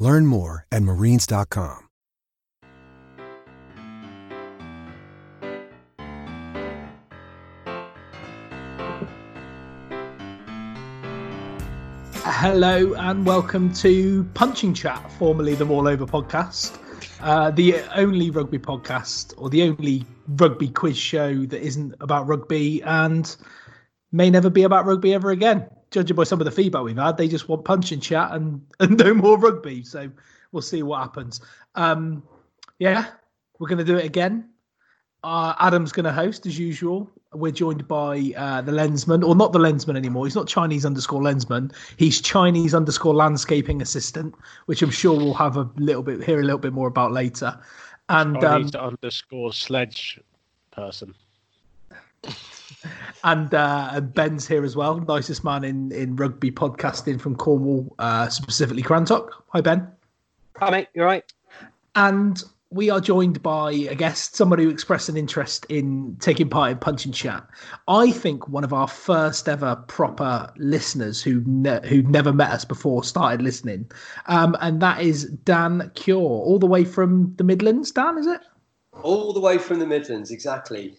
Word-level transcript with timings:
Learn 0.00 0.26
more 0.26 0.66
at 0.72 0.82
marines.com. 0.82 1.86
Hello 12.22 12.94
and 12.94 13.26
welcome 13.26 13.70
to 13.74 14.24
Punching 14.32 14.72
Chat, 14.72 15.12
formerly 15.18 15.54
the 15.54 15.66
All 15.66 15.86
Over 15.86 16.06
podcast, 16.06 16.78
uh, 17.20 17.50
the 17.50 17.80
only 17.94 18.30
rugby 18.30 18.58
podcast 18.58 19.34
or 19.36 19.50
the 19.50 19.64
only 19.64 20.06
rugby 20.26 20.68
quiz 20.68 20.96
show 20.96 21.44
that 21.44 21.60
isn't 21.60 21.94
about 22.00 22.26
rugby 22.26 22.82
and 22.84 23.36
may 24.10 24.30
never 24.30 24.48
be 24.48 24.62
about 24.62 24.86
rugby 24.86 25.12
ever 25.12 25.30
again. 25.30 25.68
Judging 25.90 26.16
by 26.16 26.24
some 26.24 26.40
of 26.40 26.44
the 26.44 26.50
feedback 26.50 26.82
we've 26.82 26.96
had, 26.96 27.16
they 27.16 27.28
just 27.28 27.48
want 27.48 27.64
punch 27.64 27.92
and 27.92 28.02
Chat 28.02 28.32
and, 28.32 28.64
and 28.80 28.98
no 28.98 29.14
more 29.14 29.38
rugby. 29.38 29.82
So 29.82 30.10
we'll 30.52 30.62
see 30.62 30.82
what 30.82 31.00
happens. 31.00 31.40
Um, 31.74 32.22
yeah, 32.78 33.06
we're 33.58 33.68
going 33.68 33.78
to 33.78 33.84
do 33.84 33.96
it 33.96 34.04
again. 34.04 34.48
Uh, 35.22 35.54
Adam's 35.58 35.92
going 35.92 36.04
to 36.04 36.12
host 36.12 36.46
as 36.46 36.58
usual. 36.58 37.10
We're 37.32 37.52
joined 37.52 37.86
by 37.86 38.32
uh, 38.36 38.62
the 38.62 38.72
lensman, 38.72 39.26
or 39.26 39.36
not 39.36 39.52
the 39.52 39.58
lensman 39.58 39.96
anymore. 39.96 40.24
He's 40.24 40.34
not 40.34 40.48
Chinese 40.48 40.86
underscore 40.86 41.20
lensman. 41.20 41.72
He's 41.96 42.20
Chinese 42.20 42.74
underscore 42.74 43.14
landscaping 43.14 43.82
assistant, 43.82 44.34
which 44.66 44.82
I'm 44.82 44.90
sure 44.90 45.16
we'll 45.16 45.34
have 45.34 45.56
a 45.56 45.70
little 45.76 46.02
bit 46.02 46.24
hear 46.24 46.40
a 46.40 46.42
little 46.42 46.58
bit 46.58 46.72
more 46.72 46.88
about 46.88 47.12
later. 47.12 47.56
And 48.08 48.40
Chinese 48.40 48.74
um, 48.74 48.96
underscore 49.02 49.52
sledge 49.52 50.18
person. 50.70 51.14
and 53.24 53.52
uh, 53.54 53.90
and 53.92 54.14
Ben's 54.14 54.46
here 54.46 54.64
as 54.64 54.76
well, 54.76 54.98
nicest 55.00 55.44
man 55.44 55.64
in 55.64 55.92
in 55.92 56.16
rugby 56.16 56.50
podcasting 56.50 57.20
from 57.20 57.36
Cornwall, 57.36 57.94
uh, 57.98 58.28
specifically 58.28 58.82
Crantock. 58.82 59.30
Hi 59.48 59.60
Ben. 59.60 59.86
Hi 60.58 60.70
mate, 60.70 60.88
You're 60.94 61.06
right? 61.06 61.24
And 61.94 62.42
we 62.72 62.88
are 62.88 63.00
joined 63.00 63.42
by 63.42 63.72
a 63.72 63.96
guest, 63.96 64.36
somebody 64.36 64.62
who 64.62 64.70
expressed 64.70 65.08
an 65.08 65.16
interest 65.16 65.66
in 65.68 66.16
taking 66.20 66.48
part 66.48 66.70
in 66.70 66.78
Punch 66.78 67.04
and 67.04 67.12
Chat. 67.12 67.44
I 67.88 68.12
think 68.12 68.48
one 68.48 68.62
of 68.62 68.72
our 68.72 68.86
first 68.86 69.48
ever 69.48 69.74
proper 69.88 70.52
listeners 70.56 71.20
who 71.20 71.42
ne- 71.46 71.86
who 71.88 72.02
never 72.02 72.32
met 72.32 72.50
us 72.50 72.64
before 72.64 73.02
started 73.02 73.42
listening, 73.42 73.90
um, 74.26 74.56
and 74.60 74.80
that 74.80 75.00
is 75.00 75.24
Dan 75.24 75.90
Cure, 75.94 76.20
all 76.20 76.58
the 76.58 76.66
way 76.66 76.84
from 76.84 77.34
the 77.36 77.44
Midlands. 77.44 77.90
Dan, 77.90 78.18
is 78.18 78.26
it? 78.26 78.40
All 79.02 79.32
the 79.32 79.40
way 79.40 79.58
from 79.58 79.78
the 79.80 79.86
Midlands, 79.86 80.30
exactly. 80.30 80.94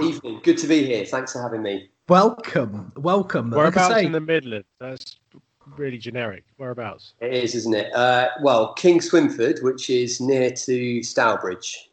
Evening, 0.00 0.40
good 0.42 0.56
to 0.58 0.66
be 0.66 0.84
here. 0.86 1.04
Thanks 1.04 1.32
for 1.32 1.42
having 1.42 1.62
me. 1.62 1.90
Welcome, 2.08 2.92
welcome. 2.96 3.50
Like 3.50 3.58
Whereabouts 3.58 3.94
say- 3.94 4.06
in 4.06 4.12
the 4.12 4.20
Midlands? 4.20 4.66
That's 4.80 5.16
really 5.76 5.98
generic. 5.98 6.44
Whereabouts? 6.56 7.12
It 7.20 7.32
is, 7.34 7.54
isn't 7.54 7.74
it? 7.74 7.92
Uh, 7.94 8.28
well, 8.42 8.74
Kingswinford, 8.74 9.62
which 9.62 9.90
is 9.90 10.20
near 10.20 10.50
to 10.50 11.02
Stourbridge, 11.02 11.90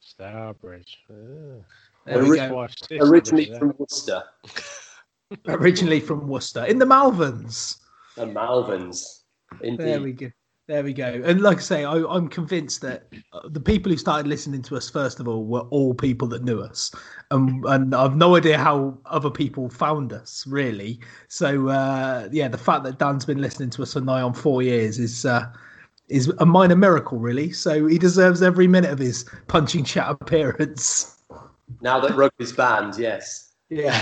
Stourbridge. 0.00 0.98
Ah. 1.10 1.14
There 2.06 2.24
Ori- 2.24 2.36
go. 2.38 2.54
Wife's 2.54 2.78
sister 2.86 2.98
originally 3.04 3.46
lives 3.46 3.58
from 3.58 3.74
Worcester 3.78 4.22
Originally 5.48 6.00
from 6.00 6.28
Worcester, 6.28 6.64
in 6.64 6.78
the 6.78 6.84
Malverns. 6.84 7.78
and 8.16 8.34
Malverns. 8.34 9.20
Indeed. 9.62 9.86
There 9.86 10.00
we 10.00 10.12
go. 10.12 10.30
There 10.66 10.82
we 10.82 10.94
go. 10.94 11.22
And 11.24 11.42
like 11.42 11.58
I 11.58 11.60
say, 11.60 11.84
I, 11.84 11.96
I'm 11.96 12.28
convinced 12.28 12.80
that 12.80 13.08
uh, 13.34 13.48
the 13.50 13.60
people 13.60 13.92
who 13.92 13.98
started 13.98 14.26
listening 14.26 14.62
to 14.62 14.76
us 14.76 14.88
first 14.88 15.20
of 15.20 15.28
all 15.28 15.44
were 15.44 15.60
all 15.60 15.92
people 15.92 16.26
that 16.28 16.42
knew 16.42 16.60
us, 16.60 16.90
um, 17.30 17.62
and 17.66 17.94
I've 17.94 18.16
no 18.16 18.36
idea 18.36 18.56
how 18.56 18.96
other 19.04 19.28
people 19.30 19.68
found 19.68 20.14
us 20.14 20.46
really. 20.46 21.00
So 21.28 21.68
uh, 21.68 22.30
yeah, 22.32 22.48
the 22.48 22.56
fact 22.56 22.84
that 22.84 22.98
Dan's 22.98 23.26
been 23.26 23.42
listening 23.42 23.68
to 23.70 23.82
us 23.82 23.92
for 23.92 24.00
nigh 24.00 24.22
on 24.22 24.32
four 24.32 24.62
years 24.62 24.98
is 24.98 25.26
uh, 25.26 25.52
is 26.08 26.32
a 26.38 26.46
minor 26.46 26.76
miracle, 26.76 27.18
really. 27.18 27.52
So 27.52 27.86
he 27.86 27.98
deserves 27.98 28.42
every 28.42 28.66
minute 28.66 28.90
of 28.90 28.98
his 28.98 29.24
punching 29.48 29.84
chat 29.84 30.10
appearance. 30.10 31.22
Now 31.80 32.00
that 32.00 32.14
rugby's 32.14 32.52
banned, 32.52 32.98
yes. 32.98 33.52
Yeah. 33.70 34.00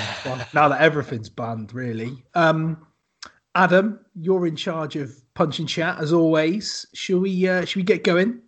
Now 0.53 0.69
that 0.69 0.81
everything's 0.81 1.29
banned, 1.29 1.73
really. 1.73 2.25
Um, 2.35 2.87
Adam, 3.55 4.01
you're 4.15 4.47
in 4.47 4.57
charge 4.57 4.97
of 4.97 5.15
punch 5.35 5.59
and 5.59 5.69
chat 5.69 5.99
as 6.01 6.13
always. 6.13 6.87
Shall 6.95 7.19
we? 7.21 7.49
Uh, 7.49 7.65
shall 7.65 7.81
we 7.81 7.85
get 7.85 8.05
going? 8.05 8.41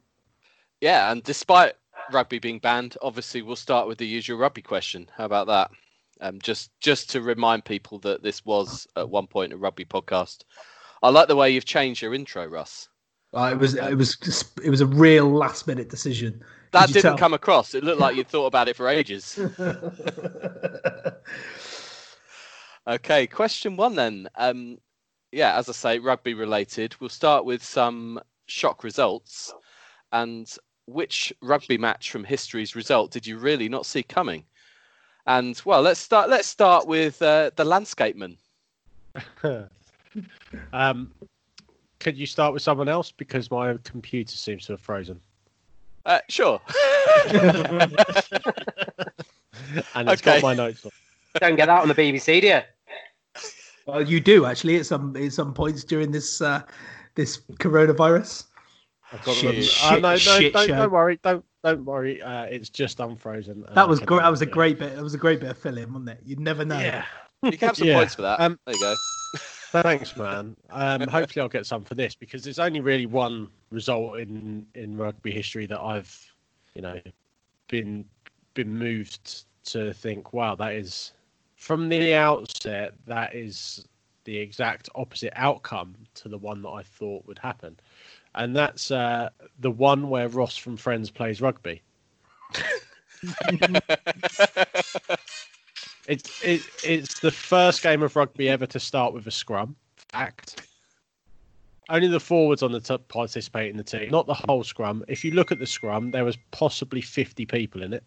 Yeah, 0.81 1.11
and 1.13 1.23
despite 1.23 1.75
rugby 2.13 2.39
being 2.39 2.59
banned, 2.59 2.97
obviously 3.03 3.43
we'll 3.43 3.57
start 3.57 3.87
with 3.87 3.99
the 3.99 4.07
usual 4.07 4.39
rugby 4.39 4.63
question. 4.63 5.09
How 5.17 5.25
about 5.25 5.47
that? 5.49 5.71
Um, 6.21 6.41
just 6.41 6.71
just 6.81 7.11
to 7.11 7.21
remind 7.21 7.65
people 7.65 7.99
that 8.01 8.23
this 8.23 8.45
was 8.45 8.87
at 8.97 9.09
one 9.09 9.27
point 9.27 9.53
a 9.53 9.57
rugby 9.57 9.85
podcast. 9.85 10.45
I 11.03 11.11
like 11.11 11.29
the 11.29 11.37
way 11.37 11.51
you've 11.51 11.65
changed 11.67 12.01
your 12.01 12.15
intro, 12.15 12.47
Russ. 12.47 12.89
Uh, 13.35 13.51
it 13.53 13.59
was 13.59 13.75
it 13.75 13.97
was 13.97 14.17
just- 14.17 14.59
it 14.63 14.71
was 14.71 14.81
a 14.81 14.87
real 14.87 15.29
last 15.29 15.67
minute 15.67 15.91
decision. 15.91 16.43
That 16.71 16.87
Did 16.87 16.95
didn't 16.95 17.03
tell? 17.11 17.19
come 17.19 17.35
across. 17.35 17.75
It 17.75 17.85
looked 17.85 18.01
like 18.01 18.17
you'd 18.17 18.29
thought 18.29 18.47
about 18.47 18.69
it 18.69 18.77
for 18.77 18.89
ages. 18.99 19.39
Okay, 22.87 23.27
question 23.27 23.77
one 23.79 23.95
then. 23.95 24.29
Um, 24.37 24.77
yeah, 25.35 25.57
as 25.57 25.69
I 25.69 25.73
say, 25.73 25.99
rugby 25.99 26.33
related. 26.33 26.95
We'll 27.01 27.11
start 27.11 27.45
with 27.45 27.63
some 27.63 28.21
shock 28.47 28.85
results. 28.85 29.53
And 30.13 30.51
which 30.87 31.33
rugby 31.43 31.77
match 31.77 32.11
from 32.11 32.25
history's 32.25 32.77
result 32.77 33.11
did 33.11 33.27
you 33.27 33.39
really 33.39 33.69
not 33.69 33.85
see 33.85 34.05
coming? 34.05 34.45
And 35.27 35.61
well, 35.65 35.83
let's 35.83 36.01
start. 36.01 36.31
Let's 36.31 36.47
start 36.47 36.87
with 36.87 37.21
uh, 37.21 37.51
the 37.57 37.65
landscapeman. 37.65 38.37
um, 40.73 41.13
could 41.99 42.17
you 42.17 42.27
start 42.27 42.53
with 42.53 42.63
someone 42.63 42.89
else 42.89 43.11
because 43.11 43.51
my 43.51 43.77
computer 43.83 44.37
seems 44.37 44.67
to 44.67 44.75
have 44.75 44.81
frozen? 44.81 45.21
Uh, 46.07 46.21
sure. 46.29 46.61
and 47.29 47.93
it's 50.11 50.21
Okay. 50.21 50.23
got 50.23 50.43
my 50.43 50.55
notes 50.55 50.85
on. 50.85 50.93
Don't 51.41 51.57
get 51.57 51.67
that 51.67 51.83
on 51.83 51.89
the 51.89 51.95
BBC, 51.95 52.43
do 52.43 52.47
you? 52.47 52.61
Well, 53.87 54.03
you 54.03 54.21
do 54.21 54.47
actually 54.47 54.77
at 54.77 54.87
some 54.87 55.17
at 55.17 55.33
some 55.33 55.53
points 55.53 55.85
during 55.85 56.11
this 56.11 56.41
uh, 56.41 56.63
this 57.15 57.39
coronavirus. 57.55 58.45
I've 59.13 59.23
got 59.25 59.37
Shit, 59.37 59.65
shit, 59.65 59.93
oh, 59.93 59.95
no, 59.97 60.11
no, 60.13 60.17
shit 60.17 60.53
don't, 60.53 60.67
show. 60.67 60.77
don't 60.77 60.91
worry, 60.91 61.21
don't 61.23 61.45
don't 61.63 61.85
worry. 61.85 62.21
Uh, 62.23 62.45
it's 62.45 62.69
just 62.69 63.01
unfrozen. 63.01 63.65
That 63.75 63.89
was 63.89 64.01
great. 64.01 64.21
That 64.23 64.31
was 64.31 64.43
a 64.43 64.47
great 64.47 64.79
bit. 64.79 64.97
That 64.97 65.03
was 65.03 65.15
a 65.15 65.19
great 65.19 65.41
bit 65.41 65.51
of 65.51 65.59
filling, 65.59 65.93
wasn't 65.93 66.11
it? 66.11 66.21
You'd 66.25 66.41
never 66.41 66.65
know. 66.65 66.79
Yeah. 66.79 67.05
You 67.43 67.53
can 67.57 67.69
have 67.69 67.77
some 67.77 67.89
Yeah. 67.89 67.99
points 67.99 68.15
for 68.15 68.23
that. 68.23 68.41
Um, 68.41 68.59
there 68.67 68.75
you 68.75 68.81
go. 68.81 68.95
Thanks, 69.83 70.17
man. 70.17 70.57
Um, 70.71 71.01
hopefully, 71.09 71.43
I'll 71.43 71.49
get 71.49 71.67
some 71.67 71.85
for 71.85 71.95
this 71.95 72.15
because 72.15 72.43
there's 72.45 72.59
only 72.59 72.81
really 72.81 73.07
one 73.07 73.49
result 73.71 74.19
in 74.19 74.67
in 74.75 74.97
rugby 74.97 75.31
history 75.33 75.67
that 75.67 75.81
I've, 75.81 76.17
you 76.75 76.83
know, 76.83 77.01
been 77.69 78.05
been 78.55 78.77
moved 78.77 79.45
to 79.65 79.93
think, 79.95 80.33
wow, 80.33 80.55
that 80.55 80.75
is 80.75 81.13
from 81.57 81.89
the 81.89 82.15
outset, 82.15 82.95
that 83.07 83.35
is 83.35 83.87
the 84.25 84.37
exact 84.37 84.89
opposite 84.95 85.33
outcome 85.37 85.95
to 86.15 86.29
the 86.29 86.39
one 86.39 86.63
that 86.63 86.71
I 86.71 86.83
thought 86.83 87.27
would 87.27 87.39
happen, 87.39 87.79
and 88.35 88.55
that's 88.55 88.91
uh, 88.91 89.31
the 89.61 89.71
one 89.71 90.09
where 90.09 90.29
Ross 90.29 90.57
from 90.57 90.77
Friends 90.77 91.11
plays 91.11 91.41
rugby. 91.41 91.83
It's 96.07 96.45
it, 96.45 96.63
it's 96.83 97.21
the 97.21 97.31
first 97.31 97.83
game 97.83 98.03
of 98.03 98.17
rugby 98.17 98.49
ever 98.49 98.67
to 98.67 98.81
start 98.81 99.15
with 99.15 99.27
a 99.27 99.31
scrum. 99.31 99.77
Fact. 99.97 100.67
Only 101.89 102.09
the 102.09 102.21
forwards 102.21 102.63
on 102.63 102.73
the 102.73 102.81
top 102.81 103.07
participate 103.09 103.71
in 103.71 103.77
the 103.77 103.85
team, 103.85 104.11
not 104.11 104.27
the 104.27 104.35
whole 104.35 104.65
scrum. 104.65 105.05
If 105.07 105.25
you 105.25 105.33
look 105.33 105.53
at 105.53 105.59
the 105.59 105.67
scrum, 105.67 106.11
there 106.11 106.25
was 106.25 106.39
possibly 106.51 107.03
50 107.03 107.45
people 107.47 107.83
in 107.83 107.93
it. 107.93 108.03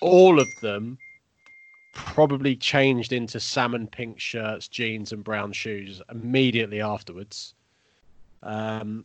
All 0.00 0.40
of 0.40 0.48
them 0.60 0.98
probably 1.96 2.54
changed 2.54 3.12
into 3.12 3.40
salmon 3.40 3.86
pink 3.86 4.20
shirts, 4.20 4.68
jeans, 4.68 5.12
and 5.12 5.24
brown 5.24 5.52
shoes 5.52 6.02
immediately 6.10 6.80
afterwards. 6.80 7.54
Um, 8.42 9.04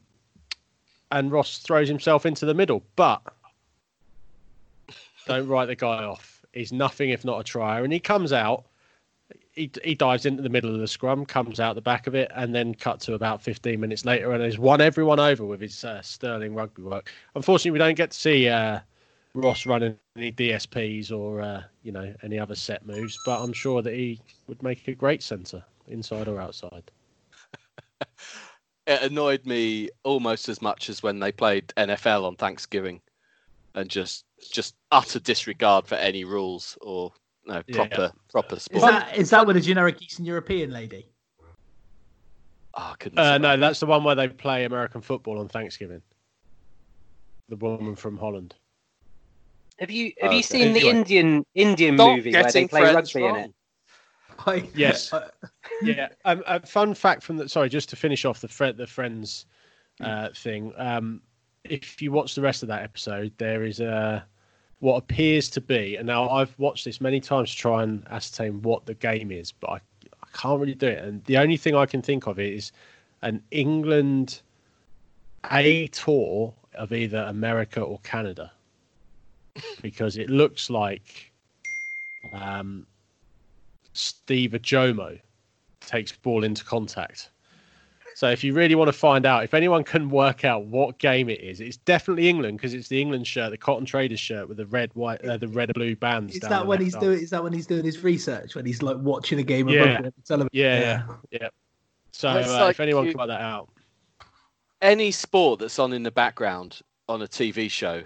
and 1.09 1.31
Ross 1.31 1.59
throws 1.59 1.87
himself 1.87 2.25
into 2.25 2.45
the 2.45 2.53
middle, 2.53 2.83
but 2.95 3.21
don't 5.25 5.47
write 5.47 5.67
the 5.67 5.75
guy 5.75 6.03
off. 6.03 6.45
He's 6.53 6.73
nothing 6.73 7.11
if 7.11 7.23
not 7.23 7.39
a 7.39 7.43
trier, 7.43 7.83
and 7.83 7.93
he 7.93 7.99
comes 7.99 8.33
out. 8.33 8.65
He, 9.53 9.71
he 9.83 9.95
dives 9.95 10.25
into 10.25 10.43
the 10.43 10.49
middle 10.49 10.73
of 10.73 10.79
the 10.79 10.87
scrum, 10.87 11.25
comes 11.25 11.59
out 11.59 11.75
the 11.75 11.81
back 11.81 12.07
of 12.07 12.15
it, 12.15 12.29
and 12.35 12.53
then 12.53 12.73
cut 12.73 12.99
to 13.01 13.13
about 13.13 13.41
15 13.41 13.79
minutes 13.79 14.05
later, 14.05 14.31
and 14.31 14.43
has 14.43 14.59
won 14.59 14.81
everyone 14.81 15.19
over 15.19 15.45
with 15.45 15.61
his 15.61 15.83
uh, 15.83 16.01
sterling 16.01 16.53
rugby 16.53 16.83
work. 16.83 17.11
Unfortunately, 17.35 17.71
we 17.71 17.79
don't 17.79 17.95
get 17.95 18.11
to 18.11 18.19
see 18.19 18.47
uh, 18.49 18.79
Ross 19.33 19.65
running 19.65 19.97
any 20.17 20.31
DSPs 20.31 21.11
or 21.11 21.41
uh, 21.41 21.63
you 21.83 21.91
know 21.91 22.13
any 22.23 22.37
other 22.39 22.55
set 22.55 22.85
moves, 22.85 23.19
but 23.25 23.41
I'm 23.41 23.53
sure 23.53 23.81
that 23.81 23.93
he 23.93 24.19
would 24.47 24.61
make 24.61 24.87
a 24.87 24.95
great 24.95 25.23
centre, 25.23 25.63
inside 25.87 26.27
or 26.27 26.39
outside. 26.39 26.91
it 28.87 29.01
annoyed 29.03 29.45
me 29.45 29.89
almost 30.03 30.49
as 30.49 30.61
much 30.61 30.89
as 30.89 31.01
when 31.01 31.19
they 31.19 31.31
played 31.31 31.67
NFL 31.77 32.25
on 32.25 32.35
Thanksgiving, 32.35 33.01
and 33.75 33.89
just 33.89 34.25
just 34.51 34.75
utter 34.91 35.19
disregard 35.19 35.87
for 35.87 35.95
any 35.95 36.23
rules 36.23 36.77
or 36.81 37.11
no 37.45 37.61
Yeah. 37.67 37.75
proper 37.75 38.11
proper 38.29 38.55
Is 38.55 38.81
that 38.81 39.17
is 39.17 39.29
that 39.29 39.47
with 39.47 39.55
a 39.57 39.61
generic 39.61 40.01
Eastern 40.01 40.25
European 40.25 40.71
lady? 40.71 41.07
Oh, 42.73 42.91
I 42.91 42.95
couldn't. 42.99 43.19
Uh, 43.19 43.37
no, 43.37 43.49
that. 43.49 43.59
that's 43.59 43.79
the 43.79 43.85
one 43.85 44.03
where 44.03 44.15
they 44.15 44.27
play 44.29 44.63
American 44.63 45.01
football 45.01 45.39
on 45.39 45.47
Thanksgiving. 45.49 46.01
The 47.49 47.57
woman 47.57 47.95
from 47.95 48.17
Holland. 48.17 48.55
Have 49.81 49.91
you 49.91 50.13
have 50.21 50.29
Oh, 50.29 50.33
you 50.33 50.39
okay. 50.39 50.47
seen 50.47 50.73
the 50.73 50.87
Indian 50.87 51.45
Indian 51.55 51.97
Stop 51.97 52.15
movie 52.15 52.31
where 52.31 52.51
they 52.51 52.67
play 52.67 52.81
friends 52.81 53.15
rugby 53.15 53.27
in 53.27 53.35
it? 53.35 53.51
I, 54.45 54.69
Yes. 54.75 55.11
uh, 55.11 55.29
yeah. 55.81 56.09
Um, 56.23 56.43
a 56.47 56.65
fun 56.65 56.93
fact 56.93 57.23
from 57.23 57.37
the 57.37 57.49
sorry, 57.49 57.67
just 57.67 57.89
to 57.89 57.95
finish 57.95 58.23
off 58.23 58.41
the 58.41 58.47
Fred 58.47 58.77
the 58.77 58.87
Friends 58.87 59.47
uh, 59.99 60.29
thing. 60.35 60.71
Um, 60.77 61.21
if 61.63 62.01
you 62.01 62.11
watch 62.11 62.35
the 62.35 62.41
rest 62.41 62.63
of 62.63 62.69
that 62.69 62.83
episode, 62.83 63.33
there 63.37 63.63
is 63.63 63.79
a 63.79 64.23
what 64.79 64.97
appears 64.97 65.49
to 65.49 65.61
be, 65.61 65.95
and 65.95 66.07
now 66.07 66.29
I've 66.29 66.57
watched 66.59 66.85
this 66.85 67.01
many 67.01 67.19
times 67.19 67.51
to 67.51 67.57
try 67.57 67.83
and 67.83 68.07
ascertain 68.09 68.61
what 68.61 68.85
the 68.85 68.95
game 68.95 69.31
is, 69.31 69.51
but 69.51 69.69
I, 69.69 69.75
I 69.75 70.27
can't 70.33 70.59
really 70.59 70.73
do 70.75 70.87
it. 70.87 71.03
And 71.03 71.23
the 71.25 71.37
only 71.37 71.57
thing 71.57 71.75
I 71.75 71.85
can 71.85 72.01
think 72.01 72.27
of 72.27 72.39
is 72.39 72.71
an 73.21 73.43
England 73.51 74.41
A 75.51 75.87
tour 75.87 76.53
of 76.73 76.93
either 76.93 77.19
America 77.27 77.81
or 77.81 77.99
Canada, 78.03 78.51
because 79.81 80.17
it 80.17 80.29
looks 80.29 80.69
like 80.69 81.31
um, 82.33 82.85
Steve 83.93 84.51
Ojomoh 84.51 85.19
takes 85.81 86.11
ball 86.11 86.43
into 86.43 86.63
contact. 86.63 87.29
So 88.13 88.29
if 88.29 88.43
you 88.43 88.53
really 88.53 88.75
want 88.75 88.89
to 88.89 88.93
find 88.93 89.25
out, 89.25 89.43
if 89.43 89.53
anyone 89.53 89.83
can 89.83 90.09
work 90.09 90.43
out 90.45 90.65
what 90.65 90.97
game 90.99 91.29
it 91.29 91.39
is, 91.41 91.61
it's 91.61 91.77
definitely 91.77 92.27
England 92.27 92.57
because 92.57 92.73
it's 92.73 92.87
the 92.89 93.01
England 93.01 93.25
shirt, 93.25 93.51
the 93.51 93.57
Cotton 93.57 93.85
Traders 93.85 94.19
shirt 94.19 94.47
with 94.49 94.57
the 94.57 94.65
red, 94.65 94.91
white, 94.95 95.23
uh, 95.25 95.37
the 95.37 95.47
red 95.47 95.69
and 95.69 95.73
blue 95.75 95.95
bands. 95.95 96.35
is 96.35 96.41
down 96.41 96.49
that 96.51 96.67
when 96.67 96.81
he's 96.81 96.93
arm. 96.93 97.05
doing? 97.05 97.19
Is 97.19 97.29
that 97.29 97.41
when 97.43 97.53
he's 97.53 97.65
doing 97.65 97.85
his 97.85 98.03
research? 98.03 98.53
When 98.53 98.65
he's 98.65 98.81
like 98.83 98.97
watching 98.97 99.39
a 99.39 99.43
game 99.43 99.67
of 99.69 99.73
Yeah. 99.73 99.93
rugby 99.93 100.05
on 100.07 100.13
television? 100.25 100.49
Yeah, 100.51 100.79
yeah, 100.79 101.15
yeah. 101.31 101.47
So 102.11 102.29
uh, 102.29 102.57
like 102.59 102.71
if 102.71 102.79
anyone 102.81 103.05
you- 103.05 103.11
can 103.13 103.19
work 103.19 103.29
that 103.29 103.41
out, 103.41 103.69
any 104.81 105.11
sport 105.11 105.59
that's 105.61 105.79
on 105.79 105.93
in 105.93 106.03
the 106.03 106.11
background 106.11 106.81
on 107.07 107.21
a 107.21 107.27
TV 107.27 107.71
show, 107.71 108.03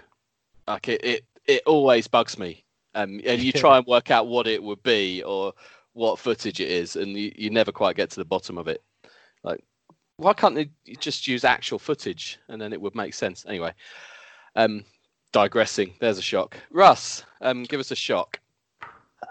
like 0.68 0.88
it, 0.88 1.04
it, 1.04 1.24
it 1.46 1.62
always 1.66 2.06
bugs 2.06 2.38
me. 2.38 2.64
Um, 2.94 3.20
and 3.26 3.42
you 3.42 3.52
try 3.52 3.76
and 3.78 3.86
work 3.86 4.10
out 4.10 4.26
what 4.26 4.46
it 4.46 4.62
would 4.62 4.82
be 4.82 5.22
or 5.22 5.52
what 5.92 6.18
footage 6.18 6.60
it 6.60 6.70
is, 6.70 6.96
and 6.96 7.16
you, 7.16 7.32
you 7.36 7.50
never 7.50 7.72
quite 7.72 7.96
get 7.96 8.10
to 8.10 8.20
the 8.20 8.24
bottom 8.24 8.58
of 8.58 8.68
it. 8.68 8.82
Like, 9.42 9.62
why 10.18 10.32
can't 10.32 10.54
they 10.54 10.70
just 10.98 11.26
use 11.26 11.44
actual 11.44 11.78
footage 11.78 12.38
and 12.48 12.60
then 12.60 12.72
it 12.72 12.80
would 12.80 12.94
make 12.94 13.14
sense? 13.14 13.44
Anyway, 13.48 13.72
um, 14.56 14.84
digressing. 15.32 15.94
There's 16.00 16.18
a 16.18 16.22
shock. 16.22 16.56
Russ, 16.70 17.24
um, 17.40 17.64
give 17.64 17.80
us 17.80 17.90
a 17.90 17.96
shock. 17.96 18.40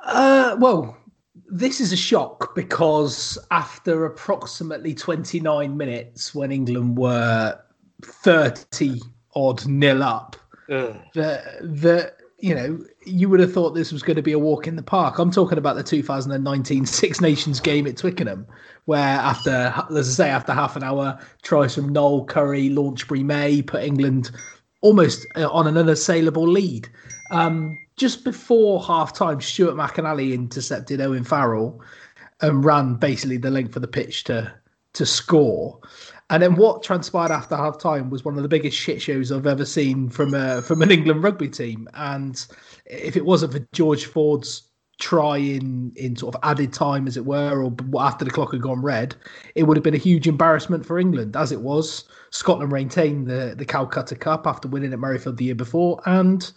Uh, 0.05 0.55
well, 0.59 0.97
this 1.47 1.81
is 1.81 1.91
a 1.91 1.97
shock 1.97 2.55
because 2.55 3.37
after 3.51 4.05
approximately 4.05 4.93
29 4.93 5.75
minutes, 5.75 6.33
when 6.33 6.51
England 6.51 6.97
were 6.97 7.59
30 8.03 9.01
odd 9.35 9.65
nil 9.65 10.03
up, 10.03 10.35
The 11.13 11.41
the 11.61 12.13
you 12.39 12.53
know 12.53 12.79
you 13.05 13.29
would 13.29 13.39
have 13.39 13.53
thought 13.53 13.71
this 13.71 13.91
was 13.91 14.03
going 14.03 14.15
to 14.15 14.21
be 14.21 14.31
a 14.31 14.39
walk 14.39 14.67
in 14.67 14.75
the 14.75 14.83
park. 14.83 15.19
I'm 15.19 15.31
talking 15.31 15.57
about 15.57 15.75
the 15.75 15.83
2019 15.83 16.85
Six 16.85 17.21
Nations 17.21 17.59
game 17.59 17.87
at 17.87 17.97
Twickenham, 17.97 18.45
where 18.85 18.99
after 18.99 19.73
as 19.91 20.19
I 20.19 20.25
say 20.25 20.29
after 20.29 20.53
half 20.53 20.75
an 20.75 20.83
hour, 20.83 21.19
tries 21.43 21.75
from 21.75 21.89
Nowell 21.89 22.25
Curry, 22.25 22.69
Launchbury 22.69 23.23
May 23.23 23.61
put 23.61 23.83
England 23.83 24.31
almost 24.81 25.25
uh, 25.35 25.49
on 25.49 25.67
an 25.67 25.77
unassailable 25.77 26.47
lead. 26.47 26.87
Um, 27.31 27.77
just 27.97 28.23
before 28.23 28.83
half 28.83 29.13
time, 29.13 29.41
Stuart 29.41 29.75
McInally 29.75 30.33
intercepted 30.33 31.01
Owen 31.01 31.23
Farrell 31.23 31.81
and 32.41 32.63
ran 32.63 32.95
basically 32.95 33.37
the 33.37 33.49
length 33.49 33.75
of 33.75 33.81
the 33.81 33.87
pitch 33.87 34.25
to 34.25 34.53
to 34.93 35.05
score. 35.05 35.79
And 36.29 36.41
then 36.41 36.55
what 36.55 36.81
transpired 36.81 37.31
after 37.31 37.55
half 37.55 37.77
time 37.77 38.09
was 38.09 38.25
one 38.25 38.35
of 38.35 38.41
the 38.43 38.49
biggest 38.49 38.75
shit 38.75 39.01
shows 39.01 39.31
I've 39.31 39.45
ever 39.45 39.65
seen 39.65 40.09
from 40.09 40.33
a, 40.33 40.61
from 40.61 40.81
an 40.81 40.89
England 40.89 41.23
rugby 41.23 41.49
team. 41.49 41.87
And 41.93 42.43
if 42.85 43.15
it 43.15 43.25
wasn't 43.25 43.53
for 43.53 43.67
George 43.73 44.05
Ford's 44.05 44.67
try 44.97 45.37
in 45.37 45.91
in 45.95 46.15
sort 46.15 46.33
of 46.33 46.41
added 46.43 46.73
time, 46.73 47.07
as 47.07 47.17
it 47.17 47.25
were, 47.25 47.63
or 47.63 47.75
after 48.01 48.25
the 48.25 48.31
clock 48.31 48.53
had 48.53 48.61
gone 48.61 48.81
red, 48.81 49.15
it 49.53 49.63
would 49.63 49.77
have 49.77 49.83
been 49.83 49.93
a 49.93 49.97
huge 49.97 50.27
embarrassment 50.27 50.85
for 50.85 50.97
England. 50.97 51.35
As 51.35 51.51
it 51.51 51.61
was, 51.61 52.05
Scotland 52.31 52.71
maintained 52.71 53.27
the 53.27 53.53
the 53.57 53.65
Calcutta 53.65 54.15
Cup 54.15 54.47
after 54.47 54.67
winning 54.67 54.93
at 54.93 54.99
Murrayfield 54.99 55.37
the 55.37 55.45
year 55.45 55.55
before, 55.55 56.01
and 56.05 56.51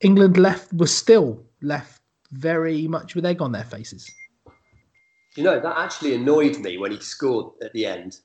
England 0.00 0.38
left 0.38 0.72
was 0.72 0.94
still 0.94 1.44
left 1.62 2.00
very 2.32 2.88
much 2.88 3.14
with 3.14 3.26
egg 3.26 3.40
on 3.40 3.52
their 3.52 3.64
faces. 3.64 4.10
You 5.36 5.44
know, 5.44 5.60
that 5.60 5.78
actually 5.78 6.14
annoyed 6.14 6.58
me 6.58 6.78
when 6.78 6.92
he 6.92 7.00
scored 7.00 7.52
at 7.62 7.72
the 7.72 7.86
end. 7.86 8.18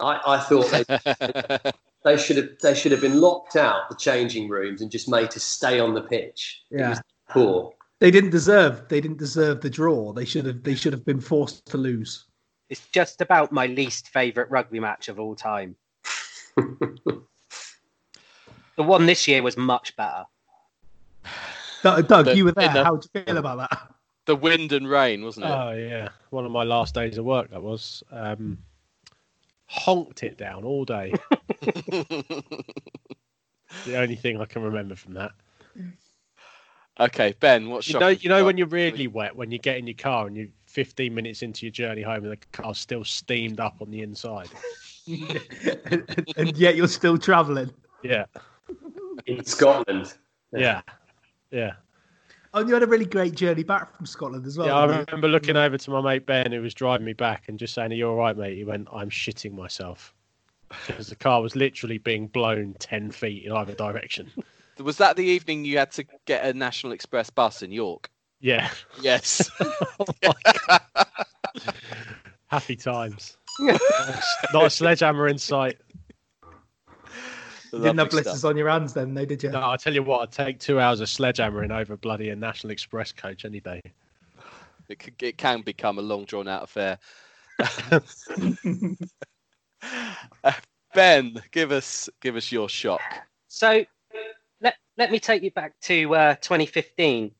I, 0.00 0.20
I 0.26 0.38
thought 0.38 0.70
they, 0.70 0.84
they 2.04 2.16
should 2.16 2.36
have 2.36 2.48
they 2.62 2.74
should 2.74 2.92
have 2.92 3.00
been 3.00 3.20
locked 3.20 3.56
out 3.56 3.88
the 3.88 3.96
changing 3.96 4.48
rooms 4.48 4.80
and 4.80 4.90
just 4.90 5.08
made 5.08 5.30
to 5.32 5.40
stay 5.40 5.80
on 5.80 5.94
the 5.94 6.02
pitch. 6.02 6.62
It 6.70 6.80
Yeah. 6.80 6.90
was 6.90 7.00
poor. 7.30 7.72
They 8.00 8.10
didn't 8.12 8.30
deserve 8.30 8.86
they 8.88 9.00
didn't 9.00 9.18
deserve 9.18 9.60
the 9.60 9.70
draw. 9.70 10.12
They 10.12 10.24
should 10.24 10.46
have 10.46 10.62
they 10.62 10.74
should 10.76 10.92
have 10.92 11.04
been 11.04 11.20
forced 11.20 11.66
to 11.66 11.76
lose. 11.78 12.26
It's 12.70 12.86
just 12.88 13.20
about 13.20 13.50
my 13.50 13.66
least 13.66 14.08
favourite 14.08 14.50
rugby 14.50 14.78
match 14.78 15.08
of 15.08 15.18
all 15.18 15.34
time. 15.34 15.74
the 16.56 17.22
one 18.76 19.06
this 19.06 19.26
year 19.26 19.42
was 19.42 19.56
much 19.56 19.96
better. 19.96 20.24
Doug, 21.82 22.08
Doug 22.08 22.24
The- 22.26 22.36
you 22.36 22.44
were 22.44 22.52
there. 22.52 22.72
the- 22.72 22.84
How 22.84 22.96
do 22.96 23.08
you 23.14 23.22
feel 23.22 23.38
about 23.38 23.58
that? 23.70 23.94
the 24.26 24.36
wind 24.36 24.72
and 24.72 24.86
rain, 24.88 25.24
wasn't 25.24 25.46
it? 25.46 25.48
oh 25.50 25.70
yeah, 25.72 26.08
one 26.30 26.44
of 26.44 26.50
my 26.52 26.62
last 26.62 26.94
days 26.94 27.16
of 27.18 27.24
work 27.24 27.50
that 27.50 27.62
was. 27.62 28.02
Um, 28.12 28.58
honked 29.68 30.22
it 30.22 30.36
down 30.36 30.64
all 30.64 30.84
day. 30.84 31.12
the 31.60 32.44
only 33.96 34.16
thing 34.16 34.40
I 34.40 34.44
can 34.46 34.62
remember 34.62 34.94
from 34.96 35.14
that. 35.14 35.32
okay, 36.98 37.34
Ben, 37.40 37.68
what's 37.68 37.86
You 37.86 37.92
shock? 37.92 38.00
know, 38.00 38.08
you 38.08 38.28
know 38.28 38.44
when 38.44 38.56
you're 38.58 38.66
really 38.66 39.06
wet, 39.06 39.36
when 39.36 39.50
you 39.50 39.58
get 39.58 39.76
in 39.76 39.86
your 39.86 39.94
car 39.96 40.26
and 40.26 40.36
you're 40.36 40.48
15 40.66 41.14
minutes 41.14 41.42
into 41.42 41.64
your 41.66 41.70
journey 41.72 42.02
home 42.02 42.24
and 42.24 42.32
the 42.32 42.38
car's 42.52 42.78
still 42.78 43.04
steamed 43.04 43.60
up 43.60 43.76
on 43.80 43.90
the 43.90 44.00
inside. 44.02 44.48
and, 45.06 46.26
and 46.36 46.56
yet 46.56 46.76
you're 46.76 46.88
still 46.88 47.18
travelling. 47.18 47.70
Yeah, 48.02 48.24
In 49.26 49.44
Scotland. 49.44 50.14
yeah, 50.52 50.82
yeah. 51.50 51.72
Oh, 52.54 52.66
you 52.66 52.72
had 52.72 52.82
a 52.82 52.86
really 52.86 53.04
great 53.04 53.34
journey 53.34 53.62
back 53.62 53.94
from 53.96 54.06
Scotland 54.06 54.46
as 54.46 54.56
well. 54.56 54.68
yeah, 54.68 54.76
I 54.76 54.86
didn't 54.86 54.98
you? 55.00 55.04
remember 55.08 55.28
looking 55.28 55.56
over 55.56 55.76
to 55.76 55.90
my 55.90 56.00
mate 56.00 56.26
Ben, 56.26 56.50
who 56.52 56.62
was 56.62 56.74
driving 56.74 57.04
me 57.04 57.12
back, 57.12 57.44
and 57.48 57.58
just 57.58 57.74
saying, 57.74 57.92
"Are 57.92 57.94
you 57.94 58.08
all 58.08 58.16
right, 58.16 58.36
mate?" 58.36 58.56
He 58.56 58.64
went, 58.64 58.88
"I'm 58.92 59.10
shitting 59.10 59.52
myself," 59.52 60.14
because 60.86 61.08
the 61.08 61.16
car 61.16 61.42
was 61.42 61.54
literally 61.54 61.98
being 61.98 62.26
blown 62.26 62.74
10 62.78 63.10
feet 63.10 63.44
in 63.44 63.52
either 63.52 63.74
direction. 63.74 64.30
Was 64.78 64.96
that 64.98 65.16
the 65.16 65.24
evening 65.24 65.64
you 65.64 65.76
had 65.76 65.90
to 65.92 66.04
get 66.24 66.44
a 66.44 66.52
National 66.52 66.92
Express 66.92 67.30
bus 67.30 67.62
in 67.62 67.72
York? 67.72 68.08
Yeah. 68.40 68.70
Yes. 69.00 69.50
Oh 70.22 70.32
Happy 72.46 72.76
times. 72.76 73.36
Not 74.52 74.66
a 74.66 74.70
sledgehammer 74.70 75.26
in 75.26 75.38
sight. 75.38 75.78
You 77.72 77.80
didn't 77.80 77.98
have 77.98 78.10
blisters 78.10 78.38
stuff. 78.40 78.50
on 78.50 78.56
your 78.56 78.68
hands 78.68 78.94
then, 78.94 79.14
though, 79.14 79.24
did 79.24 79.42
you? 79.42 79.50
No, 79.50 79.70
I 79.70 79.76
tell 79.76 79.94
you 79.94 80.02
what, 80.02 80.22
I'd 80.22 80.32
take 80.32 80.58
two 80.58 80.80
hours 80.80 81.00
of 81.00 81.08
sledgehammering 81.08 81.70
over 81.70 81.96
bloody 81.96 82.30
a 82.30 82.36
National 82.36 82.70
Express 82.70 83.12
coach 83.12 83.44
any 83.44 83.60
day. 83.60 83.80
It, 84.88 85.02
c- 85.02 85.12
it 85.26 85.36
can 85.36 85.62
become 85.62 85.98
a 85.98 86.02
long 86.02 86.24
drawn 86.24 86.48
out 86.48 86.64
affair. 86.64 86.98
Uh, 87.90 88.00
ben, 90.94 91.42
give 91.50 91.72
us 91.72 92.08
give 92.20 92.36
us 92.36 92.50
your 92.50 92.68
shock. 92.68 93.02
So 93.48 93.84
let 94.60 94.76
let 94.96 95.10
me 95.10 95.18
take 95.18 95.42
you 95.42 95.50
back 95.50 95.78
to 95.82 96.14
uh, 96.14 96.34
2015, 96.36 97.30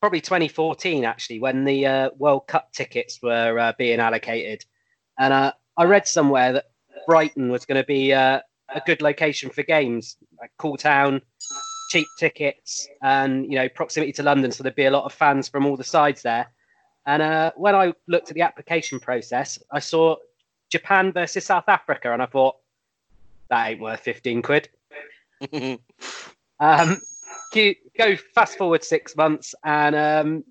probably 0.00 0.20
2014 0.20 1.04
actually, 1.04 1.40
when 1.40 1.64
the 1.64 1.86
uh, 1.86 2.10
World 2.18 2.46
Cup 2.46 2.72
tickets 2.72 3.20
were 3.22 3.58
uh, 3.58 3.72
being 3.78 4.00
allocated, 4.00 4.64
and 5.18 5.32
uh, 5.32 5.52
I 5.76 5.84
read 5.84 6.08
somewhere 6.08 6.52
that 6.54 6.66
Brighton 7.06 7.50
was 7.50 7.64
going 7.64 7.80
to 7.80 7.86
be 7.86 8.12
uh, 8.12 8.40
a 8.68 8.82
good 8.84 9.02
location 9.02 9.50
for 9.50 9.62
games, 9.62 10.16
like 10.40 10.50
cool 10.58 10.76
town, 10.76 11.22
cheap 11.90 12.06
tickets, 12.18 12.88
and 13.02 13.44
you 13.50 13.58
know 13.58 13.68
proximity 13.68 14.12
to 14.12 14.22
London, 14.22 14.50
so 14.50 14.62
there'd 14.62 14.74
be 14.74 14.86
a 14.86 14.90
lot 14.90 15.04
of 15.04 15.12
fans 15.12 15.48
from 15.48 15.66
all 15.66 15.76
the 15.76 15.84
sides 15.84 16.22
there. 16.22 16.48
And 17.06 17.22
uh, 17.22 17.52
when 17.56 17.74
I 17.74 17.92
looked 18.08 18.30
at 18.30 18.34
the 18.34 18.42
application 18.42 18.98
process, 18.98 19.58
I 19.70 19.78
saw 19.78 20.16
Japan 20.70 21.12
versus 21.12 21.44
South 21.44 21.68
Africa, 21.68 22.12
and 22.12 22.20
I 22.20 22.26
thought 22.26 22.56
that 23.48 23.68
ain't 23.68 23.80
worth 23.80 24.00
15 24.00 24.42
quid. 24.42 24.68
Um, 26.58 26.98
you 27.54 27.74
go 27.98 28.16
fast 28.34 28.58
forward 28.58 28.84
six 28.84 29.16
months, 29.16 29.54
and 29.64 29.94
um, 29.94 30.44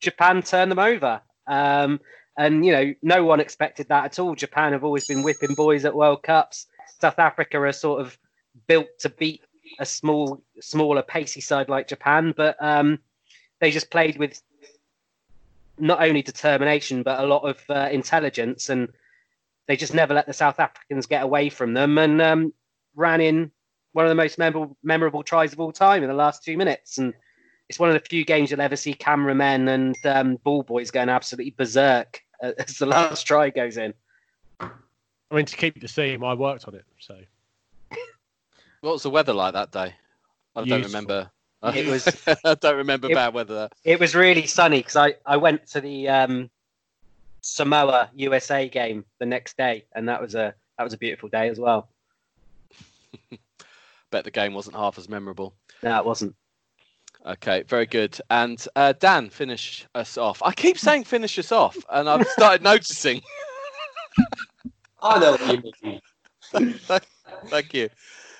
Japan 0.00 0.42
turned 0.42 0.70
them 0.70 0.78
over. 0.78 1.20
Um, 1.46 2.00
and 2.36 2.64
you 2.64 2.72
know, 2.72 2.94
no 3.02 3.24
one 3.24 3.40
expected 3.40 3.88
that 3.88 4.04
at 4.04 4.18
all. 4.18 4.34
Japan 4.34 4.72
have 4.72 4.84
always 4.84 5.06
been 5.06 5.22
whipping 5.22 5.54
boys 5.54 5.84
at 5.84 5.94
World 5.94 6.22
Cups. 6.22 6.66
South 7.00 7.18
Africa 7.18 7.60
are 7.60 7.72
sort 7.72 8.00
of 8.00 8.18
built 8.66 8.98
to 9.00 9.08
beat 9.08 9.42
a 9.78 9.86
small, 9.86 10.42
smaller, 10.60 11.02
pacey 11.02 11.40
side 11.40 11.68
like 11.68 11.88
Japan, 11.88 12.34
but 12.36 12.56
um, 12.60 12.98
they 13.60 13.70
just 13.70 13.90
played 13.90 14.18
with 14.18 14.42
not 15.78 16.02
only 16.02 16.20
determination 16.20 17.02
but 17.02 17.20
a 17.20 17.26
lot 17.26 17.42
of 17.42 17.62
uh, 17.70 17.88
intelligence, 17.90 18.68
and 18.68 18.88
they 19.66 19.76
just 19.76 19.94
never 19.94 20.14
let 20.14 20.26
the 20.26 20.32
South 20.32 20.60
Africans 20.60 21.06
get 21.06 21.22
away 21.22 21.48
from 21.48 21.74
them, 21.74 21.98
and 21.98 22.20
um, 22.20 22.52
ran 22.94 23.20
in 23.20 23.50
one 23.92 24.04
of 24.04 24.10
the 24.10 24.14
most 24.14 24.38
memorable, 24.38 24.76
memorable 24.82 25.22
tries 25.22 25.52
of 25.52 25.60
all 25.60 25.72
time 25.72 26.02
in 26.02 26.08
the 26.08 26.14
last 26.14 26.44
two 26.44 26.56
minutes. 26.56 26.98
And 26.98 27.14
it's 27.68 27.78
one 27.78 27.88
of 27.88 27.94
the 27.94 28.08
few 28.08 28.24
games 28.24 28.50
you'll 28.50 28.60
ever 28.60 28.76
see 28.76 28.94
cameramen 28.94 29.68
and 29.68 29.96
um, 30.04 30.36
ball 30.36 30.62
boys 30.62 30.90
going 30.90 31.08
absolutely 31.08 31.54
berserk 31.56 32.20
uh, 32.42 32.52
as 32.58 32.78
the 32.78 32.86
last 32.86 33.24
try 33.24 33.50
goes 33.50 33.76
in. 33.76 33.94
I 35.30 35.36
mean, 35.36 35.46
to 35.46 35.56
keep 35.56 35.80
the 35.80 35.88
theme, 35.88 36.24
I 36.24 36.34
worked 36.34 36.66
on 36.66 36.74
it, 36.74 36.84
so 36.98 37.16
What 38.80 38.92
was 38.94 39.02
the 39.02 39.10
weather 39.10 39.32
like 39.32 39.52
that 39.54 39.70
day? 39.72 39.94
I 40.56 40.64
don't 40.64 40.82
remember. 40.82 41.30
It 41.62 41.86
was- 41.90 42.38
I 42.44 42.54
don't 42.54 42.76
remember 42.76 43.10
it- 43.10 43.14
bad 43.14 43.34
weather. 43.34 43.68
It 43.84 44.00
was 44.00 44.14
really 44.14 44.46
sunny 44.46 44.78
because 44.78 44.96
I, 44.96 45.14
I 45.26 45.36
went 45.36 45.66
to 45.68 45.80
the 45.80 46.08
um, 46.08 46.50
Samoa 47.42 48.10
USA 48.14 48.68
game 48.68 49.04
the 49.18 49.26
next 49.26 49.56
day, 49.56 49.84
and 49.94 50.08
that 50.08 50.20
was 50.20 50.34
a 50.34 50.54
that 50.78 50.84
was 50.84 50.94
a 50.94 50.98
beautiful 50.98 51.28
day 51.28 51.48
as 51.48 51.58
well. 51.60 51.88
Bet 54.10 54.24
the 54.24 54.30
game 54.30 54.54
wasn't 54.54 54.74
half 54.76 54.98
as 54.98 55.08
memorable. 55.08 55.54
No, 55.82 55.96
it 55.98 56.04
wasn't. 56.04 56.34
Okay, 57.24 57.62
very 57.68 57.84
good. 57.86 58.18
And 58.30 58.66
uh, 58.74 58.94
Dan, 58.98 59.28
finish 59.28 59.86
us 59.94 60.16
off. 60.16 60.42
I 60.42 60.52
keep 60.52 60.78
saying 60.78 61.04
finish 61.04 61.38
us 61.38 61.52
off, 61.52 61.76
and 61.90 62.08
I've 62.08 62.26
started 62.28 62.62
noticing. 62.64 63.20
I 65.02 65.18
know 65.18 65.32
what 65.32 65.62
you 65.82 66.00
mean. 66.52 66.74
Thank 67.46 67.74
you. 67.74 67.88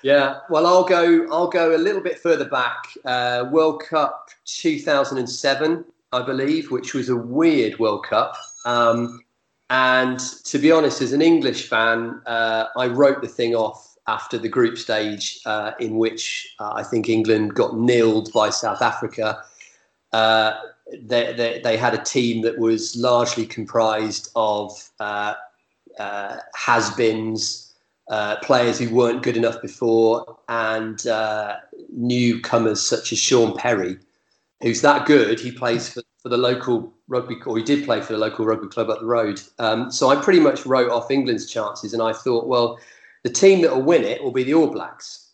Yeah, 0.02 0.38
well, 0.48 0.66
I'll 0.66 0.84
go. 0.84 1.26
I'll 1.30 1.48
go 1.48 1.76
a 1.76 1.78
little 1.78 2.00
bit 2.00 2.18
further 2.18 2.46
back. 2.46 2.84
Uh, 3.04 3.46
World 3.50 3.82
Cup 3.82 4.30
2007, 4.46 5.84
I 6.12 6.22
believe, 6.22 6.70
which 6.70 6.94
was 6.94 7.08
a 7.08 7.16
weird 7.16 7.78
World 7.78 8.04
Cup. 8.04 8.34
Um, 8.64 9.20
and 9.68 10.18
to 10.18 10.58
be 10.58 10.72
honest, 10.72 11.02
as 11.02 11.12
an 11.12 11.22
English 11.22 11.68
fan, 11.68 12.20
uh, 12.26 12.66
I 12.76 12.86
wrote 12.86 13.20
the 13.20 13.28
thing 13.28 13.54
off 13.54 13.96
after 14.06 14.38
the 14.38 14.48
group 14.48 14.78
stage, 14.78 15.40
uh, 15.46 15.72
in 15.78 15.96
which 15.96 16.54
uh, 16.58 16.72
I 16.74 16.82
think 16.82 17.08
England 17.08 17.54
got 17.54 17.76
nilled 17.76 18.32
by 18.32 18.50
South 18.50 18.82
Africa. 18.82 19.42
Uh, 20.12 20.54
they, 21.02 21.32
they, 21.34 21.60
they 21.62 21.76
had 21.76 21.94
a 21.94 22.02
team 22.02 22.42
that 22.42 22.58
was 22.58 22.96
largely 22.96 23.46
comprised 23.46 24.30
of 24.34 24.72
uh, 26.00 26.40
has-beens, 26.54 27.74
uh, 28.08 28.36
players 28.38 28.78
who 28.78 28.92
weren't 28.94 29.22
good 29.22 29.36
enough 29.36 29.60
before, 29.60 30.38
and 30.48 31.06
uh, 31.06 31.56
newcomers 31.92 32.80
such 32.80 33.12
as 33.12 33.18
Shaun 33.18 33.56
Perry, 33.56 33.98
who's 34.62 34.80
that 34.80 35.06
good. 35.06 35.38
He 35.38 35.52
plays 35.52 35.88
for, 35.88 36.02
for 36.22 36.28
the 36.28 36.38
local 36.38 36.92
rugby, 37.08 37.36
or 37.46 37.56
he 37.58 37.62
did 37.62 37.84
play 37.84 38.00
for 38.00 38.14
the 38.14 38.18
local 38.18 38.46
rugby 38.46 38.68
club 38.68 38.88
up 38.88 39.00
the 39.00 39.06
road. 39.06 39.40
Um, 39.58 39.90
so 39.90 40.08
I 40.08 40.16
pretty 40.16 40.40
much 40.40 40.64
wrote 40.64 40.90
off 40.90 41.10
England's 41.10 41.50
chances, 41.50 41.92
and 41.92 42.02
I 42.02 42.12
thought, 42.12 42.46
well, 42.46 42.78
the 43.22 43.30
team 43.30 43.60
that 43.62 43.74
will 43.74 43.82
win 43.82 44.04
it 44.04 44.22
will 44.22 44.32
be 44.32 44.44
the 44.44 44.54
All 44.54 44.68
Blacks. 44.68 45.28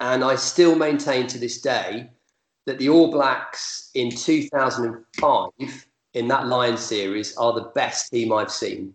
And 0.00 0.22
I 0.22 0.36
still 0.36 0.76
maintain 0.76 1.26
to 1.28 1.38
this 1.38 1.60
day 1.60 2.10
that 2.66 2.78
the 2.78 2.88
All 2.88 3.10
Blacks 3.10 3.90
in 3.94 4.10
2005 4.10 5.86
in 6.14 6.28
that 6.28 6.46
Lion 6.46 6.76
series 6.76 7.36
are 7.36 7.52
the 7.52 7.70
best 7.74 8.10
team 8.10 8.32
I've 8.32 8.52
seen. 8.52 8.94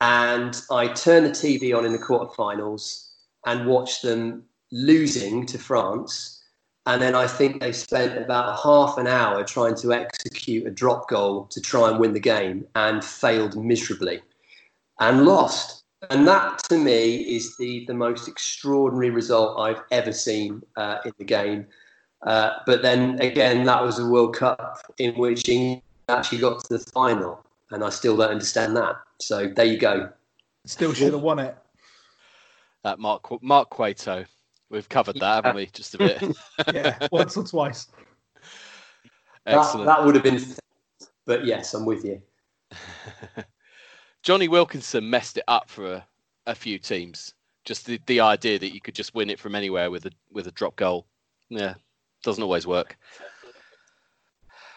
And 0.00 0.60
I 0.70 0.88
turned 0.88 1.26
the 1.26 1.30
TV 1.30 1.76
on 1.76 1.84
in 1.84 1.92
the 1.92 1.98
quarterfinals 1.98 3.08
and 3.46 3.66
watched 3.66 4.02
them 4.02 4.44
losing 4.72 5.46
to 5.46 5.58
France. 5.58 6.42
And 6.86 7.00
then 7.02 7.14
I 7.14 7.26
think 7.26 7.60
they 7.60 7.72
spent 7.72 8.16
about 8.16 8.58
half 8.58 8.96
an 8.96 9.06
hour 9.06 9.44
trying 9.44 9.74
to 9.76 9.92
execute 9.92 10.66
a 10.66 10.70
drop 10.70 11.08
goal 11.08 11.44
to 11.46 11.60
try 11.60 11.90
and 11.90 11.98
win 11.98 12.14
the 12.14 12.20
game 12.20 12.66
and 12.74 13.04
failed 13.04 13.62
miserably 13.62 14.22
and 14.98 15.24
lost. 15.26 15.84
And 16.08 16.26
that 16.26 16.62
to 16.70 16.78
me 16.78 17.16
is 17.16 17.56
the, 17.58 17.84
the 17.86 17.94
most 17.94 18.26
extraordinary 18.26 19.10
result 19.10 19.60
I've 19.60 19.82
ever 19.90 20.12
seen 20.12 20.62
uh, 20.76 20.98
in 21.04 21.12
the 21.18 21.24
game. 21.24 21.66
Uh, 22.22 22.52
but 22.64 22.80
then 22.80 23.20
again, 23.20 23.64
that 23.64 23.82
was 23.82 23.98
a 23.98 24.06
World 24.06 24.34
Cup 24.34 24.78
in 24.98 25.14
which 25.14 25.48
England 25.48 25.82
actually 26.08 26.38
got 26.38 26.64
to 26.64 26.78
the 26.78 26.90
final. 26.92 27.44
And 27.70 27.84
I 27.84 27.90
still 27.90 28.16
don't 28.16 28.30
understand 28.30 28.76
that. 28.76 28.96
So 29.20 29.48
there 29.48 29.64
you 29.64 29.78
go. 29.78 30.10
Still 30.66 30.92
should 30.92 31.12
have 31.12 31.22
won 31.22 31.38
it. 31.38 31.56
That 32.82 32.98
Mark 32.98 33.22
Qu- 33.22 33.38
Mark 33.42 33.70
Cueto. 33.70 34.24
We've 34.70 34.88
covered 34.88 35.16
that, 35.20 35.44
haven't 35.44 35.56
we? 35.56 35.66
Just 35.66 35.94
a 35.94 35.98
bit. 35.98 36.22
Yeah, 36.72 36.96
once 37.10 37.36
or 37.36 37.44
twice. 37.44 37.86
That, 39.44 39.58
Excellent. 39.58 39.86
that 39.86 40.04
would 40.04 40.14
have 40.14 40.22
been, 40.24 40.44
but 41.26 41.44
yes, 41.44 41.74
I'm 41.74 41.84
with 41.86 42.04
you. 42.04 42.20
Jonny 44.22 44.48
Wilkinson 44.48 45.08
messed 45.08 45.38
it 45.38 45.44
up 45.48 45.68
for 45.68 45.94
a, 45.94 46.06
a 46.46 46.54
few 46.54 46.78
teams. 46.78 47.34
Just 47.64 47.86
the, 47.86 47.98
the 48.06 48.20
idea 48.20 48.58
that 48.58 48.72
you 48.74 48.80
could 48.80 48.94
just 48.94 49.14
win 49.14 49.30
it 49.30 49.38
from 49.40 49.54
anywhere 49.54 49.90
with 49.90 50.06
a 50.06 50.10
with 50.30 50.46
a 50.46 50.52
drop 50.52 50.76
goal. 50.76 51.06
Yeah, 51.48 51.74
doesn't 52.22 52.42
always 52.42 52.66
work. 52.66 52.96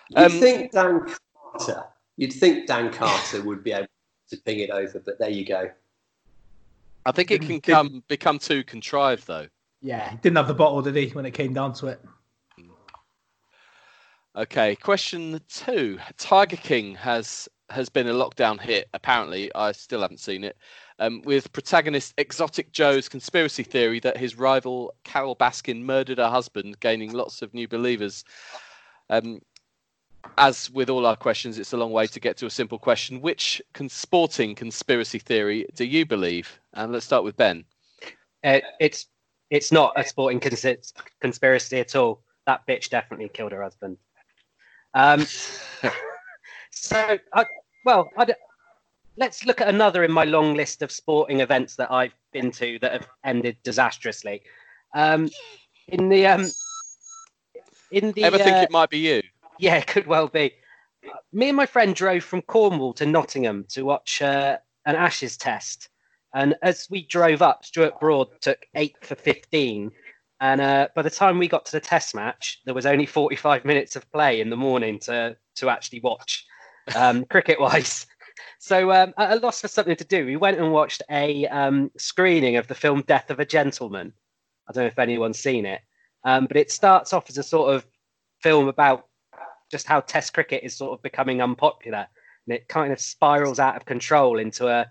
You'd 0.10 0.26
Um, 0.26 0.32
think 0.40 0.72
Dan 0.72 1.14
Carter, 1.58 1.84
you'd 2.17 2.34
think 2.34 2.67
Dan 2.67 2.91
Carter 2.91 3.41
would 3.41 3.63
be 3.63 3.72
able 3.72 3.88
to 4.29 4.38
ping 4.38 4.60
it 4.60 4.70
over, 4.70 5.00
but 5.00 5.20
there 5.20 5.29
you 5.29 5.46
go. 5.46 5.70
I 7.05 7.12
think 7.12 7.32
it 7.32 7.41
can 7.41 7.60
come 7.60 8.03
become 8.08 8.39
too 8.39 8.63
contrived 8.63 9.27
though. 9.27 9.48
Yeah, 9.82 10.10
he 10.12 10.17
didn't 10.17 10.38
have 10.38 10.48
the 10.48 10.53
bottle, 10.53 10.82
did 10.82 10.96
he, 10.96 11.10
when 11.10 11.25
it 11.25 11.32
came 11.32 11.53
down 11.53 11.74
to 11.74 11.88
it? 11.88 12.01
Okay, 14.36 14.75
question 14.77 15.39
two. 15.50 16.00
Tiger 16.17 16.55
King 16.55 16.96
has 16.96 17.48
has 17.70 17.89
been 17.89 18.08
a 18.08 18.13
lockdown 18.13 18.60
hit. 18.60 18.88
Apparently, 18.93 19.53
I 19.53 19.72
still 19.74 20.01
haven't 20.01 20.20
seen 20.20 20.43
it. 20.43 20.58
Um, 21.00 21.22
with 21.24 21.51
protagonist 21.53 22.13
Exotic 22.17 22.72
Joe's 22.72 23.10
conspiracy 23.10 23.63
theory 23.63 24.00
that 24.00 24.17
his 24.17 24.38
rival 24.38 24.93
Carole 25.03 25.36
Baskin 25.36 25.82
murdered 25.84 26.17
her 26.17 26.29
husband, 26.29 26.79
gaining 26.79 27.12
lots 27.12 27.41
of 27.41 27.53
new 27.53 27.67
believers. 27.67 28.24
Um, 29.10 29.41
as 30.38 30.70
with 30.72 30.89
all 30.89 31.06
our 31.06 31.15
questions, 31.15 31.60
it's 31.60 31.74
a 31.74 31.77
long 31.77 31.92
way 31.92 32.08
to 32.08 32.20
get 32.20 32.38
to 32.38 32.46
a 32.46 32.50
simple 32.50 32.80
question. 32.80 33.22
Which 33.22 33.62
con- 33.74 33.89
sporting 33.89 34.56
conspiracy 34.56 35.20
theory 35.20 35.65
do 35.75 35.86
you 35.86 36.06
believe? 36.06 36.60
And 36.74 36.92
let's 36.92 37.06
start 37.06 37.24
with 37.24 37.38
Ben. 37.38 37.65
Uh, 38.44 38.60
it's 38.80 39.08
it's 39.50 39.72
not 39.72 39.94
a 39.96 40.03
sporting 40.03 40.39
cons- 40.39 40.94
conspiracy 41.22 41.80
at 41.80 41.96
all. 41.96 42.24
That 42.46 42.65
bitch 42.68 42.89
definitely 42.89 43.30
killed 43.30 43.51
her 43.51 43.62
husband. 43.62 43.98
Um, 44.94 45.25
so, 46.72 47.18
I, 47.34 47.46
well, 47.86 48.10
I 48.18 48.25
d- 48.25 48.34
let's 49.18 49.46
look 49.46 49.62
at 49.62 49.68
another 49.68 50.03
in 50.03 50.12
my 50.12 50.24
long 50.24 50.56
list 50.56 50.82
of 50.82 50.92
sporting 50.92 51.39
events 51.39 51.75
that 51.75 51.92
I've 51.92 52.15
been 52.32 52.51
to 52.51 52.80
that 52.80 52.92
have 52.92 53.08
ended 53.24 53.58
disastrously. 53.63 54.42
Um, 54.94 55.30
in 55.88 56.10
the 56.10 56.27
um, 56.27 56.46
in 57.92 58.12
the 58.13 58.24
Ever 58.24 58.38
think 58.38 58.58
uh, 58.58 58.62
it 58.62 58.72
might 58.72 58.89
be 58.89 59.00
you? 59.00 59.22
Yeah, 59.63 59.77
it 59.77 59.88
could 59.88 60.08
well 60.08 60.27
be. 60.27 60.51
Me 61.32 61.48
and 61.48 61.55
my 61.55 61.65
friend 61.65 61.96
drove 61.96 62.25
from 62.25 62.41
Cornwall 62.41 62.91
to 62.96 63.05
Nottingham 63.05 63.63
to 63.70 63.84
watch 63.84 64.22
uh, 64.22 64.58
an 64.86 64.98
Ashes 64.98 65.38
test. 65.38 65.88
And 66.36 66.55
as 66.62 66.86
we 66.89 67.08
drove 67.08 67.41
up, 67.41 67.63
Stuart 67.63 67.98
Broad 67.98 68.27
took 68.41 68.65
eight 68.75 68.98
for 69.03 69.15
15. 69.15 69.89
And 70.41 70.60
uh, 70.60 70.89
by 70.93 71.01
the 71.01 71.10
time 71.10 71.39
we 71.39 71.48
got 71.48 71.65
to 71.67 71.72
the 71.72 71.79
test 71.79 72.13
match, 72.13 72.60
there 72.65 72.74
was 72.74 72.86
only 72.86 73.05
45 73.05 73.63
minutes 73.63 73.96
of 73.96 74.12
play 74.12 74.41
in 74.41 74.50
the 74.50 74.58
morning 74.58 75.00
to, 75.03 75.38
to 75.55 75.70
actually 75.70 76.01
watch, 76.01 76.46
um, 76.93 77.24
cricket 77.29 77.58
wise. 77.58 78.05
So 78.60 78.91
um, 78.91 79.13
at 79.17 79.32
a 79.32 79.36
loss 79.39 79.62
for 79.62 79.70
something 79.70 79.96
to 79.96 80.03
do, 80.03 80.25
we 80.25 80.36
went 80.36 80.60
and 80.60 80.74
watched 80.74 81.03
a 81.10 81.48
um, 81.48 81.89
screening 81.98 82.58
of 82.58 82.67
the 82.67 82.75
film 82.75 83.01
Death 83.08 83.29
of 83.29 83.39
a 83.39 83.46
Gentleman. 83.46 84.12
I 84.67 84.74
don't 84.74 84.84
know 84.84 84.88
if 84.88 85.00
anyone's 85.00 85.39
seen 85.39 85.65
it, 85.65 85.79
um, 86.25 86.48
but 86.48 86.58
it 86.58 86.70
starts 86.70 87.13
off 87.13 87.29
as 87.29 87.38
a 87.38 87.43
sort 87.43 87.74
of 87.74 87.88
film 88.41 88.67
about 88.67 89.08
just 89.74 89.88
how 89.88 90.00
Test 90.00 90.34
cricket 90.34 90.63
is 90.63 90.75
sort 90.75 90.94
of 90.94 91.01
becoming 91.01 91.42
unpopular, 91.42 92.08
and 92.46 92.56
it 92.56 92.70
kind 92.70 92.94
of 92.94 93.01
spirals 93.01 93.60
out 93.60 93.75
of 93.75 93.86
control 93.86 94.39
into 94.39 94.68
a 94.68 94.86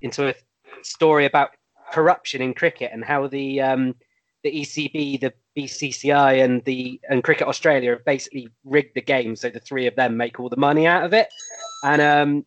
into 0.00 0.28
a 0.28 0.34
story 0.82 1.26
about 1.26 1.50
corruption 1.92 2.40
in 2.40 2.54
cricket 2.54 2.90
and 2.94 3.04
how 3.04 3.26
the 3.26 3.60
um, 3.60 3.94
the 4.44 4.60
ECB, 4.62 5.20
the 5.20 5.32
BCCI, 5.56 6.42
and 6.44 6.64
the 6.64 7.00
and 7.10 7.24
Cricket 7.24 7.48
Australia 7.48 7.90
have 7.90 8.04
basically 8.04 8.48
rigged 8.64 8.94
the 8.94 9.02
game 9.02 9.34
so 9.36 9.50
the 9.50 9.60
three 9.60 9.86
of 9.86 9.96
them 9.96 10.16
make 10.16 10.38
all 10.38 10.48
the 10.48 10.56
money 10.56 10.86
out 10.86 11.04
of 11.04 11.12
it. 11.12 11.28
And 11.84 12.00
um, 12.00 12.46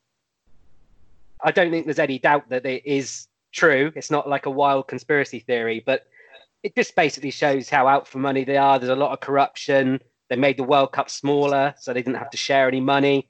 I 1.44 1.52
don't 1.52 1.72
think 1.72 1.86
there's 1.86 2.00
any 2.00 2.20
doubt 2.20 2.50
that 2.50 2.66
it 2.66 2.86
is 2.86 3.28
true. 3.52 3.92
It's 3.96 4.12
not 4.12 4.30
like 4.30 4.46
a 4.46 4.50
wild 4.50 4.88
conspiracy 4.88 5.40
theory, 5.40 5.84
but 5.86 6.08
it 6.64 6.74
just 6.74 6.96
basically 6.96 7.32
shows 7.32 7.70
how 7.70 7.88
out 7.88 8.08
for 8.08 8.18
money 8.18 8.46
they 8.46 8.58
are. 8.58 8.80
There's 8.80 8.90
a 8.90 8.96
lot 8.96 9.12
of 9.12 9.20
corruption. 9.20 10.00
They 10.30 10.36
made 10.36 10.58
the 10.58 10.64
World 10.64 10.92
Cup 10.92 11.10
smaller, 11.10 11.74
so 11.78 11.94
they 11.94 12.02
didn't 12.02 12.18
have 12.18 12.32
to 12.32 12.38
share 12.38 12.68
any 12.68 12.82
money. 12.82 13.28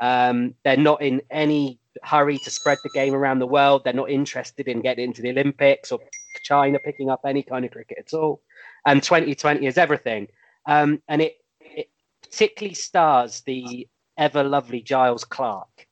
Um, 0.00 0.54
they're 0.64 0.76
not 0.76 1.02
in 1.02 1.22
any 1.30 1.78
hurry 2.02 2.38
to 2.38 2.50
spread 2.50 2.78
the 2.82 2.90
game 2.90 3.14
around 3.14 3.38
the 3.38 3.46
world. 3.46 3.82
They're 3.84 3.92
not 3.92 4.10
interested 4.10 4.68
in 4.68 4.80
getting 4.80 5.04
into 5.04 5.22
the 5.22 5.30
Olympics 5.30 5.92
or 5.92 5.98
China 6.42 6.78
picking 6.78 7.10
up 7.10 7.20
any 7.26 7.42
kind 7.42 7.64
of 7.64 7.70
cricket 7.70 7.98
at 7.98 8.14
all. 8.14 8.40
And 8.86 9.02
2020 9.02 9.66
is 9.66 9.76
everything. 9.76 10.28
Um, 10.66 11.02
and 11.08 11.22
it, 11.22 11.36
it 11.60 11.90
particularly 12.22 12.74
stars 12.74 13.40
the 13.40 13.88
ever 14.16 14.44
lovely 14.44 14.80
Giles 14.80 15.24
Clarke. 15.24 15.86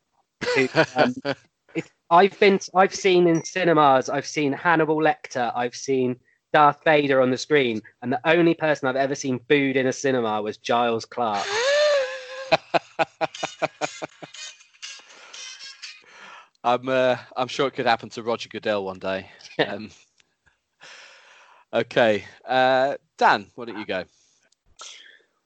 Who, 0.55 0.69
um, 0.95 1.15
if 1.75 1.91
I've 2.11 2.39
been, 2.39 2.61
I've 2.75 2.95
seen 2.95 3.27
in 3.27 3.45
cinemas, 3.45 4.09
I've 4.09 4.27
seen 4.27 4.53
Hannibal 4.53 4.97
Lecter, 4.97 5.53
I've 5.55 5.75
seen 5.75 6.17
Darth 6.57 6.83
Vader 6.85 7.21
on 7.21 7.31
the 7.31 7.37
screen, 7.37 7.83
and 8.01 8.11
the 8.11 8.19
only 8.25 8.55
person 8.55 8.89
I've 8.89 8.97
ever 8.97 9.15
seen 9.15 9.41
booed 9.47 9.77
in 9.77 9.87
a 9.89 9.93
cinema 9.93 10.41
was 10.41 10.57
Giles 10.57 11.05
Clarke. 11.05 11.45
I'm 16.65 16.89
uh, 16.89 17.19
I'm 17.37 17.49
sure 17.49 17.67
it 17.67 17.75
could 17.75 17.85
happen 17.85 18.09
to 18.09 18.23
Roger 18.23 18.49
Goodell 18.49 18.87
one 18.87 18.99
day. 18.99 19.29
Um, 19.59 19.91
okay, 21.75 22.25
uh, 22.49 22.97
Dan, 23.19 23.49
why 23.55 23.67
don't 23.67 23.79
you 23.79 23.85
go? 23.85 24.05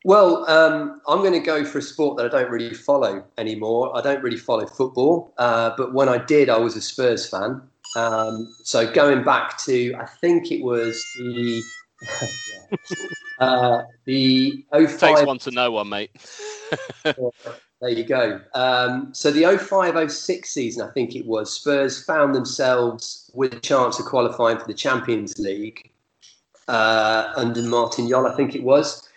Well, 0.04 0.48
um, 0.48 1.00
I'm 1.08 1.22
going 1.22 1.32
to 1.32 1.40
go 1.40 1.64
for 1.64 1.78
a 1.78 1.82
sport 1.82 2.18
that 2.18 2.26
I 2.26 2.28
don't 2.28 2.52
really 2.52 2.72
follow 2.72 3.24
anymore. 3.36 3.96
I 3.96 4.00
don't 4.00 4.22
really 4.22 4.36
follow 4.36 4.64
football, 4.64 5.34
uh, 5.38 5.72
but 5.76 5.92
when 5.92 6.08
I 6.08 6.18
did, 6.18 6.48
I 6.48 6.58
was 6.58 6.76
a 6.76 6.80
Spurs 6.80 7.28
fan. 7.28 7.62
Um, 7.96 8.54
so 8.62 8.90
going 8.92 9.24
back 9.24 9.58
to, 9.64 9.94
I 9.94 10.06
think 10.06 10.52
it 10.52 10.62
was 10.62 11.02
the 11.16 11.62
uh, 13.38 13.82
the 14.04 14.64
05 14.72 14.98
Takes 14.98 15.22
one 15.22 15.38
to 15.38 15.50
know 15.50 15.72
one, 15.72 15.88
mate. 15.88 16.10
There 17.80 17.90
you 17.90 18.04
go. 18.04 18.40
Um, 18.54 19.08
so 19.14 19.30
the 19.30 19.44
05-06 19.44 20.44
season, 20.44 20.86
I 20.86 20.92
think 20.92 21.16
it 21.16 21.24
was, 21.24 21.50
Spurs 21.50 22.04
found 22.04 22.34
themselves 22.34 23.30
with 23.32 23.54
a 23.54 23.60
chance 23.60 23.98
of 23.98 24.04
qualifying 24.04 24.58
for 24.58 24.66
the 24.66 24.74
Champions 24.74 25.38
League 25.38 25.90
uh, 26.68 27.32
under 27.36 27.62
Martin 27.62 28.06
Jol, 28.06 28.26
I 28.26 28.36
think 28.36 28.54
it 28.54 28.62
was. 28.62 29.08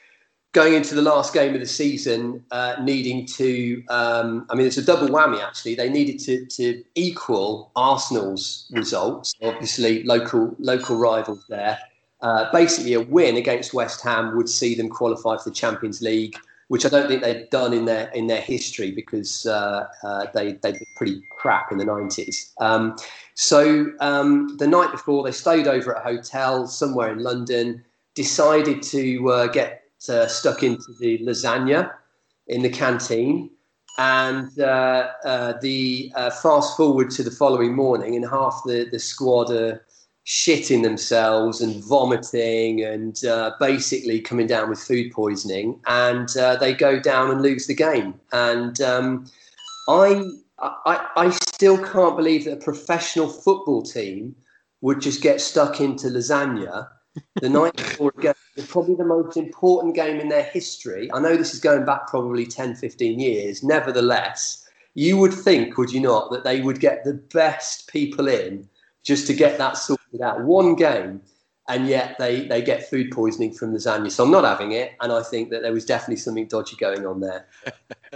Going 0.54 0.74
into 0.74 0.94
the 0.94 1.02
last 1.02 1.34
game 1.34 1.54
of 1.56 1.60
the 1.60 1.68
season, 1.68 2.46
uh, 2.52 2.76
needing 2.82 3.26
to, 3.26 3.84
um, 3.89 4.46
I 4.50 4.56
mean, 4.56 4.68
it's 4.68 4.78
a 4.78 4.86
double 4.86 5.08
whammy 5.08 5.42
actually. 5.42 5.76
They 5.76 5.89
needed 5.89 6.20
to, 6.20 6.46
to 6.46 6.84
equal 6.96 7.72
Arsenal's 7.76 8.68
results, 8.72 9.34
obviously 9.42 10.04
local 10.04 10.56
local 10.60 10.96
rivals 10.96 11.44
there. 11.50 11.80
Uh, 12.22 12.52
basically, 12.52 12.94
a 12.94 13.02
win 13.02 13.36
against 13.36 13.74
West 13.74 14.02
Ham 14.02 14.38
would 14.38 14.48
see 14.48 14.76
them 14.76 14.89
qualify 14.89 15.38
for 15.38 15.50
the 15.50 15.56
Champions 15.56 16.02
League 16.02 16.38
which 16.74 16.88
I 16.88 16.89
don't 16.89 17.08
think 17.08 17.22
they'd 17.22 17.50
done 17.52 17.72
in 17.72 17.86
their 17.86 18.10
in 18.16 18.26
their 18.26 18.42
history 18.42 18.89
because 18.89 19.46
uh, 19.46 19.88
uh, 20.04 20.26
they 20.34 20.54
they 20.54 20.72
did 20.72 20.88
pretty 20.96 21.22
crap 21.30 21.72
in 21.72 21.78
the 21.78 21.86
nineties. 21.86 22.52
Um, 22.60 22.96
so 23.36 23.92
um, 24.00 24.58
the 24.58 24.66
night 24.66 24.92
before, 24.92 25.24
they 25.24 25.32
stayed 25.32 25.68
over 25.68 25.96
at 25.96 26.02
a 26.02 26.04
hotel 26.04 26.66
somewhere 26.66 27.12
in 27.12 27.20
London. 27.20 27.84
Decided 28.16 28.82
to 28.84 29.30
uh, 29.30 29.48
get 29.48 29.83
uh, 30.10 30.28
stuck 30.28 30.63
into 30.63 30.94
the 31.00 31.20
lasagna 31.20 31.92
in 32.48 32.62
the 32.62 32.70
canteen, 32.70 33.50
and 33.98 34.60
uh, 34.60 35.10
uh, 35.24 35.54
the 35.62 36.12
fast 36.42 36.76
forward 36.76 37.10
to 37.12 37.24
the 37.24 37.32
following 37.32 37.76
morning, 37.76 38.16
and 38.16 38.30
half 38.30 38.62
the 38.66 38.88
the 38.92 39.00
squad 39.00 39.52
are 39.52 39.86
shitting 40.26 40.84
themselves 40.84 41.60
and 41.60 41.84
vomiting 41.84 42.82
and 42.82 43.26
uh, 43.26 43.52
basically 43.60 44.22
coming 44.22 44.48
down 44.48 44.70
with 44.70 44.80
food 44.80 45.12
poisoning, 45.12 45.80
and 45.88 46.38
uh, 46.38 46.56
they 46.56 46.74
go 46.74 47.00
down 47.00 47.30
and 47.30 47.42
lose 47.42 47.68
the 47.68 47.76
game. 47.76 48.13
And 48.32 48.80
um, 48.82 49.26
I, 49.89 50.30
I, 50.60 51.08
I 51.16 51.30
still 51.30 51.78
can't 51.78 52.16
believe 52.16 52.46
that 52.46 52.54
a 52.54 52.63
professional 52.63 53.28
football 53.28 53.82
team 53.82 54.36
would 54.82 55.02
just 55.02 55.22
get 55.22 55.42
stuck 55.42 55.82
into 55.82 56.08
lasagna 56.08 56.88
the 57.41 57.49
night 57.49 57.76
before 57.76 58.13
a 58.17 58.21
game. 58.21 58.34
It's 58.56 58.71
probably 58.71 58.95
the 58.95 59.06
most 59.06 59.38
important 59.38 59.95
game 59.95 60.19
in 60.19 60.30
their 60.30 60.43
history. 60.43 61.12
I 61.13 61.19
know 61.19 61.36
this 61.36 61.54
is 61.54 61.60
going 61.60 61.86
back 61.86 62.08
probably 62.08 62.45
10, 62.45 62.76
15 62.76 63.19
years. 63.19 63.63
Nevertheless, 63.63 64.67
you 64.93 65.17
would 65.17 65.34
think, 65.34 65.78
would 65.78 65.91
you 65.91 65.99
not, 65.99 66.32
that 66.32 66.43
they 66.43 66.62
would 66.62 66.80
get 66.80 67.04
the 67.04 67.13
best 67.13 67.88
people 67.91 68.28
in 68.28 68.67
just 69.04 69.28
to 69.28 69.34
get 69.34 69.58
that 69.58 69.78
sorted 69.78 70.21
out. 70.21 70.41
One 70.43 70.76
game, 70.76 71.21
and 71.67 71.88
yet 71.88 72.17
they, 72.17 72.47
they 72.47 72.62
get 72.62 72.89
food 72.89 73.12
poisoning 73.12 73.54
from 73.54 73.73
lasagna. 73.73 74.12
So 74.12 74.23
I'm 74.23 74.32
not 74.32 74.43
having 74.43 74.71
it, 74.71 74.93
and 75.02 75.12
I 75.12 75.23
think 75.23 75.49
that 75.49 75.62
there 75.62 75.73
was 75.73 75.86
definitely 75.86 76.17
something 76.17 76.47
dodgy 76.47 76.76
going 76.78 77.06
on 77.06 77.19
there. 77.19 77.47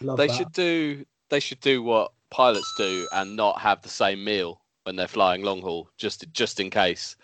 they 0.00 0.26
that. 0.26 0.30
should 0.30 0.52
do 0.52 1.04
they 1.28 1.40
should 1.40 1.60
do 1.60 1.82
what 1.82 2.12
pilots 2.30 2.74
do 2.76 3.06
and 3.12 3.36
not 3.36 3.60
have 3.60 3.82
the 3.82 3.88
same 3.88 4.24
meal 4.24 4.60
when 4.84 4.96
they're 4.96 5.08
flying 5.08 5.42
long 5.42 5.60
haul, 5.60 5.88
just 5.96 6.24
just 6.32 6.60
in 6.60 6.70
case. 6.70 7.16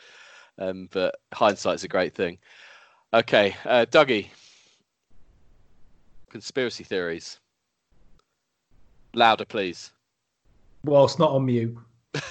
Um, 0.59 0.89
but 0.91 1.17
hindsight's 1.33 1.85
a 1.85 1.89
great 1.89 2.15
thing. 2.15 2.39
Okay, 3.13 3.55
uh, 3.65 3.87
Dougie. 3.91 4.29
Conspiracy 6.31 6.85
theories. 6.85 7.39
Louder, 9.15 9.45
please. 9.45 9.93
Whilst 10.85 11.19
not 11.19 11.31
on 11.31 11.47
mute. 11.47 11.77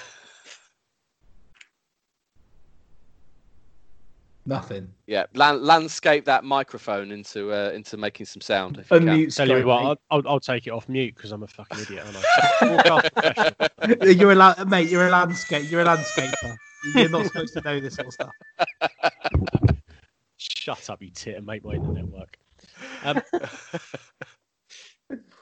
Nothing. 4.48 4.88
Yeah, 5.08 5.24
land, 5.34 5.62
landscape 5.62 6.24
that 6.26 6.44
microphone 6.44 7.10
into 7.10 7.52
uh, 7.52 7.70
into 7.74 7.96
making 7.96 8.26
some 8.26 8.40
sound. 8.40 8.78
If 8.78 8.88
you 8.92 8.98
can. 9.00 9.08
Unmute. 9.08 9.34
Tell 9.34 9.48
you 9.48 9.66
what. 9.66 9.82
I'll, 9.84 9.96
I'll, 10.10 10.22
I'll 10.28 10.40
take 10.40 10.68
it 10.68 10.70
off 10.70 10.88
mute 10.88 11.16
because 11.16 11.32
I'm 11.32 11.42
a 11.42 11.48
fucking 11.48 11.80
idiot, 11.80 12.04
aren't 12.62 13.68
I? 13.82 14.02
You're 14.12 14.30
a 14.30 14.34
la- 14.36 14.64
mate. 14.64 14.88
You're 14.88 15.08
a 15.08 15.10
landscape. 15.10 15.68
You're 15.68 15.80
a 15.80 15.84
landscaper. 15.84 16.56
You're 16.94 17.08
not 17.08 17.26
supposed 17.26 17.54
to 17.54 17.60
know 17.62 17.80
this 17.80 17.94
sort 17.94 18.08
of 18.08 18.14
stuff. 18.14 18.32
Shut 20.36 20.90
up, 20.90 21.02
you 21.02 21.10
tit, 21.10 21.36
and 21.36 21.46
make 21.46 21.64
my 21.64 21.74
internet 21.74 22.06
work. 22.08 22.38
Um, 23.04 23.22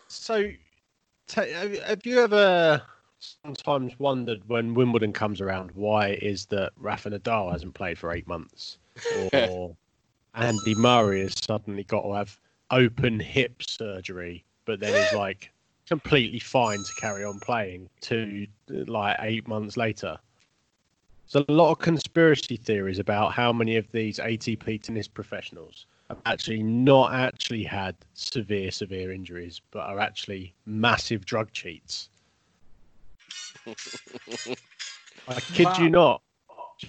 so, 0.08 0.50
ta 1.26 1.42
have 1.42 1.78
have 1.80 2.06
you 2.06 2.20
ever 2.20 2.82
sometimes 3.42 3.98
wondered 3.98 4.46
when 4.48 4.74
Wimbledon 4.74 5.12
comes 5.12 5.40
around 5.40 5.70
why 5.72 6.08
it 6.08 6.22
is 6.22 6.46
that 6.46 6.72
Rafa 6.76 7.10
Nadal 7.10 7.52
hasn't 7.52 7.74
played 7.74 7.98
for 7.98 8.12
eight 8.12 8.26
months, 8.26 8.78
or 9.32 9.74
Andy 10.34 10.74
Murray 10.76 11.22
has 11.22 11.34
suddenly 11.42 11.84
got 11.84 12.02
to 12.02 12.12
have 12.12 12.38
open 12.70 13.18
hip 13.20 13.62
surgery, 13.62 14.44
but 14.64 14.80
then 14.80 14.94
is 14.94 15.12
like 15.14 15.50
completely 15.88 16.38
fine 16.38 16.78
to 16.78 16.94
carry 17.00 17.24
on 17.24 17.38
playing 17.40 17.88
to 18.02 18.46
like 18.68 19.16
eight 19.20 19.48
months 19.48 19.76
later? 19.76 20.18
There's 21.30 21.44
a 21.48 21.52
lot 21.52 21.72
of 21.72 21.78
conspiracy 21.78 22.56
theories 22.56 22.98
about 22.98 23.32
how 23.32 23.52
many 23.52 23.76
of 23.76 23.90
these 23.92 24.18
ATP 24.18 24.82
tennis 24.82 25.08
professionals 25.08 25.86
have 26.08 26.20
actually 26.26 26.62
not 26.62 27.14
actually 27.14 27.64
had 27.64 27.96
severe, 28.12 28.70
severe 28.70 29.10
injuries, 29.10 29.60
but 29.70 29.80
are 29.80 29.98
actually 29.98 30.54
massive 30.66 31.24
drug 31.24 31.50
cheats. 31.52 32.10
I 35.26 35.40
kid 35.40 35.68
you 35.78 35.88
not. 35.88 36.20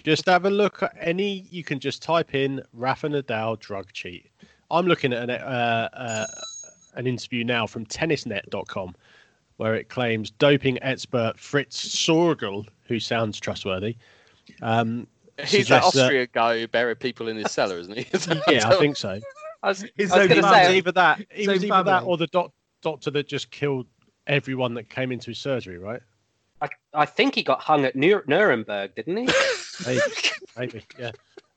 Just 0.04 0.26
have 0.26 0.46
a 0.46 0.50
look 0.50 0.84
at 0.84 0.94
any. 1.00 1.48
You 1.50 1.64
can 1.64 1.80
just 1.80 2.04
type 2.04 2.36
in 2.36 2.62
Rafa 2.74 3.08
Nadal 3.08 3.58
drug 3.60 3.94
cheat. 3.94 4.30
I'm 4.70 4.86
looking 4.86 5.14
at 5.14 5.30
an 5.30 5.30
uh, 5.30 5.90
uh, 5.94 6.26
an 6.96 7.08
interview 7.08 7.44
now 7.44 7.66
from 7.68 7.86
tennisnet.com 7.86 8.96
where 9.58 9.76
it 9.76 9.88
claims 9.88 10.32
doping 10.32 10.82
expert 10.84 11.40
Fritz 11.40 11.96
Sorgel, 11.96 12.68
who 12.88 13.00
sounds 13.00 13.40
trustworthy. 13.40 13.96
Um, 14.62 15.08
He's 15.40 15.68
that 15.68 15.84
suggests 15.84 15.94
that- 15.96 16.32
guy 16.32 16.60
who 16.60 16.68
buried 16.68 17.00
people 17.00 17.28
in 17.28 17.36
his 17.38 17.52
cellar, 17.52 17.78
isn't 17.80 17.98
he? 17.98 18.06
yeah, 18.54 18.70
I 18.70 18.76
think 18.78 18.96
so. 18.98 19.20
I 19.64 19.68
was, 19.70 19.84
His 19.96 20.12
I 20.12 20.18
was 20.18 20.24
own 20.24 20.28
going 20.30 20.30
to 20.30 20.34
It 20.34 20.36
was 20.38 20.46
family. 20.46 20.66
say, 20.66 20.78
either 20.78 20.92
that, 20.94 21.20
it 21.22 21.28
His 21.32 21.48
was 21.48 21.64
own 21.66 21.72
either 21.72 21.84
that 21.92 22.04
or 22.04 22.18
the 22.18 22.28
doc- 22.28 22.54
doctor 22.82 23.12
that 23.12 23.28
just 23.28 23.52
killed 23.52 23.88
everyone 24.28 24.74
that 24.76 24.90
came 24.90 25.12
into 25.12 25.32
his 25.32 25.40
surgery, 25.40 25.78
right? 25.78 26.02
I, 26.62 26.70
I 26.94 27.06
think 27.06 27.36
he 27.36 27.44
got 27.44 27.60
hung 27.62 27.84
at 27.84 27.96
Nur- 27.96 28.24
Nuremberg, 28.28 28.96
didn't 28.96 29.18
he? 29.18 29.28
Maybe, 29.86 30.02
maybe, 30.58 30.86
yeah. 30.98 31.12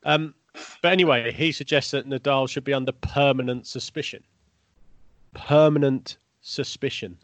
Um, 0.04 0.34
but 0.82 0.90
anyway, 0.92 1.30
he 1.30 1.52
suggests 1.52 1.92
that 1.92 2.08
Nadal 2.08 2.48
should 2.48 2.64
be 2.64 2.72
under 2.74 2.90
permanent 2.90 3.64
suspicion. 3.68 4.24
Permanent 5.34 6.16
suspicion. 6.40 7.16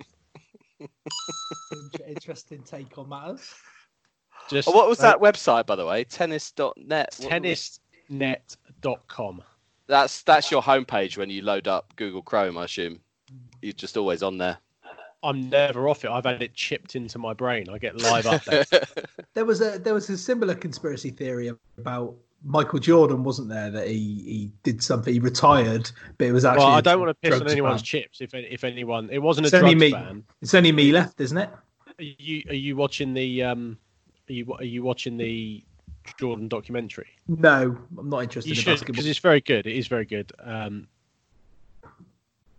Interesting 2.07 2.63
take 2.63 2.97
on 2.99 3.09
matters. 3.09 3.55
Just 4.51 4.69
Oh, 4.69 4.73
what 4.73 4.89
was 4.89 4.99
that 4.99 5.21
website, 5.21 5.67
by 5.67 5.77
the 5.77 5.87
way? 5.87 6.05
Tennis.net. 6.05 7.17
What- 7.21 7.31
Tennisnet.com. 7.31 9.43
That's 9.87 10.23
that's 10.23 10.51
your 10.51 10.63
homepage 10.63 11.19
when 11.19 11.29
you 11.29 11.43
load 11.43 11.69
up 11.69 11.95
Google 11.97 12.23
Chrome, 12.23 12.57
I 12.57 12.65
assume. 12.65 13.01
You're 13.61 13.73
just 13.75 13.97
always 13.97 14.23
on 14.23 14.39
there. 14.39 14.59
I'm 15.23 15.49
never 15.49 15.89
off 15.89 16.05
it. 16.05 16.11
I've 16.11 16.25
had 16.25 16.43
it 16.43 16.55
chipped 16.55 16.97
into 16.97 17.19
my 17.19 17.33
brain. 17.35 17.69
I 17.71 17.79
get 17.79 18.01
live 18.01 18.25
updates. 18.25 19.05
There 19.35 19.45
was 19.45 19.61
a 19.61 19.79
there 19.79 19.95
was 19.95 20.09
a 20.11 20.17
similar 20.17 20.55
conspiracy 20.55 21.11
theory 21.11 21.51
about 21.79 22.15
Michael 22.45 22.79
Jordan, 22.79 23.25
wasn't 23.25 23.49
there? 23.49 23.71
That 23.71 23.89
he, 23.89 23.95
he 23.95 24.51
did 24.63 24.83
something, 24.83 25.13
he 25.13 25.19
retired, 25.19 25.91
but 26.19 26.29
it 26.29 26.33
was 26.33 26.45
actually. 26.45 26.65
well, 26.67 26.75
I 26.75 26.79
a 26.79 26.83
don't 26.83 27.01
want 27.01 27.11
to 27.11 27.15
piss 27.31 27.41
on 27.41 27.51
anyone's 27.51 27.81
ban. 27.83 27.85
chips. 27.85 28.21
If 28.21 28.33
if 28.35 28.65
anyone, 28.65 29.09
it 29.11 29.19
wasn't 29.19 29.47
a 29.47 29.49
It's 29.49 29.55
only 29.55 29.75
drugs 29.75 29.81
me. 29.81 29.91
ban. 29.91 30.25
It's 30.41 30.55
only 30.55 30.73
me 30.73 30.93
left, 30.93 31.21
isn't 31.21 31.37
it? 31.39 31.49
Are 31.51 32.03
you 32.03 32.43
are 32.49 32.55
you 32.55 32.77
watching 32.77 33.13
the 33.15 33.43
um? 33.43 33.79
Are 34.29 34.33
you 34.33 34.53
are 34.55 34.65
you 34.65 34.83
watching 34.83 35.17
the 35.17 35.63
Jordan 36.19 36.49
documentary? 36.49 37.09
No, 37.29 37.77
I'm 37.99 38.09
not 38.09 38.23
interested 38.23 38.51
You 38.51 38.55
in 38.55 38.63
should 38.63 38.71
basketball. 38.73 38.93
because 38.95 39.07
it's 39.07 39.19
very 39.19 39.41
good. 39.41 39.67
It 39.67 39.77
is 39.77 39.87
very 39.87 40.05
good. 40.07 40.33
Um, 40.43 40.87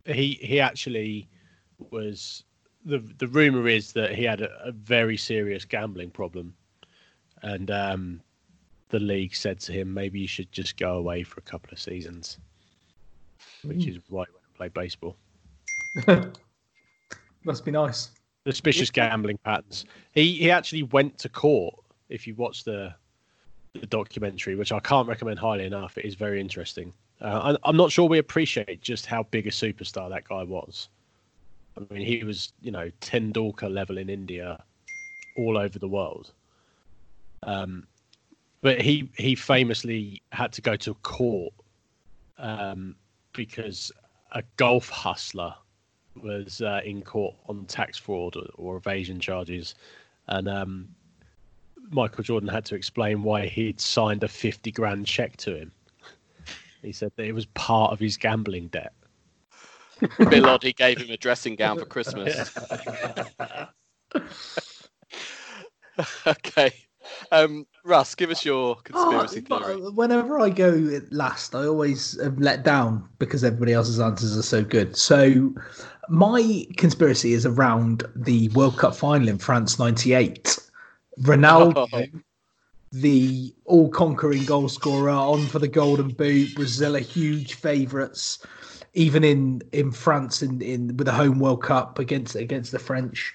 he 0.05 0.37
he 0.41 0.59
actually 0.59 1.27
was 1.91 2.43
the 2.85 2.99
the 3.17 3.27
rumor 3.27 3.67
is 3.67 3.93
that 3.93 4.13
he 4.15 4.23
had 4.23 4.41
a, 4.41 4.49
a 4.67 4.71
very 4.71 5.17
serious 5.17 5.65
gambling 5.65 6.11
problem, 6.11 6.53
and 7.41 7.71
um, 7.71 8.21
the 8.89 8.99
league 8.99 9.35
said 9.35 9.59
to 9.61 9.71
him 9.71 9.91
maybe 9.93 10.19
you 10.19 10.27
should 10.27 10.51
just 10.51 10.77
go 10.77 10.97
away 10.97 11.23
for 11.23 11.39
a 11.39 11.43
couple 11.43 11.71
of 11.71 11.79
seasons, 11.79 12.37
which 13.63 13.87
is 13.87 13.97
why 14.09 14.25
he 14.25 14.31
went 14.33 14.43
and 14.45 14.55
played 14.55 14.73
baseball. 14.73 15.15
Must 17.43 17.65
be 17.65 17.71
nice. 17.71 18.09
Suspicious 18.45 18.91
gambling 18.91 19.37
patterns. 19.39 19.85
He 20.13 20.33
he 20.33 20.51
actually 20.51 20.83
went 20.83 21.17
to 21.19 21.29
court. 21.29 21.75
If 22.09 22.27
you 22.27 22.35
watch 22.35 22.63
the 22.63 22.93
the 23.73 23.87
documentary, 23.87 24.55
which 24.55 24.71
I 24.71 24.79
can't 24.79 25.07
recommend 25.07 25.39
highly 25.39 25.65
enough, 25.65 25.97
it 25.97 26.05
is 26.05 26.15
very 26.15 26.39
interesting. 26.39 26.93
Uh, 27.21 27.55
I, 27.63 27.69
I'm 27.69 27.77
not 27.77 27.91
sure 27.91 28.07
we 28.07 28.19
appreciate 28.19 28.81
just 28.81 29.05
how 29.05 29.23
big 29.23 29.47
a 29.47 29.51
superstar 29.51 30.09
that 30.09 30.27
guy 30.27 30.43
was. 30.43 30.89
I 31.77 31.93
mean, 31.93 32.05
he 32.05 32.23
was, 32.23 32.53
you 32.61 32.71
know, 32.71 32.89
Tendulkar 33.01 33.71
level 33.71 33.97
in 33.97 34.09
India, 34.09 34.63
all 35.37 35.57
over 35.57 35.77
the 35.77 35.87
world. 35.87 36.31
Um, 37.43 37.87
but 38.61 38.81
he 38.81 39.09
he 39.17 39.35
famously 39.35 40.21
had 40.31 40.51
to 40.53 40.61
go 40.61 40.75
to 40.77 40.93
court 40.95 41.53
um, 42.37 42.95
because 43.33 43.91
a 44.31 44.43
golf 44.57 44.89
hustler 44.89 45.53
was 46.21 46.61
uh, 46.61 46.81
in 46.83 47.01
court 47.01 47.35
on 47.47 47.65
tax 47.65 47.97
fraud 47.97 48.35
or, 48.35 48.47
or 48.55 48.77
evasion 48.77 49.19
charges, 49.19 49.75
and 50.27 50.47
um, 50.47 50.87
Michael 51.89 52.23
Jordan 52.23 52.49
had 52.49 52.65
to 52.65 52.75
explain 52.75 53.23
why 53.23 53.45
he'd 53.47 53.79
signed 53.79 54.23
a 54.23 54.27
fifty 54.27 54.71
grand 54.71 55.05
check 55.05 55.37
to 55.37 55.55
him. 55.55 55.71
He 56.81 56.91
said 56.91 57.11
that 57.15 57.25
it 57.25 57.33
was 57.33 57.45
part 57.47 57.91
of 57.91 57.99
his 57.99 58.17
gambling 58.17 58.67
debt. 58.67 58.93
Bill 60.29 60.49
Oddie 60.49 60.75
gave 60.75 60.99
him 60.99 61.09
a 61.09 61.17
dressing 61.17 61.55
gown 61.55 61.79
for 61.79 61.85
Christmas. 61.85 62.51
okay. 66.27 66.73
Um, 67.31 67.65
Russ, 67.83 68.15
give 68.15 68.29
us 68.31 68.43
your 68.45 68.75
conspiracy 68.83 69.45
Oh, 69.49 69.59
theory. 69.59 69.91
Whenever 69.91 70.39
I 70.39 70.49
go 70.49 70.99
last, 71.11 71.55
I 71.55 71.65
always 71.65 72.19
am 72.19 72.37
let 72.37 72.63
down 72.63 73.07
because 73.19 73.43
everybody 73.43 73.73
else's 73.73 73.99
answers 73.99 74.37
are 74.37 74.41
so 74.43 74.63
good. 74.63 74.95
So, 74.95 75.53
my 76.09 76.65
conspiracy 76.77 77.33
is 77.33 77.45
around 77.45 78.03
the 78.15 78.49
World 78.49 78.77
Cup 78.77 78.95
final 78.95 79.27
in 79.27 79.37
France 79.37 79.79
'98. 79.79 80.57
Ronaldo, 81.21 81.87
Oh. 81.93 82.19
the 82.91 83.53
all-conquering 83.65 84.45
goal 84.45 84.69
scorer, 84.69 85.09
on 85.09 85.45
for 85.47 85.59
the 85.59 85.67
Golden 85.67 86.09
Boot. 86.09 86.53
Brazil 86.55 86.95
are 86.95 86.99
huge 86.99 87.53
favourites, 87.55 88.39
even 88.95 89.23
in 89.23 89.61
in 89.73 89.91
France 89.91 90.41
in 90.41 90.61
in 90.61 90.97
with 90.97 91.05
the 91.05 91.13
home 91.13 91.39
World 91.39 91.61
Cup 91.61 91.99
against 91.99 92.35
against 92.35 92.71
the 92.71 92.79
French. 92.79 93.33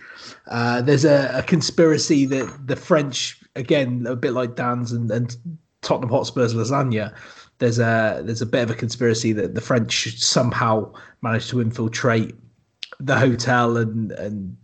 Uh, 0.49 0.81
there's 0.83 1.05
a, 1.05 1.31
a 1.35 1.43
conspiracy 1.43 2.25
that 2.27 2.67
the 2.67 2.77
French, 2.77 3.41
again, 3.55 4.07
a 4.09 4.17
bit 4.17 4.33
like 4.33 4.57
Dan's 4.57 4.91
and, 4.91 5.11
and 5.11 5.37
Tottenham 5.83 6.11
Hotspur's 6.11 6.55
lasagna. 6.55 7.15
There's 7.59 7.79
a 7.79 8.23
there's 8.25 8.43
a 8.43 8.47
bit 8.47 8.63
of 8.63 8.71
a 8.71 8.75
conspiracy 8.75 9.33
that 9.35 9.55
the 9.55 9.61
French 9.61 10.19
somehow 10.19 10.93
managed 11.21 11.51
to 11.51 11.61
infiltrate 11.61 12.35
the 12.99 13.17
hotel 13.17 13.77
and 13.77 14.13
and 14.13 14.57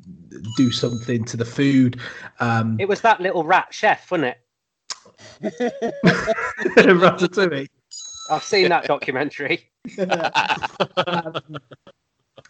do 0.57 0.71
something 0.71 1.25
to 1.25 1.37
the 1.37 1.45
food. 1.45 2.01
Um, 2.41 2.77
It 2.81 2.89
was 2.89 3.03
that 3.03 3.21
little 3.21 3.45
rat 3.45 3.69
chef, 3.71 4.11
wasn't 4.11 4.35
it? 4.35 4.39
Ratatouille. 6.77 7.69
I've 8.31 8.43
seen 8.43 8.69
that 8.69 8.85
documentary. 8.85 9.71
Um, 9.99 11.35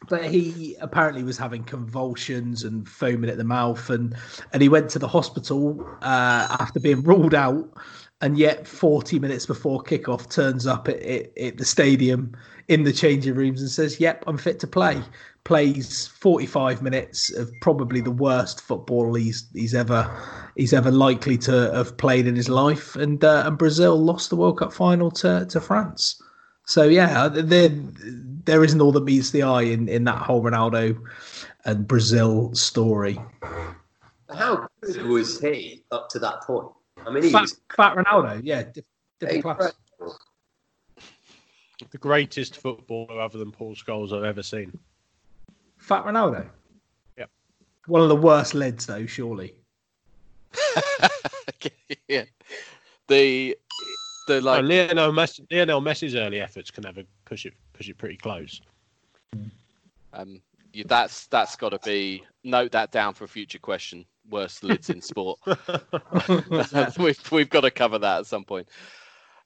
but 0.08 0.24
he 0.24 0.76
apparently 0.80 1.22
was 1.22 1.38
having 1.38 1.64
convulsions 1.64 2.64
and 2.64 2.88
foaming 2.88 3.30
at 3.30 3.38
the 3.38 3.44
mouth, 3.44 3.90
and 3.90 4.14
and 4.52 4.62
he 4.62 4.68
went 4.68 4.90
to 4.90 4.98
the 4.98 5.08
hospital 5.08 5.86
uh, 6.02 6.56
after 6.60 6.80
being 6.80 7.02
ruled 7.02 7.34
out. 7.34 7.68
And 8.22 8.38
yet, 8.38 8.66
40 8.66 9.18
minutes 9.18 9.44
before 9.44 9.82
kickoff, 9.82 10.30
turns 10.30 10.66
up 10.66 10.88
at, 10.88 11.02
at, 11.02 11.36
at 11.36 11.58
the 11.58 11.66
stadium 11.66 12.34
in 12.68 12.84
the 12.84 12.92
changing 12.92 13.34
rooms 13.34 13.60
and 13.60 13.70
says, 13.70 14.00
"Yep, 14.00 14.24
I'm 14.26 14.38
fit 14.38 14.58
to 14.60 14.66
play." 14.66 15.02
Plays 15.46 16.08
45 16.08 16.82
minutes 16.82 17.30
of 17.30 17.52
probably 17.60 18.00
the 18.00 18.10
worst 18.10 18.60
football 18.60 19.14
he's 19.14 19.46
he's 19.52 19.76
ever 19.76 20.10
he's 20.56 20.72
ever 20.72 20.90
likely 20.90 21.38
to 21.38 21.72
have 21.72 21.96
played 21.96 22.26
in 22.26 22.34
his 22.34 22.48
life, 22.48 22.96
and 22.96 23.22
uh, 23.22 23.44
and 23.46 23.56
Brazil 23.56 23.96
lost 23.96 24.30
the 24.30 24.34
World 24.36 24.58
Cup 24.58 24.72
final 24.72 25.08
to 25.12 25.46
to 25.46 25.60
France. 25.60 26.20
So 26.64 26.82
yeah, 26.88 27.28
there 27.28 27.68
there 27.68 28.64
isn't 28.64 28.80
all 28.80 28.90
that 28.90 29.04
meets 29.04 29.30
the 29.30 29.44
eye 29.44 29.62
in, 29.62 29.88
in 29.88 30.02
that 30.04 30.18
whole 30.18 30.42
Ronaldo 30.42 31.00
and 31.64 31.86
Brazil 31.86 32.52
story. 32.52 33.16
How 34.34 34.66
good 34.82 35.02
was 35.02 35.40
he 35.40 35.84
up 35.92 36.08
to 36.08 36.18
that 36.18 36.42
point? 36.42 36.68
I 37.06 37.10
mean, 37.10 37.22
he 37.22 37.30
Fat, 37.30 37.42
was 37.42 37.60
fat 37.76 37.96
Ronaldo, 37.96 38.40
yeah, 38.42 38.64
diff- 38.64 38.84
different 39.20 39.42
class. 39.42 39.72
incredible. 40.00 40.18
The 41.92 41.98
greatest 41.98 42.56
footballer 42.56 43.20
other 43.20 43.38
than 43.38 43.52
Paul 43.52 43.76
Scholes 43.76 44.12
I've 44.12 44.24
ever 44.24 44.42
seen. 44.42 44.76
Fat 45.86 46.04
Ronaldo. 46.04 46.44
Yep. 47.16 47.30
One 47.86 48.02
of 48.02 48.08
the 48.08 48.16
worst 48.16 48.54
lids 48.54 48.86
though, 48.86 49.06
surely. 49.06 49.54
yeah. 52.08 52.24
The 53.06 53.56
the 54.26 54.40
Like, 54.40 54.62
like 54.62 54.64
Lionel 54.64 55.12
Messi, 55.12 55.46
Lionel 55.48 55.80
Messi's 55.80 56.16
early 56.16 56.40
efforts 56.40 56.72
can 56.72 56.82
never 56.82 57.04
push 57.24 57.46
it 57.46 57.54
push 57.72 57.88
it 57.88 57.96
pretty 57.98 58.16
close. 58.16 58.60
um 60.12 60.40
you, 60.72 60.82
that's 60.82 61.28
that's 61.28 61.54
got 61.54 61.68
to 61.68 61.78
be 61.78 62.24
note 62.42 62.72
that 62.72 62.90
down 62.90 63.14
for 63.14 63.22
a 63.22 63.28
future 63.28 63.60
question. 63.60 64.04
Worst 64.28 64.64
lids 64.64 64.90
in 64.90 65.00
sport. 65.00 65.38
we've 66.98 67.30
we've 67.30 67.48
got 67.48 67.60
to 67.60 67.70
cover 67.70 68.00
that 68.00 68.18
at 68.18 68.26
some 68.26 68.42
point. 68.42 68.68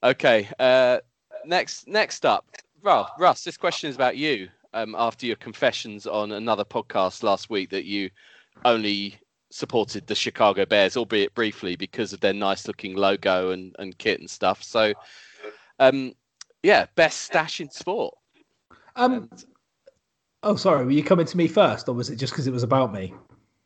Okay. 0.03 0.49
Uh, 0.59 1.01
next 1.45 1.87
next 1.87 2.25
up, 2.25 2.47
well, 2.83 3.15
Russ, 3.19 3.45
this 3.45 3.59
question 3.59 3.91
is 3.91 3.97
about 3.97 4.17
you. 4.17 4.49
Um, 4.73 4.95
after 4.97 5.27
your 5.27 5.37
confessions 5.37 6.07
on 6.07 6.31
another 6.31 6.65
podcast 6.65 7.25
last 7.25 7.51
week 7.51 7.71
that 7.71 7.85
you 7.85 8.11
only 8.65 9.19
supported 9.51 10.07
the 10.07 10.15
Chicago 10.15 10.65
Bears, 10.65 10.97
albeit 10.97 11.35
briefly, 11.35 11.77
because 11.77 12.13
of 12.13 12.21
their 12.21 12.33
nice 12.33 12.67
looking 12.67 12.95
logo 12.95 13.51
and, 13.51 13.75
and 13.79 13.99
kit 13.99 14.21
and 14.21 14.31
stuff. 14.31 14.63
So, 14.63 14.95
um, 15.79 16.13
yeah, 16.63 16.87
best 16.95 17.23
stash 17.23 17.61
in 17.61 17.71
sport. 17.71 18.15
Um. 18.97 19.29
Oh, 20.43 20.57
sorry. 20.57 20.85
Were 20.85 20.93
you 20.93 21.05
coming 21.05 21.27
to 21.27 21.37
me 21.37 21.49
first, 21.49 21.89
or 21.89 21.95
was 21.95 22.09
it 22.09 22.17
just 22.17 22.33
because 22.33 22.47
it 22.47 22.53
was 22.53 22.63
about 22.63 22.93
me? 22.93 23.13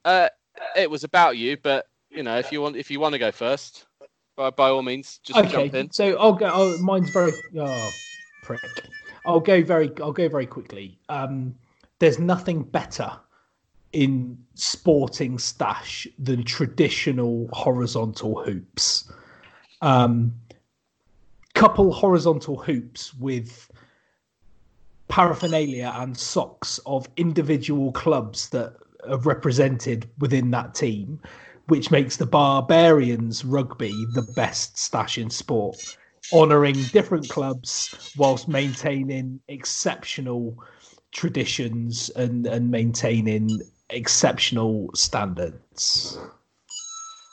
Uh, 0.04 0.28
it 0.76 0.90
was 0.90 1.04
about 1.04 1.36
you, 1.36 1.56
but 1.62 1.86
you 2.10 2.22
know, 2.22 2.38
if 2.38 2.50
you 2.50 2.60
want, 2.60 2.76
if 2.76 2.90
you 2.90 2.98
want 2.98 3.12
to 3.12 3.18
go 3.18 3.30
first, 3.30 3.86
by, 4.36 4.50
by 4.50 4.68
all 4.68 4.82
means, 4.82 5.20
just 5.22 5.38
okay, 5.38 5.50
jump 5.50 5.74
in. 5.74 5.90
so 5.90 6.16
I'll 6.18 6.32
go. 6.32 6.50
Oh, 6.52 6.78
mine's 6.78 7.10
very. 7.10 7.32
Oh, 7.58 7.90
prick. 8.42 8.60
I'll 9.24 9.40
go 9.40 9.62
very. 9.62 9.90
I'll 10.02 10.12
go 10.12 10.28
very 10.28 10.46
quickly. 10.46 10.98
Um, 11.08 11.54
there's 11.98 12.18
nothing 12.18 12.62
better 12.62 13.10
in 13.92 14.36
sporting 14.54 15.38
stash 15.38 16.06
than 16.18 16.42
traditional 16.44 17.48
horizontal 17.52 18.42
hoops. 18.42 19.10
Um, 19.80 20.34
couple 21.54 21.92
horizontal 21.92 22.56
hoops 22.56 23.14
with 23.14 23.70
paraphernalia 25.08 25.92
and 25.96 26.16
socks 26.16 26.80
of 26.84 27.08
individual 27.16 27.92
clubs 27.92 28.48
that 28.48 28.74
are 29.08 29.18
represented 29.18 30.10
within 30.18 30.50
that 30.50 30.74
team, 30.74 31.20
which 31.68 31.90
makes 31.90 32.16
the 32.16 32.26
Barbarians 32.26 33.44
rugby 33.44 33.92
the 34.14 34.26
best 34.34 34.76
stash 34.76 35.16
in 35.16 35.30
sport, 35.30 35.96
honouring 36.32 36.82
different 36.92 37.28
clubs 37.28 38.12
whilst 38.16 38.48
maintaining 38.48 39.40
exceptional 39.48 40.56
traditions 41.12 42.10
and, 42.10 42.46
and 42.46 42.70
maintaining 42.70 43.62
exceptional 43.90 44.90
standards. 44.94 46.18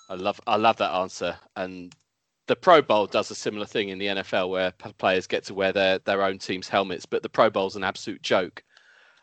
I 0.09 0.15
love 0.15 0.41
I 0.45 0.57
love 0.57 0.75
that 0.77 0.91
answer, 0.91 1.37
and 1.55 1.95
the 2.47 2.55
Pro 2.55 2.81
Bowl 2.81 3.07
does 3.07 3.31
a 3.31 3.35
similar 3.35 3.65
thing 3.65 3.89
in 3.89 3.97
the 3.97 4.07
NFL 4.07 4.49
where 4.49 4.71
players 4.97 5.25
get 5.25 5.45
to 5.45 5.53
wear 5.53 5.71
their 5.71 5.99
their 5.99 6.23
own 6.23 6.37
team's 6.37 6.67
helmets, 6.67 7.05
but 7.05 7.23
the 7.23 7.29
Pro 7.29 7.49
Bowl's 7.49 7.77
an 7.77 7.83
absolute 7.83 8.21
joke. 8.21 8.61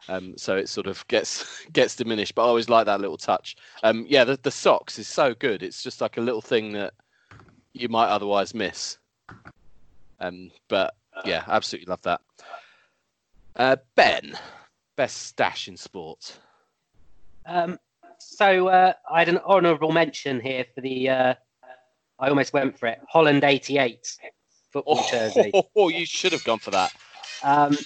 Um, 0.09 0.39
so 0.39 0.57
it 0.57 0.71
sort 0.71 0.87
of 0.87 1.07
gets 1.09 1.67
gets 1.73 1.95
diminished, 1.95 2.35
but 2.35 2.45
I 2.45 2.49
always 2.49 2.71
like 2.71 2.87
that 2.87 3.03
little 3.03 3.19
touch. 3.19 3.57
Um, 3.83 4.07
yeah, 4.09 4.25
the, 4.25 4.39
the 4.43 4.51
socks 4.51 4.99
is 4.99 5.07
so 5.07 5.35
good. 5.35 5.63
It's 5.63 5.83
just 5.83 6.01
like 6.01 6.17
a 6.17 6.23
little 6.23 6.41
thing 6.41 6.73
that 6.73 6.95
you 7.75 7.91
might 7.91 8.09
otherwise 8.09 8.55
miss. 8.55 8.99
Um, 10.21 10.51
but 10.69 10.95
yeah, 11.25 11.45
absolutely 11.47 11.91
love 11.91 12.03
that. 12.03 12.21
Uh, 13.57 13.77
ben, 13.97 14.39
best 14.97 15.17
stash 15.29 15.69
in 15.69 15.77
sport. 15.77 16.39
Um, 17.47 17.79
so 18.19 18.69
uh, 18.69 18.93
I 19.11 19.21
had 19.21 19.29
an 19.29 19.39
honourable 19.39 19.93
mention 19.93 20.41
here 20.41 20.65
for 20.75 20.81
the. 20.81 21.09
Uh, 21.09 21.35
I 22.19 22.29
almost 22.29 22.53
went 22.53 22.79
for 22.79 22.87
it. 22.87 23.01
Holland 23.09 23.45
'88 23.45 24.17
football 24.73 25.05
jersey. 25.11 25.53
Oh, 25.77 25.89
you 25.89 26.05
should 26.05 26.33
have 26.33 26.45
gone 26.45 26.59
for 26.59 26.73
that. 26.73 26.93
Um, 27.43 27.77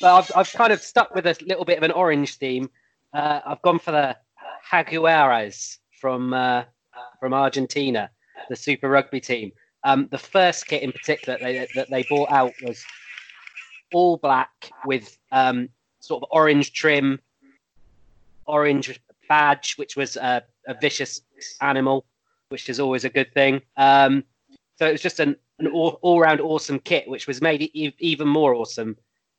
but 0.00 0.14
I've, 0.14 0.32
I've 0.36 0.52
kind 0.52 0.72
of 0.72 0.80
stuck 0.80 1.14
with 1.14 1.26
a 1.26 1.36
little 1.44 1.64
bit 1.64 1.76
of 1.76 1.82
an 1.82 1.90
orange 1.90 2.36
theme. 2.36 2.70
Uh, 3.12 3.40
I've 3.44 3.62
gone 3.62 3.78
for 3.78 3.90
the 3.90 4.16
Jaguares 4.70 5.78
from 6.00 6.32
uh, 6.32 6.64
from 7.18 7.34
Argentina, 7.34 8.10
the 8.48 8.56
Super 8.56 8.88
Rugby 8.88 9.20
team. 9.20 9.52
Um, 9.84 10.08
the 10.10 10.18
first 10.18 10.66
kit 10.66 10.82
in 10.82 10.92
particular 10.92 11.38
that 11.38 11.44
they, 11.44 11.66
that 11.74 11.90
they 11.90 12.02
brought 12.04 12.30
out 12.30 12.52
was 12.62 12.84
all 13.92 14.18
black 14.18 14.70
with 14.84 15.16
um, 15.32 15.68
sort 16.00 16.22
of 16.22 16.28
orange 16.30 16.72
trim, 16.72 17.18
orange 18.46 19.00
badge, 19.28 19.74
which 19.76 19.96
was 19.96 20.16
a, 20.16 20.42
a 20.66 20.74
vicious 20.74 21.22
animal, 21.60 22.04
which 22.50 22.68
is 22.68 22.80
always 22.80 23.04
a 23.04 23.08
good 23.08 23.32
thing. 23.32 23.62
Um, 23.76 24.24
so 24.76 24.86
it 24.86 24.92
was 24.92 25.02
just 25.02 25.20
an, 25.20 25.36
an 25.58 25.68
all, 25.68 25.98
all-round 26.02 26.40
awesome 26.40 26.78
kit, 26.78 27.08
which 27.08 27.26
was 27.26 27.40
made 27.40 27.62
even 27.74 28.28
more 28.28 28.54
awesome. 28.54 28.96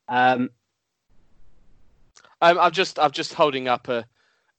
Um, 0.08 0.50
I'm, 2.42 2.60
I'm 2.60 2.72
just 2.72 3.00
I'm 3.00 3.12
just 3.12 3.34
holding 3.34 3.68
up 3.68 3.88
a, 3.88 4.06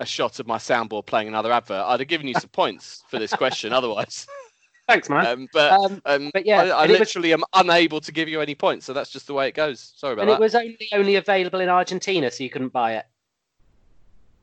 a 0.01 0.07
shot 0.07 0.39
of 0.39 0.47
my 0.47 0.59
soundboard 0.59 1.07
playing 1.07 1.29
another 1.29 1.53
advert. 1.53 1.85
I'd 1.87 2.01
have 2.01 2.09
given 2.09 2.29
you 2.29 2.35
some 2.35 2.51
points 2.51 3.03
for 3.09 3.19
this 3.19 3.33
question 3.33 3.73
otherwise. 3.73 4.27
thanks, 4.89 5.09
man. 5.09 5.27
Um, 5.27 5.49
but 5.53 5.73
Um, 5.73 6.03
um, 6.05 6.31
but 6.35 6.45
yeah, 6.47 6.63
I, 6.63 6.67
I 6.69 6.83
and 6.83 6.91
it 6.91 6.95
was- 6.95 7.01
literally 7.01 7.33
am 7.33 7.45
unable 7.55 8.01
to 8.01 8.13
give 8.13 8.29
you 8.29 8.41
any 8.41 8.55
points, 8.55 8.87
so 8.87 8.93
that's 8.93 9.11
just 9.11 9.27
the 9.27 9.35
way 9.35 9.49
it 9.49 9.55
goes. 9.55 9.93
Sorry 9.97 10.13
about 10.15 10.23
and 10.23 10.31
that. 10.31 10.35
it 10.35 10.41
was 10.41 10.55
only 10.55 10.89
only 10.93 11.17
available 11.17 11.61
in 11.61 11.69
Argentina, 11.69 12.31
so 12.31 12.45
you 12.45 12.51
couldn't 12.51 12.73
buy 12.73 12.95
it, 12.97 13.07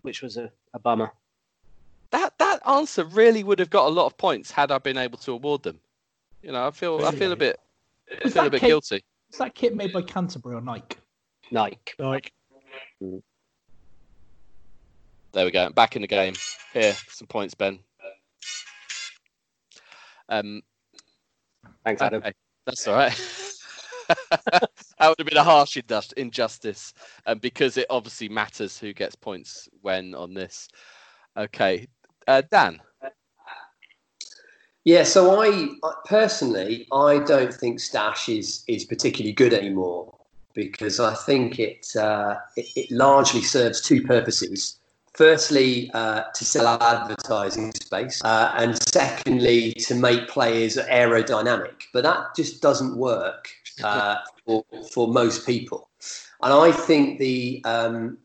which 0.01 0.21
was 0.21 0.37
a, 0.37 0.51
a 0.73 0.79
bummer. 0.79 1.11
That 2.11 2.33
that 2.39 2.61
answer 2.67 3.03
really 3.03 3.43
would 3.43 3.59
have 3.59 3.69
got 3.69 3.85
a 3.85 3.89
lot 3.89 4.07
of 4.07 4.17
points 4.17 4.49
had 4.51 4.71
I 4.71 4.79
been 4.79 4.97
able 4.97 5.17
to 5.19 5.31
award 5.33 5.63
them. 5.63 5.79
You 6.41 6.51
know, 6.53 6.65
I 6.65 6.71
feel 6.71 7.05
I 7.05 7.11
feel 7.11 7.31
a 7.31 7.35
bit 7.35 7.59
I 8.25 8.29
feel 8.29 8.45
a 8.45 8.49
bit 8.49 8.61
Kate- 8.61 8.67
guilty. 8.67 9.03
Is 9.31 9.37
that 9.37 9.53
kit 9.53 9.75
made 9.75 9.93
by 9.93 10.01
Canterbury 10.01 10.55
or 10.55 10.61
Nike? 10.61 10.97
Nike. 11.51 11.93
Nike. 11.99 12.31
There 15.31 15.45
we 15.45 15.51
go. 15.51 15.69
Back 15.69 15.95
in 15.95 16.01
the 16.01 16.07
game. 16.07 16.33
Here, 16.73 16.93
some 17.09 17.27
points, 17.27 17.53
Ben. 17.53 17.79
Um, 20.29 20.61
Thanks, 21.83 22.01
Adam. 22.01 22.19
okay, 22.19 22.33
that's 22.65 22.87
all 22.87 22.95
right. 22.95 23.15
that 24.31 24.69
would 25.01 25.15
have 25.19 25.27
been 25.27 25.37
a 25.37 25.43
harsh 25.43 25.77
injustice, 26.17 26.93
um, 27.25 27.39
because 27.39 27.77
it 27.77 27.87
obviously 27.89 28.29
matters 28.29 28.77
who 28.77 28.93
gets 28.93 29.15
points 29.15 29.67
when 29.81 30.15
on 30.15 30.33
this. 30.33 30.69
Okay, 31.37 31.87
uh, 32.27 32.41
Dan. 32.49 32.79
Yeah, 34.85 35.03
so 35.03 35.41
I 35.41 35.69
I- 35.83 35.93
personally 36.05 36.87
I 36.91 37.19
don't 37.19 37.53
think 37.53 37.79
Stash 37.79 38.29
is 38.29 38.63
is 38.67 38.85
particularly 38.85 39.33
good 39.33 39.53
anymore 39.53 40.15
because 40.53 40.99
I 40.99 41.13
think 41.13 41.59
it 41.59 41.95
uh, 41.95 42.35
it, 42.55 42.67
it 42.75 42.91
largely 42.91 43.41
serves 43.41 43.81
two 43.81 44.01
purposes. 44.03 44.78
Firstly, 45.19 45.91
uh, 45.93 46.23
to 46.33 46.45
sell 46.45 46.81
advertising 46.81 47.73
space, 47.73 48.23
uh, 48.23 48.53
and 48.55 48.81
secondly, 48.81 49.73
to 49.73 49.93
make 49.93 50.29
players 50.29 50.77
aerodynamic. 50.77 51.73
But 51.91 52.03
that 52.03 52.33
just 52.37 52.61
doesn't 52.61 52.95
work 52.95 53.49
uh, 53.83 54.15
for, 54.45 54.63
for 54.93 55.09
most 55.09 55.45
people. 55.45 55.89
And 56.41 56.53
I 56.53 56.71
think 56.71 57.19
the 57.19 57.61
um, 57.65 58.17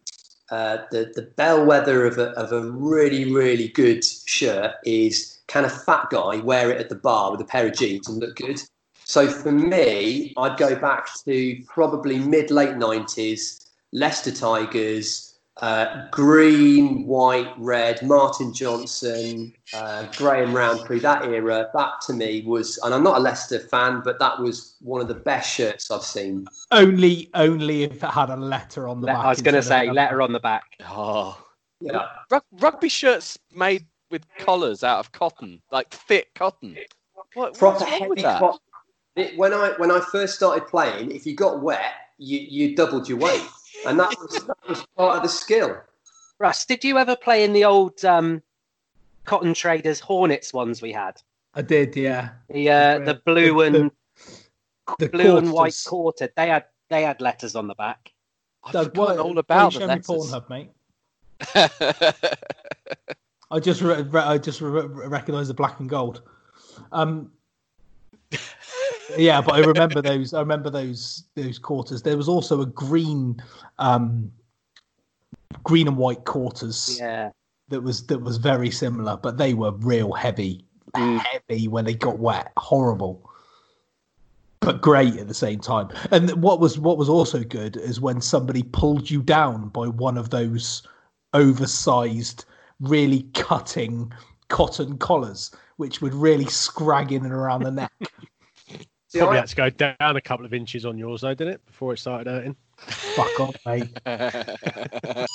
uh, 0.53 0.85
the 0.93 1.11
the 1.17 1.23
bellwether 1.23 2.07
of 2.07 2.19
a, 2.19 2.29
of 2.39 2.53
a 2.53 2.71
really 2.71 3.25
really 3.33 3.71
good 3.71 4.05
shirt 4.05 4.75
is 4.85 5.41
can 5.49 5.65
a 5.65 5.69
fat 5.69 6.11
guy 6.11 6.37
wear 6.37 6.71
it 6.71 6.81
at 6.81 6.91
the 6.91 6.95
bar 6.95 7.33
with 7.33 7.41
a 7.41 7.45
pair 7.45 7.67
of 7.67 7.75
jeans 7.75 8.09
and 8.09 8.21
look 8.21 8.37
good? 8.37 8.61
So 9.03 9.27
for 9.27 9.51
me, 9.51 10.33
I'd 10.37 10.59
go 10.59 10.77
back 10.77 11.09
to 11.25 11.61
probably 11.67 12.21
mid 12.21 12.53
late 12.53 12.77
nineties, 12.77 13.67
Leicester 13.91 14.31
Tigers, 14.31 15.34
uh, 15.59 16.09
green, 16.11 17.07
white, 17.07 17.53
red, 17.59 18.03
Martin 18.03 18.53
Johnson, 18.53 19.53
uh, 19.73 20.07
Graham 20.17 20.53
Rowntree. 20.55 20.99
That 20.99 21.25
era, 21.27 21.71
that 21.75 22.01
to 22.07 22.13
me 22.13 22.43
was, 22.45 22.79
and 22.83 22.93
I'm 22.93 23.05
not 23.05 23.19
a 23.19 23.21
Leicester 23.21 23.61
fan, 23.61 24.03
but 24.05 24.19
that 24.19 24.39
was 24.41 24.77
one 24.81 25.01
of 25.01 25.09
the 25.09 25.15
best 25.15 25.55
shirts 25.55 25.91
I've 25.91 26.03
seen. 26.03 26.47
Only, 26.73 27.31
only 27.35 27.85
if 27.85 28.03
it 28.03 28.11
had 28.11 28.31
a 28.31 28.37
letter 28.37 28.89
on 28.89 29.01
the 29.01 29.07
Le- 29.07 29.13
back. 29.13 29.25
I 29.25 29.29
was 29.29 29.43
going 29.43 29.55
to 29.55 29.63
say 29.63 29.87
a- 29.87 29.93
letter 29.93 30.23
on 30.23 30.33
the 30.33 30.41
back. 30.41 30.65
Oh, 30.89 31.41
Yeah. 31.81 32.09
rug- 32.31 32.43
rugby 32.53 32.89
shirts 32.89 33.39
made 33.55 33.87
with 34.11 34.27
collars 34.39 34.83
out 34.83 34.99
of 34.99 35.13
cotton, 35.13 35.63
like 35.71 35.91
thick 35.91 36.35
cotton. 36.35 36.77
What, 37.35 37.57
proper 37.57 37.79
what's 37.81 38.01
wrong 38.01 38.09
with 38.09 38.19
heavy 38.19 38.23
that? 38.23 38.39
cotton. 38.41 38.59
It, 39.17 39.39
when 39.39 39.53
I 39.55 39.71
when 39.77 39.93
I 39.93 40.01
first 40.01 40.35
started 40.35 40.67
playing, 40.67 41.13
if 41.13 41.25
you 41.25 41.37
got 41.37 41.63
wet, 41.63 41.93
you, 42.19 42.39
you 42.41 42.75
doubled 42.75 43.09
your 43.09 43.19
weight, 43.19 43.47
and 43.87 43.99
that 44.01 44.15
was 44.21 44.45
that 44.47 44.57
was 44.69 44.87
part 44.97 45.17
of 45.17 45.23
the 45.23 45.29
skill. 45.29 45.81
Russ, 46.39 46.65
did 46.67 46.85
you 46.85 46.99
ever 46.99 47.17
play 47.17 47.45
in 47.45 47.53
the 47.53 47.65
old 47.65 48.05
um, 48.05 48.43
Cotton 49.25 49.55
Traders 49.55 50.01
Hornets 50.01 50.53
ones 50.53 50.83
we 50.83 50.93
had? 50.93 51.21
I 51.55 51.63
did, 51.63 51.95
yeah. 51.97 52.31
The 52.49 52.71
uh, 52.71 52.99
the 53.01 53.21
blue 53.25 53.55
The- 53.65 53.71
the- 53.71 53.79
and 53.81 53.91
The 54.99 55.09
blue 55.09 55.37
and 55.37 55.53
white 55.53 55.81
quarter. 55.87 56.29
They 56.37 56.49
had 56.49 56.65
they 56.91 57.03
had 57.03 57.21
letters 57.21 57.55
on 57.55 57.69
the 57.69 57.75
back. 57.75 58.13
I've 58.65 58.73
Doug, 58.73 58.85
forgotten 58.95 59.17
what- 59.19 59.27
all 59.27 59.39
about 59.39 59.75
you 59.75 59.81
the 59.81 59.87
letters. 59.87 60.07
Pornhub, 60.07 60.49
mate. 60.51 60.71
I 63.51 63.61
just, 63.61 63.83
re- 63.83 64.03
re- 64.03 64.21
I 64.23 64.39
just 64.39 64.61
re- 64.61 64.71
re- 64.71 65.07
recognise 65.07 65.49
the 65.49 65.55
black 65.55 65.79
and 65.79 65.89
gold. 65.89 66.23
Um, 66.91 67.31
yeah, 69.17 69.41
but 69.41 69.55
I 69.55 69.59
remember 69.61 70.01
those. 70.03 70.35
I 70.35 70.41
remember 70.41 70.71
those 70.71 71.25
those 71.35 71.59
quarters. 71.59 72.03
There 72.03 72.17
was 72.17 72.29
also 72.29 72.61
a 72.61 72.67
green, 72.67 73.43
um, 73.79 74.31
green 75.63 75.89
and 75.89 75.97
white 75.97 76.25
quarters 76.25 76.99
Yeah. 77.01 77.31
that 77.69 77.83
was 77.83 78.07
that 78.07 78.21
was 78.21 78.37
very 78.39 78.71
similar, 78.71 79.17
but 79.17 79.37
they 79.39 79.55
were 79.55 79.73
real 79.73 80.13
heavy, 80.13 80.65
Mm. 80.95 81.19
heavy 81.19 81.69
when 81.69 81.85
they 81.85 81.95
got 81.95 82.19
wet. 82.19 82.53
Horrible, 82.57 83.31
but 84.61 84.81
great 84.81 85.17
at 85.17 85.29
the 85.29 85.35
same 85.35 85.61
time. 85.61 85.89
And 86.11 86.31
what 86.43 86.61
was 86.61 86.79
what 86.79 86.97
was 86.99 87.09
also 87.09 87.45
good 87.45 87.77
is 87.77 88.01
when 88.01 88.21
somebody 88.21 88.63
pulled 88.63 89.11
you 89.11 89.23
down 89.23 89.69
by 89.69 89.89
one 89.89 90.17
of 90.17 90.31
those 90.31 90.87
oversized, 91.35 92.45
really 92.81 93.23
cutting 93.35 94.13
cotton 94.49 94.97
collars, 94.99 95.51
which 95.77 96.01
would 96.01 96.15
really 96.15 96.47
scrag 96.47 97.13
in 97.13 97.25
and 97.25 97.33
around 97.35 97.65
the 97.65 97.71
neck. 97.71 97.93
See, 99.15 99.21
probably 99.21 99.37
I- 99.37 99.41
had 99.43 99.49
to 99.49 99.57
go 99.57 99.71
down 99.71 100.17
a 100.17 100.21
couple 100.21 100.45
of 100.45 100.53
inches 100.53 100.85
on 100.85 100.99
yours, 100.99 101.21
though, 101.21 101.35
didn't 101.35 101.55
it, 101.55 101.67
before 101.67 101.93
it 101.93 101.99
started 101.99 102.27
hurting? 102.27 102.57
Fuck 102.77 103.39
off, 103.41 103.57
mate. 103.65 103.89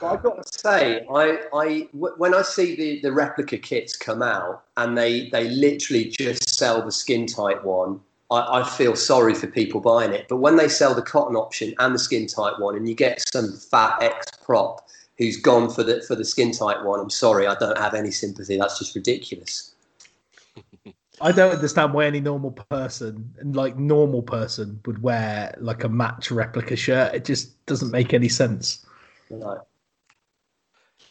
But 0.00 0.12
I've 0.12 0.22
got 0.22 0.46
to 0.46 0.58
say, 0.58 1.04
I, 1.12 1.38
I, 1.52 1.88
when 1.92 2.32
I 2.32 2.42
see 2.42 2.76
the, 2.76 3.00
the 3.00 3.10
replica 3.12 3.58
kits 3.58 3.96
come 3.96 4.22
out 4.22 4.62
and 4.76 4.96
they, 4.96 5.28
they 5.30 5.48
literally 5.48 6.04
just 6.04 6.48
sell 6.56 6.84
the 6.84 6.92
skin 6.92 7.26
tight 7.26 7.64
one, 7.64 7.98
I, 8.30 8.60
I 8.60 8.68
feel 8.68 8.94
sorry 8.94 9.34
for 9.34 9.48
people 9.48 9.80
buying 9.80 10.12
it. 10.12 10.26
But 10.28 10.36
when 10.36 10.54
they 10.56 10.68
sell 10.68 10.94
the 10.94 11.02
cotton 11.02 11.34
option 11.34 11.74
and 11.80 11.94
the 11.94 11.98
skin 11.98 12.28
tight 12.28 12.60
one, 12.60 12.76
and 12.76 12.88
you 12.88 12.94
get 12.94 13.20
some 13.32 13.56
fat 13.56 14.00
ex 14.00 14.26
prop 14.44 14.86
who's 15.16 15.36
gone 15.36 15.68
for 15.68 15.82
the 15.82 16.00
for 16.02 16.14
the 16.14 16.24
skin 16.24 16.52
tight 16.52 16.84
one, 16.84 17.00
I'm 17.00 17.10
sorry, 17.10 17.48
I 17.48 17.56
don't 17.56 17.78
have 17.78 17.94
any 17.94 18.12
sympathy. 18.12 18.56
That's 18.56 18.78
just 18.78 18.94
ridiculous. 18.94 19.74
I 21.20 21.32
don't 21.32 21.52
understand 21.52 21.92
why 21.92 22.06
any 22.06 22.20
normal 22.20 22.52
person, 22.52 23.34
like 23.42 23.76
normal 23.76 24.22
person, 24.22 24.80
would 24.86 25.02
wear 25.02 25.54
like 25.58 25.84
a 25.84 25.88
match 25.88 26.30
replica 26.30 26.76
shirt. 26.76 27.14
It 27.14 27.24
just 27.24 27.64
doesn't 27.66 27.90
make 27.90 28.14
any 28.14 28.28
sense. 28.28 28.86
No. 29.30 29.66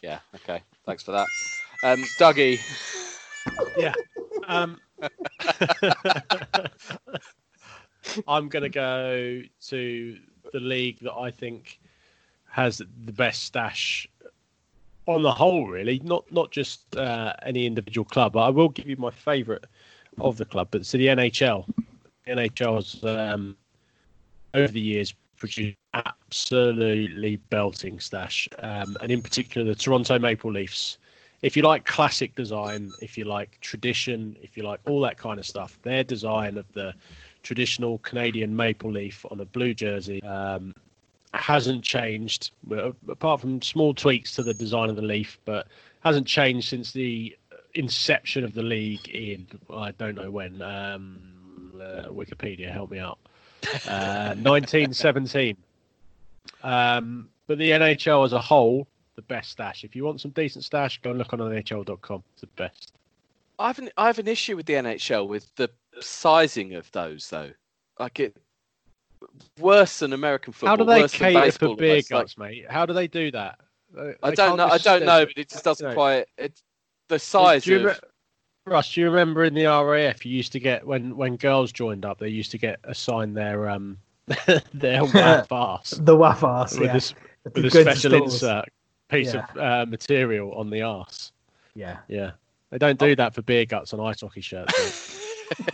Yeah. 0.02 0.20
Okay. 0.34 0.62
Thanks 0.86 1.02
for 1.02 1.12
that, 1.12 1.28
um, 1.82 2.02
Dougie. 2.18 2.58
Yeah. 3.76 3.92
Um, 4.46 4.80
I'm 8.26 8.48
going 8.48 8.62
to 8.62 8.70
go 8.70 9.42
to 9.66 10.18
the 10.52 10.60
league 10.60 11.00
that 11.00 11.12
I 11.12 11.30
think 11.30 11.78
has 12.50 12.78
the 12.78 13.12
best 13.12 13.44
stash 13.44 14.08
on 15.06 15.22
the 15.22 15.32
whole. 15.32 15.66
Really, 15.66 15.98
not 16.00 16.30
not 16.32 16.50
just 16.50 16.96
uh, 16.96 17.34
any 17.42 17.66
individual 17.66 18.06
club. 18.06 18.36
I 18.36 18.48
will 18.48 18.70
give 18.70 18.88
you 18.88 18.96
my 18.96 19.10
favourite 19.10 19.64
of 20.20 20.36
the 20.36 20.44
club, 20.44 20.68
but 20.70 20.86
so 20.86 20.98
the 20.98 21.06
NHL. 21.06 21.66
The 22.26 22.74
has 22.74 23.04
um, 23.04 23.56
over 24.52 24.72
the 24.72 24.80
years 24.80 25.14
produced 25.36 25.76
absolutely 25.94 27.36
belting 27.36 28.00
stash, 28.00 28.48
um, 28.58 28.96
and 29.00 29.10
in 29.10 29.22
particular 29.22 29.66
the 29.66 29.74
Toronto 29.74 30.18
Maple 30.18 30.52
Leafs. 30.52 30.98
If 31.40 31.56
you 31.56 31.62
like 31.62 31.84
classic 31.84 32.34
design, 32.34 32.90
if 33.00 33.16
you 33.16 33.24
like 33.24 33.58
tradition, 33.60 34.36
if 34.42 34.56
you 34.56 34.64
like 34.64 34.80
all 34.86 35.00
that 35.02 35.16
kind 35.16 35.38
of 35.38 35.46
stuff, 35.46 35.78
their 35.82 36.02
design 36.02 36.58
of 36.58 36.70
the 36.72 36.92
traditional 37.42 37.98
Canadian 37.98 38.54
maple 38.54 38.90
leaf 38.90 39.24
on 39.30 39.40
a 39.40 39.44
blue 39.44 39.72
jersey 39.72 40.22
um, 40.24 40.74
hasn't 41.34 41.84
changed, 41.84 42.50
apart 43.08 43.40
from 43.40 43.62
small 43.62 43.94
tweaks 43.94 44.34
to 44.34 44.42
the 44.42 44.54
design 44.54 44.90
of 44.90 44.96
the 44.96 45.02
leaf, 45.02 45.38
but 45.44 45.68
hasn't 46.00 46.26
changed 46.26 46.68
since 46.68 46.92
the 46.92 47.36
inception 47.78 48.44
of 48.44 48.54
the 48.54 48.62
league 48.62 49.08
in 49.08 49.46
I 49.72 49.92
don't 49.92 50.14
know 50.16 50.30
when. 50.30 50.60
Um, 50.62 51.28
uh, 51.80 52.08
Wikipedia, 52.08 52.70
help 52.70 52.90
me 52.90 52.98
out. 52.98 53.18
Uh, 53.86 54.34
1917. 54.42 55.56
Um, 56.62 57.28
but 57.46 57.58
the 57.58 57.70
NHL 57.70 58.24
as 58.24 58.32
a 58.32 58.40
whole, 58.40 58.86
the 59.16 59.22
best 59.22 59.50
stash. 59.52 59.84
If 59.84 59.94
you 59.94 60.04
want 60.04 60.20
some 60.20 60.32
decent 60.32 60.64
stash, 60.64 61.00
go 61.02 61.10
and 61.10 61.18
look 61.18 61.32
on 61.32 61.38
NHL.com. 61.38 62.22
It's 62.32 62.40
the 62.40 62.46
best. 62.48 62.92
I 63.58 63.68
have 63.68 63.78
an 63.78 63.90
I 63.96 64.06
have 64.06 64.18
an 64.18 64.28
issue 64.28 64.56
with 64.56 64.66
the 64.66 64.74
NHL 64.74 65.26
with 65.26 65.52
the 65.56 65.70
sizing 66.00 66.74
of 66.74 66.90
those 66.92 67.28
though. 67.28 67.50
Like 67.98 68.20
it 68.20 68.36
worse 69.58 69.98
than 69.98 70.12
American 70.12 70.52
football. 70.52 70.70
How 70.70 70.76
do 70.76 70.84
they 70.84 71.08
cater 71.08 71.52
for 71.52 71.74
beer 71.76 72.00
almost. 72.12 72.38
Like, 72.38 72.38
mate? 72.38 72.66
How 72.70 72.86
do 72.86 72.92
they 72.92 73.08
do 73.08 73.32
that? 73.32 73.58
They- 73.92 74.14
I 74.22 74.34
don't 74.34 74.56
know. 74.56 74.66
I 74.66 74.78
don't 74.78 75.04
know, 75.04 75.26
but 75.26 75.36
it 75.36 75.48
just 75.48 75.64
doesn't 75.64 75.84
you 75.84 75.90
know. 75.90 75.94
quite. 75.94 76.26
It, 76.36 76.62
the 77.08 77.18
size 77.18 77.64
Do 77.64 77.70
you 77.72 77.78
of 77.78 77.84
re- 77.86 77.94
Russ, 78.66 78.92
do 78.94 79.00
you 79.00 79.06
remember 79.10 79.44
in 79.44 79.54
the 79.54 79.64
RAF 79.66 80.24
you 80.26 80.36
used 80.36 80.52
to 80.52 80.60
get 80.60 80.86
when 80.86 81.16
when 81.16 81.36
girls 81.36 81.72
joined 81.72 82.04
up, 82.04 82.18
they 82.18 82.28
used 82.28 82.50
to 82.50 82.58
get 82.58 82.78
assigned 82.84 83.36
their 83.36 83.68
um 83.70 83.98
their 84.74 85.02
WAF 85.04 85.46
arse 85.50 85.90
The 85.92 86.14
waff 86.16 86.44
ass, 86.44 86.74
with 86.78 86.88
yeah. 86.88 86.92
a, 86.92 86.96
s- 86.96 87.14
with 87.54 87.64
a 87.64 87.70
special 87.70 88.10
stores. 88.10 88.34
insert 88.34 88.64
piece 89.08 89.32
Yeah. 89.34 89.46
of 89.54 89.56
uh, 89.56 89.86
material 89.90 90.52
on 90.52 90.68
the 90.70 90.82
arse. 90.82 91.32
Yeah. 91.74 91.98
Yeah, 92.08 92.32
they 92.70 92.76
don't 92.78 92.98
do 92.98 93.16
that 93.16 93.34
for 93.34 93.40
beer 93.42 93.64
guts 93.64 93.94
on 93.94 94.00
ice 94.00 94.20
hockey 94.20 94.42
shirts. 94.42 95.14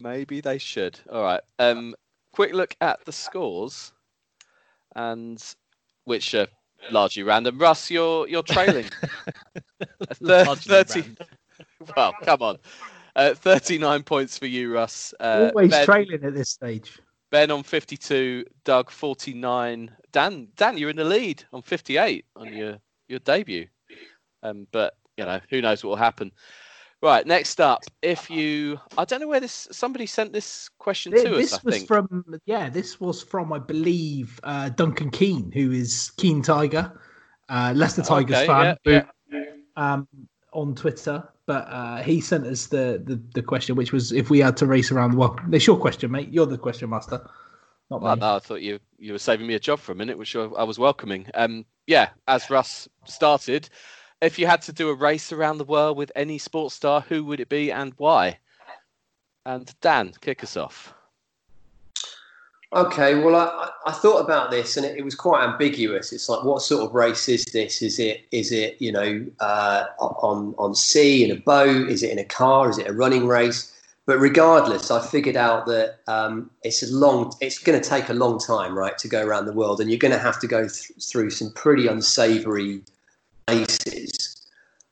Maybe 0.00 0.40
they 0.40 0.58
should. 0.58 0.98
All 1.10 1.22
right. 1.22 1.40
Um, 1.58 1.94
quick 2.32 2.52
look 2.54 2.74
at 2.80 3.04
the 3.04 3.12
scores, 3.12 3.92
and 4.96 5.42
which 6.04 6.34
are 6.34 6.46
largely 6.90 7.22
random. 7.22 7.58
Russ, 7.58 7.90
you're 7.90 8.26
you're 8.28 8.42
trailing. 8.42 8.86
A 10.08 10.14
thir- 10.14 10.44
Thirty. 10.56 11.00
random. 11.00 11.16
Well, 11.96 12.12
come 12.22 12.42
on. 12.42 12.58
Uh, 13.16 13.34
Thirty-nine 13.34 14.02
points 14.02 14.38
for 14.38 14.46
you, 14.46 14.72
Russ. 14.72 15.12
Uh, 15.20 15.50
Always 15.54 15.70
ben, 15.70 15.84
trailing 15.84 16.22
at 16.24 16.34
this 16.34 16.50
stage. 16.50 16.98
Ben 17.30 17.50
on 17.50 17.62
fifty-two. 17.62 18.44
Doug 18.64 18.90
forty-nine. 18.90 19.90
Dan, 20.12 20.48
Dan, 20.56 20.78
you're 20.78 20.90
in 20.90 20.96
the 20.96 21.04
lead 21.04 21.44
on 21.52 21.62
fifty-eight 21.62 22.24
on 22.36 22.52
your 22.52 22.76
your 23.08 23.18
debut. 23.20 23.66
Um, 24.42 24.66
but 24.72 24.94
you 25.16 25.24
know 25.24 25.40
who 25.50 25.60
knows 25.60 25.82
what 25.84 25.90
will 25.90 25.96
happen. 25.96 26.32
Right, 27.02 27.26
next 27.26 27.62
up, 27.62 27.82
if 28.02 28.28
you, 28.28 28.78
I 28.98 29.06
don't 29.06 29.20
know 29.20 29.28
where 29.28 29.40
this. 29.40 29.66
Somebody 29.72 30.04
sent 30.04 30.34
this 30.34 30.68
question 30.78 31.12
to 31.12 31.30
This 31.30 31.54
us. 31.54 31.58
I 31.58 31.62
was 31.64 31.74
think. 31.76 31.88
from 31.88 32.40
yeah, 32.44 32.68
this 32.68 33.00
was 33.00 33.22
from 33.22 33.54
I 33.54 33.58
believe 33.58 34.38
uh, 34.44 34.68
Duncan 34.68 35.10
Keane, 35.10 35.50
who 35.50 35.72
is 35.72 36.12
Keen 36.18 36.42
Tiger, 36.42 37.00
uh, 37.48 37.72
Leicester 37.74 38.02
Tigers 38.02 38.36
Okay, 38.36 38.46
fan, 38.46 38.76
yeah, 38.84 39.04
um, 39.76 40.06
on 40.52 40.74
Twitter. 40.74 41.26
But 41.46 41.66
uh, 41.70 42.02
he 42.02 42.20
sent 42.20 42.46
us 42.46 42.66
the, 42.66 43.02
the 43.02 43.18
the 43.34 43.42
question, 43.42 43.76
which 43.76 43.92
was 43.92 44.12
if 44.12 44.28
we 44.28 44.40
had 44.40 44.58
to 44.58 44.66
race 44.66 44.92
around 44.92 45.12
the 45.12 45.16
world. 45.16 45.40
It's 45.52 45.66
your 45.66 45.78
question, 45.78 46.10
mate. 46.10 46.28
You're 46.30 46.44
the 46.44 46.58
question 46.58 46.90
master, 46.90 47.26
not 47.90 48.02
Well, 48.02 48.16
no, 48.16 48.36
I 48.36 48.38
thought 48.40 48.60
you 48.60 48.78
you 48.98 49.12
were 49.12 49.18
saving 49.18 49.46
me 49.46 49.54
a 49.54 49.58
job 49.60 49.78
for 49.78 49.92
a 49.92 49.96
minute, 49.96 50.18
which 50.18 50.36
I, 50.36 50.42
I 50.42 50.64
was 50.64 50.78
welcoming. 50.78 51.28
Um, 51.32 51.64
yeah, 51.86 52.10
as 52.28 52.50
Russ 52.50 52.88
started, 53.06 53.70
if 54.20 54.38
you 54.38 54.46
had 54.46 54.62
to 54.62 54.72
do 54.72 54.88
a 54.90 54.94
race 54.94 55.32
around 55.32 55.58
the 55.58 55.64
world 55.64 55.96
with 55.96 56.12
any 56.14 56.38
sports 56.38 56.74
star, 56.74 57.00
who 57.00 57.24
would 57.24 57.40
it 57.40 57.48
be 57.48 57.72
and 57.72 57.92
why? 57.96 58.38
And 59.46 59.72
Dan, 59.80 60.12
kick 60.20 60.44
us 60.44 60.56
off. 60.56 60.92
Okay, 62.72 63.16
well, 63.16 63.34
I, 63.34 63.70
I- 63.86 63.92
thought 63.92 64.20
about 64.20 64.52
this, 64.52 64.76
and 64.76 64.86
it, 64.86 64.96
it 64.96 65.04
was 65.04 65.16
quite 65.16 65.42
ambiguous. 65.42 66.12
It's 66.12 66.28
like, 66.28 66.44
what 66.44 66.62
sort 66.62 66.84
of 66.84 66.94
race 66.94 67.28
is 67.28 67.44
this? 67.46 67.82
Is 67.82 67.98
it 67.98 68.26
is 68.30 68.52
it 68.52 68.80
you 68.80 68.92
know 68.92 69.26
uh, 69.40 69.86
on 69.98 70.54
on 70.56 70.74
sea 70.76 71.24
in 71.24 71.32
a 71.32 71.40
boat? 71.40 71.88
Is 71.88 72.04
it 72.04 72.10
in 72.12 72.18
a 72.20 72.24
car? 72.24 72.70
Is 72.70 72.78
it 72.78 72.86
a 72.86 72.92
running 72.92 73.26
race? 73.26 73.76
But 74.06 74.18
regardless, 74.18 74.90
I 74.90 75.04
figured 75.04 75.36
out 75.36 75.66
that 75.66 75.98
um, 76.06 76.48
it's 76.62 76.82
a 76.84 76.94
long. 76.94 77.32
It's 77.40 77.58
going 77.58 77.80
to 77.80 77.86
take 77.88 78.08
a 78.08 78.14
long 78.14 78.38
time, 78.38 78.78
right, 78.78 78.96
to 78.98 79.08
go 79.08 79.24
around 79.26 79.46
the 79.46 79.52
world, 79.52 79.80
and 79.80 79.90
you're 79.90 79.98
going 79.98 80.14
to 80.14 80.18
have 80.18 80.38
to 80.40 80.46
go 80.46 80.62
th- 80.62 80.92
through 81.02 81.30
some 81.30 81.50
pretty 81.52 81.88
unsavoury 81.88 82.82
places. 83.46 84.36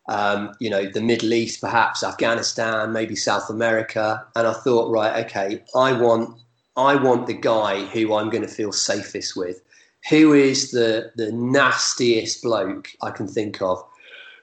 Um, 0.09 0.55
you 0.59 0.71
know, 0.71 0.89
the 0.89 1.03
Middle 1.03 1.35
East, 1.35 1.61
perhaps 1.61 2.03
Afghanistan, 2.03 2.93
maybe 2.93 3.15
South 3.15 3.51
America. 3.51 4.27
And 4.37 4.47
I 4.47 4.55
thought, 4.55 4.91
right, 4.91 5.25
okay, 5.27 5.63
I 5.75 5.93
want 5.93 6.39
I 6.77 6.95
want 6.95 7.27
the 7.27 7.35
guy 7.35 7.85
who 7.87 8.15
I'm 8.15 8.31
going 8.31 8.43
to 8.43 8.49
feel 8.49 8.73
safest 8.73 9.37
with. 9.37 9.61
Who 10.09 10.33
is 10.33 10.71
the 10.71 11.13
the 11.17 11.33
nastiest 11.33 12.43
bloke 12.43 12.89
I 13.03 13.11
can 13.11 13.29
think 13.29 13.61
of? 13.61 13.85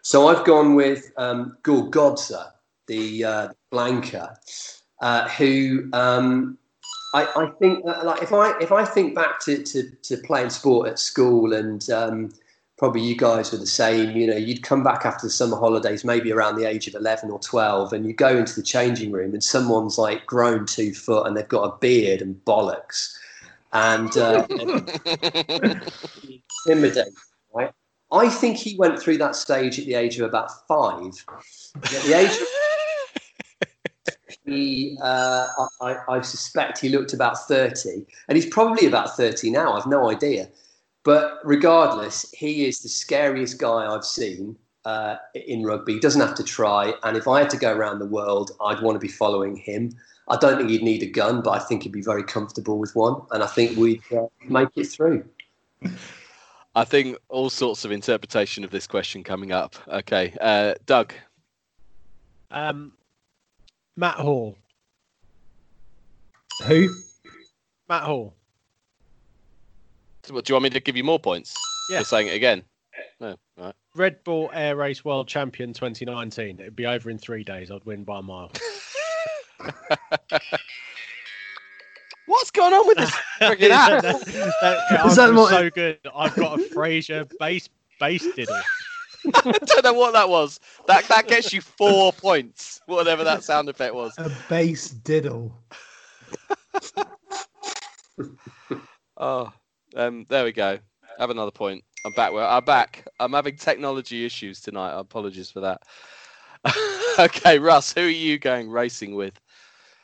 So 0.02 0.28
I've 0.28 0.46
gone 0.46 0.76
with 0.76 1.12
um, 1.18 1.58
Gul 1.64 1.90
Godsa, 1.90 2.52
the 2.86 3.24
uh, 3.24 3.48
Blanca, 3.72 4.38
uh, 5.02 5.28
who 5.30 5.90
um, 5.94 6.60
I, 7.16 7.26
I 7.36 7.48
think 7.60 7.86
that, 7.86 8.06
like 8.06 8.22
if 8.22 8.34
I 8.34 8.56
if 8.60 8.72
I 8.72 8.86
think 8.86 9.16
back 9.16 9.40
to, 9.46 9.64
to, 9.64 9.90
to 10.04 10.18
playing 10.18 10.50
sport 10.50 10.90
at 10.90 11.00
school 11.00 11.54
and 11.54 11.90
um, 11.90 12.34
probably 12.78 13.02
you 13.02 13.16
guys 13.16 13.52
were 13.52 13.58
the 13.58 13.66
same. 13.66 14.16
You 14.18 14.28
know, 14.28 14.36
you'd 14.38 14.64
come 14.64 14.84
back 14.84 15.06
after 15.06 15.28
the 15.28 15.32
summer 15.32 15.58
holidays, 15.58 16.04
maybe 16.04 16.32
around 16.32 16.58
the 16.58 16.66
age 16.68 16.88
of 16.88 16.96
11 16.96 17.30
or 17.32 17.40
12, 17.40 17.94
and 17.94 18.06
you 18.06 18.14
go 18.14 18.36
into 18.38 18.56
the 18.56 18.64
changing 18.64 19.12
room 19.12 19.34
and 19.34 19.44
someone's 19.44 19.98
like 19.98 20.26
grown 20.26 20.66
two 20.66 20.94
foot 20.94 21.26
and 21.28 21.36
they've 21.38 21.48
got 21.48 21.64
a 21.64 21.78
beard 21.78 22.22
and 22.22 22.36
bollocks. 22.46 23.16
And 23.74 24.16
uh, 24.18 24.46
intimidating, 26.66 27.14
right? 27.54 27.72
I 28.12 28.30
think 28.30 28.58
he 28.58 28.78
went 28.78 29.00
through 29.00 29.18
that 29.18 29.36
stage 29.36 29.80
at 29.80 29.86
the 29.86 29.96
age 29.96 30.18
of 30.20 30.28
about 30.28 30.50
five. 30.68 31.12
At 31.76 32.04
the 32.04 32.14
age 32.14 32.32
of 32.32 32.48
he, 34.46 34.98
uh, 35.02 35.48
I, 35.82 35.92
I- 35.92 36.16
I 36.18 36.22
suspect 36.22 36.80
he 36.80 36.90
looked 36.90 37.14
about 37.14 37.38
30, 37.48 38.06
and 38.30 38.36
he's 38.38 38.46
probably 38.46 38.88
about 38.88 39.18
30 39.18 39.50
now. 39.50 39.74
I've 39.74 39.88
no 39.88 40.10
idea. 40.10 40.48
But 41.06 41.40
regardless, 41.44 42.30
he 42.32 42.66
is 42.66 42.80
the 42.80 42.90
scariest 42.90 43.60
guy 43.60 43.86
I've 43.86 44.04
seen 44.04 44.58
uh, 44.86 45.18
in 45.36 45.64
rugby. 45.64 45.94
He 45.94 46.00
doesn't 46.00 46.20
have 46.20 46.36
to 46.36 46.44
try. 46.44 46.94
And 47.04 47.16
if 47.16 47.28
I 47.28 47.40
had 47.40 47.50
to 47.52 47.58
go 47.58 47.72
around 47.72 48.00
the 48.00 48.08
world, 48.08 48.52
I'd 48.60 48.82
want 48.82 48.96
to 48.96 49.00
be 49.00 49.08
following 49.08 49.56
him. 49.56 49.92
I 50.28 50.38
don't 50.38 50.58
think 50.58 50.72
he'd 50.72 50.82
need 50.82 51.04
a 51.04 51.08
gun, 51.08 51.42
but 51.44 51.52
I 51.52 51.60
think 51.60 51.84
he'd 51.84 51.92
be 51.92 52.02
very 52.02 52.24
comfortable 52.24 52.80
with 52.80 52.96
one. 52.96 53.22
And 53.30 53.44
I 53.44 53.48
think 53.48 53.78
we'd 53.78 54.02
uh, 54.12 54.26
make 54.50 54.70
it 54.76 54.86
through. 54.86 55.24
I 56.76 56.84
think 56.84 57.18
all 57.30 57.52
sorts 57.52 57.86
of 57.86 57.92
interpretation 57.92 58.64
of 58.64 58.72
this 58.72 58.88
question 58.88 59.24
coming 59.24 59.52
up. 59.52 59.76
Okay, 59.88 60.36
uh, 60.42 60.74
Doug. 60.88 61.14
Um, 62.50 62.94
Matt 63.96 64.16
Hall. 64.16 64.58
Who? 66.66 66.90
Matt 67.88 68.04
Hall. 68.04 68.34
Do 70.28 70.42
you 70.48 70.56
want 70.56 70.64
me 70.64 70.70
to 70.72 70.80
give 70.80 70.96
you 70.98 71.04
more 71.04 71.20
points 71.20 71.54
Yeah. 71.90 72.00
for 72.00 72.06
saying 72.06 72.28
it 72.28 72.36
again? 72.36 72.64
No. 73.20 73.36
All 73.58 73.66
right. 73.66 73.76
Red 73.96 74.24
Bull 74.24 74.50
Air 74.54 74.76
Race 74.76 75.04
World 75.06 75.28
Champion 75.28 75.74
2019. 75.74 76.60
It'd 76.60 76.76
be 76.76 76.86
over 76.86 77.10
in 77.10 77.18
three 77.18 77.44
days. 77.44 77.72
I'd 77.72 77.84
win 77.86 78.04
by 78.04 78.20
a 78.20 78.22
mile. 78.22 78.52
What's 82.28 82.50
going 82.52 82.74
on 82.74 82.88
with 82.88 82.98
this 82.98 83.12
friggin' 83.42 83.70
app? 83.70 84.02
That- 84.02 84.26
that- 84.26 85.06
Is 85.06 85.16
that 85.16 85.30
I'm 85.30 85.36
what- 85.36 85.50
so 85.52 85.70
good. 85.70 86.00
I've 86.16 86.36
got 86.36 86.60
a 86.60 86.64
Fraser 86.70 87.26
bass 87.40 87.70
bass 88.00 88.26
diddle. 88.36 88.60
I 89.36 89.52
don't 89.66 89.84
know 89.84 89.94
what 89.94 90.14
that 90.14 90.30
was. 90.30 90.60
That 90.88 91.04
that 91.06 91.28
gets 91.28 91.52
you 91.54 91.62
four 91.62 92.14
points, 92.14 92.82
whatever 92.88 93.24
that 93.24 93.44
sound 93.44 93.70
effect 93.70 93.94
was. 93.96 94.14
A 94.18 94.32
bass 94.50 94.90
diddle. 94.90 95.56
Oh, 99.18 99.52
um, 99.96 100.26
there 100.30 100.44
we 100.44 100.52
go. 100.52 100.80
Have 101.20 101.30
another 101.30 101.52
point. 101.52 101.84
I'm 102.06 102.14
back. 102.14 102.34
Well, 102.34 102.50
I'm 102.50 102.66
back. 102.66 103.08
I'm 103.20 103.34
having 103.34 103.56
technology 103.56 104.26
issues 104.26 104.62
tonight. 104.62 104.92
Apologies 104.98 105.50
for 105.50 105.62
that. 105.62 105.82
okay, 107.20 107.60
Russ, 107.60 107.94
who 107.94 108.02
are 108.02 108.10
you 108.10 108.38
going 108.38 108.70
racing 108.70 109.16
with? 109.16 109.40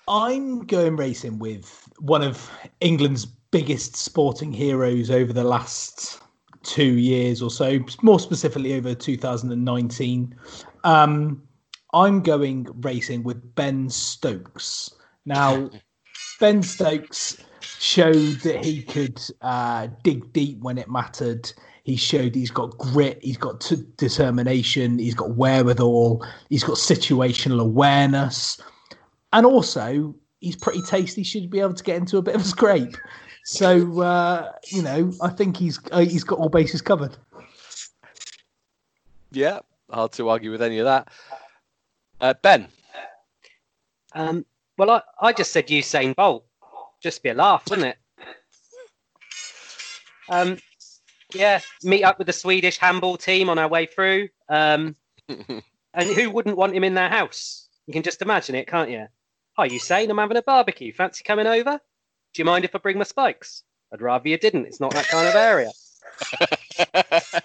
I'm 0.07 0.65
going 0.65 0.95
racing 0.95 1.39
with 1.39 1.87
one 1.99 2.23
of 2.23 2.49
England's 2.79 3.25
biggest 3.25 3.95
sporting 3.95 4.51
heroes 4.51 5.11
over 5.11 5.31
the 5.31 5.43
last 5.43 6.21
two 6.63 6.97
years 6.97 7.41
or 7.41 7.51
so, 7.51 7.79
more 8.01 8.19
specifically 8.19 8.73
over 8.73 8.95
2019. 8.95 10.35
Um, 10.83 11.43
I'm 11.93 12.21
going 12.21 12.67
racing 12.81 13.23
with 13.23 13.55
Ben 13.55 13.89
Stokes. 13.89 14.91
Now, 15.25 15.69
Ben 16.39 16.63
Stokes 16.63 17.37
showed 17.81 18.39
that 18.41 18.63
he 18.63 18.83
could 18.83 19.19
uh, 19.41 19.87
dig 20.03 20.31
deep 20.33 20.59
when 20.59 20.77
it 20.77 20.89
mattered. 20.89 21.51
He 21.83 21.95
showed 21.95 22.35
he's 22.35 22.51
got 22.51 22.77
grit, 22.77 23.17
he's 23.23 23.37
got 23.37 23.59
t- 23.59 23.83
determination, 23.97 24.99
he's 24.99 25.15
got 25.15 25.35
wherewithal, 25.35 26.23
he's 26.49 26.63
got 26.63 26.77
situational 26.77 27.59
awareness 27.59 28.61
and 29.33 29.45
also 29.45 30.13
he's 30.39 30.55
pretty 30.55 30.81
tasty. 30.83 31.23
Should 31.23 31.49
be 31.49 31.59
able 31.59 31.73
to 31.73 31.83
get 31.83 31.97
into 31.97 32.17
a 32.17 32.21
bit 32.21 32.35
of 32.35 32.41
a 32.41 32.45
scrape. 32.45 32.95
So 33.45 34.01
uh, 34.01 34.51
you 34.67 34.83
know, 34.83 35.11
I 35.21 35.29
think 35.29 35.57
he's 35.57 35.79
uh, 35.91 36.01
he's 36.01 36.23
got 36.23 36.37
all 36.37 36.49
bases 36.49 36.81
covered. 36.81 37.17
Yeah, 39.31 39.59
hard 39.89 40.11
to 40.13 40.29
argue 40.29 40.51
with 40.51 40.61
any 40.61 40.77
of 40.79 40.85
that. 40.85 41.07
Uh, 42.19 42.35
ben, 42.43 42.67
Um, 44.13 44.45
well, 44.77 44.91
I, 44.91 45.01
I 45.19 45.33
just 45.33 45.51
said 45.51 45.67
Usain 45.67 46.15
Bolt. 46.15 46.45
Just 47.01 47.23
be 47.23 47.29
a 47.29 47.33
laugh, 47.33 47.63
wouldn't 47.69 47.87
it? 47.87 47.97
Um, 50.29 50.57
yeah, 51.33 51.59
meet 51.83 52.03
up 52.03 52.17
with 52.17 52.27
the 52.27 52.33
Swedish 52.33 52.77
handball 52.77 53.17
team 53.17 53.49
on 53.49 53.57
our 53.57 53.67
way 53.67 53.85
through. 53.85 54.29
Um, 54.47 54.95
and 55.27 56.09
who 56.09 56.29
wouldn't 56.29 56.57
want 56.57 56.75
him 56.75 56.83
in 56.83 56.93
their 56.93 57.09
house? 57.09 57.67
You 57.87 57.93
can 57.93 58.03
just 58.03 58.21
imagine 58.21 58.55
it, 58.55 58.67
can't 58.67 58.89
you? 58.89 59.07
Hi, 59.57 59.67
saying 59.67 60.09
I'm 60.09 60.17
having 60.17 60.37
a 60.37 60.41
barbecue. 60.41 60.93
Fancy 60.93 61.23
coming 61.23 61.47
over? 61.47 61.79
Do 62.33 62.41
you 62.41 62.45
mind 62.45 62.63
if 62.63 62.75
I 62.75 62.79
bring 62.79 62.97
my 62.97 63.03
spikes? 63.03 63.63
I'd 63.93 64.01
rather 64.01 64.29
you 64.29 64.37
didn't. 64.37 64.65
It's 64.65 64.79
not 64.79 64.93
that 64.93 65.07
kind 65.07 65.27
of 65.27 65.35
area. 65.35 65.71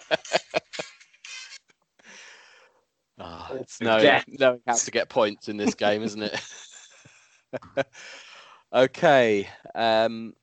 Ah, 3.19 3.51
it's 3.55 3.81
knowing, 3.81 4.05
Yeah. 4.05 4.23
knowing 4.29 4.61
how 4.67 4.75
to 4.75 4.91
get 4.91 5.09
points 5.09 5.49
in 5.49 5.57
this 5.57 5.75
game, 5.75 6.03
isn't 6.03 6.23
it? 6.23 6.39
okay. 8.77 9.49
Um, 9.75 10.35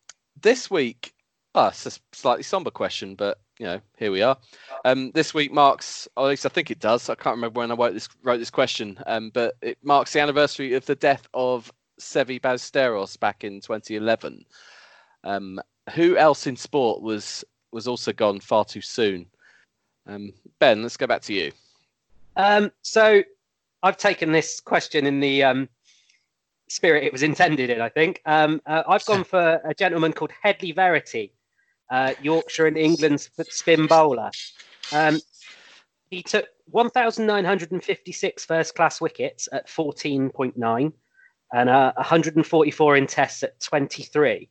this 0.41 0.69
week, 0.69 1.13
oh, 1.55 1.67
it's 1.67 1.85
a 1.85 1.91
slightly 2.11 2.43
somber 2.43 2.71
question, 2.71 3.15
but 3.15 3.39
you 3.59 3.65
know, 3.65 3.79
here 3.97 4.11
we 4.11 4.21
are. 4.21 4.37
Um, 4.83 5.11
this 5.11 5.33
week 5.33 5.53
marks, 5.53 6.07
or 6.17 6.25
at 6.25 6.29
least 6.29 6.45
I 6.45 6.49
think 6.49 6.71
it 6.71 6.79
does. 6.79 7.07
I 7.09 7.15
can't 7.15 7.35
remember 7.35 7.59
when 7.59 7.71
I 7.71 7.75
wrote 7.75 7.93
this 7.93 8.09
wrote 8.23 8.39
this 8.39 8.49
question, 8.49 8.97
um, 9.05 9.31
but 9.33 9.55
it 9.61 9.77
marks 9.83 10.13
the 10.13 10.19
anniversary 10.19 10.73
of 10.73 10.85
the 10.85 10.95
death 10.95 11.27
of 11.33 11.71
Seve 11.99 12.41
Ballesteros 12.41 13.19
back 13.19 13.43
in 13.43 13.61
2011. 13.61 14.43
Um, 15.23 15.61
who 15.93 16.17
else 16.17 16.47
in 16.47 16.55
sport 16.55 17.01
was 17.01 17.45
was 17.71 17.87
also 17.87 18.11
gone 18.11 18.39
far 18.39 18.65
too 18.65 18.81
soon? 18.81 19.27
Um, 20.07 20.33
ben, 20.59 20.81
let's 20.81 20.97
go 20.97 21.07
back 21.07 21.21
to 21.23 21.33
you. 21.33 21.51
Um, 22.35 22.71
so 22.81 23.23
I've 23.83 23.97
taken 23.97 24.31
this 24.31 24.59
question 24.59 25.05
in 25.05 25.19
the 25.19 25.43
um, 25.43 25.69
spirit 26.69 27.03
it 27.03 27.11
was 27.11 27.23
intended 27.23 27.69
in, 27.69 27.81
I 27.81 27.89
think. 27.89 28.21
Um, 28.25 28.61
uh, 28.65 28.83
I've 28.87 29.05
gone 29.05 29.23
for 29.23 29.61
a 29.63 29.73
gentleman 29.73 30.13
called 30.13 30.31
Hedley 30.41 30.71
Verity, 30.71 31.33
uh, 31.91 32.13
Yorkshire 32.21 32.67
and 32.67 32.77
England's 32.77 33.29
spin 33.49 33.87
bowler. 33.87 34.31
Um, 34.91 35.19
he 36.09 36.21
took 36.23 36.45
1,956 36.67 38.45
first 38.45 38.75
class 38.75 39.01
wickets 39.01 39.49
at 39.51 39.67
14.9 39.67 40.93
and 41.53 41.69
uh, 41.69 41.93
144 41.95 42.97
in 42.97 43.07
tests 43.07 43.43
at 43.43 43.59
23. 43.59 44.49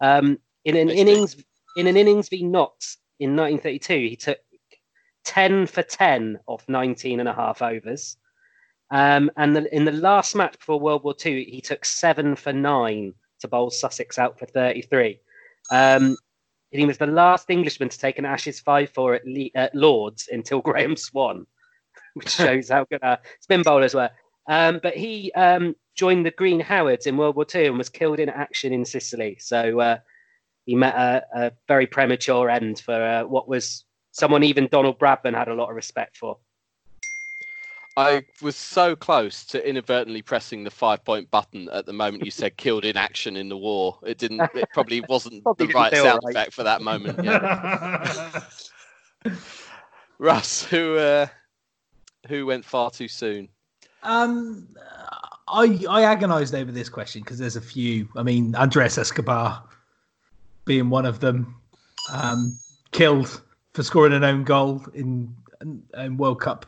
Um, 0.00 0.38
in 0.64 0.76
an 0.76 0.90
innings 0.90 1.36
in 1.76 1.86
an 1.86 1.96
innings 1.96 2.28
v 2.28 2.42
Notts 2.42 2.98
in 3.18 3.30
1932, 3.30 3.94
he 3.94 4.16
took 4.16 4.38
10 5.24 5.66
for 5.66 5.82
10 5.82 6.38
off 6.46 6.68
19 6.68 7.20
and 7.20 7.28
a 7.28 7.32
half 7.32 7.62
overs. 7.62 8.16
Um, 8.92 9.30
and 9.38 9.56
the, 9.56 9.74
in 9.74 9.86
the 9.86 9.92
last 9.92 10.36
match 10.36 10.58
before 10.58 10.78
World 10.78 11.02
War 11.02 11.14
II, 11.24 11.44
he 11.44 11.62
took 11.62 11.84
seven 11.84 12.36
for 12.36 12.52
nine 12.52 13.14
to 13.40 13.48
bowl 13.48 13.70
Sussex 13.70 14.18
out 14.18 14.38
for 14.38 14.44
33. 14.44 15.18
Um, 15.70 16.16
and 16.72 16.80
he 16.80 16.84
was 16.84 16.98
the 16.98 17.06
last 17.06 17.48
Englishman 17.48 17.88
to 17.88 17.98
take 17.98 18.18
an 18.18 18.26
Ashes 18.26 18.60
5 18.60 18.90
4 18.90 19.14
at, 19.14 19.26
Le- 19.26 19.50
at 19.54 19.74
Lords 19.74 20.28
until 20.30 20.60
Graeme 20.62 20.96
Swann, 20.96 21.46
which 22.14 22.30
shows 22.36 22.68
how 22.68 22.84
good 22.84 23.02
our 23.02 23.18
spin 23.40 23.62
bowlers 23.62 23.94
were. 23.94 24.10
Um, 24.46 24.78
but 24.82 24.94
he 24.94 25.32
um, 25.32 25.74
joined 25.94 26.26
the 26.26 26.30
Green 26.30 26.60
Howards 26.60 27.06
in 27.06 27.16
World 27.16 27.36
War 27.36 27.46
II 27.52 27.68
and 27.68 27.78
was 27.78 27.88
killed 27.88 28.20
in 28.20 28.28
action 28.28 28.74
in 28.74 28.84
Sicily. 28.84 29.38
So 29.40 29.80
uh, 29.80 29.98
he 30.66 30.74
met 30.74 30.94
a, 30.94 31.24
a 31.34 31.52
very 31.66 31.86
premature 31.86 32.50
end 32.50 32.80
for 32.80 32.94
uh, 32.94 33.24
what 33.24 33.48
was 33.48 33.84
someone 34.10 34.44
even 34.44 34.68
Donald 34.68 34.98
Bradman 34.98 35.34
had 35.34 35.48
a 35.48 35.54
lot 35.54 35.70
of 35.70 35.76
respect 35.76 36.18
for. 36.18 36.36
I 37.96 38.24
was 38.40 38.56
so 38.56 38.96
close 38.96 39.44
to 39.46 39.68
inadvertently 39.68 40.22
pressing 40.22 40.64
the 40.64 40.70
five 40.70 41.04
point 41.04 41.30
button 41.30 41.68
at 41.70 41.84
the 41.84 41.92
moment 41.92 42.24
you 42.24 42.30
said 42.30 42.56
killed 42.56 42.84
in 42.84 42.96
action 42.96 43.36
in 43.36 43.48
the 43.48 43.56
war. 43.56 43.98
It 44.02 44.18
didn't 44.18 44.40
it 44.54 44.68
probably 44.72 45.00
wasn't 45.08 45.42
Probably 45.42 45.66
the 45.66 45.72
right 45.74 45.92
sound 45.92 46.20
right. 46.24 46.34
effect 46.34 46.54
for 46.54 46.62
that 46.62 46.80
moment. 46.80 47.22
Yeah. 47.22 48.42
Russ, 50.18 50.64
who 50.64 50.96
uh, 50.96 51.26
who 52.28 52.46
went 52.46 52.64
far 52.64 52.90
too 52.90 53.08
soon? 53.08 53.48
Um, 54.02 54.68
I 55.48 55.84
I 55.88 56.02
agonised 56.02 56.54
over 56.54 56.72
this 56.72 56.88
question 56.88 57.22
because 57.22 57.38
there's 57.38 57.56
a 57.56 57.60
few. 57.60 58.08
I 58.16 58.22
mean, 58.22 58.54
Andres 58.54 58.96
Escobar 58.96 59.62
being 60.64 60.90
one 60.90 61.06
of 61.06 61.20
them, 61.20 61.56
um, 62.12 62.56
killed 62.92 63.42
for 63.72 63.82
scoring 63.82 64.12
an 64.12 64.24
own 64.24 64.44
goal 64.44 64.84
in, 64.94 65.34
in 65.94 66.16
World 66.16 66.40
Cup 66.40 66.66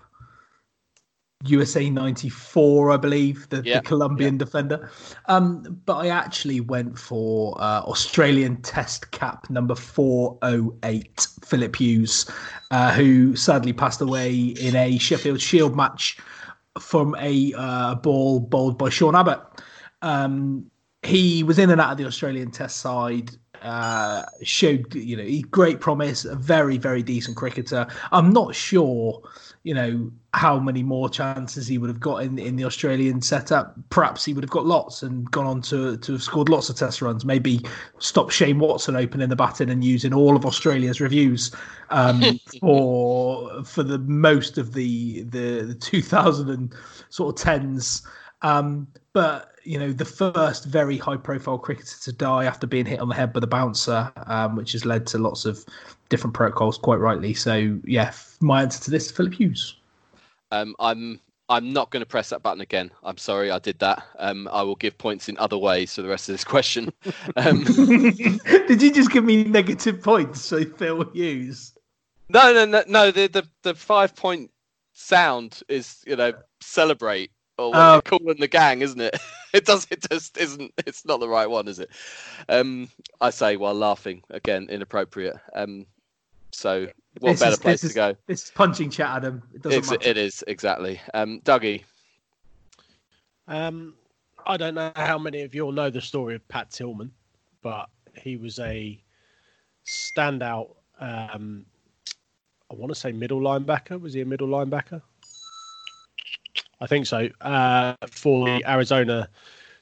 USA 1.44 1.88
'94, 1.88 2.90
I 2.90 2.96
believe, 2.96 3.48
the, 3.48 3.62
Yeah, 3.64 3.78
the 3.78 3.82
Colombian 3.82 4.38
defender. 4.38 4.90
Um, 5.26 5.80
but 5.84 5.96
I 5.96 6.08
actually 6.08 6.60
went 6.60 6.98
for 6.98 7.60
uh, 7.60 7.80
Australian 7.82 8.60
Test 8.62 9.10
cap 9.10 9.48
number 9.50 9.74
408, 9.74 11.26
Philip 11.44 11.76
Hughes, 11.76 12.30
uh, 12.70 12.92
who 12.92 13.36
sadly 13.36 13.72
passed 13.72 14.00
away 14.00 14.34
in 14.34 14.76
a 14.76 14.98
Sheffield 14.98 15.40
Shield 15.40 15.76
match 15.76 16.18
from 16.80 17.14
a 17.18 17.52
uh, 17.56 17.94
ball 17.96 18.40
bowled 18.40 18.78
by 18.78 18.88
Sean 18.88 19.14
Abbott. 19.14 19.40
Um, 20.02 20.70
he 21.02 21.42
was 21.42 21.58
in 21.58 21.70
and 21.70 21.80
out 21.80 21.92
of 21.92 21.98
the 21.98 22.06
Australian 22.06 22.50
Test 22.50 22.78
side. 22.78 23.30
Uh, 23.62 24.22
showed 24.42 24.94
you 24.94 25.16
know 25.16 25.48
great 25.50 25.80
promise, 25.80 26.26
a 26.26 26.36
very 26.36 26.76
very 26.76 27.02
decent 27.02 27.36
cricketer. 27.36 27.86
I'm 28.12 28.30
not 28.30 28.54
sure, 28.54 29.22
you 29.64 29.72
know, 29.72 30.12
how 30.34 30.58
many 30.58 30.82
more 30.82 31.08
chances 31.08 31.66
he 31.66 31.78
would 31.78 31.88
have 31.88 31.98
got 31.98 32.22
in 32.22 32.38
in 32.38 32.56
the 32.56 32.64
Australian 32.64 33.22
setup. 33.22 33.74
Perhaps 33.88 34.22
he 34.22 34.34
would 34.34 34.44
have 34.44 34.50
got 34.50 34.66
lots 34.66 35.02
and 35.02 35.28
gone 35.30 35.46
on 35.46 35.62
to 35.62 35.96
to 35.96 36.12
have 36.12 36.22
scored 36.22 36.50
lots 36.50 36.68
of 36.68 36.76
Test 36.76 37.00
runs. 37.00 37.24
Maybe 37.24 37.64
stop 37.98 38.30
Shane 38.30 38.58
Watson 38.58 38.94
opening 38.94 39.30
the 39.30 39.36
batting 39.36 39.70
and 39.70 39.82
using 39.82 40.12
all 40.12 40.36
of 40.36 40.44
Australia's 40.44 41.00
reviews 41.00 41.50
um, 41.88 42.38
for 42.60 43.64
for 43.64 43.82
the 43.82 43.98
most 43.98 44.58
of 44.58 44.74
the 44.74 45.22
the, 45.22 45.62
the 45.62 45.74
2000 45.74 46.50
and 46.50 46.74
sort 47.08 47.34
of 47.34 47.42
tens. 47.42 48.06
Um, 48.42 48.86
but 49.14 49.53
you 49.64 49.78
know, 49.78 49.92
the 49.92 50.04
first 50.04 50.64
very 50.66 50.98
high 50.98 51.16
profile 51.16 51.58
cricketer 51.58 51.96
to 52.02 52.12
die 52.12 52.44
after 52.44 52.66
being 52.66 52.86
hit 52.86 53.00
on 53.00 53.08
the 53.08 53.14
head 53.14 53.32
by 53.32 53.40
the 53.40 53.46
bouncer, 53.46 54.12
um, 54.26 54.56
which 54.56 54.72
has 54.72 54.84
led 54.84 55.06
to 55.08 55.18
lots 55.18 55.44
of 55.44 55.64
different 56.10 56.34
protocols, 56.34 56.78
quite 56.78 57.00
rightly. 57.00 57.34
So 57.34 57.78
yeah, 57.84 58.12
my 58.40 58.62
answer 58.62 58.82
to 58.84 58.90
this, 58.90 59.10
Philip 59.10 59.34
Hughes. 59.34 59.76
Um, 60.52 60.74
I'm 60.78 61.20
I'm 61.48 61.72
not 61.72 61.90
going 61.90 62.00
to 62.00 62.06
press 62.06 62.30
that 62.30 62.42
button 62.42 62.60
again. 62.62 62.90
I'm 63.02 63.18
sorry, 63.18 63.50
I 63.50 63.58
did 63.58 63.78
that. 63.80 64.02
Um, 64.18 64.48
I 64.50 64.62
will 64.62 64.76
give 64.76 64.96
points 64.96 65.28
in 65.28 65.36
other 65.38 65.58
ways 65.58 65.94
for 65.94 66.02
the 66.02 66.08
rest 66.08 66.28
of 66.28 66.34
this 66.34 66.44
question. 66.44 66.92
Um, 67.36 67.64
Did 67.64 68.80
you 68.80 68.92
just 68.92 69.10
give 69.10 69.24
me 69.24 69.44
negative 69.44 70.02
points 70.02 70.40
so 70.40 70.64
Phil 70.64 71.10
Hughes? 71.12 71.72
no, 72.28 72.52
no, 72.52 72.64
no, 72.64 72.82
no. 72.86 73.10
The, 73.10 73.26
the 73.28 73.46
the 73.62 73.74
five 73.74 74.14
point 74.16 74.50
sound 74.92 75.60
is 75.68 76.02
you 76.06 76.16
know 76.16 76.32
celebrate 76.60 77.30
or 77.58 77.70
what 77.70 77.78
Oh. 77.78 77.92
you're 77.94 78.02
calling 78.02 78.36
the 78.40 78.48
gang, 78.48 78.80
isn't 78.82 79.00
it? 79.00 79.16
It 79.58 79.66
does. 79.66 79.86
It 79.90 80.04
just 80.10 80.36
isn't. 80.36 80.72
It's 80.84 81.04
not 81.04 81.20
the 81.20 81.28
right 81.28 81.48
one, 81.48 81.68
is 81.68 81.78
it? 81.78 81.88
Um, 82.48 82.88
I 83.20 83.30
say 83.30 83.56
while 83.56 83.72
laughing 83.74 84.22
again, 84.30 84.66
inappropriate. 84.68 85.36
Um, 85.54 85.86
so 86.50 86.88
what 87.20 87.30
This 87.32 87.40
better 87.40 87.52
is- 87.52 87.58
place 87.60 87.80
this 87.82 87.92
to 87.94 88.00
is- 88.00 88.12
go? 88.12 88.16
This 88.26 88.44
is 88.44 88.50
punching 88.50 88.90
chat, 88.90 89.10
Adam. 89.18 89.42
It 89.54 89.62
doesn't 89.62 89.78
It's, 89.78 89.90
matter. 89.92 90.08
it 90.10 90.16
is 90.16 90.42
exactly. 90.48 91.00
Um, 91.14 91.40
Dougie, 91.42 91.84
Um, 93.46 93.94
I 94.46 94.56
don't 94.56 94.74
know 94.74 94.90
how 94.96 95.18
many 95.18 95.42
of 95.42 95.54
you 95.54 95.62
all 95.62 95.72
know 95.72 95.88
the 95.90 96.00
story 96.00 96.34
of 96.34 96.46
Pat 96.48 96.70
Tillman, 96.70 97.12
but 97.62 97.88
he 98.14 98.36
was 98.36 98.58
a 98.58 99.00
standout. 99.86 100.70
Um, 101.00 101.64
I 102.70 102.74
want 102.74 102.90
to 102.90 102.94
say 102.98 103.12
middle 103.12 103.40
linebacker. 103.40 104.00
Was 104.00 104.14
he 104.14 104.20
a 104.22 104.24
middle 104.26 104.48
linebacker? 104.48 105.00
I 106.80 106.86
think 106.86 107.06
so. 107.06 107.28
Uh, 107.40 107.94
for 108.10 108.46
the 108.46 108.64
Arizona 108.70 109.28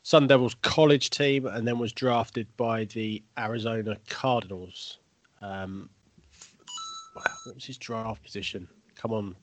Sun 0.03 0.27
Devils 0.27 0.57
college 0.63 1.11
team, 1.11 1.47
and 1.47 1.67
then 1.67 1.79
was 1.79 1.93
drafted 1.93 2.49
by 2.57 2.85
the 2.85 3.23
Arizona 3.39 3.97
Cardinals. 4.09 4.99
Um, 5.41 5.89
what 7.15 7.55
was 7.55 7.65
his 7.65 7.79
draft 7.79 8.23
position? 8.23 8.69
Come 8.97 9.13
on, 9.13 9.37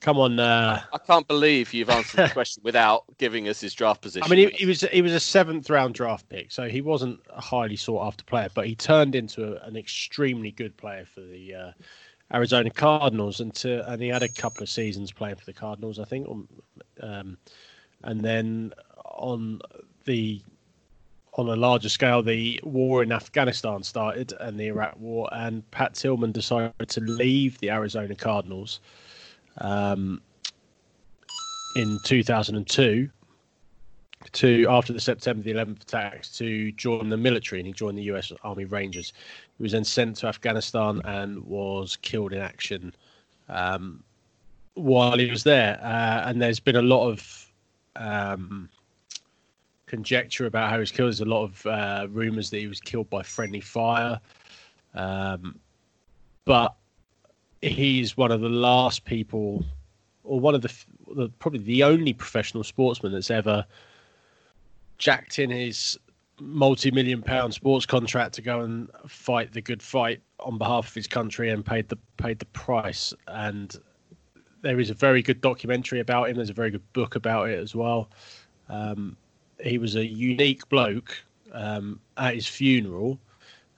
come 0.00 0.18
on. 0.18 0.40
Uh, 0.40 0.82
I 0.92 0.98
can't 0.98 1.28
believe 1.28 1.74
you've 1.74 1.90
answered 1.90 2.28
the 2.28 2.32
question 2.32 2.62
without 2.64 3.04
giving 3.18 3.48
us 3.48 3.60
his 3.60 3.74
draft 3.74 4.00
position. 4.02 4.30
I 4.30 4.34
mean, 4.34 4.50
he, 4.50 4.56
he 4.56 4.66
was 4.66 4.80
he 4.80 5.02
was 5.02 5.12
a 5.12 5.20
seventh 5.20 5.68
round 5.68 5.94
draft 5.94 6.28
pick, 6.28 6.50
so 6.50 6.68
he 6.68 6.80
wasn't 6.80 7.20
a 7.30 7.40
highly 7.40 7.76
sought 7.76 8.06
after 8.06 8.24
player, 8.24 8.48
but 8.54 8.66
he 8.66 8.74
turned 8.74 9.14
into 9.14 9.56
a, 9.56 9.66
an 9.66 9.76
extremely 9.76 10.52
good 10.52 10.76
player 10.78 11.04
for 11.04 11.20
the 11.20 11.54
uh, 11.54 11.72
Arizona 12.32 12.70
Cardinals, 12.70 13.40
and 13.40 13.54
to 13.56 13.90
and 13.90 14.02
he 14.02 14.08
had 14.08 14.22
a 14.22 14.28
couple 14.28 14.62
of 14.62 14.68
seasons 14.68 15.12
playing 15.12 15.36
for 15.36 15.44
the 15.44 15.52
Cardinals, 15.52 15.98
I 15.98 16.04
think, 16.04 16.28
um, 16.28 16.48
um, 17.00 17.38
and 18.02 18.20
then 18.20 18.72
on 19.04 19.60
the 20.04 20.40
on 21.34 21.48
a 21.48 21.56
larger 21.56 21.88
scale, 21.88 22.22
the 22.22 22.60
war 22.64 23.02
in 23.02 23.12
Afghanistan 23.12 23.82
started 23.82 24.32
and 24.40 24.58
the 24.58 24.66
Iraq 24.66 24.98
War, 24.98 25.28
and 25.32 25.68
Pat 25.70 25.94
Tillman 25.94 26.32
decided 26.32 26.88
to 26.88 27.00
leave 27.00 27.58
the 27.60 27.70
Arizona 27.70 28.14
Cardinals 28.14 28.80
um, 29.58 30.20
in 31.76 31.98
2002 32.04 33.08
to 34.32 34.66
after 34.68 34.92
the 34.92 35.00
September 35.00 35.42
the 35.42 35.52
11th 35.52 35.82
attacks 35.82 36.36
to 36.38 36.72
join 36.72 37.08
the 37.08 37.16
military, 37.16 37.60
and 37.60 37.66
he 37.66 37.72
joined 37.72 37.96
the 37.96 38.02
U.S. 38.02 38.32
Army 38.42 38.64
Rangers. 38.64 39.12
He 39.58 39.64
was 39.64 39.72
then 39.72 39.84
sent 39.84 40.16
to 40.18 40.28
Afghanistan 40.28 41.02
and 41.04 41.44
was 41.44 41.96
killed 41.96 42.32
in 42.32 42.40
action 42.40 42.94
um, 43.48 44.02
while 44.74 45.18
he 45.18 45.28
was 45.28 45.42
there. 45.42 45.80
Uh, 45.82 46.28
and 46.28 46.40
there's 46.40 46.60
been 46.60 46.76
a 46.76 46.82
lot 46.82 47.08
of 47.08 47.52
um, 47.96 48.68
conjecture 49.86 50.46
about 50.46 50.70
how 50.70 50.76
he 50.76 50.80
was 50.80 50.92
killed. 50.92 51.08
There's 51.08 51.20
a 51.20 51.24
lot 51.24 51.42
of 51.42 51.66
uh, 51.66 52.06
rumors 52.10 52.50
that 52.50 52.58
he 52.58 52.68
was 52.68 52.80
killed 52.80 53.10
by 53.10 53.22
friendly 53.22 53.60
fire, 53.60 54.20
um, 54.94 55.58
but 56.44 56.76
he's 57.60 58.16
one 58.16 58.30
of 58.30 58.40
the 58.40 58.48
last 58.48 59.04
people, 59.04 59.64
or 60.22 60.38
one 60.38 60.54
of 60.54 60.62
the, 60.62 60.72
the 61.16 61.28
probably 61.40 61.60
the 61.60 61.82
only 61.82 62.12
professional 62.12 62.62
sportsman 62.62 63.12
that's 63.12 63.30
ever 63.30 63.66
jacked 64.98 65.38
in 65.38 65.50
his 65.50 65.98
multi-million 66.40 67.22
pound 67.22 67.54
sports 67.54 67.86
contract 67.86 68.34
to 68.34 68.42
go 68.42 68.60
and 68.60 68.88
fight 69.06 69.52
the 69.52 69.60
good 69.60 69.82
fight 69.82 70.20
on 70.40 70.58
behalf 70.58 70.88
of 70.88 70.94
his 70.94 71.06
country 71.06 71.50
and 71.50 71.64
paid 71.64 71.88
the 71.88 71.98
paid 72.16 72.38
the 72.38 72.46
price. 72.46 73.12
And 73.26 73.74
there 74.62 74.80
is 74.80 74.90
a 74.90 74.94
very 74.94 75.22
good 75.22 75.40
documentary 75.40 76.00
about 76.00 76.28
him. 76.28 76.36
There's 76.36 76.50
a 76.50 76.54
very 76.54 76.70
good 76.70 76.92
book 76.92 77.14
about 77.14 77.48
it 77.48 77.58
as 77.58 77.74
well. 77.74 78.10
Um, 78.68 79.16
he 79.60 79.78
was 79.78 79.96
a 79.96 80.06
unique 80.06 80.68
bloke 80.68 81.16
um, 81.52 82.00
at 82.16 82.34
his 82.34 82.46
funeral. 82.46 83.18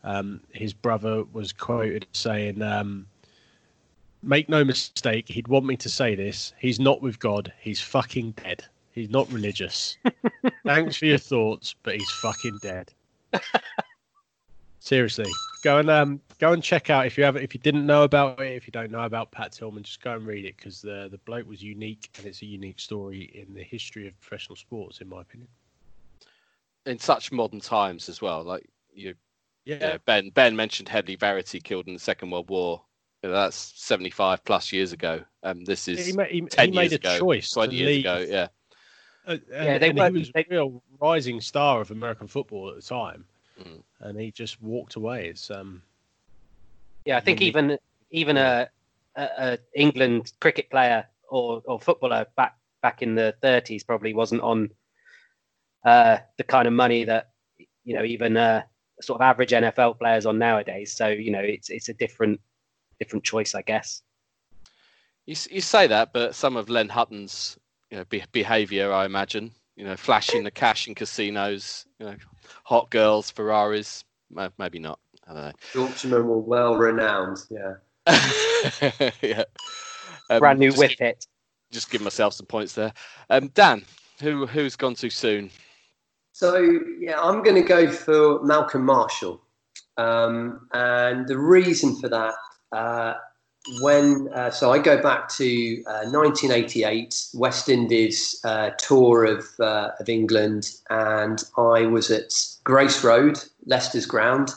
Um, 0.02 0.40
his 0.52 0.72
brother 0.72 1.24
was 1.32 1.52
quoted 1.52 2.06
saying 2.12 2.62
um, 2.62 3.06
make 4.22 4.48
no 4.48 4.64
mistake 4.64 5.28
he'd 5.28 5.48
want 5.48 5.66
me 5.66 5.76
to 5.76 5.88
say 5.88 6.14
this. 6.14 6.52
He's 6.58 6.80
not 6.80 7.02
with 7.02 7.18
god. 7.18 7.52
He's 7.61 7.80
fucking 7.80 8.32
dead 8.32 8.64
he's 8.93 9.11
not 9.11 9.30
religious 9.32 9.97
Thanks 10.64 10.97
for 10.97 11.07
your 11.07 11.18
thoughts, 11.18 11.74
but 11.82 11.95
he's 11.97 12.11
fucking 12.11 12.59
dead. 12.62 12.93
Seriously, 14.78 15.30
go 15.62 15.78
and 15.78 15.91
um, 15.91 16.20
go 16.38 16.53
and 16.53 16.62
check 16.62 16.88
out 16.88 17.05
if 17.07 17.18
you 17.18 17.24
haven't, 17.24 17.43
if 17.43 17.53
you 17.55 17.61
didn't 17.61 17.84
know 17.84 18.05
about 18.05 18.41
it, 18.41 18.53
if 18.57 18.66
you 18.66 18.70
don't 18.72 18.91
know 18.91 19.03
about 19.03 19.30
Pat 19.30 19.53
Tillman, 19.53 19.82
just 19.82 20.03
go 20.03 20.14
and 20.14 20.26
read 20.26 20.47
it 20.47 20.57
because 20.57 20.80
the 20.80 21.09
the 21.11 21.18
bloke 21.18 21.47
was 21.47 21.62
unique 21.62 22.09
and 22.16 22.26
it's 22.26 22.41
a 22.41 22.47
unique 22.47 22.80
story 22.80 23.30
in 23.34 23.53
the 23.55 23.62
history 23.62 24.09
of 24.09 24.18
professional 24.20 24.57
sports, 24.57 25.01
in 25.03 25.09
my 25.09 25.20
opinion. 25.20 25.49
in 26.86 26.99
such 26.99 27.30
modern 27.30 27.61
times 27.61 28.09
as 28.09 28.22
well. 28.22 28.43
Like 28.43 28.66
you, 28.95 29.14
Yeah, 29.66 29.76
yeah, 29.80 29.97
Ben 30.07 30.30
Ben 30.30 30.57
mentioned 30.57 30.88
Hedley 30.88 31.16
Verity 31.16 31.61
killed 31.61 31.86
in 31.86 31.93
the 31.93 32.01
Second 32.01 32.30
World 32.30 32.49
War. 32.49 32.82
You 33.22 33.28
know, 33.28 33.34
that's 33.34 33.57
seventy 33.76 34.11
five 34.11 34.43
plus 34.45 34.72
years 34.72 34.93
ago. 34.95 35.20
Um, 35.43 35.62
this 35.64 35.88
is 35.88 36.07
he, 36.07 36.12
ma- 36.14 36.24
he, 36.24 36.41
ten 36.43 36.70
he 36.70 36.74
made 36.74 36.82
years 36.84 36.93
a 36.95 36.97
ago, 36.97 37.18
choice 37.18 37.51
twenty 37.51 37.76
years 37.76 37.86
leave. 37.88 38.01
ago. 38.07 38.24
Yeah, 38.26 38.49
Uh, 39.26 39.32
and, 39.32 39.42
Yeah, 39.50 39.78
they 39.78 39.88
and 39.90 39.98
were- 39.98 40.10
he 40.10 40.18
was 40.18 40.30
they- 40.32 40.40
a 40.44 40.46
real 40.50 40.82
rising 41.00 41.40
star 41.40 41.80
of 41.80 41.90
American 41.90 42.26
football 42.26 42.70
at 42.70 42.76
the 42.76 42.82
time, 42.82 43.26
Mm. 43.58 43.82
and 44.00 44.20
he 44.20 44.30
just 44.32 44.60
walked 44.62 44.96
away. 44.96 45.28
It's 45.28 45.50
um, 45.50 45.82
Yeah, 47.04 47.16
I 47.16 47.20
think 47.20 47.40
unique. 47.40 47.56
even 47.56 47.78
even 48.10 48.36
a, 48.36 48.68
a, 49.16 49.22
a 49.38 49.58
England 49.74 50.32
cricket 50.40 50.68
player 50.70 51.06
or, 51.28 51.62
or 51.66 51.78
footballer 51.80 52.26
back 52.36 52.56
back 52.82 53.02
in 53.02 53.14
the 53.14 53.34
30s 53.42 53.86
probably 53.86 54.14
wasn't 54.14 54.40
on 54.42 54.70
uh, 55.84 56.18
the 56.38 56.44
kind 56.44 56.66
of 56.66 56.72
money 56.74 57.04
that 57.04 57.30
you 57.84 57.94
know 57.94 58.04
even 58.04 58.36
uh, 58.36 58.62
sort 59.00 59.20
of 59.20 59.22
average 59.24 59.50
NFL 59.50 59.98
players 59.98 60.26
on 60.26 60.38
nowadays. 60.38 60.92
So 60.94 61.08
you 61.08 61.30
know 61.30 61.40
it's 61.40 61.68
it's 61.70 61.88
a 61.88 61.94
different 61.94 62.40
different 62.98 63.24
choice, 63.24 63.54
I 63.54 63.62
guess. 63.62 64.02
you 65.26 65.36
you 65.50 65.60
say 65.60 65.86
that, 65.86 66.12
but 66.12 66.34
some 66.34 66.56
of 66.56 66.68
Len 66.68 66.88
Hutton's 66.88 67.58
you 67.91 67.99
know, 67.99 68.05
be- 68.05 68.24
behaviour, 68.32 68.93
I 68.93 69.05
imagine, 69.05 69.53
you 69.76 69.84
know, 69.84 69.97
flashing 69.97 70.45
the 70.45 70.51
cash 70.51 70.88
in 70.88 70.95
casinos, 70.95 71.86
you 71.99 72.07
know, 72.07 72.16
hot 72.64 72.91
girls, 72.91 73.30
Ferraris, 73.30 74.05
maybe 74.59 74.78
not. 74.78 74.99
I 75.26 75.34
don't 75.34 75.43
know. 75.43 75.53
Yorkshiremen 75.74 76.26
were 76.26 76.38
well 76.38 76.76
renowned. 76.76 77.38
Yeah. 77.51 77.74
yeah. 79.22 79.45
Um, 80.28 80.38
Brand 80.38 80.59
new 80.59 80.70
just 80.70 80.78
whip 80.78 80.91
give- 80.91 81.01
it. 81.01 81.26
Just 81.70 81.91
give 81.91 82.01
myself 82.03 82.34
some 82.34 82.47
points 82.47 82.72
there. 82.72 82.93
Um, 83.28 83.49
Dan, 83.49 83.84
who 84.20 84.47
who's 84.47 84.74
gone 84.74 84.95
too 84.95 85.11
soon? 85.11 85.51
So 86.32 86.80
yeah, 86.99 87.20
I'm 87.20 87.43
going 87.43 87.57
to 87.57 87.62
go 87.68 87.91
for 87.91 88.43
Malcolm 88.43 88.84
Marshall, 88.84 89.41
um, 89.97 90.66
and 90.72 91.28
the 91.28 91.38
reason 91.38 91.95
for 92.01 92.09
that, 92.09 92.34
uh, 92.72 93.14
when 93.80 94.28
uh, 94.34 94.50
so 94.50 94.72
I 94.72 94.78
go 94.78 95.00
back 95.00 95.28
to 95.30 95.82
uh, 95.86 96.04
1988, 96.10 97.26
West 97.34 97.68
Indies 97.68 98.40
uh, 98.44 98.70
tour 98.78 99.24
of 99.24 99.46
uh, 99.60 99.90
of 99.98 100.08
England, 100.08 100.70
and 100.90 101.42
I 101.56 101.86
was 101.86 102.10
at 102.10 102.34
Grace 102.64 103.04
Road, 103.04 103.38
Leicester's 103.66 104.06
ground, 104.06 104.50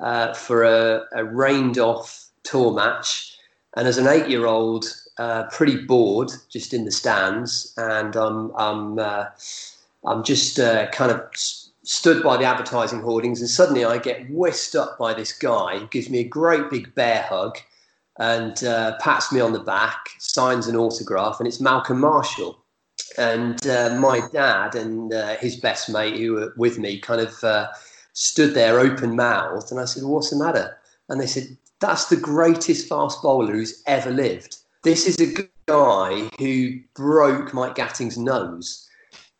uh, 0.00 0.34
for 0.34 0.62
a, 0.62 1.04
a 1.12 1.24
rained 1.24 1.78
off 1.78 2.26
tour 2.42 2.72
match, 2.72 3.36
and 3.76 3.88
as 3.88 3.98
an 3.98 4.06
eight 4.06 4.28
year 4.28 4.46
old, 4.46 4.86
uh, 5.18 5.44
pretty 5.44 5.76
bored, 5.76 6.30
just 6.50 6.72
in 6.72 6.84
the 6.84 6.92
stands, 6.92 7.74
and 7.76 8.16
I'm 8.16 8.52
I'm. 8.56 8.98
I'm 10.06 10.22
just 10.22 10.58
kind 10.58 11.10
of 11.10 11.22
stood 11.82 12.22
by 12.22 12.36
the 12.36 12.44
advertising 12.44 13.00
hoardings, 13.00 13.40
and 13.40 13.48
suddenly 13.48 13.86
I 13.86 13.96
get 13.96 14.28
whisked 14.28 14.74
up 14.74 14.98
by 14.98 15.14
this 15.14 15.32
guy 15.32 15.78
who 15.78 15.86
gives 15.86 16.10
me 16.10 16.18
a 16.18 16.24
great 16.24 16.68
big 16.68 16.94
bear 16.94 17.22
hug 17.22 17.56
and 18.18 18.62
uh, 18.64 18.96
pats 18.98 19.32
me 19.32 19.40
on 19.40 19.52
the 19.52 19.60
back, 19.60 20.10
signs 20.18 20.66
an 20.66 20.76
autograph, 20.76 21.40
and 21.40 21.46
it's 21.46 21.60
Malcolm 21.60 22.00
Marshall. 22.00 22.58
And 23.18 23.66
uh, 23.66 23.96
my 23.98 24.26
dad 24.32 24.74
and 24.74 25.12
uh, 25.12 25.36
his 25.36 25.56
best 25.56 25.88
mate, 25.90 26.16
who 26.16 26.34
were 26.34 26.52
with 26.56 26.78
me, 26.78 26.98
kind 26.98 27.20
of 27.20 27.42
uh, 27.44 27.68
stood 28.12 28.54
there 28.54 28.80
open 28.80 29.16
mouthed. 29.16 29.70
And 29.70 29.80
I 29.80 29.84
said, 29.84 30.04
What's 30.04 30.30
the 30.30 30.36
matter? 30.36 30.76
And 31.08 31.20
they 31.20 31.26
said, 31.26 31.56
That's 31.80 32.06
the 32.06 32.16
greatest 32.16 32.88
fast 32.88 33.22
bowler 33.22 33.52
who's 33.52 33.82
ever 33.86 34.10
lived. 34.10 34.56
This 34.82 35.06
is 35.06 35.20
a 35.20 35.48
guy 35.66 36.28
who 36.38 36.78
broke 36.94 37.54
Mike 37.54 37.74
Gatting's 37.74 38.18
nose 38.18 38.84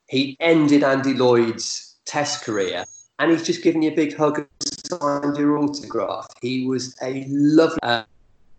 he 0.08 0.36
ended 0.40 0.82
Andy 0.84 1.14
Lloyd's 1.14 1.96
test 2.04 2.44
career 2.44 2.84
and 3.18 3.30
he's 3.30 3.44
just 3.44 3.62
given 3.62 3.82
you 3.82 3.90
a 3.90 3.94
big 3.94 4.16
hug 4.16 4.38
and 4.38 4.48
signed 4.60 5.36
your 5.36 5.58
autograph. 5.58 6.26
He 6.40 6.66
was 6.66 6.96
a 7.02 7.24
lovely. 7.28 7.78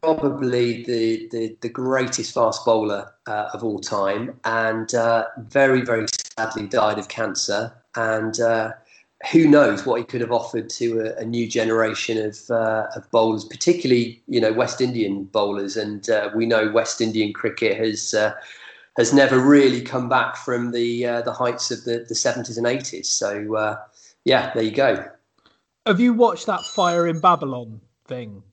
Probably 0.05 0.83
the, 0.83 1.27
the, 1.31 1.57
the 1.61 1.69
greatest 1.69 2.31
fast 2.31 2.63
bowler 2.63 3.11
uh, 3.25 3.49
of 3.53 3.63
all 3.63 3.79
time 3.79 4.39
and 4.45 4.93
uh, 4.93 5.25
very, 5.39 5.81
very 5.81 6.05
sadly 6.37 6.67
died 6.67 6.99
of 6.99 7.07
cancer. 7.07 7.73
And 7.95 8.39
uh, 8.39 8.73
who 9.31 9.47
knows 9.47 9.83
what 9.83 9.97
he 9.97 10.05
could 10.05 10.21
have 10.21 10.31
offered 10.31 10.69
to 10.69 10.99
a, 10.99 11.21
a 11.21 11.25
new 11.25 11.47
generation 11.47 12.23
of, 12.23 12.39
uh, 12.51 12.85
of 12.95 13.09
bowlers, 13.09 13.45
particularly, 13.45 14.21
you 14.27 14.39
know, 14.39 14.53
West 14.53 14.79
Indian 14.79 15.23
bowlers. 15.23 15.75
And 15.75 16.07
uh, 16.07 16.29
we 16.35 16.45
know 16.45 16.71
West 16.71 17.01
Indian 17.01 17.33
cricket 17.33 17.75
has 17.75 18.13
uh, 18.13 18.35
has 18.97 19.11
never 19.11 19.39
really 19.39 19.81
come 19.81 20.07
back 20.07 20.37
from 20.37 20.71
the 20.71 21.21
the 21.25 21.33
heights 21.33 21.71
of 21.71 21.83
the, 21.83 22.05
the 22.07 22.13
70s 22.13 22.57
and 22.57 22.67
80s. 22.67 23.07
So, 23.07 23.79
yeah, 24.23 24.53
there 24.53 24.63
you 24.63 24.71
go. 24.71 25.03
Have 25.87 25.99
you 25.99 26.13
watched 26.13 26.45
that 26.45 26.63
Fire 26.63 27.07
in 27.07 27.19
Babylon 27.19 27.81
thing? 28.07 28.43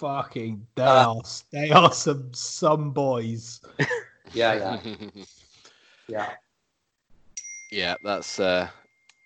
Fucking 0.00 0.66
they 0.74 0.82
uh, 0.82 1.06
are 1.06 1.22
they 1.52 1.70
are 1.70 1.92
some 1.92 2.32
some 2.32 2.90
boys. 2.90 3.60
Yeah, 4.32 4.54
yeah, 4.54 4.80
yeah. 6.08 6.30
Yeah, 7.70 7.94
that's 8.02 8.38
uh 8.40 8.68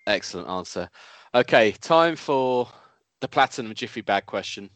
excellent 0.07 0.49
answer. 0.49 0.89
Okay, 1.33 1.71
time 1.73 2.15
for 2.15 2.67
the 3.21 3.27
platinum 3.27 3.73
jiffy 3.73 4.01
bag 4.01 4.25
question. 4.25 4.69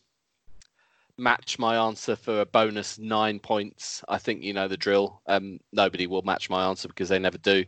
Match 1.18 1.60
my 1.60 1.76
answer 1.76 2.16
for 2.16 2.42
a 2.42 2.46
bonus 2.46 2.98
nine 3.00 3.40
points. 3.40 4.04
I 4.08 4.18
think 4.20 4.44
you 4.44 4.54
know 4.54 4.68
the 4.68 4.78
drill. 4.78 5.22
Um, 5.28 5.60
nobody 5.74 6.08
will 6.08 6.22
match 6.22 6.50
my 6.50 6.66
answer 6.68 6.88
because 6.88 7.10
they 7.10 7.20
never 7.20 7.38
do, 7.40 7.66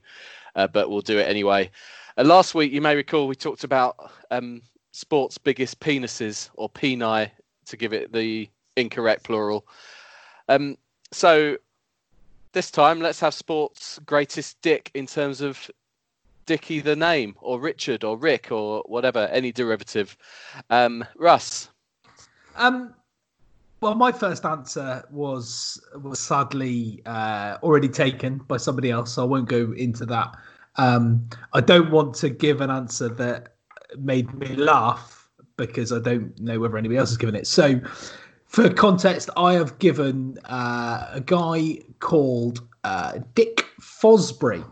uh, 0.55 0.67
but 0.67 0.89
we'll 0.89 1.01
do 1.01 1.17
it 1.17 1.27
anyway. 1.27 1.69
Uh, 2.17 2.23
last 2.23 2.55
week, 2.55 2.71
you 2.71 2.81
may 2.81 2.95
recall, 2.95 3.27
we 3.27 3.35
talked 3.35 3.63
about 3.63 4.11
um, 4.29 4.61
sports' 4.91 5.37
biggest 5.37 5.79
penises 5.79 6.49
or 6.53 6.69
peni 6.69 7.31
to 7.71 7.77
give 7.77 7.93
it 7.93 8.13
the 8.13 8.49
incorrect 8.77 9.23
plural. 9.23 9.65
Um, 10.47 10.77
so 11.11 11.57
this 12.53 12.71
time, 12.71 12.99
let's 12.99 13.19
have 13.19 13.33
sports 13.33 13.99
greatest 14.05 14.61
dick 14.61 14.91
in 14.93 15.07
terms 15.07 15.41
of 15.41 15.69
Dickie 16.45 16.81
the 16.81 16.95
name, 16.95 17.35
or 17.39 17.59
Richard, 17.59 18.03
or 18.03 18.17
Rick, 18.17 18.51
or 18.51 18.83
whatever, 18.87 19.27
any 19.31 19.51
derivative. 19.51 20.17
Um, 20.69 21.05
Russ. 21.15 21.69
Um, 22.55 22.93
well, 23.79 23.95
my 23.95 24.11
first 24.11 24.45
answer 24.45 25.03
was 25.11 25.81
was 25.95 26.19
sadly 26.19 27.01
uh, 27.05 27.57
already 27.63 27.89
taken 27.89 28.39
by 28.39 28.57
somebody 28.57 28.91
else, 28.91 29.13
so 29.13 29.23
I 29.23 29.25
won't 29.25 29.47
go 29.47 29.71
into 29.71 30.05
that. 30.07 30.35
Um, 30.75 31.29
I 31.53 31.61
don't 31.61 31.91
want 31.91 32.15
to 32.15 32.29
give 32.29 32.61
an 32.61 32.69
answer 32.69 33.09
that 33.09 33.55
made 33.97 34.33
me 34.33 34.55
laugh 34.55 35.20
because 35.67 35.91
I 35.91 35.99
don't 35.99 36.39
know 36.39 36.59
whether 36.59 36.77
anybody 36.77 36.97
else 36.97 37.09
has 37.09 37.17
given 37.17 37.35
it. 37.35 37.45
So, 37.47 37.81
for 38.47 38.69
context, 38.69 39.29
I 39.37 39.53
have 39.53 39.79
given 39.79 40.37
uh, 40.45 41.07
a 41.11 41.21
guy 41.21 41.79
called 41.99 42.61
uh, 42.83 43.19
Dick 43.35 43.65
Fosbury, 43.79 44.65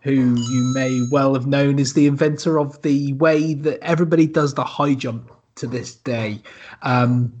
who 0.00 0.12
you 0.12 0.72
may 0.74 1.06
well 1.12 1.34
have 1.34 1.46
known 1.46 1.78
as 1.78 1.92
the 1.92 2.06
inventor 2.06 2.58
of 2.58 2.80
the 2.82 3.12
way 3.14 3.54
that 3.54 3.78
everybody 3.82 4.26
does 4.26 4.54
the 4.54 4.64
high 4.64 4.94
jump 4.94 5.30
to 5.56 5.66
this 5.66 5.94
day. 5.94 6.40
Um, 6.82 7.32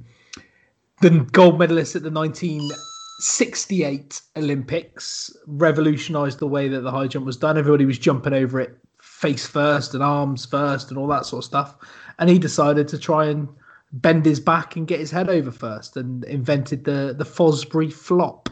the 1.00 1.10
gold 1.32 1.58
medalist 1.58 1.96
at 1.96 2.02
the 2.02 2.10
1968 2.10 4.20
Olympics 4.36 5.34
revolutionized 5.46 6.38
the 6.38 6.46
way 6.46 6.68
that 6.68 6.82
the 6.82 6.90
high 6.90 7.06
jump 7.08 7.24
was 7.26 7.38
done. 7.38 7.58
Everybody 7.58 7.86
was 7.86 7.98
jumping 7.98 8.34
over 8.34 8.60
it 8.60 8.78
face 9.00 9.46
first 9.46 9.94
and 9.94 10.02
arms 10.02 10.44
first 10.46 10.90
and 10.90 10.98
all 10.98 11.06
that 11.06 11.24
sort 11.26 11.40
of 11.40 11.44
stuff 11.44 11.76
and 12.18 12.28
he 12.30 12.38
decided 12.38 12.88
to 12.88 12.98
try 12.98 13.26
and 13.26 13.48
bend 13.92 14.24
his 14.24 14.40
back 14.40 14.76
and 14.76 14.86
get 14.86 15.00
his 15.00 15.10
head 15.10 15.28
over 15.28 15.50
first, 15.50 15.96
and 15.96 16.24
invented 16.24 16.84
the 16.84 17.14
the 17.16 17.24
Fosbury 17.24 17.92
flop, 17.92 18.48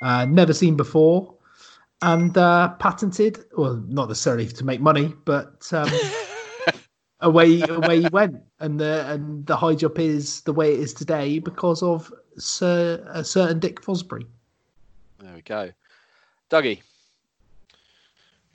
uh, 0.00 0.24
never 0.26 0.52
seen 0.52 0.76
before, 0.76 1.34
and 2.02 2.36
uh, 2.36 2.68
patented. 2.78 3.44
Well, 3.56 3.82
not 3.88 4.08
necessarily 4.08 4.46
to 4.48 4.64
make 4.64 4.80
money, 4.80 5.14
but 5.24 5.68
um, 5.72 5.90
away 7.20 7.62
away 7.62 8.02
he 8.02 8.08
went, 8.08 8.42
and 8.60 8.78
the 8.78 9.10
and 9.10 9.46
the 9.46 9.56
high 9.56 9.74
jump 9.74 9.98
is 9.98 10.42
the 10.42 10.52
way 10.52 10.74
it 10.74 10.80
is 10.80 10.92
today 10.94 11.38
because 11.38 11.82
of 11.82 12.12
Sir 12.38 13.04
a 13.10 13.24
certain 13.24 13.58
Dick 13.58 13.80
Fosbury. 13.80 14.26
There 15.18 15.34
we 15.34 15.42
go, 15.42 15.70
Dougie. 16.50 16.82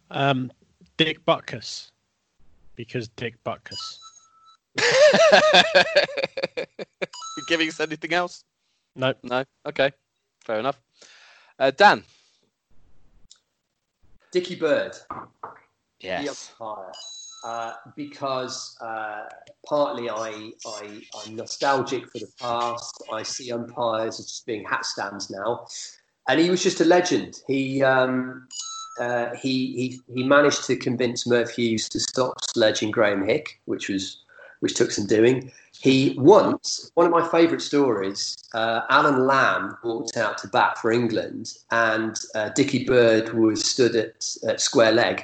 Um, 0.09 0.51
Dick 0.97 1.25
Butkus, 1.25 1.91
because 2.75 3.07
Dick 3.09 3.35
Butkus. 3.43 3.99
giving 7.47 7.69
us 7.69 7.79
anything 7.79 8.13
else? 8.13 8.43
No. 8.95 9.13
No. 9.23 9.43
Okay. 9.65 9.91
Fair 10.43 10.59
enough. 10.59 10.79
Uh, 11.59 11.71
Dan. 11.71 12.03
Dickie 14.31 14.55
Bird. 14.55 14.95
Yes. 15.99 16.53
Uh, 17.43 17.73
because 17.95 18.75
uh, 18.81 19.23
partly 19.65 20.09
I, 20.09 20.51
I, 20.65 21.01
I'm 21.23 21.35
nostalgic 21.35 22.09
for 22.11 22.19
the 22.19 22.27
past. 22.39 23.03
I 23.11 23.23
see 23.23 23.51
umpires 23.51 24.19
as 24.19 24.25
just 24.25 24.45
being 24.45 24.65
hat 24.65 24.85
stands 24.85 25.29
now. 25.29 25.67
And 26.27 26.39
he 26.39 26.49
was 26.49 26.61
just 26.61 26.81
a 26.81 26.85
legend. 26.85 27.41
He, 27.47 27.81
um, 27.83 28.47
uh, 28.99 29.33
he, 29.35 29.75
he, 29.75 30.01
he 30.13 30.23
managed 30.23 30.65
to 30.65 30.75
convince 30.75 31.25
Merv 31.25 31.49
Hughes 31.49 31.87
to 31.89 31.99
stop 31.99 32.33
sledging 32.43 32.91
Graeme 32.91 33.25
Hick, 33.25 33.61
which 33.65 33.87
was 33.87 34.23
which 34.59 34.75
took 34.75 34.91
some 34.91 35.05
doing. 35.05 35.51
He 35.79 36.15
once, 36.17 36.91
one 36.95 37.05
of 37.05 37.11
my 37.11 37.27
favourite 37.27 37.61
stories, 37.61 38.35
uh, 38.53 38.81
Alan 38.89 39.27
Lamb 39.27 39.77
walked 39.83 40.17
out 40.17 40.37
to 40.39 40.47
bat 40.47 40.77
for 40.79 40.91
England, 40.91 41.53
and 41.71 42.17
uh, 42.35 42.49
Dickie 42.49 42.85
Bird 42.85 43.33
was 43.33 43.63
stood 43.63 43.95
at, 43.95 44.35
at 44.47 44.59
square 44.61 44.91
leg. 44.91 45.23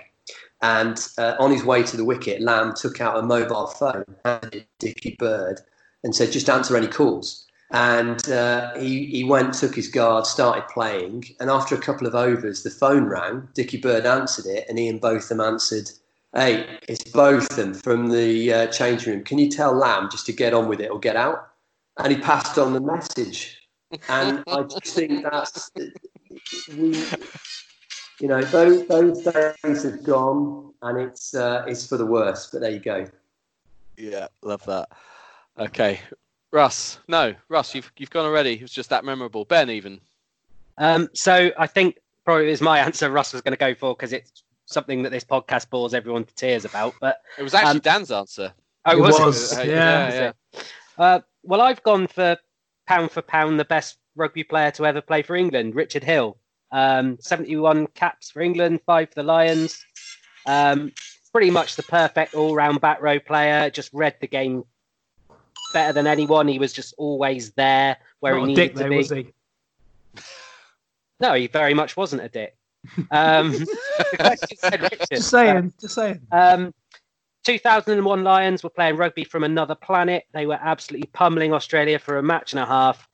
And 0.62 0.98
uh, 1.18 1.36
on 1.40 1.52
his 1.52 1.66
way 1.66 1.84
to 1.84 1.98
the 1.98 2.06
wicket, 2.06 2.42
Lamb 2.42 2.74
took 2.74 3.02
out 3.02 3.18
a 3.18 3.22
mobile 3.22 3.68
phone, 3.68 4.06
handed 4.24 4.66
Dickie 4.80 5.18
Bird, 5.20 5.60
and 6.04 6.16
said, 6.16 6.32
"Just 6.32 6.50
answer 6.50 6.78
any 6.78 6.88
calls." 6.88 7.46
And 7.72 8.30
uh, 8.30 8.78
he 8.78 9.08
he 9.08 9.24
went, 9.24 9.56
took 9.56 9.76
his 9.76 9.88
guard, 9.88 10.28
started 10.28 10.68
playing, 10.68 11.26
and 11.40 11.50
after 11.50 11.74
a 11.74 11.82
couple 11.82 12.06
of 12.06 12.16
overs, 12.16 12.62
the 12.62 12.70
phone 12.70 13.06
rang. 13.06 13.50
Dickie 13.56 13.82
Bird 13.82 14.06
answered 14.06 14.46
it, 14.46 14.66
and 14.70 14.80
Ian 14.80 15.00
Botham 15.00 15.42
answered 15.42 15.90
Hey, 16.36 16.80
it's 16.88 17.04
Botham 17.12 17.76
from 17.76 18.10
the 18.10 18.52
uh, 18.52 18.68
changing 18.68 19.14
room. 19.14 19.24
Can 19.24 19.38
you 19.38 19.50
tell 19.50 19.72
Lamb 19.72 20.10
just 20.10 20.26
to 20.26 20.34
get 20.34 20.52
on 20.52 20.68
with 20.68 20.82
it 20.82 20.90
or 20.90 21.00
get 21.00 21.16
out? 21.16 21.50
And 22.00 22.12
he 22.12 22.20
passed 22.20 22.58
on 22.58 22.74
the 22.74 22.82
message. 22.82 23.62
And 24.10 24.44
I 24.48 24.64
just 24.64 24.96
think 24.96 25.24
that's, 25.24 25.70
we, 26.76 27.06
you 28.20 28.28
know, 28.28 28.42
those, 28.42 28.88
those 28.88 29.22
days 29.22 29.84
have 29.84 30.04
gone 30.04 30.74
and 30.82 31.02
it's, 31.02 31.36
uh, 31.36 31.66
it's 31.68 31.86
for 31.86 31.98
the 31.98 32.06
worst. 32.08 32.52
But 32.52 32.62
there 32.62 32.72
you 32.72 32.80
go. 32.80 33.06
Yeah, 33.96 34.26
love 34.42 34.66
that. 34.66 34.90
Okay. 35.60 36.00
Russ, 36.50 37.00
no, 37.08 37.36
Russ, 37.48 37.76
you've, 37.76 37.92
you've 37.98 38.10
gone 38.10 38.26
already. 38.26 38.54
It 38.54 38.62
was 38.64 38.72
just 38.72 38.90
that 38.90 39.06
memorable. 39.06 39.46
Ben, 39.46 39.70
even. 39.70 40.02
Um, 40.80 41.10
so 41.14 41.52
I 41.60 41.68
think 41.68 42.00
probably 42.26 42.50
is 42.50 42.60
my 42.60 42.80
answer 42.88 43.12
Russ 43.12 43.34
was 43.34 43.44
going 43.44 43.54
to 43.54 43.58
go 43.58 43.76
for 43.76 43.96
because 43.96 44.14
it's 44.14 44.43
something 44.66 45.04
that 45.04 45.12
this 45.12 45.24
podcast 45.24 45.70
bores 45.70 45.94
everyone 45.94 46.26
to 46.26 46.36
tears 46.36 46.66
about. 46.66 46.94
But 47.00 47.22
it 47.38 47.44
was 47.44 47.54
actually 47.54 47.72
um, 47.72 47.80
Dan's 47.80 48.12
answer. 48.12 48.54
Oh, 48.86 48.92
it 48.92 49.00
was, 49.00 49.20
was 49.20 49.58
it? 49.58 49.68
yeah. 49.68 50.10
yeah, 50.10 50.32
yeah. 50.54 50.62
Uh, 50.98 51.20
well, 51.44 51.62
I've 51.62 51.82
gone 51.84 52.08
for 52.08 52.38
pound 52.88 53.12
for 53.12 53.22
pound 53.22 53.60
the 53.60 53.66
best 53.66 53.98
rugby 54.16 54.44
player 54.44 54.72
to 54.72 54.86
ever 54.86 55.02
play 55.02 55.22
for 55.22 55.36
England, 55.36 55.76
Richard 55.76 56.04
Hill. 56.04 56.38
Um, 56.72 57.18
71 57.20 57.88
caps 57.88 58.32
for 58.32 58.42
England, 58.42 58.82
five 58.86 59.10
for 59.10 59.16
the 59.16 59.24
Lions. 59.24 59.84
Um, 60.46 60.92
pretty 61.32 61.52
much 61.52 61.76
the 61.76 61.84
perfect 61.84 62.34
all-round 62.36 62.82
back 62.82 63.02
row 63.02 63.20
player. 63.20 63.70
Just 63.70 63.92
read 63.94 64.16
the 64.22 64.28
game 64.28 64.64
better 65.74 65.94
than 65.94 66.08
anyone. 66.08 66.48
He 66.48 66.60
was 66.60 66.74
just 66.74 66.94
always 66.98 67.52
there 67.52 67.98
where 68.20 68.36
Not 68.36 68.42
he 68.42 68.48
needed 68.48 68.62
dick, 68.62 68.76
to 68.76 68.84
though, 68.84 68.90
be. 68.90 68.98
Was 68.98 69.10
he? 69.10 69.34
No, 71.20 71.34
he 71.34 71.48
very 71.48 71.74
much 71.74 71.96
wasn't 71.96 72.24
a 72.24 72.30
dick. 72.30 72.56
Um, 73.12 73.52
just 75.12 75.30
saying, 75.30 75.74
just 75.80 75.96
saying. 75.96 76.20
Um, 76.32 76.74
2001 77.44 78.24
Lions 78.24 78.64
were 78.64 78.70
playing 78.70 78.98
rugby 78.98 79.24
from 79.24 79.44
another 79.44 79.76
planet. 79.76 80.24
They 80.34 80.46
were 80.46 80.60
absolutely 80.62 81.10
pummeling 81.14 81.54
Australia 81.54 82.00
for 82.00 82.18
a 82.18 82.24
match 82.24 82.54
and 82.54 82.60
a 82.60 82.66
half. 82.66 83.08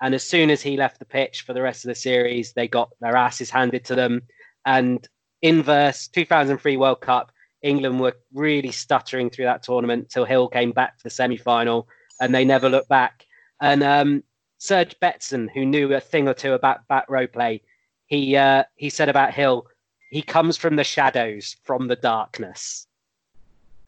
And 0.00 0.14
as 0.14 0.24
soon 0.24 0.50
as 0.50 0.60
he 0.60 0.76
left 0.76 0.98
the 0.98 1.04
pitch 1.04 1.42
for 1.42 1.52
the 1.54 1.62
rest 1.62 1.84
of 1.84 1.88
the 1.88 1.94
series, 1.94 2.52
they 2.52 2.68
got 2.68 2.90
their 3.00 3.16
asses 3.16 3.50
handed 3.50 3.84
to 3.86 3.94
them. 3.94 4.22
And 4.64 5.06
inverse 5.42 6.08
2003 6.08 6.76
World 6.76 7.00
Cup, 7.00 7.32
England 7.62 8.00
were 8.00 8.16
really 8.34 8.72
stuttering 8.72 9.30
through 9.30 9.46
that 9.46 9.62
tournament 9.62 10.10
till 10.10 10.24
Hill 10.24 10.48
came 10.48 10.72
back 10.72 10.98
to 10.98 11.04
the 11.04 11.10
semi 11.10 11.36
final 11.36 11.88
and 12.20 12.34
they 12.34 12.44
never 12.44 12.68
looked 12.68 12.88
back. 12.88 13.24
And 13.60 13.82
um, 13.82 14.22
Serge 14.58 14.96
Betsen, 15.00 15.48
who 15.52 15.64
knew 15.64 15.94
a 15.94 16.00
thing 16.00 16.28
or 16.28 16.34
two 16.34 16.52
about 16.52 16.86
back 16.88 17.06
row 17.08 17.26
play, 17.26 17.62
he 18.06 18.36
uh, 18.36 18.64
he 18.76 18.88
said 18.88 19.08
about 19.08 19.34
Hill, 19.34 19.66
he 20.10 20.22
comes 20.22 20.56
from 20.56 20.76
the 20.76 20.84
shadows, 20.84 21.56
from 21.64 21.88
the 21.88 21.96
darkness, 21.96 22.86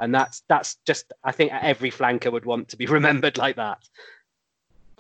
and 0.01 0.15
that's 0.15 0.43
that's 0.49 0.77
just 0.87 1.13
I 1.25 1.33
think 1.33 1.53
every 1.53 1.91
flanker 1.91 2.33
would 2.33 2.45
want 2.45 2.69
to 2.69 2.77
be 2.77 2.87
remembered 2.99 3.39
like 3.39 3.57
that. 3.57 3.79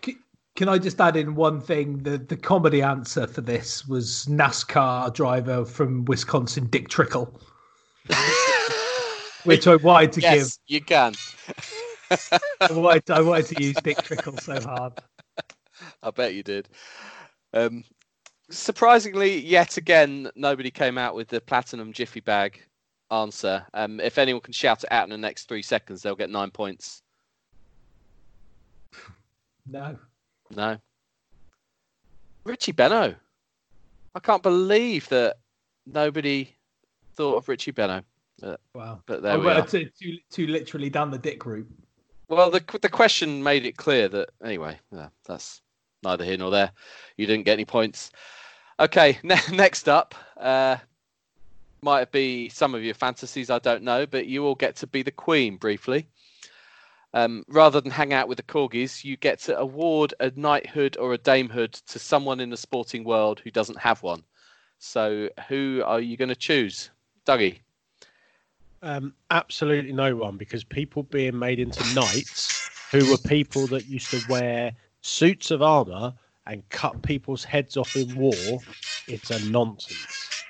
Can, 0.02 0.18
Can 0.56 0.68
I 0.68 0.78
just 0.78 1.00
add 1.00 1.16
in 1.16 1.34
one 1.34 1.60
thing? 1.60 1.98
The 1.98 2.18
the 2.18 2.36
comedy 2.36 2.82
answer 2.82 3.26
for 3.26 3.40
this 3.40 3.86
was 3.88 4.26
NASCAR 4.28 5.12
driver 5.12 5.64
from 5.64 6.04
Wisconsin, 6.04 6.66
Dick 6.66 6.88
Trickle, 6.88 7.40
which 9.44 9.66
I 9.66 9.76
wanted 9.76 10.12
to 10.12 10.20
give. 10.20 10.52
you 10.68 10.80
can. 10.80 11.12
give. 11.12 12.40
I 12.60 12.72
wanted, 12.72 13.10
I 13.10 13.20
wanted 13.20 13.46
to 13.46 13.62
use 13.62 13.76
Dick 13.76 14.02
Trickle 14.02 14.38
so 14.38 14.60
hard. 14.60 14.94
I 16.02 16.10
bet 16.10 16.34
you 16.34 16.42
did. 16.42 16.68
Um, 17.52 17.84
surprisingly, 18.50 19.38
yet 19.40 19.76
again, 19.76 20.30
nobody 20.34 20.70
came 20.70 20.98
out 20.98 21.14
with 21.14 21.28
the 21.28 21.40
platinum 21.40 21.92
jiffy 21.92 22.20
bag 22.20 22.60
answer. 23.10 23.66
Um, 23.74 24.00
if 24.00 24.18
anyone 24.18 24.42
can 24.42 24.52
shout 24.52 24.84
it 24.84 24.92
out 24.92 25.04
in 25.04 25.10
the 25.10 25.18
next 25.18 25.48
three 25.48 25.62
seconds, 25.62 26.02
they'll 26.02 26.14
get 26.16 26.30
nine 26.30 26.50
points. 26.50 27.02
No. 29.70 29.98
No. 30.56 30.78
Richie 32.44 32.72
Benaud. 32.72 33.16
I 34.14 34.20
can't 34.20 34.42
believe 34.42 35.06
that 35.10 35.36
nobody 35.84 36.56
thought 37.14 37.36
of 37.36 37.48
Richie 37.50 37.72
Benaud. 37.72 38.02
But, 38.40 38.60
Wow. 38.74 39.02
but 39.04 39.20
there 39.20 39.32
I 39.32 39.36
we 39.36 39.46
are. 39.50 39.66
too, 39.66 39.90
too, 40.00 40.16
too 40.30 40.46
literally 40.46 40.88
down 40.88 41.10
the 41.10 41.18
dick 41.18 41.44
route. 41.44 41.68
Well, 42.28 42.50
the 42.50 42.64
the 42.80 42.88
question 42.88 43.42
made 43.42 43.66
it 43.66 43.76
clear 43.76 44.08
that 44.08 44.30
anyway. 44.42 44.78
Yeah, 44.90 45.08
that's 45.26 45.60
neither 46.02 46.24
here 46.24 46.38
nor 46.38 46.50
there. 46.50 46.72
You 47.16 47.26
didn't 47.26 47.44
get 47.44 47.54
any 47.54 47.64
points. 47.64 48.10
Okay, 48.80 49.18
ne- 49.22 49.36
next 49.52 49.88
up, 49.88 50.14
uh, 50.36 50.76
might 51.82 52.10
be 52.10 52.48
some 52.48 52.74
of 52.74 52.82
your 52.82 52.94
fantasies. 52.94 53.50
I 53.50 53.58
don't 53.58 53.82
know, 53.82 54.06
but 54.06 54.26
you 54.26 54.44
all 54.44 54.54
get 54.54 54.76
to 54.76 54.86
be 54.86 55.02
the 55.02 55.10
queen 55.10 55.56
briefly. 55.56 56.08
Um, 57.14 57.44
rather 57.48 57.80
than 57.80 57.90
hang 57.90 58.12
out 58.12 58.28
with 58.28 58.36
the 58.36 58.42
corgis, 58.42 59.02
you 59.02 59.16
get 59.16 59.38
to 59.40 59.58
award 59.58 60.12
a 60.20 60.30
knighthood 60.36 60.96
or 60.98 61.14
a 61.14 61.18
damehood 61.18 61.72
to 61.86 61.98
someone 61.98 62.38
in 62.38 62.50
the 62.50 62.56
sporting 62.56 63.02
world 63.02 63.40
who 63.40 63.50
doesn't 63.50 63.78
have 63.78 64.02
one. 64.02 64.22
So, 64.78 65.28
who 65.48 65.82
are 65.84 66.00
you 66.00 66.16
going 66.16 66.28
to 66.28 66.36
choose, 66.36 66.90
Dougie? 67.26 67.58
Um, 68.82 69.14
absolutely 69.30 69.92
no 69.92 70.14
one, 70.14 70.36
because 70.36 70.62
people 70.64 71.02
being 71.02 71.36
made 71.36 71.58
into 71.58 71.82
knights 71.94 72.68
who 72.92 73.10
were 73.10 73.18
people 73.18 73.66
that 73.68 73.86
used 73.86 74.10
to 74.10 74.20
wear 74.30 74.72
suits 75.08 75.50
of 75.50 75.62
armor 75.62 76.14
and 76.46 76.68
cut 76.68 77.02
people's 77.02 77.44
heads 77.44 77.76
off 77.76 77.96
in 77.96 78.14
war, 78.14 78.60
it's 79.06 79.30
a 79.30 79.38
nonsense. 79.50 80.44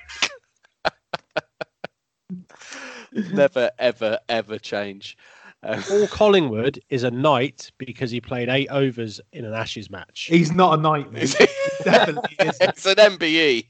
Never, 3.33 3.71
ever, 3.79 4.19
ever 4.29 4.59
change. 4.59 5.17
Um, 5.63 5.81
Paul 5.81 6.07
Collingwood 6.07 6.79
is 6.89 7.03
a 7.03 7.11
knight 7.11 7.71
because 7.77 8.11
he 8.11 8.21
played 8.21 8.47
eight 8.49 8.69
overs 8.69 9.19
in 9.33 9.43
an 9.43 9.53
Ashes 9.53 9.89
match. 9.89 10.27
He's 10.29 10.53
not 10.53 10.77
a 10.79 10.81
knight, 10.81 11.11
mate. 11.11 11.35
Definitely 11.83 12.35
isn't. 12.39 12.61
it's 12.61 12.85
an 12.85 12.95
MBE. 12.95 13.65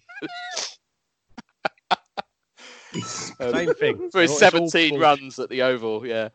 Um, 3.39 3.53
Same 3.53 3.73
thing. 3.73 4.09
for 4.11 4.21
his 4.21 4.37
17 4.37 4.99
runs 4.99 5.39
at 5.39 5.49
the 5.49 5.63
Oval. 5.63 6.05
Yeah. 6.05 6.29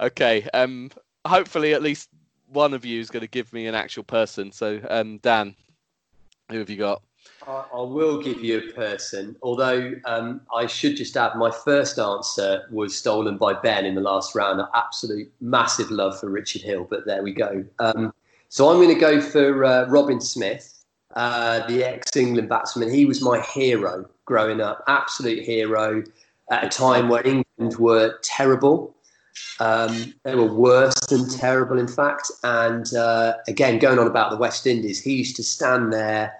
okay. 0.00 0.48
Um. 0.54 0.90
Hopefully, 1.28 1.74
at 1.74 1.82
least 1.82 2.08
one 2.50 2.74
of 2.74 2.84
you 2.84 3.00
is 3.00 3.10
going 3.10 3.20
to 3.20 3.28
give 3.28 3.52
me 3.52 3.66
an 3.66 3.74
actual 3.74 4.02
person. 4.02 4.50
So, 4.50 4.80
um, 4.88 5.18
Dan, 5.18 5.54
who 6.50 6.58
have 6.58 6.70
you 6.70 6.76
got? 6.76 7.02
I, 7.46 7.80
will 7.80 8.20
give 8.20 8.42
you 8.42 8.58
a 8.58 8.72
person, 8.72 9.36
although 9.42 9.92
um, 10.04 10.40
I 10.54 10.66
should 10.66 10.96
just 10.96 11.16
add 11.16 11.36
my 11.36 11.50
first 11.50 11.98
answer 11.98 12.66
was 12.70 12.96
stolen 12.96 13.36
by 13.36 13.54
Ben 13.54 13.86
in 13.86 13.94
the 13.94 14.00
last 14.00 14.34
round. 14.34 14.60
Absolute 14.74 15.30
massive 15.40 15.90
love 15.90 16.18
for 16.18 16.28
Richard 16.28 16.62
Hill, 16.62 16.86
but 16.88 17.06
there 17.06 17.22
we 17.22 17.32
go. 17.32 17.64
Um, 17.78 18.12
so 18.48 18.70
I'm 18.70 18.76
going 18.76 18.94
to 18.94 19.00
go 19.00 19.20
for 19.20 19.64
uh, 19.64 19.86
Robin 19.86 20.20
Smith, 20.20 20.84
uh, 21.14 21.66
the 21.68 21.84
ex 21.84 22.16
England 22.16 22.48
batsman. 22.48 22.92
He 22.92 23.04
was 23.04 23.22
my 23.22 23.40
hero 23.40 24.08
growing 24.24 24.60
up, 24.60 24.84
absolute 24.88 25.42
hero 25.42 26.02
at 26.50 26.64
a 26.64 26.68
time 26.68 27.08
where 27.08 27.26
England 27.26 27.76
were 27.78 28.18
terrible. 28.22 28.94
Um, 29.60 30.14
they 30.24 30.34
were 30.34 30.52
worse 30.52 30.98
than 31.08 31.28
terrible, 31.28 31.78
in 31.78 31.88
fact. 31.88 32.30
And 32.44 32.92
uh, 32.94 33.34
again, 33.48 33.78
going 33.78 33.98
on 33.98 34.06
about 34.06 34.30
the 34.30 34.36
West 34.36 34.66
Indies, 34.66 35.02
he 35.02 35.14
used 35.14 35.36
to 35.36 35.42
stand 35.42 35.92
there 35.92 36.34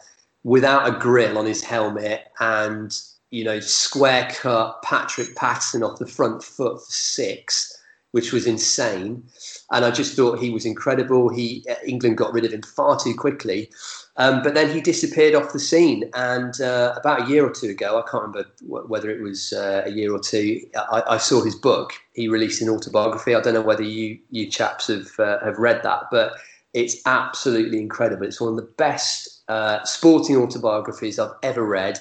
without 0.44 0.88
a 0.88 0.98
grill 0.98 1.36
on 1.36 1.46
his 1.46 1.62
helmet 1.62 2.28
and 2.40 2.96
you 3.30 3.44
know 3.44 3.60
square 3.60 4.28
cut 4.30 4.80
Patrick 4.82 5.34
Patterson 5.36 5.82
off 5.82 5.98
the 5.98 6.06
front 6.06 6.42
foot 6.42 6.78
for 6.78 6.84
six, 6.88 7.76
which 8.12 8.32
was 8.32 8.46
insane. 8.46 9.24
And 9.72 9.84
I 9.84 9.90
just 9.90 10.16
thought 10.16 10.38
he 10.38 10.50
was 10.50 10.64
incredible. 10.64 11.28
He 11.28 11.64
uh, 11.68 11.74
England 11.84 12.18
got 12.18 12.32
rid 12.32 12.44
of 12.44 12.52
him 12.52 12.62
far 12.62 12.98
too 12.98 13.14
quickly, 13.14 13.70
um, 14.18 14.42
but 14.42 14.54
then 14.54 14.70
he 14.72 14.80
disappeared 14.80 15.34
off 15.34 15.52
the 15.52 15.60
scene. 15.60 16.10
And 16.14 16.60
uh, 16.60 16.94
about 16.96 17.22
a 17.22 17.30
year 17.30 17.46
or 17.46 17.50
two 17.50 17.68
ago, 17.68 17.98
I 17.98 18.10
can't 18.10 18.24
remember 18.24 18.48
wh- 18.66 18.90
whether 18.90 19.10
it 19.10 19.22
was 19.22 19.52
uh, 19.52 19.84
a 19.86 19.90
year 19.90 20.12
or 20.12 20.18
two, 20.18 20.60
I, 20.76 21.02
I 21.10 21.16
saw 21.18 21.42
his 21.42 21.54
book. 21.54 21.92
He 22.14 22.28
released 22.28 22.60
an 22.60 22.68
autobiography. 22.68 23.34
I 23.34 23.40
don't 23.40 23.54
know 23.54 23.62
whether 23.62 23.82
you 23.82 24.18
you 24.30 24.50
chaps 24.50 24.88
have 24.88 25.08
uh, 25.18 25.38
have 25.44 25.58
read 25.58 25.82
that, 25.84 26.04
but 26.10 26.32
it's 26.74 27.00
absolutely 27.06 27.78
incredible. 27.78 28.26
It's 28.26 28.40
one 28.40 28.50
of 28.50 28.56
the 28.56 28.70
best 28.76 29.42
uh, 29.48 29.84
sporting 29.84 30.36
autobiographies 30.36 31.18
I've 31.18 31.34
ever 31.42 31.64
read. 31.64 32.00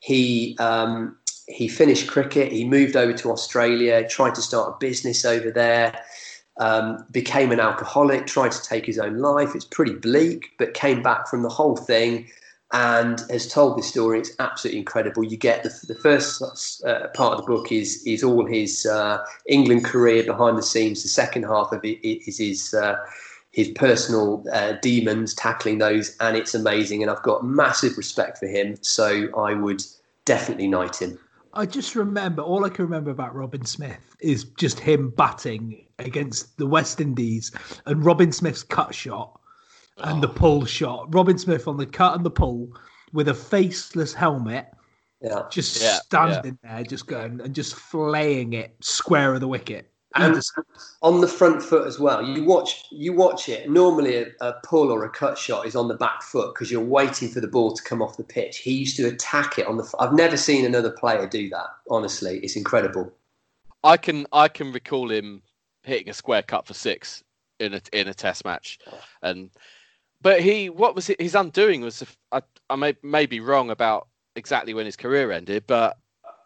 He 0.00 0.56
um, 0.58 1.16
he 1.46 1.68
finished 1.68 2.08
cricket. 2.08 2.50
He 2.50 2.64
moved 2.64 2.96
over 2.96 3.12
to 3.12 3.30
Australia, 3.30 4.06
tried 4.08 4.34
to 4.34 4.42
start 4.42 4.74
a 4.74 4.76
business 4.78 5.24
over 5.24 5.52
there. 5.52 5.98
Um, 6.58 7.06
became 7.10 7.50
an 7.50 7.60
alcoholic, 7.60 8.26
tried 8.26 8.52
to 8.52 8.62
take 8.62 8.84
his 8.84 8.98
own 8.98 9.18
life. 9.18 9.54
It's 9.54 9.64
pretty 9.64 9.94
bleak, 9.94 10.50
but 10.58 10.74
came 10.74 11.02
back 11.02 11.26
from 11.26 11.42
the 11.42 11.48
whole 11.48 11.76
thing 11.76 12.28
and 12.72 13.20
has 13.30 13.46
told 13.46 13.78
this 13.78 13.88
story. 13.88 14.18
It's 14.18 14.32
absolutely 14.38 14.78
incredible. 14.78 15.22
You 15.22 15.36
get 15.36 15.62
the, 15.62 15.68
the 15.86 15.94
first 15.94 16.42
uh, 16.84 17.08
part 17.08 17.34
of 17.34 17.40
the 17.40 17.46
book 17.46 17.70
is 17.70 18.02
is 18.06 18.24
all 18.24 18.46
his 18.46 18.86
uh, 18.86 19.24
England 19.46 19.84
career 19.84 20.24
behind 20.24 20.58
the 20.58 20.62
scenes. 20.62 21.02
The 21.02 21.08
second 21.08 21.44
half 21.44 21.72
of 21.72 21.84
it 21.84 22.04
is 22.06 22.38
his 22.38 22.74
uh, 22.74 22.96
his 23.52 23.68
personal 23.70 24.44
uh, 24.52 24.72
demons, 24.80 25.34
tackling 25.34 25.78
those, 25.78 26.16
and 26.20 26.36
it's 26.36 26.54
amazing. 26.54 27.02
And 27.02 27.10
I've 27.10 27.22
got 27.22 27.44
massive 27.44 27.98
respect 27.98 28.38
for 28.38 28.46
him, 28.46 28.76
so 28.80 29.28
I 29.36 29.52
would 29.52 29.82
definitely 30.24 30.68
knight 30.68 31.00
him. 31.00 31.18
I 31.54 31.66
just 31.66 31.94
remember 31.94 32.42
all 32.42 32.64
I 32.64 32.70
can 32.70 32.84
remember 32.84 33.10
about 33.10 33.34
Robin 33.34 33.64
Smith 33.64 34.16
is 34.20 34.44
just 34.44 34.80
him 34.80 35.10
batting 35.10 35.86
against 35.98 36.56
the 36.56 36.66
West 36.66 37.00
Indies 37.00 37.52
and 37.84 38.04
Robin 38.04 38.32
Smith's 38.32 38.62
cut 38.62 38.94
shot 38.94 39.38
and 39.98 40.22
the 40.22 40.28
oh. 40.28 40.32
pull 40.32 40.64
shot. 40.64 41.14
Robin 41.14 41.36
Smith 41.36 41.68
on 41.68 41.76
the 41.76 41.86
cut 41.86 42.16
and 42.16 42.24
the 42.24 42.30
pull 42.30 42.74
with 43.12 43.28
a 43.28 43.34
faceless 43.34 44.14
helmet, 44.14 44.68
Yeah. 45.20 45.42
just 45.50 45.82
Yeah, 45.82 45.98
standing 45.98 46.58
there, 46.62 46.84
just 46.84 47.06
going 47.06 47.40
and 47.42 47.54
just 47.54 47.74
flaying 47.74 48.54
it 48.54 48.74
square 48.80 49.34
of 49.34 49.40
the 49.40 49.48
wicket. 49.48 49.91
And 50.14 50.34
mm. 50.34 50.64
on 51.02 51.20
the 51.20 51.28
front 51.28 51.62
foot 51.62 51.86
as 51.86 51.98
well. 51.98 52.24
You 52.24 52.44
watch 52.44 52.84
you 52.90 53.12
watch 53.12 53.48
it. 53.48 53.70
Normally, 53.70 54.16
a, 54.16 54.26
a 54.40 54.54
pull 54.64 54.90
or 54.90 55.04
a 55.04 55.10
cut 55.10 55.38
shot 55.38 55.66
is 55.66 55.76
on 55.76 55.88
the 55.88 55.94
back 55.94 56.22
foot 56.22 56.54
because 56.54 56.70
you're 56.70 56.80
waiting 56.80 57.28
for 57.28 57.40
the 57.40 57.48
ball 57.48 57.72
to 57.72 57.82
come 57.82 58.02
off 58.02 58.16
the 58.16 58.24
pitch. 58.24 58.58
He 58.58 58.72
used 58.72 58.96
to 58.96 59.08
attack 59.08 59.58
it 59.58 59.66
on 59.66 59.76
the. 59.76 59.94
I've 59.98 60.12
never 60.12 60.36
seen 60.36 60.64
another 60.64 60.90
player 60.90 61.26
do 61.26 61.48
that. 61.50 61.66
Honestly, 61.90 62.38
it's 62.42 62.56
incredible. 62.56 63.12
I 63.84 63.96
can 63.96 64.26
I 64.32 64.48
can 64.48 64.72
recall 64.72 65.10
him 65.10 65.42
hitting 65.82 66.08
a 66.08 66.14
square 66.14 66.42
cut 66.42 66.66
for 66.66 66.74
six 66.74 67.22
in 67.58 67.74
a 67.74 67.80
in 67.92 68.08
a 68.08 68.14
test 68.14 68.44
match, 68.44 68.78
and 69.22 69.50
but 70.20 70.40
he 70.40 70.70
what 70.70 70.94
was 70.94 71.10
it, 71.10 71.20
his 71.20 71.34
undoing 71.34 71.80
was 71.80 72.04
I 72.30 72.42
I 72.70 72.76
may 72.76 72.94
may 73.02 73.26
be 73.26 73.40
wrong 73.40 73.70
about 73.70 74.08
exactly 74.36 74.74
when 74.74 74.86
his 74.86 74.96
career 74.96 75.32
ended, 75.32 75.64
but 75.66 75.98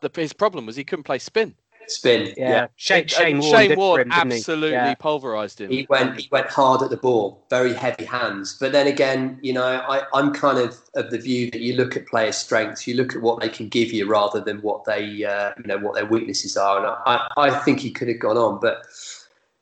the, 0.02 0.10
his 0.14 0.32
problem 0.32 0.66
was 0.66 0.76
he 0.76 0.84
couldn't 0.84 1.04
play 1.04 1.18
spin. 1.18 1.54
Spin. 1.88 2.34
Yeah, 2.36 2.66
Shane, 2.76 3.02
And 3.02 3.10
Shane, 3.10 3.38
Warne, 3.38 3.52
Shane 3.52 3.68
did 3.70 3.78
Warne 3.78 4.00
him, 4.02 4.08
didn't 4.10 4.30
he? 4.32 4.36
absolutely 4.38 4.70
Yeah. 4.72 4.94
pulverized 4.94 5.60
him. 5.60 5.70
He 5.70 5.86
went 5.88 6.18
he 6.20 6.28
went 6.32 6.48
hard 6.48 6.82
at 6.82 6.90
the 6.90 6.96
ball, 6.96 7.44
very 7.50 7.72
heavy 7.74 8.04
hands. 8.04 8.56
But 8.58 8.72
then 8.72 8.86
again, 8.86 9.38
you 9.42 9.52
know, 9.52 9.64
I, 9.64 10.02
I'm 10.12 10.32
kind 10.32 10.58
of 10.58 10.76
of 10.94 11.10
the 11.10 11.18
view 11.18 11.50
that 11.52 11.60
you 11.60 11.74
look 11.76 11.96
at 11.96 12.06
players' 12.06 12.36
strengths, 12.36 12.86
you 12.86 12.94
look 12.94 13.14
at 13.14 13.22
what 13.22 13.40
they 13.40 13.48
can 13.48 13.68
give 13.68 13.92
you 13.92 14.06
rather 14.10 14.40
than 14.40 14.58
what 14.62 14.84
they 14.84 15.24
uh, 15.24 15.52
you 15.58 15.64
know 15.66 15.78
what 15.78 15.94
their 15.94 16.06
weaknesses 16.06 16.56
are. 16.56 16.78
And 16.78 16.86
I, 17.06 17.28
I 17.36 17.58
think 17.60 17.80
he 17.80 17.90
could 17.90 18.08
have 18.08 18.18
gone 18.18 18.36
on, 18.36 18.58
but 18.60 18.84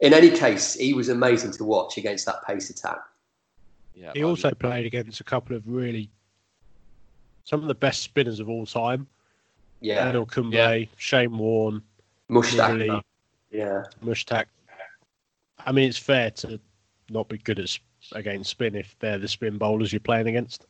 in 0.01 0.13
any 0.15 0.31
case, 0.31 0.75
he 0.75 0.95
was 0.95 1.09
amazing 1.09 1.53
to 1.53 1.65
watch 1.65 1.97
against 1.99 2.27
that 2.27 2.45
pace 2.47 2.71
attack. 2.71 2.99
Yeah, 3.95 4.13
He 4.15 4.21
I- 4.23 4.25
also 4.25 4.51
played 4.53 4.87
against 4.87 5.21
a 5.21 5.25
couple 5.25 5.55
of 5.57 5.63
really 5.69 6.11
some 7.45 7.61
of 7.61 7.69
the 7.69 7.75
best 7.75 8.03
spinners 8.03 8.41
of 8.41 8.49
all 8.49 8.67
time. 8.67 9.07
Yeah, 9.81 10.11
Anil 10.11 10.27
Kumble, 10.27 10.55
Yeah. 10.55 10.85
Shane 10.97 11.37
Warne, 11.37 11.83
Mushtaq. 12.31 12.79
Really? 12.79 13.03
Yeah, 13.51 13.85
Mushtaq. 14.05 14.47
I 15.67 15.73
mean, 15.73 15.89
it's 15.89 15.99
fair 15.99 16.31
to 16.33 16.59
not 17.11 17.29
be 17.29 17.39
good 17.39 17.59
at 17.59 17.65
s- 17.65 17.79
against 18.13 18.51
spin 18.51 18.75
if 18.75 18.97
they're 18.99 19.19
the 19.19 19.29
spin 19.29 19.57
bowlers 19.59 19.93
you're 19.93 20.01
playing 20.01 20.27
against. 20.29 20.67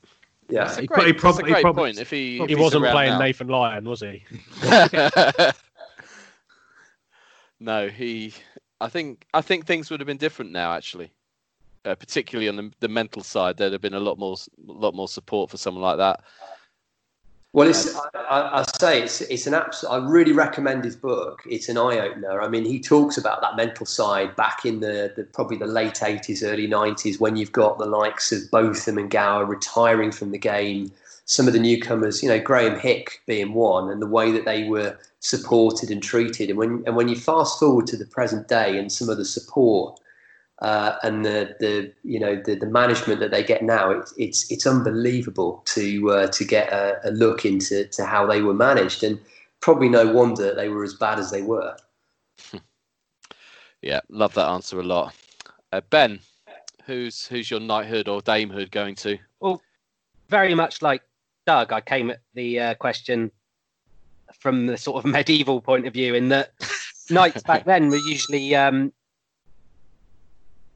yeah. 0.49 0.65
That's 0.65 0.79
a 0.79 0.81
He 0.83 0.87
great, 0.87 0.97
probably- 0.97 1.13
that's 1.13 1.19
a 1.19 1.21
probably- 1.23 1.53
great 1.53 1.63
probably- 1.63 1.83
point. 1.85 1.99
If 1.99 2.11
he, 2.11 2.41
if 2.43 2.49
He 2.49 2.55
wasn't 2.55 2.87
playing 2.87 3.13
now. 3.13 3.19
Nathan 3.19 3.49
Lyon, 3.49 3.85
was 3.89 4.01
he? 4.01 4.25
no, 7.61 7.89
he. 7.89 8.33
I 8.81 8.89
think 8.89 9.27
I 9.33 9.41
think 9.41 9.67
things 9.67 9.91
would 9.91 10.01
have 10.01 10.07
been 10.07 10.17
different 10.19 10.53
now. 10.53 10.73
Actually, 10.75 11.11
uh, 11.85 11.95
particularly 11.95 12.49
on 12.49 12.57
the, 12.57 12.73
the 12.81 12.89
mental 12.89 13.23
side. 13.23 13.57
There'd 13.57 13.73
have 13.73 13.81
been 13.83 13.95
a 13.95 14.01
lot 14.01 14.19
more, 14.19 14.37
lot 14.67 14.95
more 14.95 15.09
support 15.09 15.51
for 15.51 15.57
someone 15.57 15.83
like 15.83 15.99
that. 15.99 16.21
Well, 17.55 17.69
it's, 17.69 17.95
I, 17.95 18.09
I, 18.33 18.65
say 18.81 19.03
it's 19.03 19.21
it's 19.21 19.47
an 19.47 19.55
absolute. 19.55 19.93
I 19.93 20.05
really 20.05 20.33
recommend 20.33 20.85
his 20.85 20.97
book. 20.97 21.41
It's 21.49 21.69
an 21.69 21.79
eye 21.79 22.01
opener. 22.01 22.43
I 22.43 22.49
mean, 22.49 22.65
he 22.65 22.81
talks 22.81 23.17
about 23.17 23.41
that 23.43 23.55
mental 23.55 23.87
side 23.87 24.35
back 24.35 24.65
in 24.65 24.81
the, 24.81 25.13
the 25.15 25.23
probably 25.23 25.57
the 25.57 25.67
late 25.67 26.03
eighties, 26.03 26.43
early 26.43 26.67
nineties, 26.67 27.21
when 27.21 27.37
you've 27.37 27.53
got 27.53 27.79
the 27.79 27.87
likes 27.87 28.33
of 28.33 28.51
Botham 28.51 28.99
and 28.99 29.09
Gower 29.09 29.45
retiring 29.45 30.11
from 30.11 30.33
the 30.33 30.39
game. 30.39 30.91
Some 31.27 31.47
of 31.47 31.53
the 31.53 31.61
newcomers, 31.61 32.25
you 32.25 32.29
know, 32.29 32.41
Graeme 32.41 32.77
Hick 32.77 33.23
being 33.25 33.55
one, 33.55 33.89
and 33.89 34.03
the 34.03 34.09
way 34.09 34.33
that 34.33 34.45
they 34.45 34.65
were 34.69 34.99
supported 35.21 35.93
and 35.93 36.03
treated. 36.03 36.51
And 36.51 36.59
when 36.59 36.83
and 36.87 36.97
when 36.97 37.07
you 37.07 37.15
fast 37.15 37.61
forward 37.61 37.87
to 37.87 37.97
the 37.97 38.05
present 38.05 38.49
day 38.49 38.77
and 38.77 38.91
some 38.91 39.09
of 39.09 39.17
the 39.17 39.25
support 39.25 40.01
uh, 40.65 40.97
and 41.03 41.27
the 41.27 41.55
the 41.61 41.93
you 42.05 42.19
know 42.19 42.41
the, 42.43 42.55
the 42.55 42.67
management 42.67 43.21
that 43.21 43.31
they 43.31 43.45
get 43.45 43.63
now, 43.63 43.91
it's 43.91 44.15
it's 44.17 44.51
it's 44.51 44.67
unbelievable 44.67 45.63
to 45.67 46.11
uh, 46.11 46.27
to 46.29 46.43
get 46.43 46.73
a, 46.73 46.99
a, 47.05 47.11
look 47.11 47.45
into 47.45 47.85
to 47.89 48.03
how 48.07 48.25
they 48.25 48.41
were 48.41 48.55
managed, 48.55 49.05
and 49.05 49.21
probably 49.61 49.91
no 49.91 50.11
wonder 50.11 50.55
they 50.55 50.71
were 50.71 50.83
as 50.83 50.95
bad 50.95 51.19
as 51.19 51.31
they 51.31 51.43
were. 51.43 51.77
yeah, 53.83 54.01
love 54.09 54.33
that 54.33 54.49
answer 54.49 54.81
a 54.81 54.83
lot. 54.83 55.15
Uh, 55.71 55.83
ben, 55.91 56.19
who's 56.87 57.27
who's 57.27 57.51
your 57.51 57.61
knighthood 57.61 58.09
or 58.09 58.23
damehood 58.23 58.71
going 58.71 58.95
to? 58.95 59.19
Well, 59.41 59.61
very 60.31 60.55
much 60.55 60.81
like 60.81 61.03
Doug, 61.47 61.75
I 61.75 61.83
came 61.83 62.09
at 62.09 62.21
the 62.33 62.59
uh, 62.59 62.75
question 62.77 63.31
from 64.39 64.67
the 64.67 64.79
sort 64.79 65.05
of 65.05 65.11
medieval 65.11 65.61
point 65.61 65.87
of 65.87 65.93
view, 65.93 66.15
in 66.15 66.31
that 66.31 66.53
knights 67.11 67.43
back 67.43 67.67
then 67.67 67.91
were 67.91 67.97
usually 68.09 68.55
um, 68.57 68.95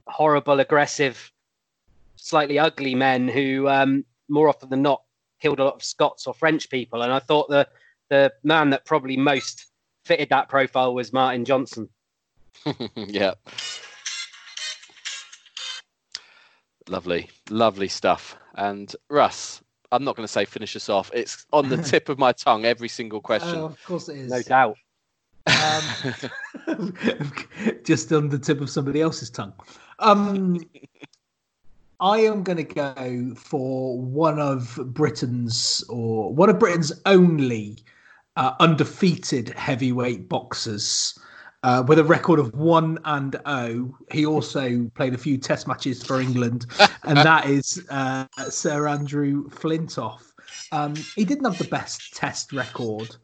horrible, 0.09 0.61
aggressive, 0.61 1.31
slightly 2.17 2.59
ugly 2.59 2.95
men 2.95 3.29
who, 3.29 3.69
um, 3.69 4.05
more 4.29 4.49
often 4.49 4.71
than 4.71 4.83
not, 4.83 5.03
killed 5.41 5.61
a 5.61 5.65
lot 5.65 5.75
of 5.75 5.85
Scots 5.85 6.27
or 6.27 6.35
French 6.35 6.69
people. 6.71 7.03
And 7.03 7.13
I 7.13 7.19
thought 7.19 7.49
the 7.49 7.69
the 8.09 8.33
man 8.43 8.71
that 8.71 8.85
probably 8.87 9.17
most 9.17 9.67
fitted 10.05 10.31
that 10.31 10.49
profile 10.49 10.95
was 10.95 11.13
Martin 11.13 11.45
Johnson. 11.45 11.89
yeah. 12.97 13.35
Lovely, 16.89 17.29
lovely 17.51 17.89
stuff. 17.89 18.37
And 18.55 18.95
Russ, 19.11 19.61
I'm 19.93 20.05
not 20.05 20.17
going 20.17 20.27
to 20.27 20.33
say 20.33 20.47
finish 20.47 20.75
us 20.75 20.89
off. 20.89 21.11
It's 21.13 21.47
on 21.53 21.69
the 21.69 21.77
tip 21.77 22.09
of 22.09 22.19
my 22.19 22.33
tongue 22.33 22.65
every 22.65 22.89
single 22.89 23.21
question. 23.21 23.57
Oh, 23.57 23.67
of 23.67 23.85
course 23.85 24.09
it 24.09 24.17
is. 24.17 24.31
No 24.31 24.43
doubt. 24.43 24.77
Um, 25.47 25.83
just 27.85 28.13
on 28.13 28.29
the 28.29 28.39
tip 28.39 28.61
of 28.61 28.71
somebody 28.71 29.01
else's 29.01 29.31
tongue. 29.31 29.53
Um, 29.99 30.61
I 32.01 32.18
am 32.18 32.42
going 32.42 32.59
to 32.59 32.62
go 32.64 33.34
for 33.34 34.01
one 34.01 34.38
of 34.38 34.78
Britain's 34.94 35.84
or 35.88 36.32
one 36.32 36.49
of 36.49 36.59
Britain's 36.59 36.92
only 37.07 37.78
uh, 38.36 38.55
undefeated 38.61 39.51
heavyweight 39.51 40.28
boxers. 40.28 41.18
Uh, 41.64 41.82
with 41.88 41.99
a 41.99 42.05
record 42.05 42.38
of 42.38 42.55
one 42.55 42.96
and 43.05 43.34
oh, 43.46 43.92
he 44.12 44.24
also 44.24 44.88
played 44.94 45.12
a 45.12 45.18
few 45.18 45.36
Test 45.36 45.66
matches 45.66 46.05
for 46.05 46.20
England, 46.20 46.66
and 47.03 47.18
that 47.18 47.46
is 47.46 47.84
uh, 47.90 48.26
Sir 48.49 48.86
Andrew 48.86 49.49
Flintoff. 49.49 50.22
Um, 50.70 50.94
he 51.16 51.24
didn't 51.24 51.46
have 51.46 51.59
the 51.59 51.64
best 51.64 52.14
Test 52.14 52.53
record, 52.53 53.16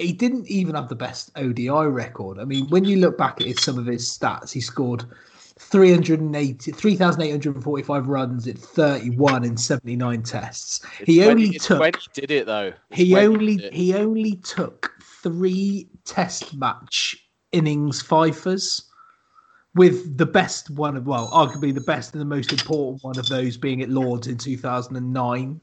he 0.00 0.12
didn't 0.12 0.46
even 0.48 0.74
have 0.74 0.88
the 0.88 0.96
best 0.96 1.30
ODI 1.36 1.68
record. 1.68 2.38
I 2.38 2.44
mean, 2.44 2.66
when 2.68 2.84
you 2.84 2.96
look 2.96 3.18
back 3.18 3.40
at 3.40 3.46
his, 3.46 3.60
some 3.60 3.78
of 3.78 3.86
his 3.86 4.08
stats, 4.08 4.50
he 4.50 4.60
scored 4.60 5.04
380, 5.60 6.72
3,845 6.72 8.08
runs 8.08 8.48
at 8.48 8.56
31 8.58 9.44
in 9.44 9.56
79 9.56 10.22
tests. 10.22 10.80
It's 10.98 11.06
he 11.12 11.20
when 11.20 11.30
only 11.30 11.46
he, 11.48 11.58
took. 11.58 11.80
when 11.80 11.92
he 11.94 12.20
did 12.20 12.30
it 12.30 12.46
though. 12.46 12.72
It's 12.90 13.00
He 13.00 13.14
only 13.16 13.54
it. 13.56 13.72
he 13.72 13.94
only 13.94 14.36
took 14.36 14.92
three 15.22 15.86
Test 16.06 16.56
match 16.56 17.14
innings 17.52 18.00
fifers, 18.02 18.86
with 19.74 20.16
the 20.16 20.26
best 20.26 20.70
one 20.70 20.96
of 20.96 21.06
well, 21.06 21.30
arguably 21.30 21.72
the 21.74 21.80
best 21.82 22.14
and 22.14 22.20
the 22.20 22.24
most 22.24 22.52
important 22.52 23.04
one 23.04 23.18
of 23.18 23.28
those 23.28 23.56
being 23.56 23.82
at 23.82 23.90
Lords 23.90 24.26
in 24.26 24.38
2009, 24.38 25.60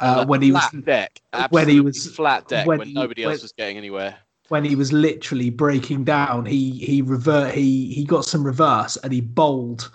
uh, 0.00 0.24
when 0.26 0.40
he 0.42 0.50
was 0.52 0.64
flat 0.64 0.84
deck, 0.84 1.20
when 1.50 1.68
he 1.68 1.80
was- 1.80 2.12
flat 2.16 2.48
deck 2.48 2.66
when 2.66 2.78
when, 2.78 2.88
he- 2.88 2.94
nobody 2.94 3.24
when- 3.24 3.32
else 3.34 3.42
was 3.42 3.52
getting 3.52 3.76
anywhere. 3.76 4.16
When 4.48 4.64
he 4.64 4.76
was 4.76 4.92
literally 4.92 5.50
breaking 5.50 6.04
down, 6.04 6.46
he 6.46 6.72
he 6.72 7.02
revert 7.02 7.54
he 7.54 7.92
he 7.92 8.04
got 8.04 8.24
some 8.24 8.44
reverse 8.44 8.96
and 8.98 9.12
he 9.12 9.20
bowled. 9.20 9.90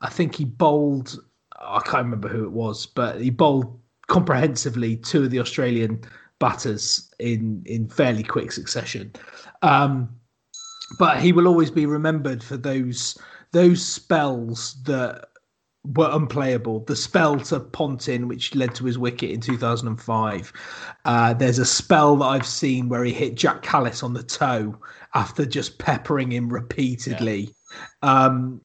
I 0.00 0.08
think 0.08 0.36
he 0.36 0.44
bowled. 0.44 1.20
I 1.60 1.80
can't 1.80 2.04
remember 2.04 2.28
who 2.28 2.44
it 2.44 2.52
was, 2.52 2.86
but 2.86 3.20
he 3.20 3.30
bowled 3.30 3.78
comprehensively 4.06 4.96
two 4.96 5.24
of 5.24 5.30
the 5.30 5.40
Australian 5.40 6.00
batters 6.38 7.12
in 7.18 7.62
in 7.66 7.88
fairly 7.88 8.22
quick 8.22 8.52
succession. 8.52 9.12
Um, 9.62 10.08
but 10.98 11.20
he 11.20 11.32
will 11.32 11.48
always 11.48 11.70
be 11.70 11.86
remembered 11.86 12.42
for 12.42 12.56
those 12.56 13.18
those 13.52 13.84
spells 13.84 14.76
that 14.84 15.27
were 15.94 16.10
unplayable. 16.12 16.80
The 16.80 16.96
spell 16.96 17.40
to 17.40 17.60
Ponting, 17.60 18.28
which 18.28 18.54
led 18.54 18.74
to 18.76 18.84
his 18.84 18.98
wicket 18.98 19.30
in 19.30 19.40
2005. 19.40 20.52
Uh, 21.04 21.34
there's 21.34 21.58
a 21.58 21.66
spell 21.66 22.16
that 22.16 22.26
I've 22.26 22.46
seen 22.46 22.88
where 22.88 23.04
he 23.04 23.12
hit 23.12 23.38
Jacques 23.38 23.64
Kallis 23.64 24.02
on 24.02 24.12
the 24.12 24.22
toe 24.22 24.78
after 25.14 25.46
just 25.46 25.78
peppering 25.78 26.30
him 26.30 26.48
repeatedly. 26.48 27.54
Um, 28.02 28.60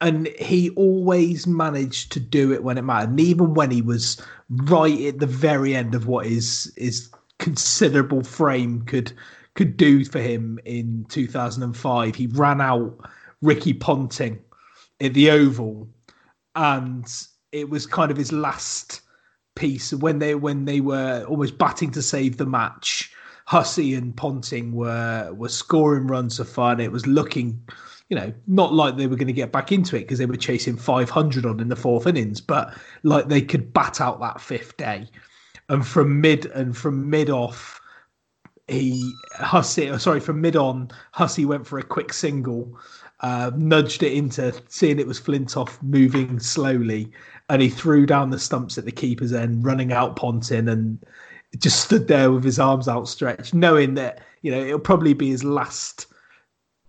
and 0.00 0.28
he 0.38 0.70
always 0.70 1.46
managed 1.46 2.12
to 2.12 2.20
do 2.20 2.52
it 2.52 2.62
when 2.62 2.78
it 2.78 2.82
mattered. 2.82 3.10
And 3.10 3.20
even 3.20 3.54
when 3.54 3.70
he 3.70 3.82
was 3.82 4.20
right 4.48 5.00
at 5.06 5.18
the 5.18 5.26
very 5.26 5.74
end 5.74 5.94
of 5.94 6.06
what 6.06 6.26
his 6.26 6.72
his 6.76 7.10
considerable 7.38 8.22
frame 8.22 8.82
could 8.82 9.12
could 9.54 9.76
do 9.76 10.04
for 10.04 10.20
him 10.20 10.60
in 10.64 11.04
2005, 11.08 12.14
he 12.14 12.26
ran 12.28 12.60
out 12.60 12.96
Ricky 13.42 13.74
Ponting 13.74 14.38
at 15.00 15.14
the 15.14 15.30
Oval 15.30 15.88
and 16.58 17.06
it 17.52 17.70
was 17.70 17.86
kind 17.86 18.10
of 18.10 18.16
his 18.16 18.32
last 18.32 19.00
piece 19.54 19.94
when 19.94 20.18
they 20.18 20.34
when 20.34 20.64
they 20.64 20.80
were 20.80 21.24
almost 21.28 21.56
batting 21.56 21.90
to 21.92 22.02
save 22.02 22.36
the 22.36 22.46
match. 22.46 23.12
Hussey 23.46 23.94
and 23.94 24.14
Ponting 24.14 24.72
were 24.72 25.32
were 25.32 25.48
scoring 25.48 26.08
runs 26.08 26.36
for 26.36 26.44
fun. 26.44 26.80
It 26.80 26.92
was 26.92 27.06
looking, 27.06 27.62
you 28.08 28.16
know, 28.16 28.34
not 28.48 28.74
like 28.74 28.96
they 28.96 29.06
were 29.06 29.16
going 29.16 29.28
to 29.28 29.32
get 29.32 29.52
back 29.52 29.70
into 29.70 29.96
it 29.96 30.00
because 30.00 30.18
they 30.18 30.26
were 30.26 30.36
chasing 30.36 30.76
500 30.76 31.46
on 31.46 31.60
in 31.60 31.68
the 31.68 31.76
fourth 31.76 32.08
innings, 32.08 32.40
but 32.40 32.74
like 33.04 33.28
they 33.28 33.40
could 33.40 33.72
bat 33.72 34.00
out 34.00 34.20
that 34.20 34.40
fifth 34.40 34.76
day. 34.76 35.06
And 35.68 35.86
from 35.86 36.20
mid 36.20 36.46
and 36.46 36.76
from 36.76 37.08
mid 37.08 37.30
off, 37.30 37.80
he 38.66 39.20
Hussey, 39.32 39.96
sorry, 39.98 40.20
from 40.20 40.40
mid 40.40 40.56
on, 40.56 40.90
Hussey 41.12 41.44
went 41.44 41.68
for 41.68 41.78
a 41.78 41.84
quick 41.84 42.12
single 42.12 42.76
uh, 43.20 43.50
nudged 43.56 44.02
it 44.02 44.12
into 44.12 44.54
seeing 44.68 44.98
it 44.98 45.06
was 45.06 45.20
Flintoff 45.20 45.82
moving 45.82 46.38
slowly, 46.38 47.10
and 47.48 47.60
he 47.60 47.68
threw 47.68 48.06
down 48.06 48.30
the 48.30 48.38
stumps 48.38 48.78
at 48.78 48.84
the 48.84 48.92
keeper's 48.92 49.32
end, 49.32 49.64
running 49.64 49.92
out 49.92 50.16
Ponting, 50.16 50.68
and 50.68 51.04
just 51.58 51.84
stood 51.84 52.08
there 52.08 52.30
with 52.30 52.44
his 52.44 52.58
arms 52.58 52.88
outstretched, 52.88 53.54
knowing 53.54 53.94
that 53.94 54.20
you 54.42 54.50
know 54.50 54.60
it'll 54.60 54.78
probably 54.78 55.14
be 55.14 55.28
his 55.28 55.42
last 55.42 56.06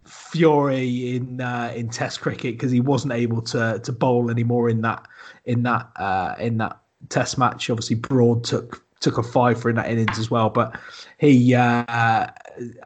fury 0.05 1.15
in 1.15 1.41
uh, 1.41 1.73
in 1.75 1.89
Test 1.89 2.21
cricket 2.21 2.55
because 2.55 2.71
he 2.71 2.81
wasn't 2.81 3.13
able 3.13 3.41
to 3.43 3.79
to 3.83 3.91
bowl 3.91 4.29
anymore 4.29 4.69
in 4.69 4.81
that 4.81 5.07
in 5.45 5.63
that 5.63 5.89
uh, 5.95 6.35
in 6.39 6.57
that 6.57 6.77
Test 7.09 7.37
match. 7.37 7.69
Obviously, 7.69 7.95
Broad 7.95 8.43
took 8.43 8.83
took 8.99 9.17
a 9.17 9.23
five 9.23 9.59
for 9.59 9.69
in 9.69 9.77
that 9.77 9.89
innings 9.89 10.19
as 10.19 10.29
well, 10.29 10.49
but 10.49 10.77
he 11.17 11.55
uh, 11.55 12.27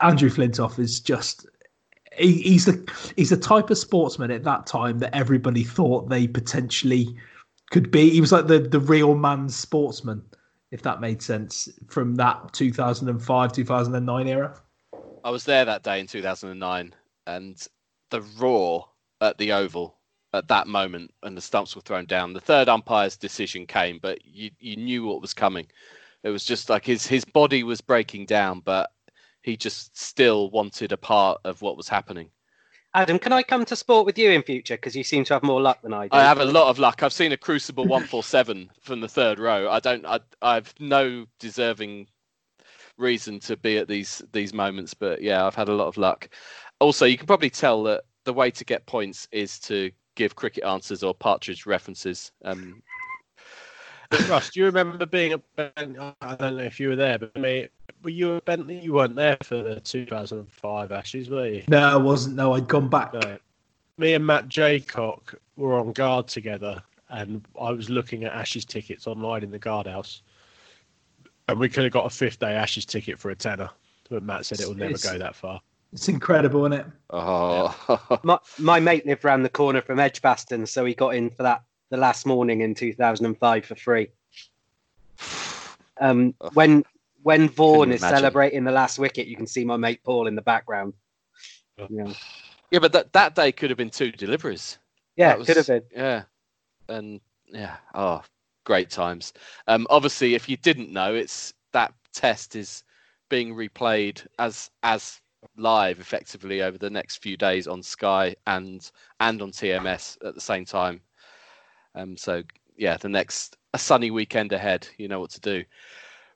Andrew 0.01 0.29
Flintoff 0.29 0.79
is 0.79 0.99
just 0.99 1.47
he, 2.17 2.41
he's 2.41 2.65
the 2.65 3.13
he's 3.15 3.29
the 3.29 3.37
type 3.37 3.69
of 3.69 3.77
sportsman 3.77 4.31
at 4.31 4.43
that 4.43 4.65
time 4.65 4.99
that 4.99 5.15
everybody 5.15 5.63
thought 5.63 6.09
they 6.09 6.27
potentially 6.27 7.15
could 7.71 7.91
be. 7.91 8.09
He 8.09 8.21
was 8.21 8.31
like 8.31 8.47
the 8.47 8.59
the 8.59 8.79
real 8.79 9.15
man's 9.15 9.55
sportsman, 9.55 10.23
if 10.71 10.81
that 10.83 11.01
made 11.01 11.21
sense, 11.21 11.69
from 11.87 12.15
that 12.15 12.53
2005 12.53 13.51
2009 13.53 14.27
era. 14.27 14.59
I 15.23 15.29
was 15.29 15.45
there 15.45 15.65
that 15.65 15.83
day 15.83 15.99
in 15.99 16.07
2009, 16.07 16.93
and 17.27 17.67
the 18.09 18.21
roar 18.37 18.87
at 19.21 19.37
the 19.37 19.53
Oval 19.53 19.97
at 20.33 20.47
that 20.49 20.67
moment, 20.67 21.13
and 21.23 21.37
the 21.37 21.41
stumps 21.41 21.75
were 21.75 21.81
thrown 21.81 22.05
down. 22.05 22.33
The 22.33 22.41
third 22.41 22.67
umpire's 22.67 23.17
decision 23.17 23.65
came, 23.65 23.99
but 24.01 24.25
you 24.25 24.51
you 24.59 24.75
knew 24.75 25.05
what 25.05 25.21
was 25.21 25.33
coming. 25.33 25.67
It 26.23 26.29
was 26.29 26.45
just 26.45 26.69
like 26.69 26.85
his 26.85 27.07
his 27.07 27.25
body 27.25 27.63
was 27.63 27.81
breaking 27.81 28.25
down, 28.25 28.61
but 28.61 28.91
he 29.43 29.55
just 29.55 29.97
still 29.97 30.49
wanted 30.49 30.91
a 30.91 30.97
part 30.97 31.39
of 31.43 31.61
what 31.61 31.77
was 31.77 31.87
happening. 31.87 32.29
Adam, 32.95 33.17
can 33.17 33.33
I 33.33 33.43
come 33.43 33.65
to 33.65 33.75
sport 33.75 34.05
with 34.05 34.17
you 34.17 34.31
in 34.31 34.43
future? 34.43 34.75
Because 34.75 34.95
you 34.95 35.03
seem 35.03 35.23
to 35.25 35.33
have 35.33 35.43
more 35.43 35.61
luck 35.61 35.81
than 35.81 35.93
I 35.93 36.07
do. 36.07 36.15
I 36.15 36.21
have 36.23 36.39
a 36.39 36.45
lot 36.45 36.69
of 36.69 36.77
luck. 36.77 37.01
I've 37.01 37.13
seen 37.13 37.31
a 37.31 37.37
Crucible 37.37 37.85
147 37.85 38.69
from 38.81 39.01
the 39.01 39.07
third 39.07 39.39
row. 39.39 39.69
I 39.69 39.79
don't. 39.79 40.05
I. 40.05 40.19
I've 40.41 40.73
no 40.79 41.25
deserving 41.39 42.07
reason 42.97 43.39
to 43.39 43.57
be 43.57 43.77
at 43.77 43.87
these 43.87 44.21
these 44.31 44.53
moments, 44.53 44.93
but 44.93 45.21
yeah, 45.21 45.45
I've 45.45 45.55
had 45.55 45.69
a 45.69 45.73
lot 45.73 45.87
of 45.87 45.97
luck. 45.97 46.29
Also, 46.79 47.05
you 47.05 47.17
can 47.17 47.27
probably 47.27 47.49
tell 47.49 47.83
that 47.83 48.03
the 48.25 48.33
way 48.33 48.51
to 48.51 48.63
get 48.63 48.85
points 48.85 49.27
is 49.31 49.59
to 49.61 49.91
give 50.15 50.35
cricket 50.35 50.63
answers 50.63 51.01
or 51.01 51.15
partridge 51.15 51.65
references. 51.65 52.31
Um, 52.45 52.83
Russ, 54.29 54.51
do 54.51 54.59
you 54.59 54.67
remember 54.67 55.07
being 55.07 55.31
at 55.31 55.41
Bentley? 55.55 56.13
I 56.21 56.35
don't 56.35 56.57
know 56.57 56.63
if 56.63 56.79
you 56.79 56.89
were 56.89 56.95
there, 56.95 57.17
but 57.17 57.35
me, 57.35 57.67
were 58.03 58.09
you 58.09 58.37
at 58.37 58.45
Bentley? 58.45 58.79
You 58.79 58.93
weren't 58.93 59.15
there 59.15 59.37
for 59.43 59.61
the 59.61 59.79
2005 59.79 60.91
Ashes, 60.91 61.29
were 61.29 61.47
you? 61.47 61.63
No, 61.67 61.79
I 61.79 61.95
wasn't. 61.95 62.35
No, 62.35 62.53
I'd 62.53 62.67
gone 62.67 62.89
back. 62.89 63.13
No. 63.13 63.37
Me 63.97 64.13
and 64.13 64.25
Matt 64.25 64.49
Jaycock 64.49 65.35
were 65.55 65.79
on 65.79 65.93
guard 65.93 66.27
together, 66.27 66.81
and 67.09 67.45
I 67.59 67.71
was 67.71 67.89
looking 67.89 68.23
at 68.23 68.33
Ashes 68.33 68.65
tickets 68.65 69.07
online 69.07 69.43
in 69.43 69.51
the 69.51 69.59
guardhouse, 69.59 70.21
and 71.47 71.59
we 71.59 71.69
could 71.69 71.83
have 71.83 71.93
got 71.93 72.05
a 72.05 72.09
fifth 72.09 72.39
day 72.39 72.53
Ashes 72.53 72.85
ticket 72.85 73.19
for 73.19 73.29
a 73.31 73.35
tenner, 73.35 73.69
but 74.09 74.23
Matt 74.23 74.45
said 74.45 74.59
it 74.59 74.67
will 74.67 74.75
never 74.75 74.97
go 74.97 75.17
that 75.17 75.35
far. 75.35 75.61
It's 75.93 76.09
incredible, 76.09 76.65
isn't 76.65 76.79
it? 76.79 76.85
oh, 77.11 78.19
my, 78.23 78.39
my 78.57 78.79
mate 78.79 79.05
lived 79.05 79.23
round 79.23 79.45
the 79.45 79.49
corner 79.49 79.81
from 79.81 79.99
Edgbaston, 79.99 80.65
so 80.65 80.83
he 80.85 80.95
got 80.95 81.15
in 81.15 81.29
for 81.29 81.43
that 81.43 81.63
the 81.91 81.97
last 81.97 82.25
morning 82.25 82.61
in 82.61 82.73
2005 82.73 83.65
for 83.65 83.75
free. 83.75 84.09
Um, 86.01 86.33
when 86.53 86.83
when 87.23 87.49
Vaughan 87.49 87.91
is 87.91 88.01
imagine. 88.01 88.17
celebrating 88.17 88.63
the 88.63 88.71
last 88.71 88.99
wicket, 88.99 89.27
you 89.27 89.35
can 89.35 89.47
see 89.47 89.65
my 89.65 89.77
mate 89.77 90.01
Paul 90.03 90.27
in 90.27 90.35
the 90.35 90.41
background. 90.41 90.93
Yeah, 91.89 92.13
yeah, 92.69 92.79
but 92.79 92.91
that, 92.93 93.13
that 93.13 93.35
day 93.35 93.51
could 93.51 93.69
have 93.69 93.77
been 93.77 93.89
two 93.89 94.11
deliveries. 94.11 94.77
yeah 95.15 95.29
That 95.29 95.39
was- 95.39 95.47
could 95.47 95.57
have 95.57 95.67
been. 95.67 95.83
Yeah, 95.91 96.23
and 96.89 97.21
yeah, 97.47 97.77
oh, 97.95 98.21
great 98.65 98.89
times. 98.89 99.33
Um, 99.67 99.87
obviously, 99.89 100.35
if 100.35 100.47
you 100.47 100.57
didn't 100.57 100.91
know, 100.91 101.15
it's 101.15 101.53
that 101.71 101.93
test 102.13 102.55
is 102.55 102.83
being 103.29 103.55
replayed 103.55 104.25
as 104.37 104.69
as 104.83 105.19
live 105.57 105.99
effectively 105.99 106.61
over 106.61 106.77
the 106.77 106.89
next 106.89 107.17
few 107.17 107.35
days 107.35 107.67
on 107.67 107.81
Sky 107.83 108.35
and 108.47 108.91
and 109.19 109.41
on 109.41 109.51
TMS 109.51 110.17
at 110.25 110.35
the 110.35 110.41
same 110.41 110.65
time. 110.65 111.01
Um, 111.95 112.15
so 112.17 112.43
yeah, 112.77 112.97
the 112.97 113.09
next 113.09 113.57
a 113.73 113.79
sunny 113.79 114.11
weekend 114.11 114.51
ahead. 114.53 114.87
You 114.97 115.07
know 115.07 115.19
what 115.19 115.31
to 115.31 115.41
do. 115.41 115.63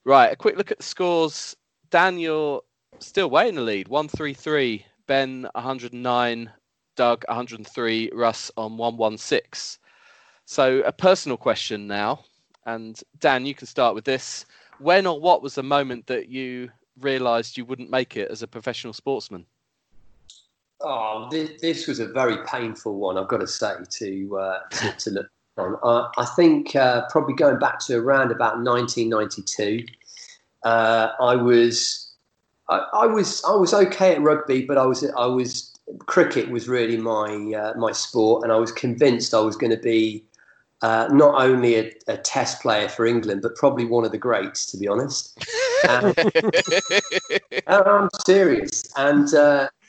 Right, 0.07 0.31
a 0.31 0.37
quick 0.37 0.55
look 0.55 0.71
at 0.71 0.77
the 0.77 0.85
scores. 0.85 1.53
Daniel 1.89 2.63
still 2.99 3.29
way 3.29 3.49
in 3.49 3.55
the 3.55 3.61
lead. 3.61 3.89
One 3.89 4.07
three 4.07 4.33
three. 4.33 4.85
Ben 5.05 5.49
109. 5.53 6.49
Doug 6.95 7.25
103. 7.27 8.11
Russ 8.13 8.49
on 8.55 8.77
116. 8.77 9.81
So 10.45 10.79
a 10.85 10.93
personal 10.93 11.37
question 11.37 11.87
now, 11.87 12.21
and 12.65 12.97
Dan, 13.19 13.45
you 13.45 13.53
can 13.53 13.67
start 13.67 13.95
with 13.95 14.05
this. 14.05 14.45
When 14.79 15.05
or 15.05 15.19
what 15.19 15.43
was 15.43 15.55
the 15.55 15.63
moment 15.63 16.07
that 16.07 16.29
you 16.29 16.71
realised 17.01 17.57
you 17.57 17.65
wouldn't 17.65 17.89
make 17.89 18.15
it 18.15 18.31
as 18.31 18.41
a 18.41 18.47
professional 18.47 18.93
sportsman? 18.93 19.45
Oh, 20.79 21.27
this, 21.29 21.59
this 21.59 21.85
was 21.85 21.99
a 21.99 22.07
very 22.07 22.37
painful 22.45 22.95
one, 22.95 23.17
I've 23.17 23.27
got 23.27 23.41
to 23.41 23.47
say, 23.47 23.75
to 23.89 24.37
uh, 24.37 24.59
to, 24.69 24.91
to 24.99 25.09
look 25.09 25.27
on. 25.59 25.77
Uh, 25.83 26.09
I 26.17 26.25
think 26.25 26.75
uh, 26.75 27.07
probably 27.09 27.33
going 27.33 27.59
back 27.59 27.79
to 27.85 27.97
around 27.97 28.31
about 28.31 28.63
1992, 28.63 29.85
uh, 30.63 31.09
I 31.19 31.35
was 31.35 32.11
I, 32.69 32.85
I 32.93 33.05
was 33.05 33.43
I 33.45 33.55
was 33.55 33.73
okay 33.73 34.13
at 34.13 34.21
rugby, 34.21 34.65
but 34.65 34.77
I 34.77 34.85
was 34.85 35.03
I 35.17 35.25
was 35.25 35.73
cricket 36.05 36.49
was 36.49 36.67
really 36.67 36.97
my 36.97 37.53
uh, 37.53 37.73
my 37.77 37.91
sport, 37.91 38.43
and 38.43 38.51
I 38.51 38.57
was 38.57 38.71
convinced 38.71 39.33
I 39.33 39.39
was 39.39 39.55
going 39.55 39.71
to 39.71 39.81
be 39.81 40.23
uh, 40.81 41.07
not 41.11 41.41
only 41.41 41.75
a, 41.75 41.91
a 42.07 42.17
Test 42.17 42.61
player 42.61 42.87
for 42.87 43.05
England, 43.05 43.41
but 43.41 43.55
probably 43.55 43.85
one 43.85 44.05
of 44.05 44.11
the 44.11 44.17
greats, 44.17 44.65
to 44.67 44.77
be 44.77 44.87
honest. 44.87 45.37
Oh, 47.67 47.83
I'm 47.83 48.09
serious. 48.25 48.83
And 48.95 49.33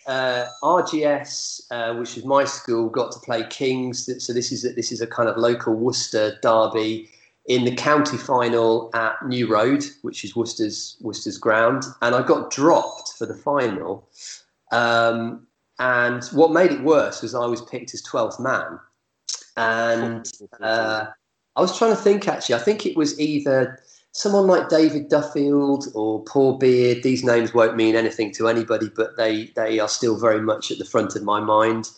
uh, 0.08 0.46
RGS, 0.62 1.60
uh, 1.70 1.94
which 1.94 2.16
is 2.16 2.24
my 2.24 2.44
school, 2.44 2.88
got 2.88 3.12
to 3.12 3.20
play 3.20 3.44
Kings. 3.48 4.08
So 4.24 4.32
this 4.32 4.50
is 4.50 4.64
a, 4.64 4.70
this 4.70 4.90
is 4.90 5.00
a 5.00 5.06
kind 5.06 5.28
of 5.28 5.36
local 5.36 5.74
Worcester 5.74 6.38
derby 6.42 7.10
in 7.46 7.64
the 7.64 7.74
county 7.74 8.16
final 8.16 8.90
at 8.94 9.14
New 9.26 9.46
Road, 9.46 9.84
which 10.02 10.24
is 10.24 10.34
Worcester's 10.34 10.96
Worcester's 11.00 11.38
ground, 11.38 11.84
and 12.02 12.14
I 12.14 12.22
got 12.22 12.50
dropped 12.50 13.14
for 13.18 13.26
the 13.26 13.34
final. 13.34 14.08
Um, 14.72 15.46
and 15.78 16.24
what 16.32 16.52
made 16.52 16.72
it 16.72 16.82
worse 16.82 17.22
was 17.22 17.34
I 17.34 17.46
was 17.46 17.62
picked 17.62 17.94
as 17.94 18.02
12th 18.02 18.40
man, 18.40 18.80
and 19.56 20.30
uh, 20.60 21.06
I 21.54 21.60
was 21.60 21.76
trying 21.76 21.94
to 21.94 22.02
think 22.02 22.28
actually. 22.28 22.54
I 22.54 22.60
think 22.60 22.86
it 22.86 22.96
was 22.96 23.18
either 23.20 23.80
someone 24.18 24.48
like 24.48 24.68
David 24.68 25.08
Duffield 25.08 25.86
or 25.94 26.24
Paul 26.24 26.58
Beard. 26.58 27.04
These 27.04 27.22
names 27.22 27.54
won't 27.54 27.76
mean 27.76 27.94
anything 27.94 28.32
to 28.32 28.48
anybody, 28.48 28.90
but 28.94 29.16
they 29.16 29.46
they 29.54 29.78
are 29.78 29.88
still 29.88 30.18
very 30.18 30.40
much 30.40 30.72
at 30.72 30.78
the 30.78 30.84
front 30.84 31.14
of 31.14 31.22
my 31.22 31.38
mind. 31.38 31.90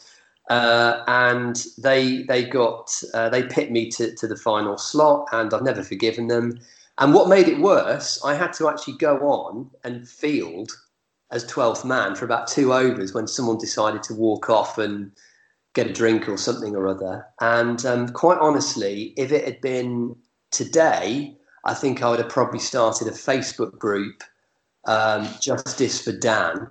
Uh, 0.51 1.03
and 1.09 1.65
they 1.79 2.25
they 2.25 2.45
got 2.45 2.93
uh, 3.15 3.31
they 3.31 3.43
picked 3.45 3.73
me 3.73 3.89
to, 3.93 4.15
to 4.17 4.27
the 4.29 4.37
final 4.37 4.77
slot, 4.77 5.29
and 5.33 5.55
I've 5.55 5.63
never 5.63 5.83
forgiven 5.83 6.29
them. 6.29 6.61
And 6.99 7.15
what 7.15 7.31
made 7.31 7.49
it 7.49 7.61
worse, 7.61 8.23
I 8.23 8.35
had 8.35 8.53
to 8.55 8.69
actually 8.69 8.99
go 8.99 9.17
on 9.21 9.71
and 9.85 10.07
field 10.07 10.73
as 11.31 11.47
12th 11.47 11.87
man 11.87 12.15
for 12.15 12.27
about 12.27 12.49
two 12.49 12.75
overs 12.75 13.15
when 13.15 13.27
someone 13.27 13.57
decided 13.57 14.03
to 14.03 14.15
walk 14.15 14.51
off 14.51 14.77
and 14.77 15.11
get 15.73 15.87
a 15.87 15.93
drink 15.93 16.29
or 16.29 16.37
something 16.37 16.77
or 16.77 16.87
other. 16.87 17.25
And 17.41 17.87
um, 17.87 18.09
quite 18.09 18.39
honestly, 18.39 19.15
if 19.17 19.33
it 19.33 19.47
had 19.47 19.61
been 19.63 20.17
today, 20.51 21.39
I 21.65 21.75
think 21.75 22.03
I 22.03 22.11
would 22.11 22.19
have 22.19 22.29
probably 22.29 22.59
started 22.59 23.09
a 23.09 23.13
Facebook 23.13 23.79
group, 23.79 24.23
um, 24.87 25.29
Justice 25.41 26.03
for 26.03 26.13
Dan. 26.13 26.69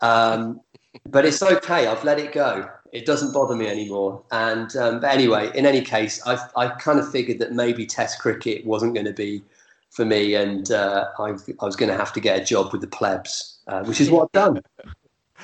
Um, 0.00 0.60
but 1.08 1.24
it's 1.24 1.42
okay. 1.42 1.86
I've 1.86 2.04
let 2.04 2.18
it 2.18 2.32
go. 2.32 2.68
It 2.92 3.06
doesn't 3.06 3.32
bother 3.32 3.54
me 3.54 3.68
anymore. 3.68 4.22
And 4.32 4.74
um, 4.76 5.00
but 5.00 5.10
anyway, 5.12 5.50
in 5.54 5.64
any 5.64 5.80
case, 5.82 6.20
I 6.26 6.38
I 6.56 6.68
kind 6.68 6.98
of 6.98 7.10
figured 7.10 7.38
that 7.38 7.52
maybe 7.52 7.86
Test 7.86 8.18
cricket 8.18 8.66
wasn't 8.66 8.94
going 8.94 9.06
to 9.06 9.12
be 9.12 9.42
for 9.90 10.04
me, 10.04 10.34
and 10.34 10.70
uh, 10.70 11.08
I, 11.18 11.30
I 11.30 11.64
was 11.64 11.76
going 11.76 11.90
to 11.90 11.96
have 11.96 12.12
to 12.14 12.20
get 12.20 12.40
a 12.40 12.44
job 12.44 12.72
with 12.72 12.80
the 12.80 12.86
plebs, 12.86 13.58
uh, 13.66 13.84
which 13.84 14.00
is 14.00 14.10
what 14.10 14.24
I've 14.24 14.32
done. 14.32 14.62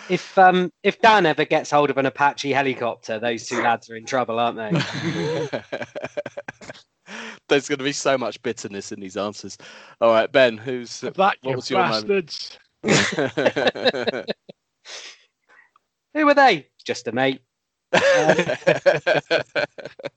If 0.08 0.38
um 0.38 0.72
if 0.82 1.00
Dan 1.00 1.26
ever 1.26 1.44
gets 1.44 1.70
hold 1.70 1.90
of 1.90 1.98
an 1.98 2.06
Apache 2.06 2.52
helicopter, 2.52 3.18
those 3.18 3.46
two 3.46 3.60
lads 3.62 3.90
are 3.90 3.96
in 3.96 4.06
trouble, 4.06 4.38
aren't 4.38 4.56
they? 4.56 5.60
There's 7.48 7.68
going 7.68 7.78
to 7.78 7.84
be 7.84 7.92
so 7.92 8.18
much 8.18 8.42
bitterness 8.42 8.92
in 8.92 9.00
these 9.00 9.16
answers. 9.16 9.56
All 10.00 10.12
right, 10.12 10.30
Ben, 10.30 10.56
who's 10.56 11.00
That 11.00 11.16
what 11.16 11.36
was 11.56 11.70
your 11.70 11.86
moment? 11.86 12.08
bastards. 12.08 12.58
Who 16.14 16.26
were 16.26 16.34
they? 16.34 16.68
Just 16.84 17.08
a 17.08 17.12
mate. 17.12 17.40
They're 17.92 18.56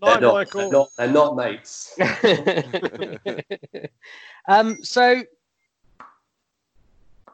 not, 0.01 0.49
they're 0.51 0.71
not, 0.71 0.89
they're 0.97 1.07
not 1.07 1.35
mates. 1.35 1.97
um, 4.47 4.83
so 4.83 5.23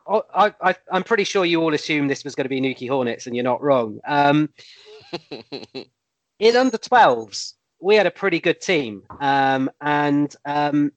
I, 0.08 0.22
I, 0.36 0.54
I- 0.62 0.76
I'm 0.92 1.04
pretty 1.04 1.24
sure 1.24 1.46
you 1.46 1.62
all 1.62 1.74
assumed 1.74 2.10
this 2.10 2.24
was 2.24 2.36
going 2.36 2.46
to 2.46 2.50
be 2.50 2.62
Newquay 2.62 2.88
Hornets, 2.88 3.28
and 3.28 3.36
you're 3.36 3.44
not 3.44 3.62
wrong. 3.62 4.00
Um, 4.06 4.50
in 6.40 6.56
under 6.56 6.78
12s, 6.78 7.54
we 7.86 7.96
had 7.96 8.08
a 8.08 8.12
pretty 8.12 8.40
good 8.40 8.60
team, 8.60 9.04
um, 9.20 9.70
and 9.80 10.36
um, 10.46 10.92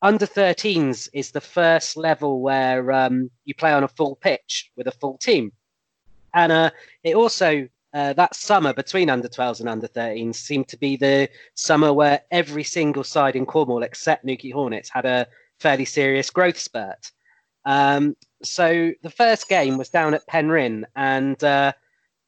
under 0.00 0.26
13s 0.26 1.08
is 1.12 1.32
the 1.32 1.40
first 1.40 1.96
level 1.96 2.40
where 2.40 2.92
um, 2.92 3.28
you 3.44 3.52
play 3.52 3.72
on 3.72 3.82
a 3.82 3.88
full 3.88 4.14
pitch 4.14 4.70
with 4.76 4.86
a 4.86 4.92
full 4.92 5.18
team, 5.18 5.50
and 6.32 6.52
uh, 6.52 6.70
it 7.02 7.16
also. 7.16 7.68
Uh, 7.92 8.12
that 8.12 8.34
summer 8.34 8.72
between 8.72 9.08
under 9.08 9.28
12s 9.28 9.60
and 9.60 9.68
under 9.68 9.86
13s 9.86 10.34
seemed 10.34 10.66
to 10.66 10.76
be 10.76 10.96
the 10.96 11.28
summer 11.54 11.92
where 11.92 12.20
every 12.32 12.64
single 12.64 13.04
side 13.04 13.36
in 13.36 13.46
Cornwall 13.46 13.84
except 13.84 14.24
Newquay 14.24 14.50
Hornets 14.50 14.90
had 14.92 15.04
a 15.06 15.28
fairly 15.60 15.84
serious 15.84 16.28
growth 16.28 16.58
spurt. 16.58 17.12
Um, 17.64 18.16
so 18.42 18.90
the 19.04 19.10
first 19.10 19.48
game 19.48 19.78
was 19.78 19.90
down 19.90 20.12
at 20.12 20.26
Penryn, 20.26 20.84
and 20.96 21.44
uh, 21.44 21.72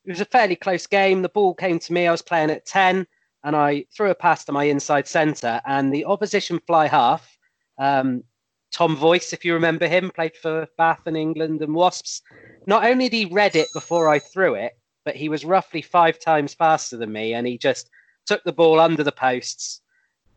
it 0.04 0.10
was 0.10 0.20
a 0.20 0.24
fairly 0.24 0.54
close 0.54 0.86
game. 0.86 1.22
The 1.22 1.28
ball 1.30 1.52
came 1.52 1.80
to 1.80 1.92
me. 1.92 2.06
I 2.06 2.12
was 2.12 2.22
playing 2.22 2.50
at 2.50 2.64
10, 2.64 3.04
and 3.44 3.54
I 3.54 3.84
threw 3.96 4.10
a 4.10 4.14
pass 4.14 4.44
to 4.44 4.52
my 4.52 4.64
inside 4.64 5.06
centre, 5.06 5.60
and 5.66 5.92
the 5.92 6.04
opposition 6.04 6.60
fly 6.66 6.86
half, 6.86 7.38
um, 7.78 8.24
Tom 8.72 8.96
Voyce, 8.96 9.32
if 9.32 9.44
you 9.44 9.54
remember 9.54 9.86
him, 9.86 10.10
played 10.10 10.36
for 10.36 10.66
Bath 10.76 11.02
and 11.06 11.16
England 11.16 11.62
and 11.62 11.74
Wasps. 11.74 12.22
Not 12.66 12.84
only 12.84 13.08
did 13.08 13.16
he 13.16 13.34
read 13.34 13.56
it 13.56 13.68
before 13.72 14.08
I 14.08 14.18
threw 14.18 14.54
it, 14.54 14.72
but 15.04 15.16
he 15.16 15.28
was 15.28 15.44
roughly 15.44 15.82
five 15.82 16.18
times 16.18 16.52
faster 16.54 16.96
than 16.96 17.12
me, 17.12 17.34
and 17.34 17.46
he 17.46 17.56
just 17.56 17.88
took 18.26 18.42
the 18.44 18.52
ball 18.52 18.80
under 18.80 19.04
the 19.04 19.12
posts. 19.12 19.80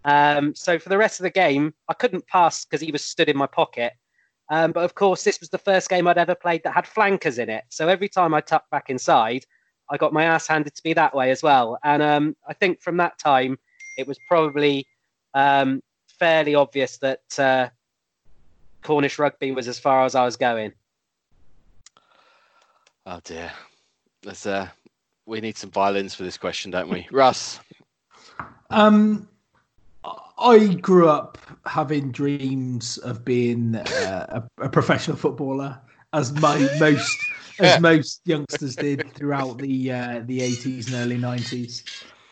Um, 0.05 0.55
so 0.55 0.79
for 0.79 0.89
the 0.89 0.97
rest 0.97 1.19
of 1.19 1.23
the 1.23 1.29
game, 1.31 1.73
I 1.89 1.93
couldn't 1.93 2.27
pass 2.27 2.65
because 2.65 2.81
he 2.81 2.91
was 2.91 3.03
stood 3.03 3.29
in 3.29 3.37
my 3.37 3.47
pocket. 3.47 3.93
Um, 4.49 4.71
but 4.71 4.83
of 4.83 4.95
course, 4.95 5.23
this 5.23 5.39
was 5.39 5.49
the 5.49 5.57
first 5.57 5.89
game 5.89 6.07
I'd 6.07 6.17
ever 6.17 6.35
played 6.35 6.61
that 6.63 6.73
had 6.73 6.87
flankers 6.87 7.37
in 7.39 7.49
it. 7.49 7.65
So 7.69 7.87
every 7.87 8.09
time 8.09 8.33
I 8.33 8.41
tucked 8.41 8.71
back 8.71 8.89
inside, 8.89 9.45
I 9.89 9.97
got 9.97 10.13
my 10.13 10.25
ass 10.25 10.47
handed 10.47 10.75
to 10.75 10.81
me 10.85 10.93
that 10.93 11.15
way 11.15 11.31
as 11.31 11.41
well. 11.41 11.77
And 11.83 12.01
um, 12.03 12.35
I 12.47 12.53
think 12.53 12.81
from 12.81 12.97
that 12.97 13.17
time, 13.17 13.57
it 13.97 14.07
was 14.07 14.19
probably 14.27 14.85
um, 15.33 15.81
fairly 16.07 16.55
obvious 16.55 16.97
that 16.97 17.39
uh, 17.39 17.69
Cornish 18.83 19.19
rugby 19.19 19.51
was 19.51 19.67
as 19.67 19.79
far 19.79 20.05
as 20.05 20.15
I 20.15 20.25
was 20.25 20.35
going. 20.35 20.73
oh 23.05 23.19
dear. 23.23 23.51
There's 24.21 24.45
uh, 24.45 24.67
We 25.25 25.41
need 25.41 25.57
some 25.57 25.71
violins 25.71 26.13
for 26.13 26.23
this 26.23 26.37
question, 26.37 26.71
don't 26.71 26.89
we, 26.89 27.07
Russ? 27.11 27.59
Um, 28.69 29.27
I 30.37 30.67
grew 30.75 31.09
up 31.09 31.37
having 31.65 32.11
dreams 32.11 32.97
of 32.99 33.25
being 33.25 33.75
uh, 33.75 34.41
a, 34.59 34.65
a 34.65 34.69
professional 34.69 35.17
footballer, 35.17 35.79
as 36.13 36.31
my 36.33 36.57
most 36.79 37.17
as 37.60 37.82
most 37.82 38.22
youngsters 38.26 38.76
did 38.76 39.14
throughout 39.14 39.57
the 39.57 39.91
uh, 39.91 40.22
the 40.26 40.41
eighties 40.41 40.88
and 40.88 40.95
early 40.95 41.18
nineties. 41.18 41.84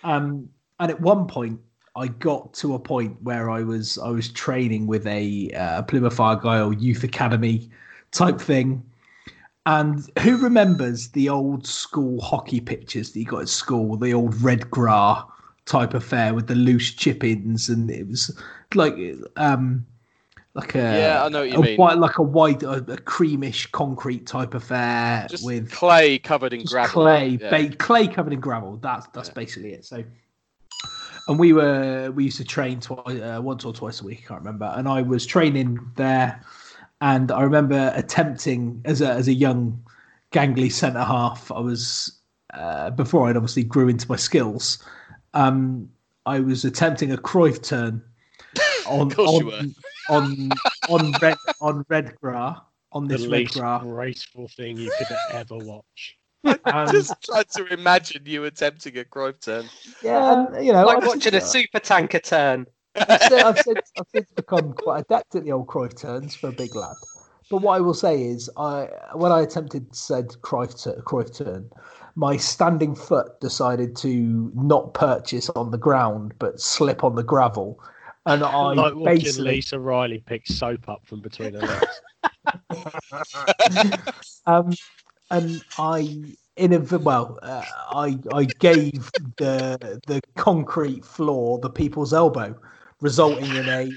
Um, 0.04 0.50
and 0.80 0.92
at 0.92 1.02
one 1.02 1.28
point, 1.28 1.60
I 1.96 2.08
got 2.08 2.54
to 2.56 2.76
a 2.76 2.80
point 2.80 3.22
where 3.22 3.50
I 3.50 3.64
was 3.64 3.98
I 3.98 4.10
was 4.10 4.30
training 4.30 4.88
with 4.88 5.06
a 5.08 5.52
uh, 5.52 5.82
Plymouth 5.84 6.20
Argyle 6.20 6.74
youth 6.74 7.04
academy 7.04 7.70
type 8.12 8.40
thing. 8.40 8.84
And 9.66 10.10
who 10.20 10.38
remembers 10.38 11.10
the 11.10 11.28
old 11.28 11.68
school 11.68 12.22
hockey 12.22 12.62
pitches 12.62 13.12
that 13.12 13.20
you 13.20 13.26
got 13.26 13.42
at 13.42 13.50
school, 13.50 13.98
the 13.98 14.14
old 14.14 14.42
red 14.42 14.72
gra 14.72 15.26
type 15.66 15.94
affair 15.94 16.34
with 16.34 16.48
the 16.48 16.56
loose 16.56 16.94
chip-ins, 16.94 17.68
and 17.68 17.92
it 17.92 18.08
was 18.08 18.32
like 18.76 18.96
um 19.36 19.86
like 20.58 20.76
a 20.76 20.80
Yeah, 20.80 21.24
I 21.24 21.30
know 21.30 21.40
what 21.42 21.50
you 21.50 21.58
a 21.60 21.62
mean. 21.62 21.78
white 21.78 21.98
like 21.98 22.18
a 22.18 22.24
white 22.24 22.64
a, 22.64 22.72
a 22.74 22.98
creamish 22.98 23.72
concrete 23.72 24.26
type 24.28 24.54
affair 24.54 25.28
Just 25.30 25.46
with 25.46 25.72
clay 25.72 26.20
covered 26.20 26.52
in 26.54 26.64
gravel. 26.66 26.92
clay, 27.04 27.38
Yeah. 27.42 27.50
ba- 27.50 27.76
clay 27.78 28.08
covered 28.08 28.34
in 28.34 28.40
gravel. 28.42 28.78
That's 28.78 29.08
that's 29.14 29.30
Yeah. 29.30 29.34
basically 29.36 29.74
it. 29.74 29.86
So, 29.86 30.04
and 31.28 31.38
we 31.40 31.54
were 31.54 32.12
we 32.12 32.26
used 32.26 32.38
to 32.38 32.44
train 32.46 32.80
twice, 32.80 33.20
uh, 33.22 33.40
once 33.42 33.64
or 33.66 33.74
twice 33.74 34.02
a 34.02 34.04
week. 34.06 34.24
I 34.26 34.28
can't 34.30 34.42
remember. 34.42 34.74
And 34.76 34.88
I 34.88 35.02
was 35.02 35.26
training 35.26 35.80
there, 35.96 36.42
and 37.02 37.32
I 37.32 37.42
remember 37.42 37.92
attempting 37.96 38.82
as 38.86 39.02
a 39.02 39.10
as 39.12 39.28
a 39.28 39.34
young, 39.34 39.82
gangly 40.32 40.72
centre 40.72 41.04
half. 41.04 41.52
I 41.52 41.60
was 41.60 42.14
uh, 42.54 42.90
before 42.92 43.28
I'd 43.30 43.36
obviously 43.38 43.64
grew 43.64 43.90
into 43.90 44.10
my 44.10 44.16
skills. 44.16 44.82
Um, 45.34 45.90
I 46.26 46.40
was 46.40 46.66
attempting 46.66 47.12
a 47.12 47.18
Cruyff 47.18 47.62
turn 47.62 48.02
on 48.88 49.12
course 49.12 49.30
on, 49.30 49.40
you 49.40 49.46
were. 49.48 49.62
On 50.10 50.50
on 50.90 51.12
red 51.22 51.38
on 51.62 51.86
red 51.90 52.16
gra 52.22 52.62
on 52.92 53.08
The 53.08 53.18
this 53.18 53.28
red 53.28 53.40
least 53.42 53.54
gra. 53.56 53.80
graceful 53.84 54.48
thing 54.48 54.78
you 54.78 54.92
could 54.98 55.18
ever 55.32 55.58
watch. 55.58 56.18
Um, 56.66 56.90
Just 56.92 57.22
tried 57.24 57.50
to 57.56 57.66
imagine 57.74 58.22
you 58.26 58.46
attempting 58.46 58.98
a 58.98 59.04
Cruyff 59.04 59.42
turn. 59.42 59.66
yeah, 60.02 60.46
and, 60.56 60.66
you 60.66 60.72
know, 60.72 60.86
like 60.86 61.00
I've 61.00 61.08
watching 61.08 61.36
a 61.36 61.42
super 61.42 61.80
tanker 61.80 62.20
turn. 62.20 62.68
I've 62.96 63.22
since, 63.22 63.44
I've, 63.44 63.60
since, 63.60 63.92
I've 64.00 64.06
since 64.14 64.32
become 64.32 64.72
quite 64.74 65.02
adept 65.02 65.36
at 65.36 65.44
the 65.44 65.52
old 65.52 65.68
Cruyff 65.68 66.00
turns 66.00 66.36
for 66.36 66.48
a 66.48 66.52
big 66.54 66.74
lad. 66.74 66.96
But 67.50 67.62
what 67.62 67.74
I 67.78 67.80
will 67.82 67.94
say 67.94 68.22
is, 68.24 68.50
I 68.56 68.88
when 69.14 69.32
I 69.32 69.42
attempted 69.42 69.94
said 69.94 70.28
Cruyff, 70.42 70.82
tur- 70.82 71.02
Cruyff 71.06 71.36
turn, 71.36 71.70
my 72.16 72.38
standing 72.38 72.96
foot 72.96 73.40
decided 73.42 73.96
to 73.98 74.52
not 74.56 74.94
purchase 74.94 75.50
on 75.50 75.72
the 75.72 75.78
ground 75.78 76.34
but 76.40 76.62
slip 76.62 77.04
on 77.04 77.16
the 77.16 77.24
gravel, 77.24 77.82
and 78.28 78.44
I 78.44 78.74
like 78.74 78.94
watching 78.96 79.20
basically 79.24 79.52
Lisa 79.56 79.80
Riley 79.80 80.20
pick 80.26 80.46
soap 80.48 80.90
up 80.90 81.06
from 81.06 81.22
between 81.22 81.54
her 81.54 81.62
legs. 81.62 82.02
um, 84.46 84.74
and 85.32 85.62
I 85.78 86.24
in 86.58 86.74
a 86.74 86.98
well, 86.98 87.40
uh, 87.42 87.64
I 87.92 88.18
I 88.34 88.44
gave 88.46 89.10
the 89.38 90.02
the 90.08 90.22
concrete 90.36 91.06
floor 91.06 91.60
the 91.60 91.70
people's 91.70 92.14
elbow, 92.14 92.60
resulting 93.00 93.56
in 93.56 93.70
a 93.70 93.90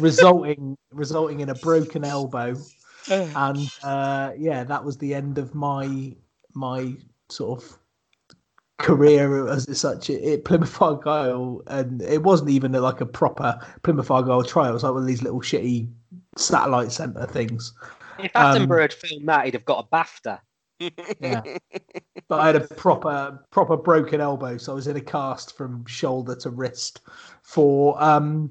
resulting 0.00 0.76
resulting 0.92 1.40
in 1.40 1.48
a 1.48 1.54
broken 1.56 2.04
elbow, 2.04 2.56
and 3.08 3.68
uh, 3.82 4.32
yeah, 4.38 4.62
that 4.62 4.84
was 4.84 4.98
the 4.98 5.14
end 5.14 5.38
of 5.38 5.52
my 5.54 6.14
my 6.54 6.94
sort 7.28 7.60
of 7.62 7.78
career 8.78 9.48
as 9.48 9.78
such 9.78 10.10
at 10.10 10.22
at 10.22 10.44
Plymouth 10.44 10.80
Argyle, 10.80 11.62
and 11.66 12.02
it 12.02 12.22
wasn't 12.22 12.50
even 12.50 12.72
like 12.72 13.00
a 13.00 13.06
proper 13.06 13.58
Plymouth 13.82 14.10
Argyle 14.10 14.42
trial. 14.42 14.70
It 14.70 14.74
was 14.74 14.82
like 14.82 14.92
one 14.92 15.02
of 15.02 15.08
these 15.08 15.22
little 15.22 15.40
shitty 15.40 15.88
satellite 16.36 16.92
centre 16.92 17.26
things. 17.26 17.72
If 18.18 18.34
Um, 18.34 18.68
Attenborough 18.68 18.82
had 18.82 18.92
filmed 18.92 19.28
that, 19.28 19.44
he'd 19.44 19.54
have 19.54 19.64
got 19.64 19.86
a 19.86 19.96
BAFTA. 19.96 20.40
Yeah. 21.20 21.42
but 22.28 22.40
I 22.40 22.46
had 22.46 22.56
a 22.56 22.60
proper 22.60 23.40
proper 23.50 23.76
broken 23.76 24.20
elbow, 24.20 24.56
so 24.56 24.72
I 24.72 24.74
was 24.74 24.86
in 24.86 24.96
a 24.96 25.00
cast 25.00 25.56
from 25.56 25.84
shoulder 25.86 26.34
to 26.36 26.50
wrist 26.50 27.00
for 27.42 28.02
um 28.02 28.50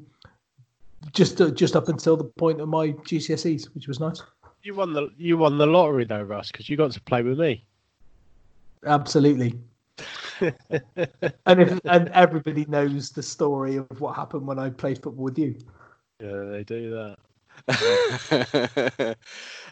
just 1.12 1.42
uh, 1.42 1.52
just 1.52 1.76
up 1.76 1.90
until 1.90 2.16
the 2.16 2.24
point 2.24 2.62
of 2.62 2.70
my 2.70 2.90
GCSEs, 2.90 3.74
which 3.76 3.88
was 3.88 4.00
nice. 4.00 4.22
You 4.62 4.74
won 4.74 4.94
the 4.94 5.10
you 5.18 5.38
won 5.38 5.58
the 5.58 5.68
lottery 5.68 6.06
though, 6.06 6.22
Russ, 6.22 6.52
because 6.52 6.70
you 6.70 6.78
got 6.78 6.92
to 6.92 7.02
play 7.02 7.24
with 7.24 7.40
me. 7.40 7.66
Absolutely. 8.86 9.60
And 11.46 11.62
if 11.62 11.80
and 11.86 12.10
everybody 12.10 12.66
knows 12.66 13.12
the 13.12 13.24
story 13.24 13.78
of 13.78 14.02
what 14.02 14.16
happened 14.16 14.48
when 14.48 14.60
I 14.60 14.70
played 14.70 15.02
football 15.02 15.26
with 15.26 15.40
you. 15.40 15.56
Yeah, 16.20 16.44
they 16.52 16.64
do 16.64 16.90
that. 16.92 17.18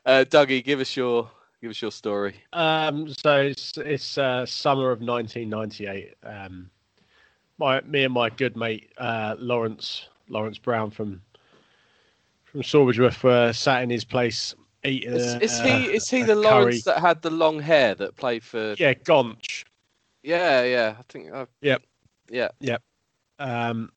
uh, 0.05 0.25
Dougie, 0.29 0.63
give 0.63 0.79
us 0.79 0.95
your 0.95 1.29
give 1.61 1.71
us 1.71 1.81
your 1.81 1.91
story. 1.91 2.35
Um, 2.53 3.13
so 3.13 3.41
it's 3.41 3.77
it's 3.77 4.17
uh, 4.17 4.45
summer 4.45 4.91
of 4.91 5.01
1998. 5.01 6.15
Um, 6.23 6.69
my 7.57 7.81
me 7.81 8.03
and 8.03 8.13
my 8.13 8.29
good 8.29 8.55
mate 8.55 8.91
uh, 8.97 9.35
Lawrence 9.37 10.07
Lawrence 10.29 10.57
Brown 10.57 10.91
from 10.91 11.21
from 12.43 12.61
Sawbridgeworth 12.61 13.23
were 13.23 13.53
sat 13.53 13.83
in 13.83 13.89
his 13.89 14.03
place 14.03 14.53
eating. 14.83 15.13
Is, 15.13 15.35
is 15.35 15.59
uh, 15.59 15.63
he 15.63 15.85
is 15.85 16.09
he 16.09 16.21
a 16.21 16.25
the 16.25 16.33
curry. 16.33 16.43
Lawrence 16.43 16.83
that 16.83 16.99
had 16.99 17.21
the 17.21 17.29
long 17.29 17.59
hair 17.59 17.95
that 17.95 18.15
played 18.15 18.43
for? 18.43 18.75
Yeah, 18.77 18.93
Gonch. 18.93 19.63
Yeah, 20.23 20.63
yeah. 20.63 20.95
I 20.99 21.03
think. 21.09 21.31
Uh, 21.31 21.45
Yep. 21.61 21.81
Yeah. 22.29 22.77
Um, 23.39 23.91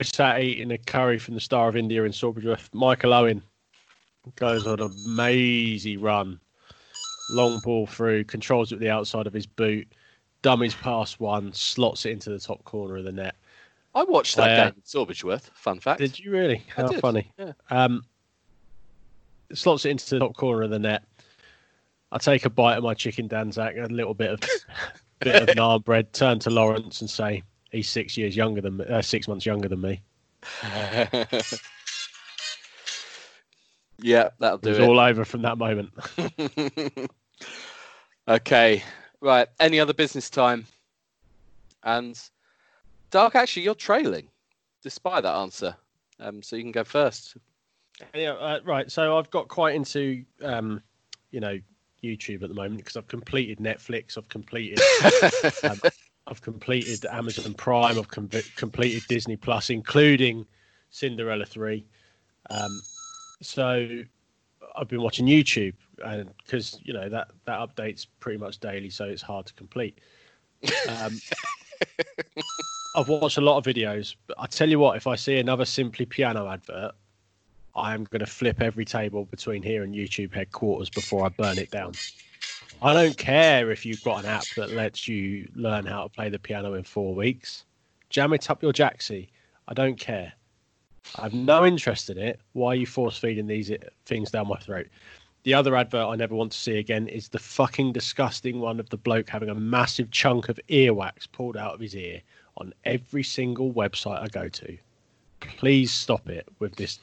we 0.00 0.04
sat 0.06 0.40
eating 0.40 0.72
a 0.72 0.78
curry 0.78 1.18
from 1.18 1.34
the 1.34 1.40
Star 1.40 1.68
of 1.68 1.76
India 1.76 2.02
in 2.04 2.12
Sawbridgeworth. 2.12 2.68
Michael 2.74 3.12
Owen 3.14 3.42
goes 4.34 4.66
on 4.66 4.80
a 4.80 4.88
mazy 5.08 5.96
run, 5.96 6.40
long 7.30 7.60
ball 7.60 7.86
through, 7.86 8.24
controls 8.24 8.72
it 8.72 8.76
with 8.76 8.82
the 8.82 8.90
outside 8.90 9.26
of 9.28 9.32
his 9.32 9.46
boot, 9.46 9.86
dummies 10.42 10.74
past 10.74 11.20
one, 11.20 11.52
slots 11.52 12.06
it 12.06 12.10
into 12.10 12.30
the 12.30 12.38
top 12.40 12.64
corner 12.64 12.96
of 12.96 13.04
the 13.04 13.12
net. 13.12 13.36
I 13.94 14.02
watched 14.02 14.36
that 14.36 14.48
Yeah. 14.50 14.64
game 14.64 14.74
in 14.76 14.82
Sawbridgeworth. 14.82 15.50
Fun 15.54 15.78
fact. 15.78 16.00
Did 16.00 16.18
you 16.18 16.30
really? 16.32 16.64
I 16.76 16.82
How 16.82 16.88
did, 16.88 17.00
funny. 17.00 17.30
yeah. 17.38 17.52
Um, 17.70 18.04
slots 19.54 19.84
it 19.84 19.90
into 19.90 20.10
the 20.10 20.18
top 20.18 20.36
corner 20.36 20.62
of 20.64 20.70
the 20.70 20.78
net. 20.80 21.04
I 22.10 22.18
take 22.18 22.44
a 22.44 22.50
bite 22.50 22.76
of 22.78 22.84
my 22.84 22.94
chicken 22.94 23.28
dhansak, 23.28 23.82
a 23.82 23.86
little 23.92 24.14
bit 24.14 24.30
of 24.30 24.40
bit 25.20 25.42
of 25.42 25.48
naan 25.50 25.84
bread, 25.84 26.12
turn 26.12 26.38
to 26.40 26.50
Lawrence 26.50 27.00
and 27.00 27.10
say, 27.10 27.42
"He's 27.70 27.88
six 27.88 28.16
years 28.16 28.36
younger 28.36 28.60
than 28.60 28.78
me, 28.78 28.84
uh, 28.86 29.02
six 29.02 29.28
months 29.28 29.46
younger 29.46 29.68
than 29.68 29.80
me." 29.80 30.00
yeah, 33.98 34.30
that'll 34.38 34.58
It 34.58 34.62
do 34.62 34.68
was 34.70 34.78
it. 34.78 34.82
all 34.82 35.00
over 35.00 35.24
from 35.24 35.42
that 35.42 35.58
moment. 35.58 35.92
okay, 38.28 38.82
right. 39.20 39.48
Any 39.60 39.80
other 39.80 39.94
business 39.94 40.30
time? 40.30 40.66
And 41.82 42.20
Dark, 43.10 43.34
actually, 43.34 43.62
you're 43.62 43.74
trailing, 43.74 44.28
despite 44.82 45.22
that 45.22 45.36
answer. 45.36 45.76
Um, 46.18 46.42
so 46.42 46.56
you 46.56 46.62
can 46.62 46.72
go 46.72 46.84
first. 46.84 47.36
Yeah, 48.14 48.32
uh, 48.32 48.60
right. 48.64 48.90
So 48.90 49.16
I've 49.16 49.30
got 49.30 49.48
quite 49.48 49.74
into, 49.74 50.24
um, 50.42 50.82
you 51.30 51.40
know, 51.40 51.58
YouTube 52.02 52.42
at 52.42 52.48
the 52.48 52.54
moment 52.54 52.78
because 52.78 52.96
I've 52.96 53.08
completed 53.08 53.58
Netflix, 53.58 54.16
I've 54.16 54.28
completed, 54.28 54.80
um, 55.64 55.80
I've 56.26 56.42
completed 56.42 57.06
Amazon 57.06 57.54
Prime, 57.54 57.98
I've 57.98 58.08
com- 58.08 58.30
completed 58.56 59.02
Disney 59.08 59.36
Plus, 59.36 59.70
including 59.70 60.46
Cinderella 60.90 61.46
three. 61.46 61.86
Um, 62.50 62.80
so 63.42 64.02
I've 64.76 64.88
been 64.88 65.02
watching 65.02 65.26
YouTube, 65.26 65.74
and 66.04 66.30
because 66.38 66.78
you 66.82 66.92
know 66.92 67.08
that 67.08 67.28
that 67.46 67.60
updates 67.60 68.06
pretty 68.20 68.38
much 68.38 68.58
daily, 68.58 68.90
so 68.90 69.04
it's 69.04 69.22
hard 69.22 69.46
to 69.46 69.54
complete. 69.54 69.98
Um, 70.88 71.18
I've 72.96 73.08
watched 73.08 73.36
a 73.36 73.42
lot 73.42 73.58
of 73.58 73.64
videos, 73.64 74.16
but 74.26 74.36
I 74.40 74.46
tell 74.46 74.68
you 74.68 74.78
what, 74.78 74.96
if 74.96 75.06
I 75.06 75.16
see 75.16 75.38
another 75.38 75.66
Simply 75.66 76.06
Piano 76.06 76.48
advert, 76.48 76.94
I 77.76 77.94
am 77.94 78.04
going 78.04 78.20
to 78.20 78.26
flip 78.26 78.62
every 78.62 78.84
table 78.84 79.26
between 79.26 79.62
here 79.62 79.82
and 79.82 79.94
YouTube 79.94 80.32
headquarters 80.32 80.88
before 80.88 81.26
I 81.26 81.28
burn 81.28 81.58
it 81.58 81.70
down. 81.70 81.92
I 82.82 82.92
don't 82.92 83.16
care 83.16 83.70
if 83.70 83.84
you've 83.84 84.02
got 84.02 84.24
an 84.24 84.30
app 84.30 84.44
that 84.56 84.70
lets 84.70 85.06
you 85.06 85.48
learn 85.54 85.86
how 85.86 86.04
to 86.04 86.08
play 86.08 86.28
the 86.28 86.38
piano 86.38 86.74
in 86.74 86.84
four 86.84 87.14
weeks. 87.14 87.64
Jam 88.08 88.32
it 88.32 88.50
up 88.50 88.62
your 88.62 88.72
jacksie. 88.72 89.28
I 89.68 89.74
don't 89.74 89.98
care. 89.98 90.32
I 91.16 91.22
have 91.22 91.34
no 91.34 91.64
interest 91.64 92.10
in 92.10 92.18
it. 92.18 92.40
Why 92.52 92.72
are 92.72 92.76
you 92.76 92.86
force 92.86 93.18
feeding 93.18 93.46
these 93.46 93.70
things 94.06 94.30
down 94.30 94.48
my 94.48 94.56
throat? 94.56 94.88
The 95.44 95.54
other 95.54 95.76
advert 95.76 96.08
I 96.08 96.16
never 96.16 96.34
want 96.34 96.52
to 96.52 96.58
see 96.58 96.78
again 96.78 97.06
is 97.08 97.28
the 97.28 97.38
fucking 97.38 97.92
disgusting 97.92 98.58
one 98.58 98.80
of 98.80 98.90
the 98.90 98.96
bloke 98.96 99.28
having 99.28 99.48
a 99.48 99.54
massive 99.54 100.10
chunk 100.10 100.48
of 100.48 100.58
earwax 100.68 101.30
pulled 101.30 101.56
out 101.56 101.74
of 101.74 101.80
his 101.80 101.94
ear 101.94 102.20
on 102.56 102.74
every 102.84 103.22
single 103.22 103.72
website 103.72 104.20
I 104.20 104.28
go 104.28 104.48
to. 104.48 104.76
Please 105.40 105.92
stop 105.92 106.28
it 106.28 106.48
with 106.58 106.74
this. 106.76 106.98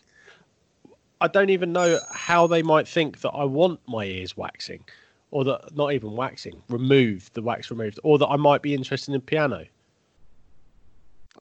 I 1.24 1.30
don't 1.30 1.50
even 1.50 1.72
know 1.72 2.00
how 2.12 2.48
they 2.48 2.62
might 2.62 2.86
think 2.86 3.22
that 3.22 3.30
I 3.30 3.46
want 3.46 3.80
my 3.88 4.04
ears 4.04 4.36
waxing 4.36 4.84
or 5.32 5.46
that 5.46 5.74
not 5.74 5.94
even 5.94 6.12
waxing, 6.12 6.62
remove 6.68 7.32
the 7.32 7.42
wax 7.42 7.72
removed, 7.72 7.98
or 8.04 8.18
that 8.18 8.28
I 8.28 8.36
might 8.36 8.62
be 8.62 8.74
interested 8.74 9.16
in 9.16 9.22
piano. 9.22 9.66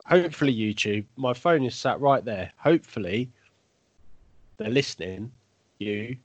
Hopefully, 0.06 0.54
YouTube. 0.54 1.04
My 1.16 1.34
phone 1.34 1.64
is 1.64 1.74
sat 1.74 2.00
right 2.00 2.24
there. 2.24 2.52
Hopefully, 2.56 3.28
they're 4.56 4.70
listening. 4.70 5.32
You, 5.80 6.16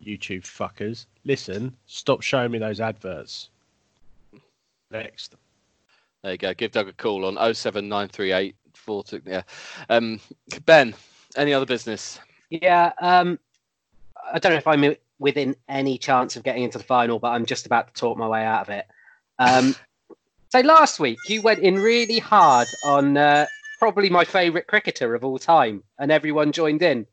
YouTube 0.00 0.42
fuckers, 0.42 1.06
listen. 1.24 1.76
Stop 1.86 2.22
showing 2.22 2.52
me 2.52 2.58
those 2.58 2.78
adverts. 2.78 3.50
Next. 4.92 5.34
There 6.22 6.32
you 6.32 6.38
go. 6.38 6.54
Give 6.54 6.70
Doug 6.70 6.88
a 6.88 6.92
call 6.92 7.24
on 7.24 7.34
07938 7.54 8.54
40. 8.72 9.20
Yeah. 9.26 9.42
Um, 9.90 10.20
ben, 10.64 10.94
any 11.36 11.52
other 11.52 11.66
business? 11.66 12.20
Yeah, 12.62 12.92
um, 13.00 13.38
I 14.32 14.38
don't 14.38 14.52
know 14.52 14.58
if 14.58 14.66
I'm 14.66 14.96
within 15.18 15.56
any 15.68 15.98
chance 15.98 16.36
of 16.36 16.44
getting 16.44 16.62
into 16.62 16.78
the 16.78 16.84
final, 16.84 17.18
but 17.18 17.30
I'm 17.30 17.46
just 17.46 17.66
about 17.66 17.88
to 17.88 17.94
talk 17.94 18.16
my 18.16 18.28
way 18.28 18.44
out 18.44 18.62
of 18.62 18.68
it. 18.68 18.86
Um, 19.38 19.74
so 20.50 20.60
last 20.60 21.00
week 21.00 21.18
you 21.28 21.42
went 21.42 21.60
in 21.60 21.74
really 21.76 22.20
hard 22.20 22.68
on 22.84 23.16
uh, 23.16 23.46
probably 23.80 24.08
my 24.08 24.24
favourite 24.24 24.68
cricketer 24.68 25.14
of 25.14 25.24
all 25.24 25.38
time, 25.38 25.82
and 25.98 26.12
everyone 26.12 26.52
joined 26.52 26.82
in. 26.82 27.06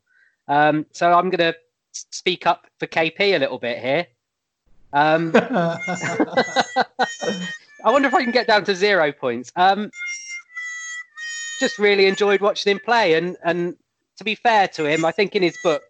Um, 0.46 0.86
so 0.92 1.12
I'm 1.12 1.28
going 1.30 1.52
to 1.52 1.56
speak 1.92 2.46
up 2.46 2.66
for 2.78 2.86
KP 2.86 3.20
a 3.20 3.38
little 3.38 3.58
bit 3.58 3.78
here. 3.78 4.06
Um, 4.92 5.32
I 5.34 5.78
wonder 7.86 8.06
if 8.06 8.14
I 8.14 8.22
can 8.22 8.32
get 8.32 8.46
down 8.46 8.64
to 8.64 8.76
zero 8.76 9.10
points. 9.10 9.50
Um, 9.56 9.90
just 11.58 11.78
really 11.78 12.06
enjoyed 12.06 12.40
watching 12.40 12.70
him 12.72 12.80
play, 12.84 13.14
and 13.14 13.36
and 13.44 13.76
to 14.22 14.24
be 14.24 14.34
fair 14.36 14.68
to 14.68 14.84
him, 14.84 15.04
I 15.04 15.10
think 15.10 15.34
in 15.34 15.42
his 15.42 15.58
book, 15.64 15.82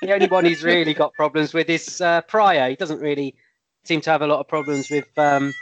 the 0.00 0.12
only 0.12 0.26
one 0.26 0.46
he's 0.46 0.64
really 0.64 0.94
got 0.94 1.12
problems 1.12 1.52
with 1.52 1.68
is 1.68 2.00
uh, 2.00 2.22
Prior. 2.22 2.70
He 2.70 2.76
doesn't 2.76 3.00
really 3.00 3.34
seem 3.84 4.00
to 4.00 4.10
have 4.10 4.22
a 4.22 4.26
lot 4.26 4.40
of 4.40 4.48
problems 4.48 4.90
with 4.90 5.06
um, 5.18 5.52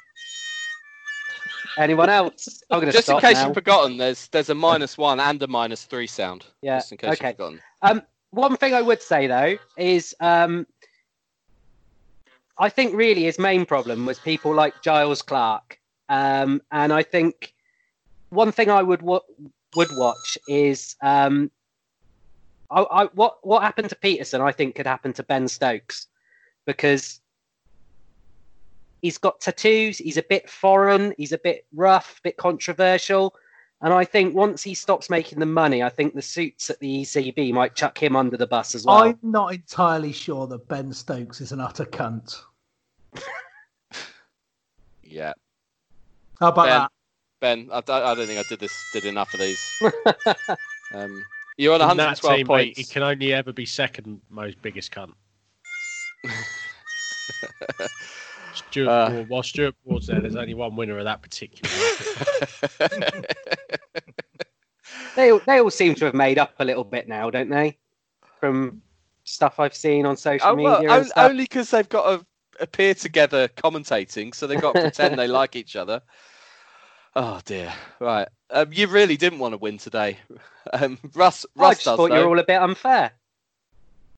anyone 1.76 2.08
else. 2.08 2.62
I'm 2.70 2.80
going 2.80 2.86
to 2.86 2.96
Just 2.96 3.08
in 3.08 3.18
case 3.18 3.34
now. 3.34 3.46
you've 3.46 3.54
forgotten, 3.54 3.96
there's 3.96 4.28
there's 4.28 4.48
a 4.48 4.54
minus 4.54 4.96
one 4.96 5.18
and 5.18 5.42
a 5.42 5.48
minus 5.48 5.84
three 5.84 6.06
sound. 6.06 6.46
Yeah, 6.62 6.78
Just 6.78 6.92
in 6.92 6.98
case 6.98 7.12
okay. 7.14 7.28
you've 7.28 7.36
forgotten. 7.36 7.60
Um, 7.82 8.02
one 8.30 8.56
thing 8.56 8.74
I 8.74 8.82
would 8.82 9.02
say 9.02 9.26
though 9.26 9.56
is 9.76 10.14
um, 10.20 10.66
I 12.58 12.68
think 12.68 12.94
really 12.94 13.24
his 13.24 13.38
main 13.40 13.66
problem 13.66 14.06
was 14.06 14.20
people 14.20 14.54
like 14.54 14.82
Giles 14.82 15.22
Clarke, 15.22 15.80
um, 16.08 16.62
and 16.70 16.92
I 16.92 17.02
think 17.02 17.54
one 18.30 18.52
thing 18.52 18.70
I 18.70 18.82
would 18.82 19.02
wa- 19.02 19.20
would 19.74 19.90
watch 19.96 20.38
is 20.48 20.94
um, 21.02 21.50
I, 22.70 22.82
I, 22.82 23.04
what 23.14 23.38
what 23.46 23.62
happened 23.62 23.88
to 23.90 23.96
Pietersen. 23.96 24.40
I 24.40 24.52
think 24.52 24.74
could 24.74 24.86
happen 24.86 25.12
to 25.14 25.22
Ben 25.22 25.48
Stokes 25.48 26.06
because 26.66 27.20
he's 29.00 29.18
got 29.18 29.40
tattoos. 29.40 29.98
He's 29.98 30.16
a 30.16 30.22
bit 30.22 30.48
foreign. 30.50 31.14
He's 31.16 31.32
a 31.32 31.38
bit 31.38 31.66
rough, 31.74 32.18
a 32.18 32.22
bit 32.22 32.36
controversial. 32.36 33.34
And 33.80 33.94
I 33.94 34.04
think 34.04 34.34
once 34.34 34.62
he 34.62 34.74
stops 34.74 35.08
making 35.08 35.38
the 35.38 35.46
money, 35.46 35.84
I 35.84 35.88
think 35.88 36.14
the 36.14 36.22
suits 36.22 36.68
at 36.68 36.80
the 36.80 37.02
ECB 37.02 37.52
might 37.52 37.76
chuck 37.76 38.02
him 38.02 38.16
under 38.16 38.36
the 38.36 38.46
bus 38.46 38.74
as 38.74 38.84
well. 38.84 38.96
I'm 39.04 39.18
not 39.22 39.54
entirely 39.54 40.12
sure 40.12 40.48
that 40.48 40.66
Ben 40.66 40.92
Stokes 40.92 41.40
is 41.40 41.52
an 41.52 41.60
utter 41.60 41.84
cunt. 41.84 42.42
Yeah. 45.10 45.32
How 46.38 46.48
about 46.48 46.66
Ben, 46.66 46.78
that? 46.78 46.90
Ben, 47.40 47.68
I, 47.72 47.80
don't- 47.80 48.02
I 48.04 48.14
don't 48.14 48.26
think 48.26 48.38
I 48.38 48.44
did 48.48 48.60
this 48.60 48.90
did 48.92 49.04
enough 49.04 49.32
of 49.34 49.40
these. 49.40 49.82
um, 50.94 51.24
you're 51.58 51.74
on 51.74 51.82
In 51.82 51.96
that 51.98 52.22
112 52.22 52.36
team, 52.38 52.46
mate, 52.48 52.78
he 52.78 52.84
can 52.84 53.02
only 53.02 53.34
ever 53.34 53.52
be 53.52 53.66
second 53.66 54.22
most 54.30 54.62
biggest 54.62 54.90
cunt. 54.92 55.12
Stuart 58.54 58.88
Uh. 58.88 59.10
Ward, 59.12 59.28
while 59.28 59.42
Stuart 59.42 59.74
Ward's 59.84 60.06
there, 60.06 60.20
there's 60.20 60.36
only 60.36 60.54
one 60.54 60.74
winner 60.76 60.96
of 60.98 61.04
that 61.04 61.20
particular. 61.20 61.70
they 65.16 65.30
all- 65.32 65.40
they 65.46 65.60
all 65.60 65.70
seem 65.70 65.94
to 65.96 66.04
have 66.06 66.14
made 66.14 66.38
up 66.38 66.54
a 66.58 66.64
little 66.64 66.84
bit 66.84 67.08
now, 67.08 67.28
don't 67.30 67.50
they? 67.50 67.76
From 68.40 68.80
stuff 69.24 69.60
I've 69.60 69.74
seen 69.74 70.06
on 70.06 70.16
social 70.16 70.48
Oh, 70.50 70.54
well, 70.54 70.76
media. 70.80 70.90
on- 70.90 70.98
and 70.98 71.06
stuff. 71.08 71.30
only 71.30 71.44
because 71.44 71.70
they've 71.70 71.88
got 71.88 72.18
to 72.20 72.26
appear 72.60 72.94
together 72.94 73.48
commentating, 73.48 74.34
so 74.34 74.46
they've 74.46 74.60
got 74.60 74.74
to 74.74 74.80
pretend 74.82 75.18
they 75.18 75.26
like 75.28 75.56
each 75.56 75.76
other. 75.76 76.00
Oh 77.20 77.40
dear. 77.44 77.72
Right. 77.98 78.28
Um, 78.50 78.72
you 78.72 78.86
really 78.86 79.16
didn't 79.16 79.40
want 79.40 79.52
to 79.52 79.58
win 79.58 79.76
today. 79.78 80.18
Um, 80.70 80.98
Russ, 81.14 81.46
I 81.56 81.62
Russ 81.62 81.76
just 81.76 81.84
does. 81.86 81.96
thought 81.96 82.10
you 82.10 82.16
though. 82.16 82.24
were 82.24 82.28
all 82.28 82.38
a 82.38 82.44
bit 82.44 82.60
unfair. 82.60 83.10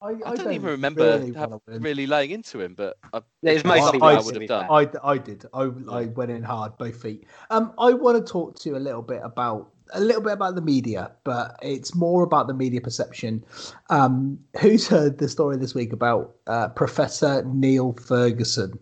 I, 0.02 0.16
I 0.26 0.34
don't 0.34 0.52
even 0.52 0.66
remember 0.70 1.04
really 1.20 1.32
have- 1.34 1.60
really 1.68 2.08
laying 2.08 2.32
into 2.32 2.60
him, 2.60 2.74
but 2.74 2.96
I, 3.12 3.18
It 3.44 3.52
was 3.52 3.64
I, 3.64 3.68
mostly 3.78 4.00
I 4.00 4.18
would 4.20 4.34
have 4.34 4.48
done. 4.48 4.66
I, 4.68 4.88
I 5.12 5.18
did. 5.18 5.44
I, 5.54 5.70
I 5.92 6.06
went 6.06 6.32
in 6.32 6.42
hard, 6.42 6.76
both 6.76 7.00
feet. 7.00 7.24
Um, 7.50 7.72
I 7.78 7.92
want 7.92 8.16
to 8.18 8.32
talk 8.32 8.58
to 8.58 8.68
you 8.68 8.76
a 8.76 8.78
little 8.82 9.02
bit 9.02 9.20
about 9.22 9.70
a 9.92 10.00
little 10.00 10.22
bit 10.22 10.32
about 10.32 10.56
the 10.56 10.60
media, 10.60 11.12
but 11.22 11.56
it's 11.62 11.94
more 11.94 12.24
about 12.24 12.48
the 12.48 12.54
media 12.54 12.80
perception. 12.80 13.44
Um, 13.90 14.36
who's 14.60 14.88
heard 14.88 15.18
the 15.18 15.28
story 15.28 15.56
this 15.56 15.72
week 15.72 15.92
about 15.92 16.34
uh, 16.48 16.70
Professor 16.70 17.44
Neil 17.44 17.92
Ferguson, 17.92 18.76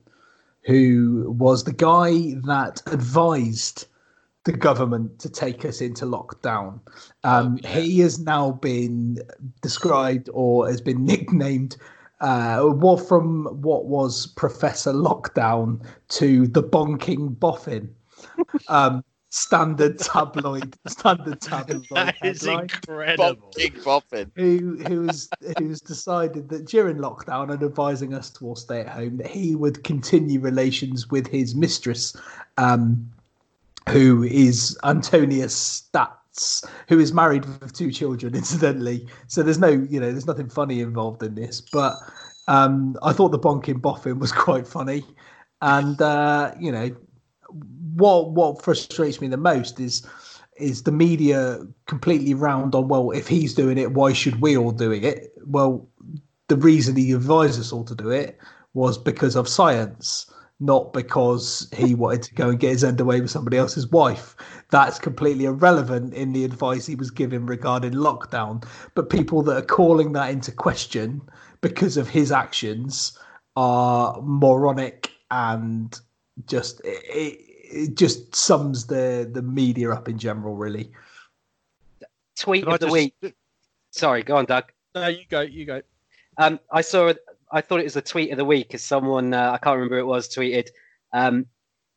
who 0.63 1.35
was 1.39 1.65
the 1.65 1.75
guy 1.75 2.13
that 2.47 2.81
advised 2.87 3.88
the 4.49 4.57
government 4.57 5.19
to 5.19 5.29
take 5.29 5.65
us 5.67 5.81
into 5.81 6.07
lockdown? 6.07 6.81
Um, 7.23 7.59
yeah. 7.63 7.81
He 7.81 7.99
has 8.01 8.19
now 8.19 8.53
been 8.53 9.19
described 9.61 10.31
or 10.33 10.67
has 10.67 10.81
been 10.81 11.05
nicknamed 11.13 11.77
uh, 12.21 12.63
what 12.63 13.07
from 13.07 13.45
what 13.63 13.85
was 13.85 14.27
Professor 14.27 14.93
Lockdown 14.93 15.85
to 16.09 16.49
the 16.49 16.63
bonking 16.63 17.39
boffin. 17.39 17.95
Um, 18.69 19.05
standard 19.31 19.99
tabloid, 19.99 20.77
standard 20.87 21.41
tabloid 21.41 21.87
that 21.91 22.17
is 22.25 22.43
headline. 22.43 22.63
incredible. 22.65 23.53
Big 23.57 23.83
boffin. 23.85 24.31
Who 24.37 24.79
who's 24.89 25.29
who's 25.59 25.81
decided 25.81 26.49
that 26.49 26.67
during 26.67 26.97
lockdown 26.97 27.53
and 27.53 27.63
advising 27.63 28.13
us 28.13 28.31
to 28.31 28.47
all 28.47 28.57
stay 28.57 28.81
at 28.81 28.89
home 28.89 29.19
that 29.19 29.29
he 29.29 29.55
would 29.55 29.85
continue 29.85 30.41
relations 30.41 31.11
with 31.11 31.27
his 31.27 31.55
mistress, 31.55 32.17
um, 32.57 33.11
who 33.89 34.23
is 34.25 34.79
Antonia 34.85 35.47
Staats, 35.47 36.65
who 36.89 36.99
is 36.99 37.13
married 37.13 37.45
with 37.47 37.73
two 37.73 37.91
children, 37.91 38.35
incidentally. 38.43 39.07
So 39.27 39.43
there's 39.43 39.59
no, 39.59 39.69
you 39.69 40.01
know, 40.01 40.11
there's 40.11 40.27
nothing 40.27 40.49
funny 40.49 40.81
involved 40.81 41.23
in 41.23 41.35
this. 41.35 41.61
But 41.61 41.95
um, 42.47 42.97
I 43.03 43.13
thought 43.13 43.31
the 43.31 43.39
bonking 43.39 43.81
boffin 43.81 44.19
was 44.19 44.33
quite 44.47 44.67
funny, 44.67 45.05
and 45.61 46.01
uh, 46.01 46.53
you 46.59 46.73
know, 46.73 46.91
what 47.95 48.31
what 48.33 48.63
frustrates 48.63 49.21
me 49.21 49.29
the 49.29 49.37
most 49.37 49.81
is 49.81 50.07
is 50.57 50.83
the 50.83 50.93
media 50.93 51.61
completely 51.87 52.35
round 52.35 52.75
on 52.75 52.89
well 52.89 53.11
if 53.13 53.29
he's 53.29 53.55
doing 53.55 53.79
it 53.79 53.93
why 53.93 54.13
should 54.13 54.41
we 54.41 54.57
all 54.57 54.73
doing 54.73 55.05
it 55.05 55.33
well 55.47 55.89
the 56.49 56.57
reason 56.57 56.97
he 56.97 57.13
advised 57.13 57.61
us 57.61 57.73
all 57.73 57.85
to 57.85 57.95
do 57.95 58.11
it 58.11 58.39
was 58.75 58.99
because 58.99 59.37
of 59.37 59.49
science 59.49 60.31
not 60.61 60.93
because 60.93 61.69
he 61.77 61.95
wanted 61.95 62.23
to 62.23 62.35
go 62.35 62.49
and 62.49 62.59
get 62.59 62.71
his 62.71 62.83
end 62.83 63.01
away 63.01 63.21
with 63.21 63.31
somebody 63.31 63.57
else's 63.57 63.87
wife 63.89 64.35
that's 64.71 64.99
completely 64.99 65.45
irrelevant 65.45 66.13
in 66.15 66.33
the 66.33 66.45
advice 66.45 66.85
he 66.85 66.97
was 66.97 67.11
given 67.11 67.47
regarding 67.47 67.93
lockdown 67.93 68.65
but 68.95 69.09
people 69.09 69.41
that 69.43 69.57
are 69.57 69.67
calling 69.67 70.13
that 70.13 70.31
into 70.31 70.51
question 70.51 71.23
because 71.61 71.97
of 71.97 72.09
his 72.09 72.33
actions 72.33 73.17
are 73.55 74.21
moronic 74.23 75.13
and 75.31 76.01
just 76.47 76.81
it, 76.85 77.05
it, 77.05 77.41
it 77.71 77.95
just 77.97 78.35
sums 78.35 78.87
the 78.87 79.29
the 79.33 79.43
media 79.43 79.91
up 79.93 80.09
in 80.09 80.19
general 80.19 80.57
really 80.57 80.91
Tweet 82.37 82.65
Can 82.65 82.73
I 82.73 82.75
of 82.75 82.81
the 82.81 82.87
just- 82.87 82.93
week. 82.93 83.35
Sorry, 83.91 84.23
go 84.23 84.37
on, 84.37 84.45
Doug. 84.45 84.71
No, 84.95 85.09
you 85.09 85.25
go, 85.29 85.41
you 85.41 85.65
go. 85.65 85.83
Um, 86.37 86.61
I 86.71 86.83
saw. 86.83 87.13
I 87.51 87.61
thought 87.61 87.81
it 87.81 87.85
was 87.85 87.95
the 87.95 88.03
tweet 88.03 88.31
of 88.31 88.37
the 88.37 88.45
week 88.45 88.75
as 88.75 88.83
someone 88.83 89.33
uh, 89.35 89.53
I 89.53 89.59
can't 89.59 89.77
remember 89.77 89.97
who 89.97 90.03
it 90.03 90.07
was 90.07 90.29
tweeted. 90.29 90.69
Um, 91.13 91.47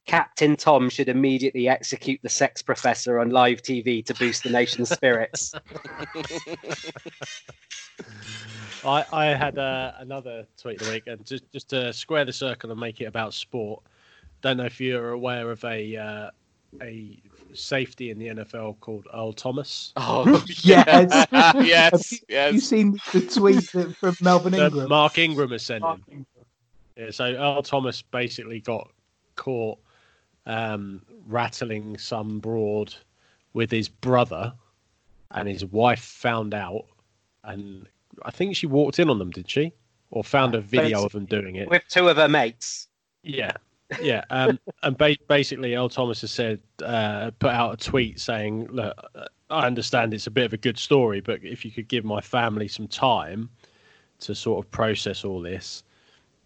Captain 0.06 0.56
Tom 0.56 0.90
should 0.90 1.10
immediately 1.10 1.68
execute 1.68 2.20
the 2.24 2.30
sex 2.30 2.62
professor 2.62 3.20
on 3.20 3.30
live 3.30 3.62
TV 3.62 4.04
to 4.06 4.14
boost 4.16 4.44
the 4.44 4.50
nation's 4.50 4.90
spirits. 4.90 5.54
I, 8.84 9.06
I 9.14 9.26
had 9.28 9.60
uh, 9.60 9.92
another 10.00 10.48
tweet 10.58 10.82
of 10.82 10.88
the 10.88 10.94
week, 10.94 11.04
and 11.06 11.24
just 11.26 11.52
just 11.52 11.70
to 11.70 11.94
square 11.94 12.26
the 12.26 12.34
circle 12.34 12.72
and 12.72 12.80
make 12.80 13.00
it 13.00 13.06
about 13.06 13.34
sport. 13.34 13.84
Don't 14.42 14.58
know 14.58 14.66
if 14.66 14.82
you're 14.82 15.12
aware 15.12 15.52
of 15.52 15.64
a 15.64 15.96
uh, 15.96 16.30
a 16.82 17.22
safety 17.54 18.10
in 18.10 18.18
the 18.18 18.28
NFL 18.28 18.80
called 18.80 19.08
Earl 19.14 19.34
Thomas. 19.34 19.94
Oh 19.98 20.44
Yes. 20.64 21.28
yes, 21.32 22.12
you 22.12 22.20
yes. 22.30 22.64
seen 22.64 22.98
the 23.12 23.22
tweet 23.22 23.72
that, 23.72 23.96
from 23.98 24.16
Melvin 24.22 24.54
that 24.54 24.90
Mark 24.90 25.18
Ingram 25.18 25.52
has 25.52 25.64
sent 25.64 25.84
him. 25.84 26.26
Yeah, 26.98 27.12
so 27.12 27.26
Earl 27.26 27.64
Thomas 27.64 28.02
basically 28.02 28.60
got 28.60 28.90
caught 29.36 29.80
um, 30.46 31.02
rattling 31.28 31.98
some 31.98 32.40
broad 32.40 32.94
with 33.54 33.72
his 33.72 33.90
brother, 33.90 34.54
and 35.32 35.48
his 35.48 35.66
wife 35.66 36.02
found 36.02 36.54
out, 36.54 36.86
and 37.44 37.88
I 38.24 38.32
think 38.32 38.56
she 38.56 38.68
walked 38.68 39.00
in 39.00 39.10
on 39.10 39.20
them, 39.20 39.32
did 39.32 39.50
she? 39.50 39.74
or 40.12 40.24
found 40.24 40.56
a 40.56 40.62
video 40.62 41.06
of 41.06 41.14
them 41.14 41.26
doing 41.26 41.56
it. 41.56 41.70
with 41.70 41.84
two 41.88 42.08
of 42.08 42.18
her 42.18 42.28
mates. 42.28 42.88
Yeah, 43.24 43.54
yeah. 44.00 44.24
Um, 44.30 44.60
and 44.84 44.98
ba- 44.98 45.18
basically, 45.28 45.76
Earl 45.76 45.90
Thomas 45.90 46.22
has 46.22 46.32
said, 46.32 46.60
uh, 46.84 47.32
put 47.40 47.52
out 47.52 47.74
a 47.74 47.78
tweet 47.78 48.20
saying, 48.20 48.68
"Look, 48.68 48.96
uh, 49.16 49.26
I 49.50 49.66
understand 49.66 50.14
it's 50.14 50.28
a 50.28 50.32
bit 50.32 50.46
of 50.46 50.54
a 50.54 50.58
good 50.58 50.78
story, 50.78 51.20
but 51.20 51.44
if 51.44 51.66
you 51.66 51.72
could 51.72 51.88
give 51.88 52.06
my 52.06 52.22
family 52.22 52.68
some 52.68 52.88
time 52.88 53.50
to 54.22 54.36
sort 54.36 54.64
of 54.64 54.72
process 54.72 55.26
all 55.26 55.42
this 55.42 55.84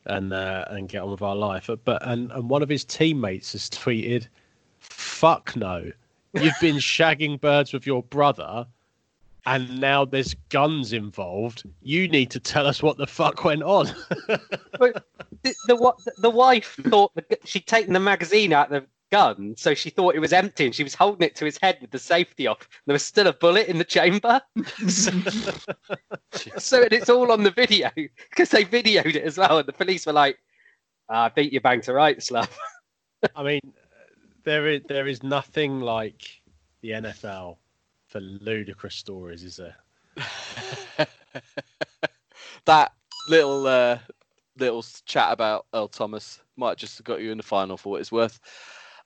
and 0.06 0.34
uh, 0.34 0.66
and 0.70 0.90
get 0.90 1.02
on 1.02 1.12
with 1.12 1.22
our 1.22 1.36
life." 1.36 1.70
But 1.84 2.08
and 2.08 2.32
and 2.32 2.50
one 2.50 2.64
of 2.64 2.70
his 2.70 2.86
teammates 2.86 3.52
has 3.52 3.70
tweeted, 3.70 4.28
"Fuck 4.80 5.56
no, 5.56 5.92
you've 6.34 6.60
been 6.62 6.78
shagging 6.78 7.40
birds 7.40 7.74
with 7.74 7.86
your 7.86 8.04
brother." 8.04 8.66
And 9.48 9.80
now 9.80 10.06
there's 10.06 10.34
guns 10.50 10.92
involved. 10.92 11.64
You 11.82 12.08
need 12.08 12.32
to 12.32 12.40
tell 12.40 12.66
us 12.66 12.82
what 12.82 12.98
the 12.98 13.08
fuck 13.08 13.44
went 13.44 13.64
on. 13.64 13.88
But 14.78 15.06
the, 15.44 15.56
the 15.68 16.12
the 16.18 16.30
wife 16.30 16.78
thought 16.90 17.16
the, 17.16 17.24
she'd 17.46 17.66
taken 17.66 17.94
the 17.94 18.00
magazine 18.00 18.52
out 18.52 18.74
of 18.74 18.84
the 18.84 18.88
gun, 19.10 19.56
so 19.56 19.74
she 19.74 19.90
thought 19.90 20.16
it 20.16 20.20
was 20.20 20.34
empty, 20.34 20.66
and 20.66 20.76
she 20.76 20.84
was 20.84 20.94
holding 20.94 21.26
it 21.26 21.36
to 21.38 21.46
his 21.46 21.58
head 21.62 21.78
with 21.80 21.92
the 21.92 22.00
safety 22.00 22.46
off. 22.48 22.68
There 22.86 22.94
was 22.94 23.06
still 23.06 23.28
a 23.28 23.34
bullet 23.34 23.68
in 23.68 23.78
the 23.78 23.86
chamber, 23.86 24.42
so, 24.88 25.12
so 26.58 26.82
it's 26.92 27.10
all 27.10 27.32
on 27.32 27.44
the 27.44 27.52
video 27.52 27.90
because 27.96 28.50
they 28.50 28.66
videoed 28.66 29.16
it 29.16 29.24
as 29.24 29.38
well, 29.38 29.60
and 29.60 29.68
the 29.68 29.74
police 29.74 30.06
were 30.06 30.14
like, 30.14 30.38
"Ah, 31.10 31.26
"I 31.26 31.30
beat 31.30 31.54
you 31.54 31.62
bang 31.62 31.80
to 31.82 31.94
rights, 31.94 32.32
love." 32.32 32.58
I 33.36 33.44
mean, 33.44 33.62
there 34.44 34.68
is 34.68 34.82
there 34.88 35.08
is 35.08 35.24
nothing 35.24 35.80
like 35.80 36.42
the 36.82 36.92
NFL 36.92 37.58
for 38.16 38.22
ludicrous 38.22 38.96
stories, 38.96 39.44
is 39.44 39.58
there? 39.58 39.76
that 42.64 42.94
little 43.28 43.68
uh, 43.68 44.00
little 44.58 44.86
chat 45.06 45.34
about 45.34 45.66
Earl 45.74 45.90
Thomas 45.90 46.40
might 46.56 46.78
just 46.78 46.98
have 46.98 47.04
got 47.04 47.20
you 47.20 47.34
in 47.34 47.38
the 47.38 47.44
final 47.44 47.76
for 47.76 47.92
what 47.92 48.00
it's 48.00 48.14
worth. 48.14 48.40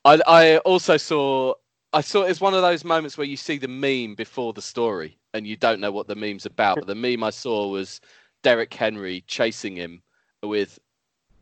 I 0.05 0.21
I 0.27 0.57
also 0.57 0.95
saw 0.97 1.55
I 1.91 2.01
saw 2.01 2.21
it's 2.21 2.39
one 2.39 2.53
of 2.53 2.61
those 2.61 2.85
moments 2.85 3.17
where 3.17 3.25
you 3.25 3.35
see 3.35 3.57
the 3.57 3.67
meme 3.67 4.13
before 4.13 4.53
the 4.53 4.61
story 4.61 5.17
and 5.33 5.47
you 5.47 5.57
don't 5.57 5.79
know 5.79 5.91
what 5.91 6.05
the 6.07 6.15
meme's 6.15 6.45
about. 6.45 6.75
But 6.75 6.85
the 6.85 6.93
meme 6.93 7.23
I 7.23 7.31
saw 7.31 7.67
was 7.67 8.01
Derrick 8.43 8.71
Henry 8.71 9.23
chasing 9.25 9.75
him 9.75 10.03
with 10.43 10.77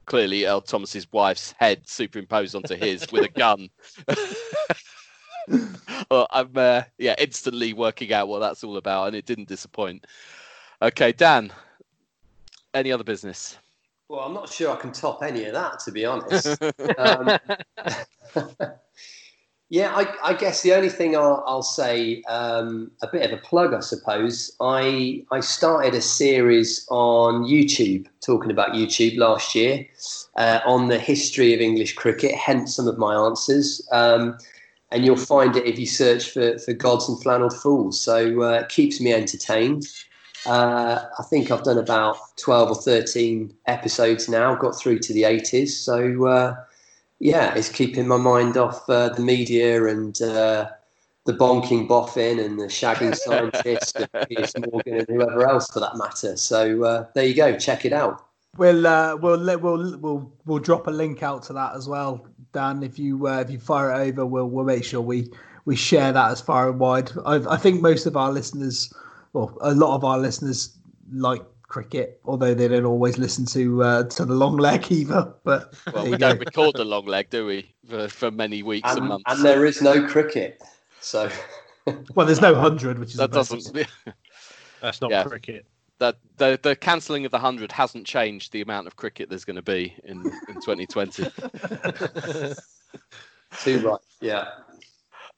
clearly 0.05 0.45
Earl 0.45 0.61
Thomas's 0.61 1.11
wife's 1.11 1.53
head 1.59 1.81
superimposed 1.85 2.55
onto 2.55 2.75
his 2.75 3.11
with 3.11 3.25
a 3.25 3.27
gun. 3.27 3.69
well, 6.11 6.27
I'm 6.31 6.51
uh, 6.55 6.83
yeah 6.97 7.15
instantly 7.17 7.73
working 7.73 8.13
out 8.13 8.27
what 8.27 8.39
that's 8.39 8.63
all 8.63 8.77
about, 8.77 9.07
and 9.07 9.15
it 9.15 9.25
didn't 9.25 9.47
disappoint. 9.47 10.05
Okay, 10.81 11.11
Dan. 11.11 11.51
Any 12.73 12.91
other 12.91 13.03
business? 13.03 13.57
Well, 14.09 14.21
I'm 14.21 14.33
not 14.33 14.49
sure 14.49 14.71
I 14.71 14.77
can 14.77 14.91
top 14.91 15.21
any 15.23 15.45
of 15.45 15.53
that, 15.53 15.79
to 15.79 15.91
be 15.91 16.05
honest. 16.05 16.61
um, 16.97 17.37
yeah, 19.69 19.93
I, 19.95 20.07
I, 20.23 20.33
guess 20.33 20.61
the 20.61 20.73
only 20.73 20.89
thing 20.89 21.15
I'll, 21.15 21.43
I'll 21.45 21.63
say, 21.63 22.21
um, 22.29 22.91
a 23.01 23.07
bit 23.07 23.29
of 23.29 23.37
a 23.37 23.41
plug, 23.41 23.73
I 23.73 23.81
suppose. 23.81 24.55
I 24.61 25.25
I 25.31 25.41
started 25.41 25.93
a 25.93 26.01
series 26.01 26.85
on 26.89 27.43
YouTube, 27.43 28.07
talking 28.21 28.51
about 28.51 28.73
YouTube 28.73 29.17
last 29.17 29.55
year, 29.55 29.85
uh, 30.35 30.59
on 30.65 30.87
the 30.87 30.99
history 30.99 31.53
of 31.53 31.59
English 31.59 31.95
cricket. 31.95 32.33
Hence, 32.35 32.75
some 32.75 32.87
of 32.87 32.97
my 32.97 33.15
answers. 33.15 33.85
Um, 33.91 34.37
and 34.91 35.05
you'll 35.05 35.17
find 35.17 35.55
it 35.55 35.65
if 35.65 35.77
you 35.77 35.85
search 35.85 36.31
for, 36.31 36.57
for 36.59 36.73
gods 36.73 37.09
and 37.09 37.21
flannelled 37.21 37.55
fools. 37.55 37.99
So 37.99 38.41
uh, 38.43 38.59
it 38.61 38.69
keeps 38.69 39.01
me 39.01 39.13
entertained. 39.13 39.85
Uh, 40.45 41.03
I 41.19 41.23
think 41.23 41.51
I've 41.51 41.63
done 41.63 41.77
about 41.77 42.17
12 42.37 42.69
or 42.69 42.75
13 42.75 43.53
episodes 43.65 44.29
now, 44.29 44.55
got 44.55 44.79
through 44.79 44.99
to 44.99 45.13
the 45.13 45.23
80s. 45.23 45.69
So, 45.69 46.25
uh, 46.25 46.55
yeah, 47.19 47.53
it's 47.55 47.69
keeping 47.69 48.07
my 48.07 48.17
mind 48.17 48.55
off 48.55 48.89
uh, 48.89 49.09
the 49.09 49.21
media 49.21 49.85
and 49.87 50.21
uh, 50.21 50.69
the 51.25 51.33
bonking 51.33 51.87
boffin 51.87 52.39
and 52.39 52.59
the 52.59 52.67
shagging 52.67 53.15
scientist 53.23 53.97
and 53.97 54.29
Piers 54.29 54.53
Morgan 54.71 54.99
and 54.99 55.07
whoever 55.09 55.45
else 55.45 55.69
for 55.69 55.81
that 55.81 55.97
matter. 55.97 56.37
So, 56.37 56.83
uh, 56.83 57.07
there 57.13 57.25
you 57.25 57.33
go, 57.33 57.57
check 57.57 57.83
it 57.83 57.91
out. 57.91 58.23
We'll 58.55 58.87
uh, 58.87 59.15
we'll 59.17 59.59
we'll 59.59 59.97
we'll 59.99 60.31
we'll 60.45 60.59
drop 60.59 60.87
a 60.87 60.91
link 60.91 61.21
out 61.21 61.43
to 61.43 61.53
that 61.53 61.75
as 61.75 61.87
well, 61.87 62.25
Dan. 62.57 62.81
If 62.81 62.97
you 62.97 63.27
uh, 63.27 63.41
if 63.41 63.51
you 63.51 63.59
fire 63.59 63.91
it 63.91 64.07
over, 64.07 64.25
we'll 64.25 64.49
we'll 64.49 64.65
make 64.65 64.83
sure 64.83 64.99
we 64.99 65.29
we 65.65 65.75
share 65.75 66.11
that 66.11 66.31
as 66.31 66.41
far 66.41 66.69
and 66.69 66.79
wide. 66.79 67.11
I've, 67.23 67.45
I 67.47 67.57
think 67.57 67.81
most 67.81 68.07
of 68.07 68.17
our 68.17 68.31
listeners, 68.31 68.91
well, 69.33 69.55
a 69.61 69.75
lot 69.75 69.95
of 69.95 70.03
our 70.03 70.17
listeners 70.17 70.75
like 71.11 71.43
cricket, 71.67 72.19
although 72.25 72.55
they 72.55 72.67
don't 72.67 72.85
always 72.85 73.19
listen 73.19 73.45
to 73.57 73.83
uh, 73.83 74.03
to 74.05 74.25
the 74.25 74.33
long 74.33 74.57
leg 74.57 74.91
either. 74.91 75.31
But 75.43 75.75
well, 75.93 76.09
we 76.09 76.17
don't 76.17 76.39
record 76.39 76.75
the 76.75 76.85
long 76.85 77.05
leg, 77.05 77.29
do 77.29 77.45
we? 77.45 77.71
For, 77.87 78.07
for 78.07 78.31
many 78.31 78.63
weeks 78.63 78.89
and, 78.89 78.99
and 79.01 79.07
months. 79.09 79.25
And 79.27 79.45
there 79.45 79.63
is 79.63 79.83
no 79.83 80.07
cricket, 80.07 80.59
so. 80.99 81.29
well, 82.15 82.25
there's 82.25 82.41
no 82.41 82.55
hundred, 82.55 82.97
which 82.97 83.11
is 83.11 83.17
that 83.17 83.31
doesn't. 83.31 83.71
That's 84.81 84.99
not 84.99 85.11
yeah. 85.11 85.25
cricket 85.25 85.67
that 85.99 86.17
the 86.37 86.59
the 86.61 86.75
cancelling 86.75 87.25
of 87.25 87.31
the 87.31 87.39
hundred 87.39 87.71
hasn't 87.71 88.05
changed 88.05 88.51
the 88.51 88.61
amount 88.61 88.87
of 88.87 88.95
cricket 88.95 89.29
there's 89.29 89.45
going 89.45 89.55
to 89.55 89.61
be 89.61 89.95
in 90.03 90.25
in 90.47 90.55
2020. 90.61 91.23
Too 93.61 93.79
right, 93.79 93.99
yeah. 94.21 94.49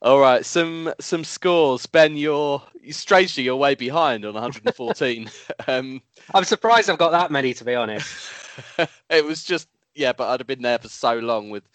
All 0.02 0.20
right, 0.20 0.46
some 0.46 0.94
some 1.00 1.24
scores. 1.24 1.86
Ben, 1.86 2.16
you're 2.16 2.64
strangely 2.92 3.44
you're 3.44 3.56
way 3.58 3.76
behind 3.76 4.26
on 4.26 4.34
114. 4.34 5.30
um, 5.68 6.02
I'm 6.34 6.46
surprised 6.46 6.90
I've 6.90 6.98
got 6.98 7.12
that 7.12 7.32
many, 7.32 7.54
to 7.54 7.66
be 7.66 7.76
honest. 7.76 8.10
it 9.10 9.26
was 9.26 9.44
just 9.44 9.68
yeah, 9.96 10.14
but 10.14 10.30
I'd 10.30 10.40
have 10.40 10.48
been 10.48 10.62
there 10.62 10.80
for 10.80 10.88
so 10.88 11.20
long 11.20 11.50
with 11.50 11.68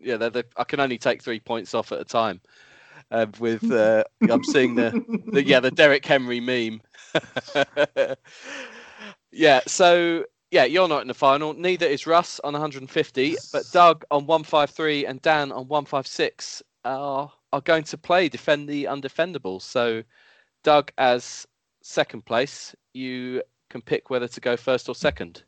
yeah. 0.00 0.16
They're, 0.16 0.30
they're, 0.30 0.44
I 0.56 0.64
can 0.64 0.80
only 0.80 0.98
take 0.98 1.22
three 1.22 1.40
points 1.40 1.74
off 1.74 1.92
at 1.92 2.00
a 2.00 2.04
time. 2.04 2.40
Uh, 3.10 3.26
with 3.40 3.70
uh, 3.70 4.04
I'm 4.30 4.44
seeing 4.44 4.74
the, 4.74 5.04
the 5.32 5.44
yeah 5.44 5.60
the 5.60 5.70
Derrick 5.70 6.06
Henry 6.06 6.40
meme. 6.40 6.80
yeah, 9.32 9.60
so 9.66 10.24
yeah, 10.50 10.64
you're 10.64 10.88
not 10.88 11.02
in 11.02 11.08
the 11.08 11.14
final. 11.14 11.54
Neither 11.54 11.86
is 11.86 12.06
Russ 12.06 12.40
on 12.44 12.52
150, 12.52 13.36
but 13.52 13.64
Doug 13.72 14.04
on 14.10 14.26
153 14.26 15.06
and 15.06 15.20
Dan 15.22 15.50
on 15.50 15.66
156 15.68 16.62
are 16.84 17.32
are 17.52 17.60
going 17.60 17.84
to 17.84 17.98
play 17.98 18.28
defend 18.28 18.68
the 18.68 18.84
undefendable. 18.84 19.60
So, 19.60 20.02
Doug, 20.62 20.90
as 20.98 21.46
second 21.82 22.24
place, 22.24 22.74
you 22.94 23.42
can 23.68 23.82
pick 23.82 24.10
whether 24.10 24.28
to 24.28 24.40
go 24.40 24.56
first 24.56 24.88
or 24.88 24.94
second. 24.94 25.42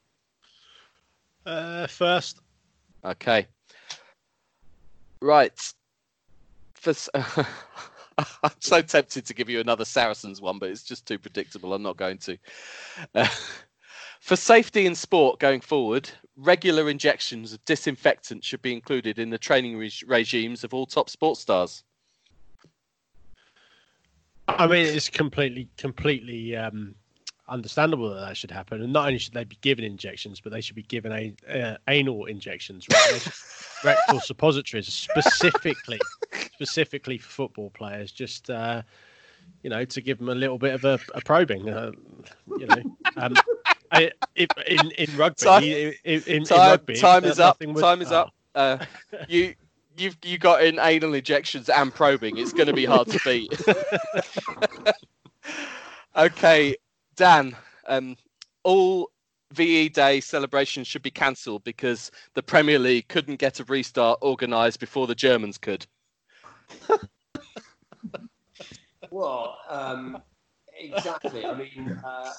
Uh, 1.47 1.87
first. 1.87 2.41
Okay. 3.05 3.47
Right. 5.21 5.73
For, 6.75 6.95
I'm 8.43 8.51
so 8.61 8.81
tempted 8.83 9.27
to 9.27 9.35
give 9.35 9.49
you 9.49 9.61
another 9.61 9.85
Saracens 9.85 10.41
one, 10.41 10.59
but 10.59 10.71
it's 10.71 10.83
just 10.83 11.07
too 11.07 11.19
predictable. 11.19 11.75
I'm 11.75 11.83
not 11.83 11.97
going 11.97 12.19
to. 12.19 12.39
Uh, 13.15 13.29
for 14.21 14.37
safety 14.37 14.87
in 14.87 14.95
sport 14.95 15.41
going 15.41 15.61
forward, 15.61 16.11
regular 16.37 16.89
injections 16.89 17.53
of 17.53 17.65
disinfectant 17.65 18.45
should 18.45 18.63
be 18.63 18.73
included 18.73 19.19
in 19.19 19.31
the 19.31 19.39
training 19.39 19.77
re- 19.77 19.93
regimes 20.07 20.65
of 20.65 20.75
all 20.75 20.87
top 20.87 21.11
sports 21.11 21.41
stars. 21.41 21.85
I 24.47 24.67
mean, 24.67 24.87
it's 24.87 25.09
completely, 25.09 25.69
completely 25.79 26.55
um, 26.55 26.95
understandable 27.49 28.15
that 28.15 28.21
that 28.21 28.37
should 28.37 28.51
happen. 28.51 28.83
And 28.83 28.93
not 28.93 29.07
only 29.07 29.19
should 29.19 29.35
they 29.35 29.45
be 29.45 29.59
given 29.61 29.85
injections, 29.85 30.41
but 30.41 30.53
they 30.53 30.61
should 30.61 30.77
be 30.77 30.83
given 30.83 31.13
a, 31.13 31.35
uh, 31.53 31.77
anal 31.89 32.27
injections, 32.27 32.87
rectal 33.85 34.21
suppositories, 34.21 34.93
specifically, 34.93 36.01
specifically 36.53 37.19
for 37.19 37.29
football 37.29 37.71
players. 37.71 38.13
Just 38.13 38.51
uh, 38.51 38.83
you 39.63 39.71
know, 39.71 39.85
to 39.85 40.01
give 40.01 40.19
them 40.19 40.29
a 40.29 40.35
little 40.35 40.59
bit 40.59 40.75
of 40.75 40.85
a, 40.85 40.99
a 41.15 41.21
probing. 41.21 41.69
Uh, 41.69 41.93
you 42.59 42.67
know, 42.67 42.83
um, 43.17 43.35
I, 43.91 44.11
in 44.37 44.91
in 44.99 45.17
rugby, 45.17 45.45
time, 45.45 45.63
in, 45.63 45.95
in, 46.05 46.45
time, 46.45 46.61
in 46.61 46.71
rugby, 46.71 46.97
time 46.97 47.25
is 47.25 47.39
up. 47.39 47.59
time 47.59 48.03
is 48.03 48.13
oh. 48.13 48.17
up. 48.17 48.35
Uh, 48.55 48.79
you 49.29 49.55
you've 49.97 50.17
you 50.23 50.39
got 50.39 50.65
in 50.65 50.79
anal 50.79 51.15
injections 51.15 51.69
and 51.69 51.95
probing. 51.95 52.37
It's 52.37 52.53
going 52.53 52.67
to 52.67 52.73
be 52.73 52.85
hard 52.85 53.09
to 53.09 53.21
beat. 53.25 53.53
okay, 56.17 56.77
Dan. 57.17 57.57
Um, 57.87 58.17
all 58.63 59.11
VE 59.53 59.89
Day 59.91 60.21
celebrations 60.21 60.87
should 60.87 61.03
be 61.03 61.11
cancelled 61.11 61.65
because 61.65 62.11
the 62.35 62.43
Premier 62.43 62.79
League 62.79 63.09
couldn't 63.09 63.37
get 63.37 63.61
a 63.61 63.65
restart 63.65 64.21
organised 64.23 64.81
before 64.81 65.07
the 65.07 65.15
Germans 65.15 65.59
could. 65.59 65.87
well, 69.11 69.59
um, 69.69 70.19
exactly. 70.79 71.45
I 71.45 71.55
mean, 71.55 72.01
uh, 72.05 72.33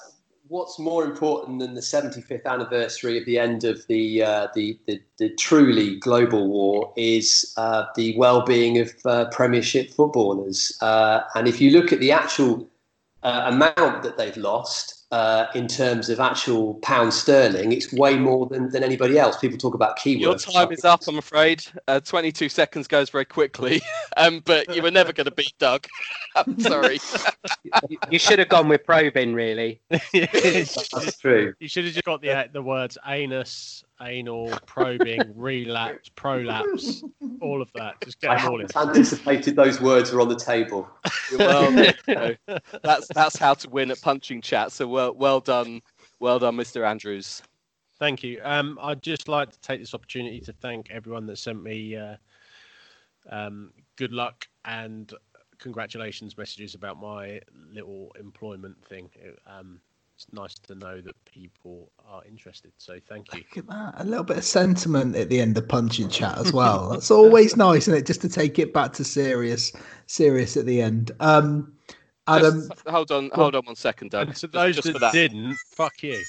what's 0.48 0.78
more 0.78 1.04
important 1.04 1.58
than 1.58 1.74
the 1.74 1.80
75th 1.80 2.44
anniversary 2.44 3.18
of 3.18 3.24
the 3.24 3.38
end 3.38 3.64
of 3.64 3.86
the 3.86 4.22
uh, 4.22 4.48
the, 4.54 4.78
the, 4.86 5.00
the, 5.18 5.30
truly 5.30 5.96
global 5.96 6.48
war 6.48 6.92
is 6.96 7.52
uh, 7.56 7.86
the 7.96 8.16
well-being 8.16 8.78
of 8.78 8.92
uh, 9.04 9.24
Premiership 9.30 9.90
footballers. 9.90 10.76
Uh, 10.80 11.20
and 11.34 11.48
if 11.48 11.60
you 11.60 11.70
look 11.70 11.92
at 11.92 12.00
the 12.00 12.12
actual 12.12 12.68
uh, 13.26 13.42
amount 13.46 14.04
that 14.04 14.16
they've 14.16 14.36
lost, 14.36 15.04
uh, 15.10 15.46
in 15.54 15.66
terms 15.66 16.08
of 16.08 16.20
actual 16.20 16.74
pound 16.74 17.12
sterling, 17.12 17.72
it's 17.72 17.92
way 17.92 18.16
more 18.16 18.46
than, 18.46 18.70
than 18.70 18.84
anybody 18.84 19.18
else. 19.18 19.36
People 19.36 19.58
talk 19.58 19.74
about 19.74 19.98
keywords. 19.98 20.20
Your 20.20 20.34
time 20.36 20.70
is 20.70 20.84
up, 20.84 21.02
I'm 21.08 21.18
afraid. 21.18 21.64
Uh, 21.88 22.00
22 22.00 22.48
seconds 22.48 22.86
goes 22.86 23.10
very 23.10 23.24
quickly, 23.24 23.82
um, 24.16 24.42
but 24.44 24.74
you 24.74 24.82
were 24.82 24.90
never 24.92 25.12
going 25.12 25.24
to 25.24 25.32
beat 25.32 25.54
Doug. 25.58 25.86
I'm 26.36 26.58
sorry. 26.60 27.00
You, 27.88 27.98
you 28.10 28.18
should 28.18 28.38
have 28.38 28.48
gone 28.48 28.68
with 28.68 28.84
probing, 28.84 29.34
really. 29.34 29.80
That's 29.90 31.18
true. 31.18 31.54
You 31.58 31.68
should 31.68 31.84
have 31.84 31.94
just 31.94 32.04
got 32.04 32.20
the 32.20 32.30
uh, 32.30 32.44
the 32.52 32.62
words 32.62 32.98
anus, 33.06 33.84
anal, 34.02 34.50
probing, 34.66 35.32
relapse, 35.36 36.10
prolapse, 36.14 37.02
all 37.40 37.62
of 37.62 37.70
that. 37.74 38.00
Just 38.02 38.20
get 38.20 38.30
I 38.30 38.36
them 38.36 38.52
all 38.52 38.60
in. 38.60 38.66
anticipated 38.76 39.56
those 39.56 39.80
words 39.80 40.12
were 40.12 40.20
on 40.20 40.28
the 40.28 40.36
table. 40.36 40.88
well, 41.38 41.72
you 41.72 41.92
know, 42.14 42.36
that's 42.82 43.08
that's 43.08 43.38
how 43.38 43.54
to 43.54 43.70
win 43.70 43.90
at 43.90 44.00
Punch 44.00 44.30
and 44.30 44.42
Chat. 44.42 44.72
So 44.72 44.86
well, 44.86 45.14
well 45.14 45.40
done, 45.40 45.82
well 46.20 46.38
done, 46.38 46.56
Mr. 46.56 46.86
Andrews. 46.86 47.42
Thank 47.98 48.22
you. 48.22 48.40
Um, 48.44 48.78
I'd 48.82 49.02
just 49.02 49.26
like 49.26 49.50
to 49.50 49.60
take 49.60 49.80
this 49.80 49.94
opportunity 49.94 50.40
to 50.40 50.52
thank 50.52 50.90
everyone 50.90 51.26
that 51.26 51.38
sent 51.38 51.62
me 51.62 51.96
uh, 51.96 52.16
um, 53.30 53.72
good 53.96 54.12
luck 54.12 54.46
and 54.64 55.12
congratulations 55.58 56.36
messages 56.36 56.74
about 56.74 57.00
my 57.00 57.40
little 57.72 58.12
employment 58.18 58.76
thing. 58.86 59.08
It, 59.14 59.38
um, 59.46 59.80
it's 60.16 60.26
nice 60.32 60.54
to 60.54 60.74
know 60.74 61.02
that 61.02 61.14
people 61.26 61.92
are 62.08 62.22
interested. 62.24 62.72
So 62.78 62.98
thank 63.06 63.32
you. 63.34 63.40
Look 63.56 63.58
at 63.58 63.66
that. 63.68 63.94
A 63.98 64.04
little 64.04 64.24
bit 64.24 64.38
of 64.38 64.44
sentiment 64.44 65.14
at 65.14 65.28
the 65.28 65.40
end 65.40 65.58
of 65.58 65.68
Punch 65.68 65.98
and 65.98 66.10
Chat 66.10 66.38
as 66.38 66.54
well. 66.54 66.88
That's 66.92 67.10
always 67.10 67.54
nice, 67.54 67.82
isn't 67.82 67.94
it? 67.94 68.06
Just 68.06 68.22
to 68.22 68.28
take 68.30 68.58
it 68.58 68.72
back 68.72 68.94
to 68.94 69.04
serious, 69.04 69.72
serious 70.06 70.56
at 70.56 70.64
the 70.64 70.80
end. 70.80 71.12
Um, 71.20 71.74
Adam, 72.28 72.66
Just 72.68 72.88
hold 72.88 73.12
on, 73.12 73.30
hold 73.34 73.54
on 73.54 73.64
one 73.66 73.76
second, 73.76 74.10
Doug. 74.10 74.28
And 74.28 74.36
to 74.38 74.48
those 74.48 74.74
just 74.74 74.86
that, 74.86 74.94
for 74.94 74.98
that. 74.98 75.12
didn't, 75.12 75.56
fuck 75.68 76.02
you. 76.02 76.20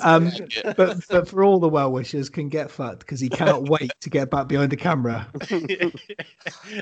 um, 0.02 0.32
but 0.76 0.98
but 1.08 1.28
for 1.28 1.44
all 1.44 1.60
the 1.60 1.68
well 1.68 1.92
wishers, 1.92 2.28
can 2.28 2.48
get 2.48 2.72
fucked 2.72 3.00
because 3.00 3.20
he 3.20 3.28
cannot 3.28 3.68
wait 3.68 3.92
to 4.00 4.10
get 4.10 4.30
back 4.30 4.48
behind 4.48 4.72
the 4.72 4.76
camera. 4.76 5.28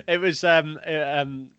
it 0.08 0.20
was 0.20 0.42
um 0.42 0.80
uh, 0.86 1.20
um 1.20 1.50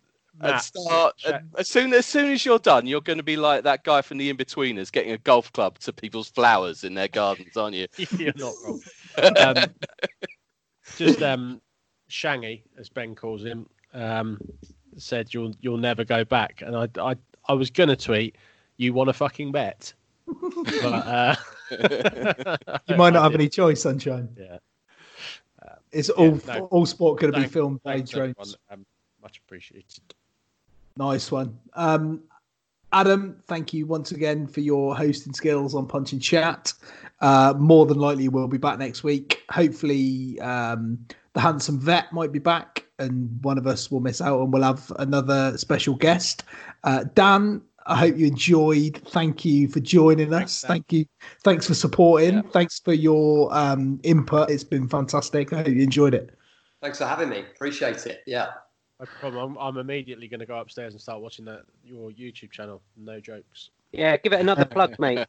And 0.42 0.60
start 0.60 1.14
and 1.26 1.48
as 1.56 1.68
soon 1.68 1.92
as 1.94 2.06
soon 2.06 2.30
as 2.32 2.44
you're 2.44 2.58
done, 2.58 2.86
you're 2.86 3.00
going 3.00 3.18
to 3.18 3.22
be 3.22 3.36
like 3.36 3.64
that 3.64 3.84
guy 3.84 4.02
from 4.02 4.18
the 4.18 4.28
In-Betweeners, 4.30 4.90
getting 4.90 5.12
a 5.12 5.18
golf 5.18 5.52
club 5.52 5.78
to 5.80 5.92
people's 5.92 6.28
flowers 6.28 6.84
in 6.84 6.94
their 6.94 7.08
gardens, 7.08 7.56
aren't 7.56 7.76
you? 7.76 7.86
You're 8.18 8.32
not 8.36 8.54
wrong. 8.64 8.80
Um, 9.18 9.56
just 10.96 11.20
um, 11.20 11.60
Shangy, 12.08 12.62
as 12.78 12.88
Ben 12.88 13.14
calls 13.14 13.44
him, 13.44 13.68
um, 13.92 14.40
said 14.96 15.34
you'll 15.34 15.52
you'll 15.60 15.76
never 15.76 16.02
go 16.02 16.24
back, 16.24 16.62
and 16.64 16.74
I 16.74 16.88
I, 16.98 17.16
I 17.46 17.52
was 17.52 17.68
gonna 17.68 17.94
tweet, 17.94 18.36
you 18.78 18.94
want 18.94 19.10
a 19.10 19.12
fucking 19.12 19.52
bet, 19.52 19.92
but 20.26 20.84
uh, 20.84 21.36
You 22.88 22.96
might 22.96 23.12
not 23.12 23.22
have 23.22 23.34
any 23.34 23.50
choice, 23.50 23.82
sunshine. 23.82 24.30
Yeah. 24.38 24.56
It's 25.92 26.08
all 26.08 26.40
no. 26.46 26.66
all 26.70 26.86
sport 26.86 27.20
going 27.20 27.32
to 27.34 27.40
be 27.40 27.46
filmed 27.46 27.82
by 27.82 28.00
drones. 28.00 28.56
Um, 28.70 28.86
much 29.22 29.38
appreciated. 29.38 30.14
Nice 30.96 31.30
one. 31.30 31.58
Um, 31.74 32.22
Adam, 32.92 33.42
thank 33.46 33.72
you 33.72 33.86
once 33.86 34.12
again 34.12 34.46
for 34.46 34.60
your 34.60 34.94
hosting 34.94 35.32
skills 35.32 35.74
on 35.74 35.86
Punch 35.86 36.12
and 36.12 36.22
Chat. 36.22 36.74
Uh, 37.20 37.54
more 37.56 37.86
than 37.86 37.98
likely, 37.98 38.28
we'll 38.28 38.48
be 38.48 38.58
back 38.58 38.78
next 38.78 39.02
week. 39.02 39.42
Hopefully, 39.50 40.38
um, 40.40 40.98
the 41.32 41.40
handsome 41.40 41.80
vet 41.80 42.12
might 42.12 42.32
be 42.32 42.38
back, 42.38 42.84
and 42.98 43.42
one 43.42 43.56
of 43.56 43.66
us 43.66 43.90
will 43.90 44.00
miss 44.00 44.20
out, 44.20 44.40
and 44.42 44.52
we'll 44.52 44.62
have 44.62 44.92
another 44.98 45.56
special 45.56 45.94
guest. 45.94 46.44
Uh, 46.84 47.04
Dan, 47.14 47.62
I 47.86 47.96
hope 47.96 48.16
you 48.16 48.26
enjoyed. 48.26 49.00
Thank 49.08 49.44
you 49.44 49.68
for 49.68 49.80
joining 49.80 50.34
us. 50.34 50.60
Thank 50.60 50.92
you. 50.92 51.06
Thanks 51.42 51.66
for 51.66 51.74
supporting. 51.74 52.34
Yeah. 52.34 52.42
Thanks 52.52 52.78
for 52.80 52.92
your 52.92 53.52
um, 53.54 54.00
input. 54.02 54.50
It's 54.50 54.64
been 54.64 54.86
fantastic. 54.86 55.52
I 55.52 55.58
hope 55.58 55.68
you 55.68 55.82
enjoyed 55.82 56.14
it. 56.14 56.36
Thanks 56.82 56.98
for 56.98 57.06
having 57.06 57.30
me. 57.30 57.44
Appreciate 57.54 58.06
it. 58.06 58.22
Yeah. 58.26 58.48
No 59.02 59.08
problem. 59.18 59.56
I'm, 59.56 59.58
I'm 59.58 59.76
immediately 59.78 60.28
going 60.28 60.38
to 60.38 60.46
go 60.46 60.58
upstairs 60.58 60.94
and 60.94 61.00
start 61.00 61.20
watching 61.20 61.44
that 61.46 61.62
your 61.84 62.10
YouTube 62.10 62.52
channel. 62.52 62.80
No 62.96 63.18
jokes. 63.18 63.70
Yeah, 63.90 64.16
give 64.16 64.32
it 64.32 64.40
another 64.40 64.64
plug, 64.64 64.96
mate. 65.00 65.26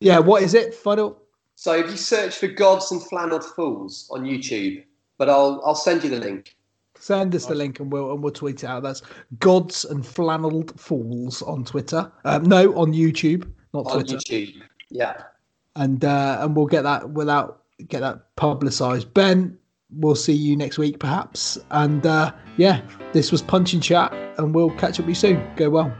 Yeah, 0.00 0.18
what 0.18 0.42
is 0.42 0.54
it? 0.54 0.74
Final. 0.74 1.22
So 1.54 1.74
if 1.74 1.88
you 1.88 1.96
search 1.96 2.34
for 2.34 2.48
Gods 2.48 2.90
and 2.90 3.00
Flannelled 3.00 3.44
Fools 3.44 4.08
on 4.10 4.24
YouTube, 4.24 4.82
but 5.16 5.30
I'll 5.30 5.62
I'll 5.64 5.76
send 5.76 6.02
you 6.02 6.10
the 6.10 6.18
link. 6.18 6.56
Send 6.98 7.34
us 7.36 7.46
the 7.46 7.54
link 7.54 7.78
and 7.78 7.92
we'll 7.92 8.12
and 8.12 8.20
we'll 8.20 8.32
tweet 8.32 8.64
it 8.64 8.66
out. 8.66 8.82
That's 8.82 9.02
Gods 9.38 9.84
and 9.84 10.04
Flannelled 10.04 10.78
Fools 10.80 11.40
on 11.42 11.64
Twitter. 11.64 12.10
Um, 12.24 12.44
no, 12.44 12.74
on 12.76 12.92
YouTube, 12.92 13.48
not 13.72 13.86
On 13.86 13.92
Twitter. 13.92 14.16
YouTube. 14.16 14.62
Yeah. 14.90 15.22
And 15.76 16.04
uh, 16.04 16.38
and 16.40 16.56
we'll 16.56 16.66
get 16.66 16.82
that 16.82 17.10
without 17.10 17.62
get 17.86 18.00
that 18.00 18.34
publicised. 18.34 19.14
Ben, 19.14 19.56
we'll 19.90 20.14
see 20.14 20.32
you 20.32 20.56
next 20.56 20.78
week 20.78 20.98
perhaps. 20.98 21.58
And 21.70 22.06
uh, 22.06 22.32
yeah, 22.56 22.80
this 23.12 23.30
was 23.32 23.42
Punch 23.42 23.72
and 23.72 23.82
Chat, 23.82 24.12
and 24.38 24.54
we'll 24.54 24.70
catch 24.70 24.98
up 25.00 25.06
with 25.06 25.10
you 25.10 25.14
soon. 25.14 25.54
Go 25.56 25.70
well. 25.70 25.94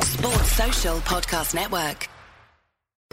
Sports 0.00 0.52
Social 0.52 0.96
Podcast 1.00 1.54
Network. 1.54 2.08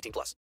18 0.00 0.12
plus. 0.12 0.40